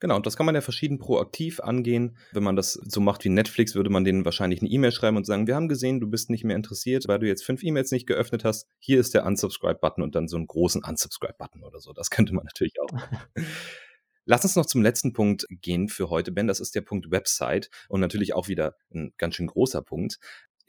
Genau, 0.02 0.16
und 0.16 0.26
das 0.26 0.36
kann 0.36 0.48
man 0.48 0.56
ja 0.56 0.62
verschieden 0.62 0.98
proaktiv 0.98 1.60
angehen. 1.60 2.18
Wenn 2.32 2.42
man 2.42 2.56
das 2.56 2.74
so 2.74 3.00
macht 3.00 3.24
wie 3.24 3.30
Netflix, 3.30 3.76
würde 3.76 3.92
man 3.92 4.04
denen 4.04 4.26
wahrscheinlich 4.26 4.60
eine 4.60 4.70
E-Mail 4.72 4.92
schreiben 4.92 5.16
und 5.16 5.28
sagen, 5.28 5.46
wir 5.46 5.56
haben 5.56 5.70
gesehen, 5.70 6.00
du 6.00 6.10
bist 6.10 6.32
nicht 6.32 6.44
mehr 6.44 6.56
interessiert, 6.56 7.08
weil 7.08 7.20
du 7.20 7.28
jetzt 7.28 7.46
fünf 7.46 7.64
E-Mails 7.64 7.92
nicht 7.92 8.08
geöffnet 8.08 8.44
hast. 8.44 8.68
Hier 8.80 9.00
ist 9.00 9.14
der 9.14 9.28
Unsubscribe-Button 9.28 10.04
und 10.04 10.16
dann 10.16 10.28
so 10.28 10.38
einen 10.38 10.48
großen 10.48 10.84
Unsubscribe-Button 10.84 11.64
oder 11.64 11.80
so. 11.80 11.94
Das 11.94 12.10
könnte 12.10 12.34
man 12.34 12.46
natürlich 12.46 12.74
auch. 12.82 12.90
Lass 14.26 14.44
uns 14.44 14.56
noch 14.56 14.66
zum 14.66 14.82
letzten 14.82 15.14
Punkt 15.14 15.46
gehen 15.50 15.88
für 15.88 16.10
heute, 16.10 16.32
Ben. 16.32 16.48
Das 16.48 16.60
ist 16.60 16.74
der 16.74 16.82
Punkt 16.82 17.12
Website 17.12 17.70
und 17.88 18.02
natürlich 18.02 18.34
auch 18.34 18.48
wieder 18.48 18.76
ein 18.92 19.14
ganz 19.18 19.36
schön 19.36 19.48
großer 19.48 19.84
Punkt. 19.84 20.20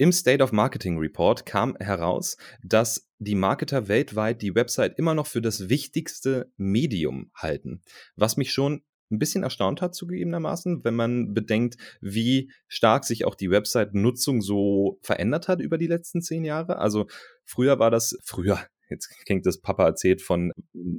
Im 0.03 0.11
State 0.11 0.43
of 0.43 0.51
Marketing 0.51 0.99
Report 0.99 1.47
kam 1.47 1.77
heraus, 1.77 2.37
dass 2.65 3.09
die 3.21 3.37
Marketer 3.37 3.87
weltweit 3.87 4.43
die 4.43 4.53
Website 4.53 4.99
immer 4.99 5.15
noch 5.15 5.29
für 5.29 5.41
das 5.41 5.69
wichtigste 5.69 6.51
Medium 6.57 7.31
halten, 7.37 7.83
was 8.17 8.37
mich 8.37 8.53
schon 8.53 8.83
ein 9.13 9.21
bisschen 9.21 9.45
erstaunt 9.45 9.81
hat, 9.81 9.95
zugegebenermaßen, 9.95 10.83
wenn 10.83 10.97
man 10.97 11.35
bedenkt, 11.35 11.77
wie 12.01 12.51
stark 12.67 13.05
sich 13.05 13.25
auch 13.25 13.37
die 13.37 13.53
Website-Nutzung 13.53 14.41
so 14.41 14.99
verändert 15.03 15.47
hat 15.47 15.61
über 15.61 15.79
die 15.79 15.87
letzten 15.87 16.21
zehn 16.21 16.45
Jahre. 16.45 16.79
Also 16.79 17.07
früher 17.45 17.79
war 17.79 17.93
das, 17.93 18.19
früher, 18.25 18.59
jetzt 18.91 19.09
klingt 19.25 19.47
das 19.47 19.61
Papa 19.61 19.87
erzählt 19.87 20.21
von, 20.21 20.51
ne, 20.73 20.99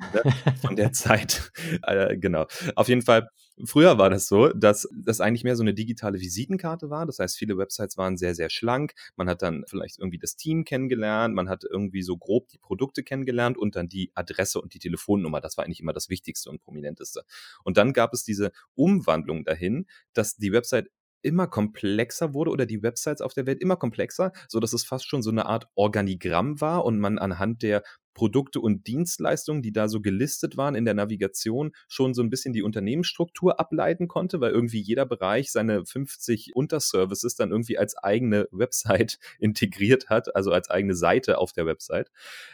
von 0.61 0.77
der 0.77 0.93
Zeit. 0.93 1.51
Äh, 1.81 2.17
genau. 2.17 2.45
Auf 2.75 2.87
jeden 2.87 3.01
Fall, 3.01 3.27
früher 3.65 3.97
war 3.97 4.09
das 4.09 4.27
so, 4.27 4.49
dass 4.49 4.87
das 4.93 5.21
eigentlich 5.21 5.43
mehr 5.43 5.55
so 5.55 5.63
eine 5.63 5.73
digitale 5.73 6.19
Visitenkarte 6.19 6.89
war. 6.89 7.05
Das 7.05 7.19
heißt, 7.19 7.37
viele 7.37 7.57
Websites 7.57 7.97
waren 7.97 8.17
sehr, 8.17 8.35
sehr 8.35 8.49
schlank. 8.49 8.93
Man 9.15 9.29
hat 9.29 9.41
dann 9.41 9.63
vielleicht 9.67 9.99
irgendwie 9.99 10.17
das 10.17 10.35
Team 10.35 10.65
kennengelernt, 10.65 11.35
man 11.35 11.49
hat 11.49 11.63
irgendwie 11.69 12.03
so 12.03 12.17
grob 12.17 12.49
die 12.49 12.57
Produkte 12.57 13.03
kennengelernt 13.03 13.57
und 13.57 13.75
dann 13.75 13.87
die 13.89 14.11
Adresse 14.15 14.61
und 14.61 14.73
die 14.73 14.79
Telefonnummer. 14.79 15.41
Das 15.41 15.57
war 15.57 15.65
eigentlich 15.65 15.79
immer 15.79 15.93
das 15.93 16.09
Wichtigste 16.09 16.49
und 16.49 16.61
Prominenteste. 16.61 17.23
Und 17.63 17.77
dann 17.77 17.93
gab 17.93 18.13
es 18.13 18.23
diese 18.23 18.51
Umwandlung 18.75 19.43
dahin, 19.43 19.87
dass 20.13 20.35
die 20.35 20.51
Website 20.51 20.89
immer 21.23 21.47
komplexer 21.47 22.33
wurde 22.33 22.51
oder 22.51 22.65
die 22.65 22.83
Websites 22.83 23.21
auf 23.21 23.33
der 23.33 23.45
Welt 23.45 23.61
immer 23.61 23.77
komplexer, 23.77 24.33
so 24.47 24.59
dass 24.59 24.73
es 24.73 24.83
fast 24.83 25.07
schon 25.07 25.23
so 25.23 25.31
eine 25.31 25.45
Art 25.45 25.67
Organigramm 25.75 26.61
war 26.61 26.85
und 26.85 26.99
man 26.99 27.17
anhand 27.17 27.63
der 27.63 27.83
Produkte 28.13 28.59
und 28.59 28.87
Dienstleistungen, 28.87 29.61
die 29.61 29.71
da 29.71 29.87
so 29.87 30.01
gelistet 30.01 30.57
waren 30.57 30.75
in 30.75 30.85
der 30.85 30.93
Navigation, 30.93 31.71
schon 31.87 32.13
so 32.13 32.21
ein 32.21 32.29
bisschen 32.29 32.53
die 32.53 32.63
Unternehmensstruktur 32.63 33.59
ableiten 33.59 34.07
konnte, 34.07 34.39
weil 34.41 34.51
irgendwie 34.51 34.81
jeder 34.81 35.05
Bereich 35.05 35.51
seine 35.51 35.85
50 35.85 36.55
Unterservices 36.55 37.35
dann 37.35 37.51
irgendwie 37.51 37.77
als 37.77 37.97
eigene 37.97 38.47
Website 38.51 39.19
integriert 39.39 40.09
hat, 40.09 40.35
also 40.35 40.51
als 40.51 40.69
eigene 40.69 40.95
Seite 40.95 41.37
auf 41.37 41.53
der 41.53 41.65
Website. 41.65 42.11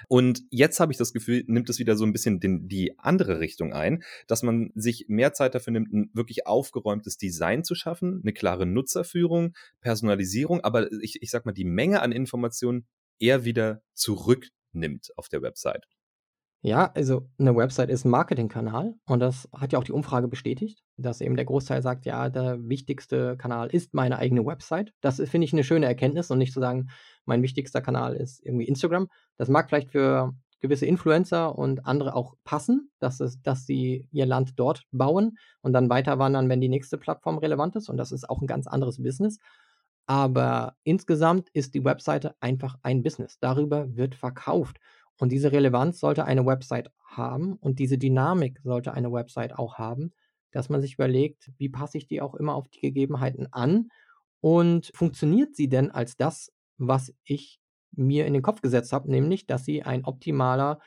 Und 0.07 0.43
jetzt 0.49 0.79
habe 0.79 0.91
ich 0.91 0.97
das 0.97 1.13
Gefühl, 1.13 1.43
nimmt 1.47 1.69
es 1.69 1.79
wieder 1.79 1.95
so 1.95 2.05
ein 2.05 2.13
bisschen 2.13 2.39
den, 2.39 2.67
die 2.67 2.97
andere 2.99 3.39
Richtung 3.39 3.73
ein, 3.73 4.03
dass 4.27 4.43
man 4.43 4.71
sich 4.75 5.05
mehr 5.07 5.33
Zeit 5.33 5.55
dafür 5.55 5.73
nimmt, 5.73 5.93
ein 5.93 6.09
wirklich 6.13 6.47
aufgeräumtes 6.47 7.17
Design 7.17 7.63
zu 7.63 7.75
schaffen, 7.75 8.21
eine 8.23 8.33
klare 8.33 8.65
Nutzerführung, 8.65 9.53
Personalisierung, 9.81 10.61
aber 10.61 10.91
ich, 11.01 11.21
ich 11.21 11.31
sag 11.31 11.45
mal, 11.45 11.51
die 11.51 11.65
Menge 11.65 12.01
an 12.01 12.11
Informationen 12.11 12.87
eher 13.19 13.43
wieder 13.45 13.81
zurück 13.93 14.49
nimmt 14.71 15.11
auf 15.17 15.29
der 15.29 15.41
Website. 15.41 15.87
Ja, 16.61 16.91
also 16.93 17.29
eine 17.39 17.55
Website 17.55 17.89
ist 17.89 18.03
ein 18.03 18.09
Marketingkanal 18.09 18.95
und 19.05 19.21
das 19.21 19.47
hat 19.53 19.71
ja 19.71 19.79
auch 19.79 19.83
die 19.85 19.93
Umfrage 19.93 20.27
bestätigt, 20.27 20.83
dass 20.97 21.21
eben 21.21 21.37
der 21.37 21.45
Großteil 21.45 21.81
sagt, 21.81 22.05
ja, 22.05 22.27
der 22.29 22.57
wichtigste 22.67 23.37
Kanal 23.37 23.69
ist 23.69 23.93
meine 23.93 24.17
eigene 24.17 24.45
Website. 24.45 24.91
Das 24.99 25.21
finde 25.21 25.45
ich 25.45 25.53
eine 25.53 25.63
schöne 25.63 25.85
Erkenntnis 25.85 26.31
und 26.31 26.37
nicht 26.37 26.51
zu 26.51 26.59
sagen, 26.59 26.89
mein 27.23 27.41
wichtigster 27.43 27.79
Kanal 27.81 28.13
ist 28.15 28.45
irgendwie 28.45 28.67
Instagram. 28.67 29.07
Das 29.37 29.47
mag 29.47 29.69
vielleicht 29.69 29.91
für 29.91 30.33
gewisse 30.59 30.85
Influencer 30.85 31.57
und 31.57 31.85
andere 31.85 32.13
auch 32.13 32.35
passen, 32.43 32.91
dass, 32.99 33.21
es, 33.21 33.41
dass 33.41 33.65
sie 33.65 34.07
ihr 34.11 34.25
Land 34.25 34.59
dort 34.59 34.83
bauen 34.91 35.37
und 35.61 35.71
dann 35.71 35.89
weiter 35.89 36.19
wandern, 36.19 36.49
wenn 36.49 36.59
die 36.59 36.67
nächste 36.67 36.97
Plattform 36.97 37.37
relevant 37.37 37.77
ist. 37.77 37.87
Und 37.87 37.95
das 37.95 38.11
ist 38.11 38.29
auch 38.29 38.41
ein 38.41 38.47
ganz 38.47 38.67
anderes 38.67 39.01
Business. 39.01 39.39
Aber 40.09 40.75
insgesamt 40.83 41.49
ist 41.53 41.75
die 41.75 41.85
Webseite 41.85 42.35
einfach 42.39 42.79
ein 42.81 43.03
Business. 43.03 43.37
Darüber 43.39 43.95
wird 43.95 44.15
verkauft. 44.15 44.79
Und 45.19 45.31
diese 45.31 45.51
Relevanz 45.51 45.99
sollte 45.99 46.25
eine 46.25 46.47
Website 46.47 46.91
haben 47.05 47.53
und 47.53 47.77
diese 47.77 47.99
Dynamik 47.99 48.59
sollte 48.63 48.91
eine 48.93 49.11
Website 49.11 49.53
auch 49.59 49.77
haben, 49.77 50.13
dass 50.51 50.67
man 50.67 50.81
sich 50.81 50.95
überlegt, 50.95 51.51
wie 51.59 51.69
passe 51.69 51.99
ich 51.99 52.07
die 52.07 52.21
auch 52.21 52.33
immer 52.33 52.55
auf 52.55 52.69
die 52.69 52.79
Gegebenheiten 52.79 53.53
an 53.53 53.89
und 54.41 54.91
funktioniert 54.95 55.55
sie 55.55 55.69
denn 55.69 55.91
als 55.91 56.17
das, 56.17 56.51
was 56.79 57.13
ich 57.23 57.59
mir 57.91 58.25
in 58.25 58.33
den 58.33 58.41
Kopf 58.41 58.61
gesetzt 58.61 58.93
habe, 58.93 59.11
nämlich, 59.11 59.45
dass 59.45 59.63
sie 59.63 59.83
ein 59.83 60.05
optimaler 60.05 60.79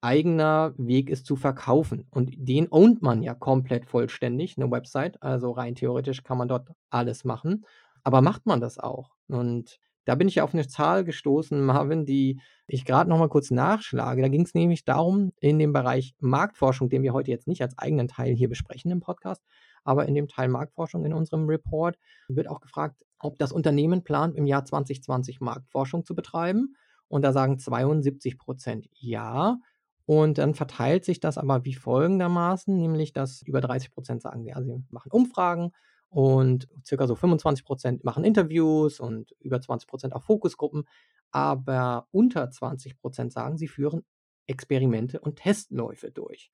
eigener 0.00 0.74
Weg 0.76 1.10
ist 1.10 1.26
zu 1.26 1.36
verkaufen. 1.36 2.06
Und 2.10 2.32
den 2.36 2.68
ownt 2.72 3.02
man 3.02 3.22
ja 3.22 3.34
komplett 3.34 3.86
vollständig, 3.86 4.56
eine 4.56 4.70
Website. 4.70 5.22
Also 5.22 5.52
rein 5.52 5.74
theoretisch 5.76 6.24
kann 6.24 6.38
man 6.38 6.48
dort 6.48 6.68
alles 6.90 7.24
machen. 7.24 7.64
Aber 8.06 8.22
macht 8.22 8.46
man 8.46 8.60
das 8.60 8.78
auch? 8.78 9.16
Und 9.26 9.80
da 10.04 10.14
bin 10.14 10.28
ich 10.28 10.36
ja 10.36 10.44
auf 10.44 10.54
eine 10.54 10.68
Zahl 10.68 11.02
gestoßen, 11.02 11.60
Marvin, 11.60 12.06
die 12.06 12.40
ich 12.68 12.84
gerade 12.84 13.10
noch 13.10 13.18
mal 13.18 13.28
kurz 13.28 13.50
nachschlage. 13.50 14.22
Da 14.22 14.28
ging 14.28 14.42
es 14.42 14.54
nämlich 14.54 14.84
darum, 14.84 15.32
in 15.40 15.58
dem 15.58 15.72
Bereich 15.72 16.14
Marktforschung, 16.20 16.88
den 16.88 17.02
wir 17.02 17.12
heute 17.12 17.32
jetzt 17.32 17.48
nicht 17.48 17.62
als 17.62 17.76
eigenen 17.76 18.06
Teil 18.06 18.32
hier 18.32 18.48
besprechen 18.48 18.92
im 18.92 19.00
Podcast, 19.00 19.42
aber 19.82 20.06
in 20.06 20.14
dem 20.14 20.28
Teil 20.28 20.46
Marktforschung 20.46 21.04
in 21.04 21.12
unserem 21.12 21.48
Report 21.48 21.98
wird 22.28 22.46
auch 22.46 22.60
gefragt, 22.60 23.04
ob 23.18 23.40
das 23.40 23.50
Unternehmen 23.50 24.04
plant, 24.04 24.36
im 24.36 24.46
Jahr 24.46 24.64
2020 24.64 25.40
Marktforschung 25.40 26.04
zu 26.04 26.14
betreiben. 26.14 26.76
Und 27.08 27.22
da 27.22 27.32
sagen 27.32 27.58
72 27.58 28.38
Prozent 28.38 28.86
ja. 28.92 29.58
Und 30.04 30.38
dann 30.38 30.54
verteilt 30.54 31.04
sich 31.04 31.18
das 31.18 31.38
aber 31.38 31.64
wie 31.64 31.74
folgendermaßen, 31.74 32.76
nämlich 32.76 33.12
dass 33.12 33.42
über 33.42 33.60
30 33.60 33.90
Prozent 33.90 34.22
sagen, 34.22 34.44
ja, 34.44 34.62
sie 34.62 34.80
machen 34.90 35.10
Umfragen, 35.10 35.72
und 36.08 36.68
circa 36.84 37.06
so 37.06 37.14
25 37.14 37.64
Prozent 37.64 38.04
machen 38.04 38.24
Interviews 38.24 39.00
und 39.00 39.32
über 39.40 39.60
20 39.60 39.88
Prozent 39.88 40.14
auch 40.14 40.22
Fokusgruppen. 40.22 40.84
Aber 41.30 42.08
unter 42.12 42.50
20 42.50 42.98
Prozent 42.98 43.32
sagen, 43.32 43.58
sie 43.58 43.68
führen 43.68 44.04
Experimente 44.46 45.20
und 45.20 45.36
Testläufe 45.36 46.10
durch. 46.10 46.50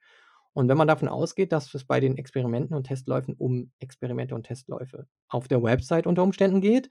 Und 0.54 0.68
wenn 0.68 0.76
man 0.76 0.88
davon 0.88 1.08
ausgeht, 1.08 1.52
dass 1.52 1.72
es 1.74 1.84
bei 1.84 2.00
den 2.00 2.18
Experimenten 2.18 2.76
und 2.76 2.84
Testläufen 2.84 3.34
um 3.34 3.70
Experimente 3.78 4.34
und 4.34 4.44
Testläufe 4.44 5.06
auf 5.28 5.48
der 5.48 5.62
Website 5.62 6.06
unter 6.06 6.22
Umständen 6.22 6.60
geht, 6.60 6.90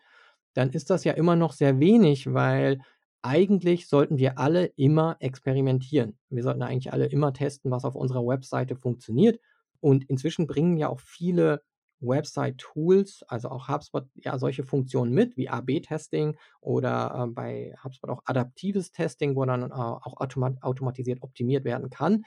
dann 0.53 0.71
ist 0.71 0.89
das 0.89 1.03
ja 1.03 1.13
immer 1.13 1.35
noch 1.35 1.53
sehr 1.53 1.79
wenig, 1.79 2.33
weil 2.33 2.79
eigentlich 3.21 3.87
sollten 3.87 4.17
wir 4.17 4.39
alle 4.39 4.65
immer 4.65 5.15
experimentieren. 5.19 6.17
Wir 6.29 6.43
sollten 6.43 6.63
eigentlich 6.63 6.91
alle 6.91 7.05
immer 7.05 7.33
testen, 7.33 7.69
was 7.69 7.85
auf 7.85 7.95
unserer 7.95 8.25
Webseite 8.25 8.75
funktioniert. 8.75 9.39
Und 9.79 10.09
inzwischen 10.09 10.47
bringen 10.47 10.77
ja 10.77 10.89
auch 10.89 10.99
viele 10.99 11.61
Website-Tools, 12.01 13.23
also 13.27 13.49
auch 13.49 13.67
HubSpot, 13.67 14.05
ja, 14.15 14.37
solche 14.37 14.63
Funktionen 14.63 15.13
mit, 15.13 15.37
wie 15.37 15.49
AB-Testing 15.49 16.37
oder 16.59 17.27
äh, 17.27 17.31
bei 17.31 17.73
HubSpot 17.83 18.09
auch 18.09 18.21
adaptives 18.25 18.91
Testing, 18.91 19.35
wo 19.35 19.45
dann 19.45 19.63
äh, 19.63 19.73
auch 19.73 20.17
automat 20.17 20.61
automatisiert 20.61 21.21
optimiert 21.21 21.63
werden 21.63 21.89
kann. 21.89 22.23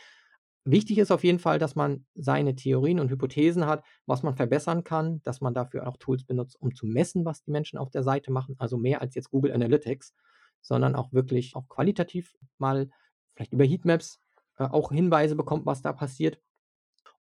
Wichtig 0.66 0.96
ist 0.98 1.10
auf 1.10 1.24
jeden 1.24 1.38
Fall, 1.38 1.58
dass 1.58 1.74
man 1.74 2.06
seine 2.14 2.54
Theorien 2.54 2.98
und 2.98 3.10
Hypothesen 3.10 3.66
hat, 3.66 3.84
was 4.06 4.22
man 4.22 4.34
verbessern 4.34 4.82
kann, 4.82 5.20
dass 5.22 5.42
man 5.42 5.52
dafür 5.52 5.86
auch 5.86 5.98
Tools 5.98 6.24
benutzt, 6.24 6.56
um 6.58 6.74
zu 6.74 6.86
messen, 6.86 7.26
was 7.26 7.42
die 7.42 7.50
Menschen 7.50 7.78
auf 7.78 7.90
der 7.90 8.02
Seite 8.02 8.32
machen, 8.32 8.54
also 8.58 8.78
mehr 8.78 9.02
als 9.02 9.14
jetzt 9.14 9.30
Google 9.30 9.52
Analytics, 9.52 10.14
sondern 10.62 10.94
auch 10.94 11.12
wirklich 11.12 11.54
auch 11.54 11.68
qualitativ 11.68 12.34
mal 12.56 12.88
vielleicht 13.34 13.52
über 13.52 13.64
Heatmaps 13.64 14.20
äh, 14.56 14.64
auch 14.64 14.90
Hinweise 14.90 15.36
bekommt, 15.36 15.66
was 15.66 15.82
da 15.82 15.92
passiert 15.92 16.40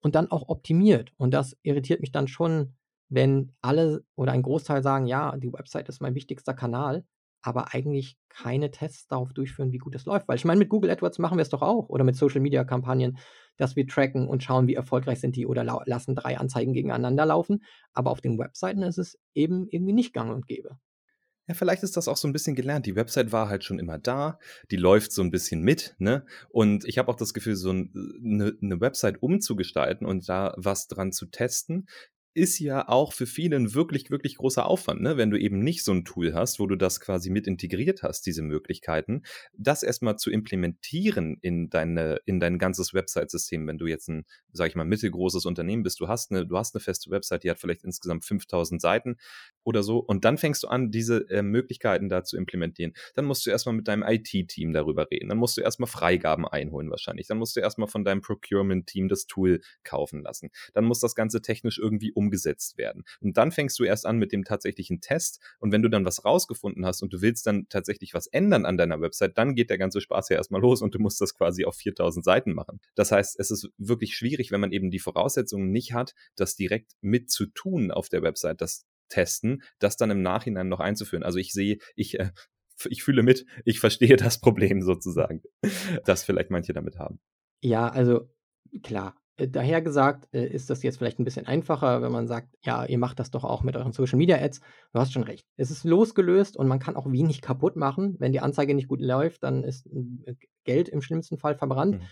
und 0.03 0.15
dann 0.15 0.29
auch 0.29 0.49
optimiert. 0.49 1.11
Und 1.17 1.33
das 1.33 1.57
irritiert 1.63 2.01
mich 2.01 2.11
dann 2.11 2.27
schon, 2.27 2.75
wenn 3.09 3.53
alle 3.61 4.03
oder 4.15 4.33
ein 4.33 4.43
Großteil 4.43 4.83
sagen, 4.83 5.07
ja, 5.07 5.35
die 5.37 5.51
Website 5.51 5.89
ist 5.89 6.01
mein 6.01 6.13
wichtigster 6.13 6.53
Kanal, 6.53 7.05
aber 7.41 7.73
eigentlich 7.73 8.17
keine 8.29 8.69
Tests 8.71 9.07
darauf 9.07 9.33
durchführen, 9.33 9.71
wie 9.71 9.77
gut 9.77 9.95
es 9.95 10.05
läuft. 10.05 10.27
Weil 10.27 10.35
ich 10.35 10.45
meine, 10.45 10.59
mit 10.59 10.69
Google 10.69 10.91
AdWords 10.91 11.19
machen 11.19 11.37
wir 11.37 11.41
es 11.41 11.49
doch 11.49 11.61
auch 11.61 11.89
oder 11.89 12.03
mit 12.03 12.15
Social 12.15 12.41
Media 12.41 12.63
Kampagnen, 12.63 13.17
dass 13.57 13.75
wir 13.75 13.87
tracken 13.87 14.27
und 14.27 14.43
schauen, 14.43 14.67
wie 14.67 14.75
erfolgreich 14.75 15.19
sind 15.19 15.35
die 15.35 15.45
oder 15.45 15.63
lassen 15.85 16.15
drei 16.15 16.37
Anzeigen 16.37 16.73
gegeneinander 16.73 17.25
laufen. 17.25 17.63
Aber 17.93 18.11
auf 18.11 18.21
den 18.21 18.37
Webseiten 18.37 18.83
ist 18.83 18.97
es 18.97 19.17
eben 19.33 19.67
irgendwie 19.69 19.93
nicht 19.93 20.13
gang 20.13 20.33
und 20.33 20.47
gäbe. 20.47 20.77
Ja, 21.47 21.55
vielleicht 21.55 21.83
ist 21.83 21.97
das 21.97 22.07
auch 22.07 22.15
so 22.15 22.27
ein 22.27 22.31
bisschen 22.31 22.55
gelernt. 22.55 22.85
Die 22.85 22.95
Website 22.95 23.33
war 23.33 23.49
halt 23.49 23.65
schon 23.65 23.77
immer 23.77 23.99
da, 23.99 24.39
die 24.71 24.77
läuft 24.77 25.11
so 25.11 25.21
ein 25.21 25.31
bisschen 25.31 25.61
mit, 25.61 25.93
ne? 25.99 26.25
Und 26.49 26.85
ich 26.85 26.97
habe 26.97 27.09
auch 27.11 27.17
das 27.17 27.33
Gefühl, 27.33 27.55
so 27.55 27.69
eine, 27.69 28.57
eine 28.61 28.79
Website 28.79 29.21
umzugestalten 29.21 30.07
und 30.07 30.29
da 30.29 30.53
was 30.57 30.87
dran 30.87 31.11
zu 31.11 31.25
testen, 31.25 31.87
ist 32.35 32.59
ja 32.59 32.87
auch 32.87 33.13
für 33.13 33.27
viele 33.27 33.55
ein 33.55 33.73
wirklich, 33.75 34.09
wirklich 34.09 34.37
großer 34.37 34.65
Aufwand, 34.65 35.01
ne? 35.01 35.17
wenn 35.17 35.29
du 35.29 35.39
eben 35.39 35.59
nicht 35.59 35.83
so 35.83 35.91
ein 35.91 36.03
Tool 36.03 36.33
hast, 36.33 36.59
wo 36.59 36.65
du 36.65 36.75
das 36.75 36.99
quasi 36.99 37.29
mit 37.29 37.45
integriert 37.45 38.01
hast, 38.01 38.25
diese 38.25 38.41
Möglichkeiten, 38.41 39.21
das 39.55 39.83
erstmal 39.83 40.17
zu 40.17 40.31
implementieren 40.31 41.37
in 41.41 41.69
deine, 41.69 42.19
in 42.25 42.39
dein 42.39 42.57
ganzes 42.57 42.93
Website-System. 42.93 43.67
Wenn 43.67 43.77
du 43.77 43.85
jetzt 43.85 44.09
ein, 44.09 44.25
sag 44.51 44.69
ich 44.69 44.75
mal, 44.75 44.85
mittelgroßes 44.85 45.45
Unternehmen 45.45 45.83
bist, 45.83 45.99
du 45.99 46.07
hast 46.07 46.31
eine, 46.31 46.47
du 46.47 46.57
hast 46.57 46.73
eine 46.73 46.81
feste 46.81 47.11
Website, 47.11 47.43
die 47.43 47.51
hat 47.51 47.59
vielleicht 47.59 47.83
insgesamt 47.83 48.25
5000 48.25 48.81
Seiten 48.81 49.17
oder 49.63 49.83
so, 49.83 49.99
und 49.99 50.25
dann 50.25 50.37
fängst 50.37 50.63
du 50.63 50.67
an, 50.67 50.91
diese 50.91 51.29
äh, 51.29 51.41
Möglichkeiten 51.41 52.09
da 52.09 52.23
zu 52.23 52.37
implementieren. 52.37 52.93
Dann 53.13 53.25
musst 53.25 53.45
du 53.45 53.49
erstmal 53.49 53.75
mit 53.75 53.87
deinem 53.87 54.03
IT-Team 54.03 54.73
darüber 54.73 55.09
reden. 55.11 55.29
Dann 55.29 55.37
musst 55.37 55.57
du 55.57 55.61
erstmal 55.61 55.87
Freigaben 55.87 56.47
einholen 56.47 56.89
wahrscheinlich. 56.89 57.27
Dann 57.27 57.37
musst 57.37 57.55
du 57.55 57.59
erstmal 57.59 57.87
von 57.87 58.03
deinem 58.03 58.21
Procurement-Team 58.21 59.07
das 59.07 59.27
Tool 59.27 59.61
kaufen 59.83 60.23
lassen. 60.23 60.49
Dann 60.73 60.85
muss 60.85 60.99
das 60.99 61.15
Ganze 61.15 61.41
technisch 61.41 61.79
irgendwie 61.79 62.11
um 62.11 62.23
umgesetzt 62.23 62.77
werden. 62.77 63.03
Und 63.21 63.37
dann 63.37 63.51
fängst 63.51 63.77
du 63.79 63.83
erst 63.83 64.05
an 64.05 64.17
mit 64.17 64.31
dem 64.31 64.43
tatsächlichen 64.43 65.01
Test. 65.01 65.39
Und 65.59 65.71
wenn 65.71 65.81
du 65.81 65.89
dann 65.89 66.05
was 66.05 66.23
rausgefunden 66.23 66.85
hast 66.85 67.01
und 67.03 67.13
du 67.13 67.21
willst 67.21 67.45
dann 67.45 67.67
tatsächlich 67.69 68.13
was 68.13 68.27
ändern 68.27 68.65
an 68.65 68.77
deiner 68.77 69.01
Website, 69.01 69.37
dann 69.37 69.55
geht 69.55 69.69
der 69.69 69.77
ganze 69.77 70.01
Spaß 70.01 70.29
ja 70.29 70.37
erstmal 70.37 70.61
los 70.61 70.81
und 70.81 70.95
du 70.95 70.99
musst 70.99 71.19
das 71.21 71.35
quasi 71.35 71.65
auf 71.65 71.75
4000 71.75 72.23
Seiten 72.23 72.53
machen. 72.53 72.79
Das 72.95 73.11
heißt, 73.11 73.39
es 73.39 73.51
ist 73.51 73.69
wirklich 73.77 74.15
schwierig, 74.15 74.51
wenn 74.51 74.61
man 74.61 74.71
eben 74.71 74.89
die 74.89 74.99
Voraussetzungen 74.99 75.71
nicht 75.71 75.93
hat, 75.93 76.15
das 76.35 76.55
direkt 76.55 76.93
mit 77.01 77.29
zu 77.29 77.45
tun 77.47 77.91
auf 77.91 78.09
der 78.09 78.23
Website, 78.23 78.61
das 78.61 78.85
testen, 79.09 79.63
das 79.79 79.97
dann 79.97 80.11
im 80.11 80.21
Nachhinein 80.21 80.69
noch 80.69 80.79
einzuführen. 80.79 81.23
Also 81.23 81.39
ich 81.39 81.53
sehe, 81.53 81.77
ich 81.95 82.19
äh, 82.19 82.31
ich 82.85 83.03
fühle 83.03 83.23
mit, 83.23 83.45
ich 83.65 83.79
verstehe 83.79 84.15
das 84.15 84.39
Problem 84.39 84.81
sozusagen, 84.81 85.41
das 86.05 86.23
vielleicht 86.23 86.49
manche 86.49 86.73
damit 86.73 86.97
haben. 86.97 87.19
Ja, 87.61 87.87
also 87.87 88.29
klar, 88.81 89.15
äh, 89.37 89.47
daher 89.47 89.81
gesagt, 89.81 90.27
äh, 90.33 90.45
ist 90.45 90.69
das 90.69 90.83
jetzt 90.83 90.97
vielleicht 90.97 91.19
ein 91.19 91.23
bisschen 91.23 91.47
einfacher, 91.47 92.01
wenn 92.01 92.11
man 92.11 92.27
sagt: 92.27 92.55
„Ja, 92.63 92.85
ihr 92.85 92.97
macht 92.97 93.19
das 93.19 93.31
doch 93.31 93.43
auch 93.43 93.63
mit 93.63 93.75
euren 93.75 93.93
Social 93.93 94.17
Media 94.17 94.37
Ads.“ 94.37 94.59
Du 94.93 94.99
hast 94.99 95.13
schon 95.13 95.23
recht. 95.23 95.47
Es 95.57 95.71
ist 95.71 95.83
losgelöst 95.83 96.57
und 96.57 96.67
man 96.67 96.79
kann 96.79 96.95
auch 96.95 97.11
wenig 97.11 97.41
kaputt 97.41 97.75
machen. 97.75 98.15
Wenn 98.19 98.31
die 98.31 98.41
Anzeige 98.41 98.75
nicht 98.75 98.87
gut 98.87 99.01
läuft, 99.01 99.43
dann 99.43 99.63
ist 99.63 99.89
Geld 100.65 100.89
im 100.89 101.01
schlimmsten 101.01 101.37
Fall 101.37 101.55
verbrannt. 101.55 101.99
Mhm. 101.99 102.07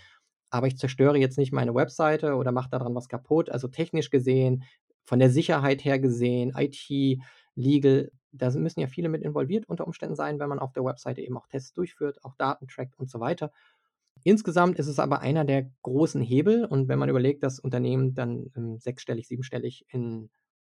Aber 0.53 0.67
ich 0.67 0.77
zerstöre 0.77 1.17
jetzt 1.17 1.37
nicht 1.37 1.53
meine 1.53 1.73
Webseite 1.73 2.35
oder 2.35 2.51
mache 2.51 2.69
daran 2.69 2.93
was 2.93 3.07
kaputt. 3.07 3.49
Also, 3.49 3.67
technisch 3.67 4.09
gesehen, 4.09 4.63
von 5.05 5.19
der 5.19 5.29
Sicherheit 5.29 5.83
her 5.83 5.99
gesehen, 5.99 6.53
IT, 6.55 7.19
Legal, 7.55 8.11
da 8.31 8.49
müssen 8.51 8.79
ja 8.79 8.87
viele 8.87 9.09
mit 9.09 9.23
involviert 9.23 9.67
unter 9.67 9.85
Umständen 9.85 10.15
sein, 10.15 10.39
wenn 10.39 10.49
man 10.49 10.59
auf 10.59 10.71
der 10.73 10.85
Webseite 10.85 11.21
eben 11.21 11.37
auch 11.37 11.47
Tests 11.47 11.73
durchführt, 11.73 12.23
auch 12.23 12.35
Daten 12.35 12.67
trackt 12.67 12.97
und 12.97 13.09
so 13.09 13.19
weiter. 13.19 13.51
Insgesamt 14.23 14.79
ist 14.79 14.87
es 14.87 14.99
aber 14.99 15.19
einer 15.19 15.45
der 15.45 15.69
großen 15.81 16.21
Hebel 16.21 16.65
und 16.65 16.87
wenn 16.87 16.99
man 16.99 17.09
überlegt, 17.09 17.43
dass 17.43 17.59
Unternehmen 17.59 18.13
dann, 18.13 18.51
ähm, 18.55 18.77
sechsstellig, 18.79 19.27
siebenstellig 19.27 19.85
in 19.89 20.29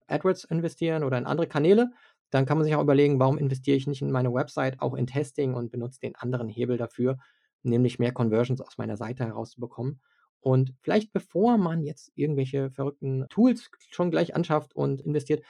AdWords 0.07 0.45
investieren 0.45 1.03
oder 1.03 1.17
in 1.17 1.25
andere 1.25 1.47
Kanäle, 1.47 1.91
dann 2.30 2.45
kann 2.45 2.57
man 2.57 2.65
sich 2.65 2.75
auch 2.75 2.82
überlegen, 2.82 3.19
warum 3.19 3.38
investiere 3.38 3.78
ich 3.78 3.88
nicht 3.88 4.01
in 4.01 4.11
meine 4.11 4.34
Website 4.34 4.82
auch 4.82 4.93
in 4.93 5.07
Testing 5.07 5.53
und 5.53 5.71
benutze 5.71 5.99
den 5.99 6.15
anderen 6.15 6.49
Hebel 6.49 6.78
dafür, 6.78 7.17
nämlich 7.63 7.99
mehr 7.99 8.11
Conversions 8.11 8.61
aus 8.61 8.78
meiner 8.78 8.97
Seite 8.97 9.25
herauszubekommen. 9.25 10.01
Und 10.40 10.74
vielleicht 10.82 11.12
bevor 11.14 11.58
man 11.58 11.84
jetzt 11.84 12.12
irgendwelche 12.16 12.70
verrückten 12.72 13.26
Tools 13.30 13.70
schon 13.90 14.12
gleich 14.12 14.36
anschafft 14.36 14.76
und 14.76 15.02
investiert, 15.02 15.44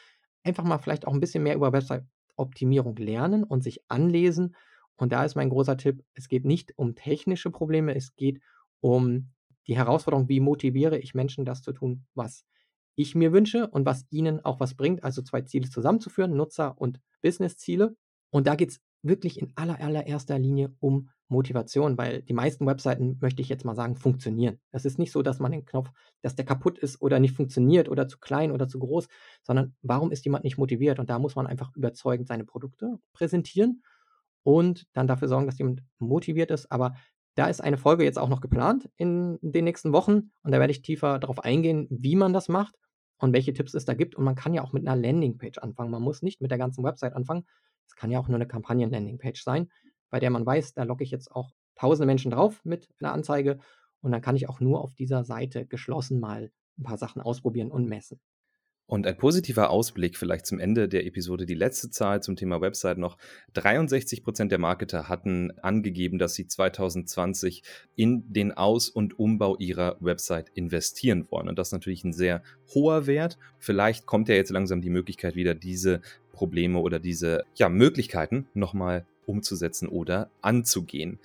einfach 0.43 0.63
mal 0.63 0.77
vielleicht 0.77 1.05
auch 1.05 1.13
ein 1.13 1.19
bisschen 1.19 1.43
mehr 1.43 1.55
über 1.55 1.73
Website-Optimierung 1.73 2.95
lernen 2.95 3.43
und 3.43 3.63
sich 3.63 3.81
anlesen 3.89 4.55
und 4.97 5.11
da 5.11 5.23
ist 5.23 5.35
mein 5.35 5.49
großer 5.49 5.77
Tipp, 5.77 6.03
es 6.15 6.27
geht 6.27 6.43
nicht 6.43 6.73
um 6.75 6.95
technische 6.95 7.51
Probleme, 7.51 7.95
es 7.95 8.15
geht 8.15 8.41
um 8.81 9.31
die 9.67 9.77
Herausforderung, 9.77 10.27
wie 10.27 10.39
motiviere 10.39 10.97
ich 10.97 11.13
Menschen, 11.13 11.45
das 11.45 11.61
zu 11.61 11.71
tun, 11.71 12.05
was 12.15 12.45
ich 12.95 13.13
mir 13.13 13.31
wünsche 13.31 13.67
und 13.67 13.85
was 13.85 14.05
ihnen 14.09 14.43
auch 14.43 14.59
was 14.59 14.75
bringt, 14.75 15.03
also 15.03 15.21
zwei 15.21 15.41
Ziele 15.41 15.69
zusammenzuführen, 15.69 16.35
Nutzer- 16.35 16.79
und 16.79 16.99
Business-Ziele. 17.21 17.95
Und 18.31 18.47
da 18.47 18.55
geht 18.55 18.71
es 18.71 18.81
wirklich 19.01 19.39
in 19.39 19.51
aller, 19.55 19.79
allererster 19.79 20.37
Linie 20.39 20.75
um 20.79 21.09
Motivation, 21.29 21.97
weil 21.97 22.21
die 22.21 22.33
meisten 22.33 22.65
Webseiten, 22.65 23.17
möchte 23.21 23.41
ich 23.41 23.49
jetzt 23.49 23.65
mal 23.65 23.75
sagen, 23.75 23.95
funktionieren. 23.95 24.59
Es 24.71 24.85
ist 24.85 24.97
nicht 24.97 25.11
so, 25.11 25.21
dass 25.21 25.39
man 25.39 25.51
den 25.51 25.65
Knopf, 25.65 25.91
dass 26.21 26.35
der 26.35 26.45
kaputt 26.45 26.77
ist 26.77 27.01
oder 27.01 27.19
nicht 27.19 27.35
funktioniert 27.35 27.89
oder 27.89 28.07
zu 28.07 28.17
klein 28.19 28.51
oder 28.51 28.67
zu 28.67 28.79
groß, 28.79 29.07
sondern 29.43 29.75
warum 29.81 30.11
ist 30.11 30.25
jemand 30.25 30.43
nicht 30.43 30.57
motiviert? 30.57 30.99
Und 30.99 31.09
da 31.09 31.19
muss 31.19 31.35
man 31.35 31.47
einfach 31.47 31.75
überzeugend 31.75 32.27
seine 32.27 32.45
Produkte 32.45 32.97
präsentieren 33.13 33.83
und 34.43 34.87
dann 34.93 35.07
dafür 35.07 35.27
sorgen, 35.27 35.47
dass 35.47 35.57
jemand 35.57 35.83
motiviert 35.99 36.51
ist. 36.51 36.71
Aber 36.71 36.95
da 37.35 37.47
ist 37.47 37.61
eine 37.61 37.77
Folge 37.77 38.03
jetzt 38.03 38.17
auch 38.17 38.29
noch 38.29 38.41
geplant 38.41 38.89
in 38.97 39.37
den 39.41 39.65
nächsten 39.65 39.91
Wochen 39.91 40.31
und 40.43 40.51
da 40.51 40.59
werde 40.59 40.71
ich 40.71 40.81
tiefer 40.81 41.19
darauf 41.19 41.43
eingehen, 41.43 41.87
wie 41.89 42.15
man 42.15 42.33
das 42.33 42.47
macht 42.49 42.75
und 43.19 43.33
welche 43.33 43.53
Tipps 43.53 43.73
es 43.73 43.85
da 43.85 43.93
gibt. 43.93 44.15
Und 44.15 44.23
man 44.23 44.35
kann 44.35 44.53
ja 44.53 44.63
auch 44.63 44.73
mit 44.73 44.87
einer 44.87 44.99
Landingpage 44.99 45.59
anfangen. 45.59 45.91
Man 45.91 46.01
muss 46.01 46.21
nicht 46.21 46.41
mit 46.41 46.51
der 46.51 46.57
ganzen 46.57 46.83
Website 46.83 47.13
anfangen. 47.13 47.45
Es 47.87 47.95
kann 47.95 48.11
ja 48.11 48.19
auch 48.19 48.27
nur 48.27 48.35
eine 48.35 48.47
Kampagnen-Landingpage 48.47 49.43
sein, 49.43 49.69
bei 50.09 50.19
der 50.19 50.29
man 50.29 50.45
weiß, 50.45 50.73
da 50.73 50.83
logge 50.83 51.03
ich 51.03 51.11
jetzt 51.11 51.31
auch 51.31 51.51
tausende 51.75 52.07
Menschen 52.07 52.31
drauf 52.31 52.63
mit 52.63 52.89
einer 52.99 53.13
Anzeige 53.13 53.59
und 54.01 54.11
dann 54.11 54.21
kann 54.21 54.35
ich 54.35 54.49
auch 54.49 54.59
nur 54.59 54.81
auf 54.81 54.93
dieser 54.95 55.23
Seite 55.23 55.65
geschlossen 55.65 56.19
mal 56.19 56.51
ein 56.77 56.83
paar 56.83 56.97
Sachen 56.97 57.21
ausprobieren 57.21 57.71
und 57.71 57.87
messen. 57.87 58.19
Und 58.89 59.05
ein 59.05 59.17
positiver 59.17 59.69
Ausblick 59.69 60.15
vielleicht 60.15 60.45
zum 60.45 60.59
Ende 60.59 60.87
der 60.87 61.05
Episode, 61.05 61.45
die 61.45 61.55
letzte 61.55 61.89
Zahl 61.89 62.23
zum 62.23 62.37
Thema 62.37 62.61
Website 62.61 62.97
noch. 62.97 63.17
63 63.51 64.23
Prozent 64.23 64.49
der 64.49 64.59
Marketer 64.59 65.09
hatten 65.09 65.51
angegeben, 65.59 66.19
dass 66.19 66.35
sie 66.35 66.47
2020 66.47 67.63
in 67.97 68.31
den 68.31 68.53
Aus- 68.53 68.87
und 68.87 69.19
Umbau 69.19 69.57
ihrer 69.57 69.97
Website 69.99 70.49
investieren 70.53 71.27
wollen. 71.29 71.49
Und 71.49 71.59
das 71.59 71.67
ist 71.67 71.73
natürlich 71.73 72.05
ein 72.05 72.13
sehr 72.13 72.41
hoher 72.73 73.07
Wert. 73.07 73.37
Vielleicht 73.59 74.05
kommt 74.05 74.29
ja 74.29 74.35
jetzt 74.35 74.51
langsam 74.51 74.81
die 74.81 74.89
Möglichkeit 74.89 75.35
wieder, 75.35 75.53
diese 75.53 75.99
Probleme 76.37 76.79
oder 76.79 76.99
diese 76.99 77.43
ja, 77.55 77.67
Möglichkeiten 77.67 78.47
nochmal 78.53 79.05
umzusetzen 79.25 79.89
oder 79.89 80.29
anzugehen. 80.41 81.19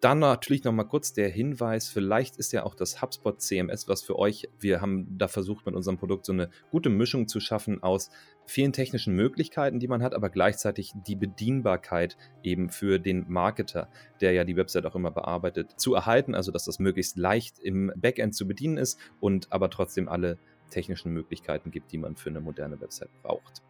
Dann 0.00 0.18
natürlich 0.18 0.64
noch 0.64 0.72
mal 0.72 0.84
kurz 0.84 1.12
der 1.12 1.28
Hinweis, 1.28 1.88
vielleicht 1.88 2.36
ist 2.36 2.52
ja 2.52 2.64
auch 2.64 2.74
das 2.74 3.00
HubSpot 3.00 3.40
CMS 3.40 3.86
was 3.86 4.02
für 4.02 4.18
euch. 4.18 4.48
Wir 4.58 4.80
haben 4.80 5.06
da 5.16 5.28
versucht 5.28 5.64
mit 5.64 5.74
unserem 5.74 5.96
Produkt 5.96 6.26
so 6.26 6.32
eine 6.32 6.50
gute 6.70 6.88
Mischung 6.90 7.28
zu 7.28 7.40
schaffen 7.40 7.82
aus 7.82 8.10
vielen 8.44 8.72
technischen 8.72 9.14
Möglichkeiten, 9.14 9.78
die 9.78 9.86
man 9.86 10.02
hat, 10.02 10.14
aber 10.14 10.30
gleichzeitig 10.30 10.92
die 11.06 11.14
Bedienbarkeit 11.14 12.16
eben 12.42 12.70
für 12.70 12.98
den 12.98 13.24
Marketer, 13.28 13.88
der 14.20 14.32
ja 14.32 14.44
die 14.44 14.56
Website 14.56 14.86
auch 14.86 14.96
immer 14.96 15.12
bearbeitet, 15.12 15.78
zu 15.78 15.94
erhalten, 15.94 16.34
also 16.34 16.50
dass 16.50 16.64
das 16.64 16.80
möglichst 16.80 17.16
leicht 17.16 17.60
im 17.60 17.92
Backend 17.94 18.34
zu 18.34 18.48
bedienen 18.48 18.78
ist 18.78 18.98
und 19.20 19.52
aber 19.52 19.70
trotzdem 19.70 20.08
alle 20.08 20.38
technischen 20.70 21.12
Möglichkeiten 21.12 21.70
gibt, 21.70 21.92
die 21.92 21.98
man 21.98 22.16
für 22.16 22.30
eine 22.30 22.40
moderne 22.40 22.80
Website 22.80 23.10
braucht. 23.22 23.62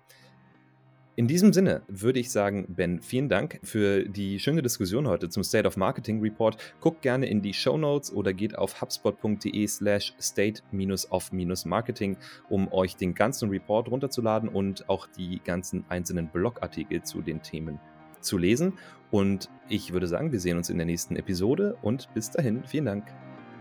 In 1.16 1.28
diesem 1.28 1.52
Sinne 1.52 1.82
würde 1.86 2.18
ich 2.18 2.32
sagen, 2.32 2.66
Ben, 2.68 3.00
vielen 3.00 3.28
Dank 3.28 3.60
für 3.62 4.02
die 4.08 4.40
schöne 4.40 4.62
Diskussion 4.62 5.06
heute 5.06 5.28
zum 5.28 5.44
State 5.44 5.68
of 5.68 5.76
Marketing 5.76 6.20
Report. 6.20 6.56
Guckt 6.80 7.02
gerne 7.02 7.26
in 7.26 7.40
die 7.40 7.54
Show 7.54 7.76
Notes 7.78 8.12
oder 8.12 8.32
geht 8.32 8.58
auf 8.58 8.80
hubspot.de 8.80 9.66
slash 9.68 10.12
state-of-marketing, 10.20 12.16
um 12.48 12.72
euch 12.72 12.96
den 12.96 13.14
ganzen 13.14 13.48
Report 13.50 13.88
runterzuladen 13.88 14.48
und 14.48 14.88
auch 14.88 15.06
die 15.06 15.40
ganzen 15.44 15.84
einzelnen 15.88 16.30
Blogartikel 16.30 17.02
zu 17.02 17.22
den 17.22 17.42
Themen 17.42 17.78
zu 18.20 18.36
lesen. 18.36 18.72
Und 19.12 19.50
ich 19.68 19.92
würde 19.92 20.08
sagen, 20.08 20.32
wir 20.32 20.40
sehen 20.40 20.56
uns 20.56 20.68
in 20.68 20.78
der 20.78 20.86
nächsten 20.86 21.14
Episode 21.14 21.76
und 21.82 22.12
bis 22.14 22.30
dahin, 22.30 22.64
vielen 22.64 22.86
Dank. 22.86 23.04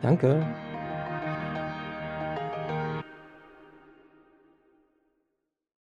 Danke. 0.02 0.44